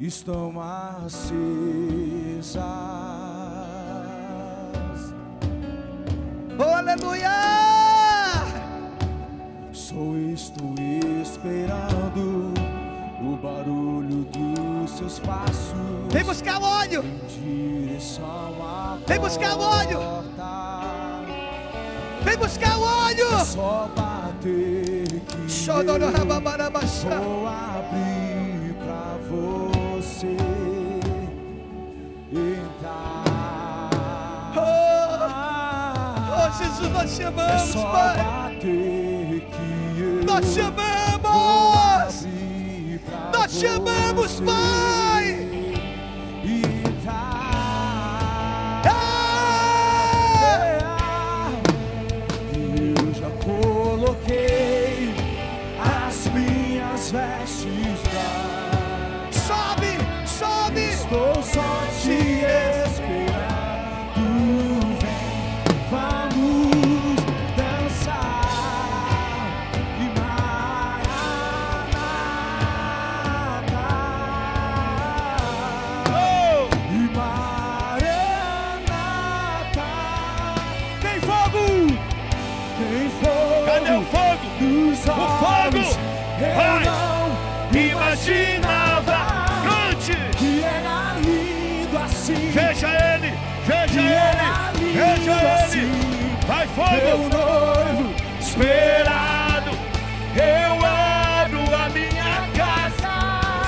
Estão 0.00 0.54
acesas. 0.60 1.34
Aleluia! 6.58 7.30
Só 9.72 9.94
estou 10.32 10.74
esperando 11.22 12.54
o 13.20 13.36
barulho 13.36 14.24
dos 14.24 14.90
seus 14.92 15.18
passos. 15.18 15.74
Vem 16.10 16.24
buscar 16.24 16.60
o 16.60 16.64
óleo. 16.64 17.04
Em 17.04 17.86
direção 17.86 18.24
à 18.62 18.98
Vem 19.06 19.20
buscar 19.20 19.56
o 19.56 19.60
óleo. 19.60 19.98
porta. 19.98 20.80
Vem 22.22 22.36
buscar 22.38 22.78
o 22.78 22.82
óleo. 22.82 23.44
Só 23.44 23.90
bater 23.94 25.20
vou 27.20 27.46
abrir 27.46 28.29
entrar. 34.52 36.14
Oh, 36.32 36.50
Jesus, 36.58 36.90
nós 36.92 37.16
te 37.16 37.22
É 37.22 37.26
amamos, 37.26 37.62
só 37.70 37.82
Pai. 37.92 38.16
Nós 40.26 40.54
te 40.54 40.60
amamos. 40.60 42.26
Nós 43.32 43.58
te 43.58 43.66
amamos, 43.66 44.40
Pai. 44.40 45.59
Imaginava! 88.10 89.46
Cante! 89.62 90.16
que 90.36 90.64
era 90.64 91.14
lindo 91.20 91.96
assim. 91.96 92.50
Veja 92.50 92.88
ele! 92.88 93.32
Veja 93.64 94.00
ele! 94.00 94.92
Veja 94.92 95.32
ele! 95.32 95.50
assim. 95.62 95.92
Vai 96.44 96.66
Meu 96.66 96.74
fogo! 96.74 97.28
noivo 97.28 98.14
Esperado! 98.40 99.70
Eu 100.34 100.72
abro 100.84 101.60
a 101.72 101.88
minha 101.90 102.48
casa! 102.56 103.12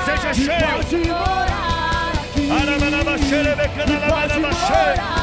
Seja 0.05 0.35
cheio! 0.35 0.73
pode 0.73 0.97
morar 1.07 2.13
aqui. 2.15 2.49
Pode 4.11 4.41
morar 4.41 5.22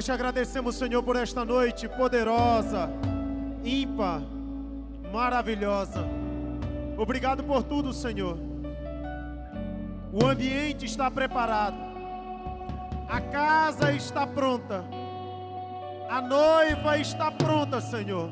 nós 0.00 0.06
te 0.06 0.12
agradecemos, 0.12 0.76
Senhor, 0.76 1.02
por 1.02 1.14
esta 1.14 1.44
noite 1.44 1.86
poderosa, 1.86 2.88
ímpar, 3.62 4.22
maravilhosa. 5.12 6.06
Obrigado 6.96 7.44
por 7.44 7.62
tudo, 7.62 7.92
Senhor. 7.92 8.38
O 10.10 10.24
ambiente 10.24 10.86
está 10.86 11.10
preparado. 11.10 11.76
A 13.10 13.20
casa 13.20 13.92
está 13.92 14.26
pronta. 14.26 14.86
A 16.08 16.22
noiva 16.22 16.96
está 16.96 17.30
pronta, 17.30 17.78
Senhor. 17.82 18.30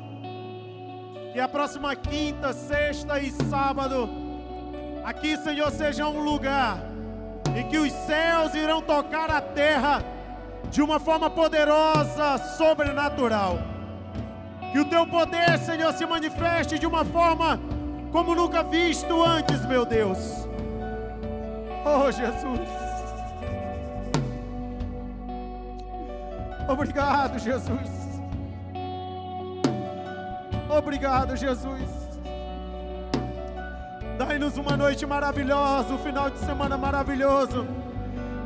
Que 1.33 1.39
a 1.39 1.47
próxima 1.47 1.95
quinta, 1.95 2.51
sexta 2.51 3.19
e 3.19 3.29
sábado 3.29 4.09
Aqui, 5.05 5.37
Senhor, 5.37 5.69
seja 5.69 6.07
um 6.07 6.23
lugar 6.23 6.81
em 7.55 7.69
que 7.69 7.77
os 7.77 7.91
céus 7.91 8.55
irão 8.55 8.81
tocar 8.81 9.29
a 9.29 9.39
terra 9.39 10.03
de 10.69 10.81
uma 10.81 10.99
forma 10.99 11.29
poderosa, 11.29 12.37
sobrenatural. 12.57 13.59
Que 14.71 14.79
o 14.79 14.85
teu 14.85 15.05
poder, 15.07 15.57
Senhor, 15.59 15.91
se 15.93 16.05
manifeste 16.05 16.77
de 16.77 16.85
uma 16.85 17.03
forma 17.03 17.59
como 18.11 18.35
nunca 18.35 18.63
visto 18.63 19.23
antes, 19.23 19.65
meu 19.65 19.85
Deus. 19.85 20.47
Oh, 21.85 22.11
Jesus. 22.11 22.69
Obrigado, 26.67 27.39
Jesus. 27.39 27.99
Obrigado, 30.69 31.35
Jesus. 31.35 31.89
Dai-nos 34.19 34.57
uma 34.57 34.77
noite 34.77 35.05
maravilhosa, 35.05 35.93
um 35.93 35.97
final 35.97 36.29
de 36.29 36.37
semana 36.39 36.77
maravilhoso 36.77 37.78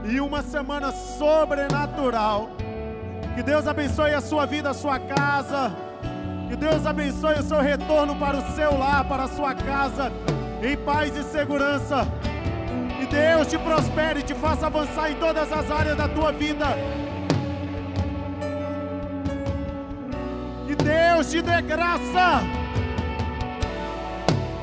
e 0.04 0.20
uma 0.20 0.42
semana 0.42 0.92
sobrenatural. 0.92 2.50
Que 3.36 3.42
Deus 3.42 3.68
abençoe 3.68 4.14
a 4.14 4.22
sua 4.22 4.46
vida, 4.46 4.70
a 4.70 4.74
sua 4.74 5.00
casa. 5.00 5.76
Que 6.50 6.56
Deus 6.56 6.86
abençoe 6.86 7.40
o 7.40 7.44
seu 7.44 7.62
retorno 7.62 8.16
para 8.16 8.38
o 8.38 8.56
seu 8.56 8.78
lar, 8.78 9.06
para 9.06 9.24
a 9.24 9.28
sua 9.28 9.56
casa, 9.56 10.12
em 10.62 10.78
paz 10.78 11.16
e 11.16 11.24
segurança. 11.24 12.08
Que 13.00 13.06
Deus 13.08 13.48
te 13.48 13.58
prospere 13.58 14.20
e 14.20 14.24
te 14.24 14.36
faça 14.36 14.68
avançar 14.68 15.12
em 15.12 15.16
todas 15.16 15.52
as 15.52 15.72
áreas 15.72 15.98
da 15.98 16.08
tua 16.08 16.32
vida. 16.32 16.66
Que 20.68 20.76
Deus 20.76 21.32
te 21.32 21.42
dê 21.42 21.62
graça. 21.62 22.42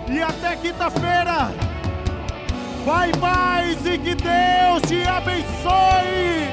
E 0.08 0.22
até 0.22 0.56
quinta-feira. 0.56 1.69
Vai 2.84 3.12
mais 3.20 3.86
e 3.86 3.98
que 3.98 4.14
Deus 4.14 4.82
te 4.88 5.06
abençoe. 5.06 6.50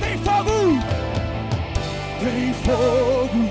Tem 0.00 0.18
fogo, 0.18 0.78
tem 2.20 2.52
fogo 2.54 3.50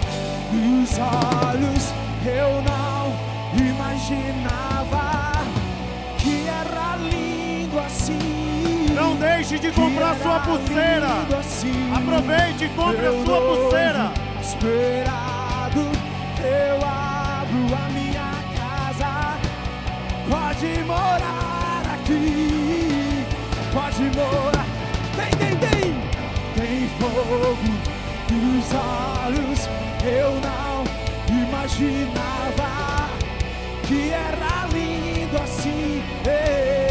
nos 0.54 0.98
olhos. 0.98 1.94
Eu 2.26 2.62
não 2.62 3.14
imaginava 3.58 5.32
que 6.18 6.48
era 6.48 6.96
lindo 6.98 7.80
assim. 7.80 8.88
Não 8.94 9.16
deixe 9.16 9.60
de 9.60 9.72
comprar 9.72 10.16
sua 10.18 10.40
pulseira. 10.40 11.08
assim. 11.40 11.94
Aproveite 11.96 12.66
e 12.66 12.70
compre 12.70 13.06
a 13.06 13.26
sua 13.26 13.42
pulseira. 13.42 14.29
Esperado, 14.50 15.82
eu 16.42 16.78
abro 16.78 17.76
a 17.76 17.90
minha 17.92 18.32
casa. 18.58 19.38
Pode 20.28 20.84
morar 20.86 21.84
aqui, 21.94 23.26
pode 23.72 24.06
morar. 24.18 24.66
Tem, 25.16 25.30
tem, 25.38 25.56
tem, 25.56 25.94
tem 26.56 26.90
fogo 26.98 27.58
nos 28.32 28.74
olhos. 28.74 29.70
Eu 30.04 30.32
não 30.42 30.84
imaginava 31.44 33.10
que 33.88 34.12
era 34.12 34.66
lindo 34.74 35.38
assim. 35.44 36.02
Ei, 36.26 36.89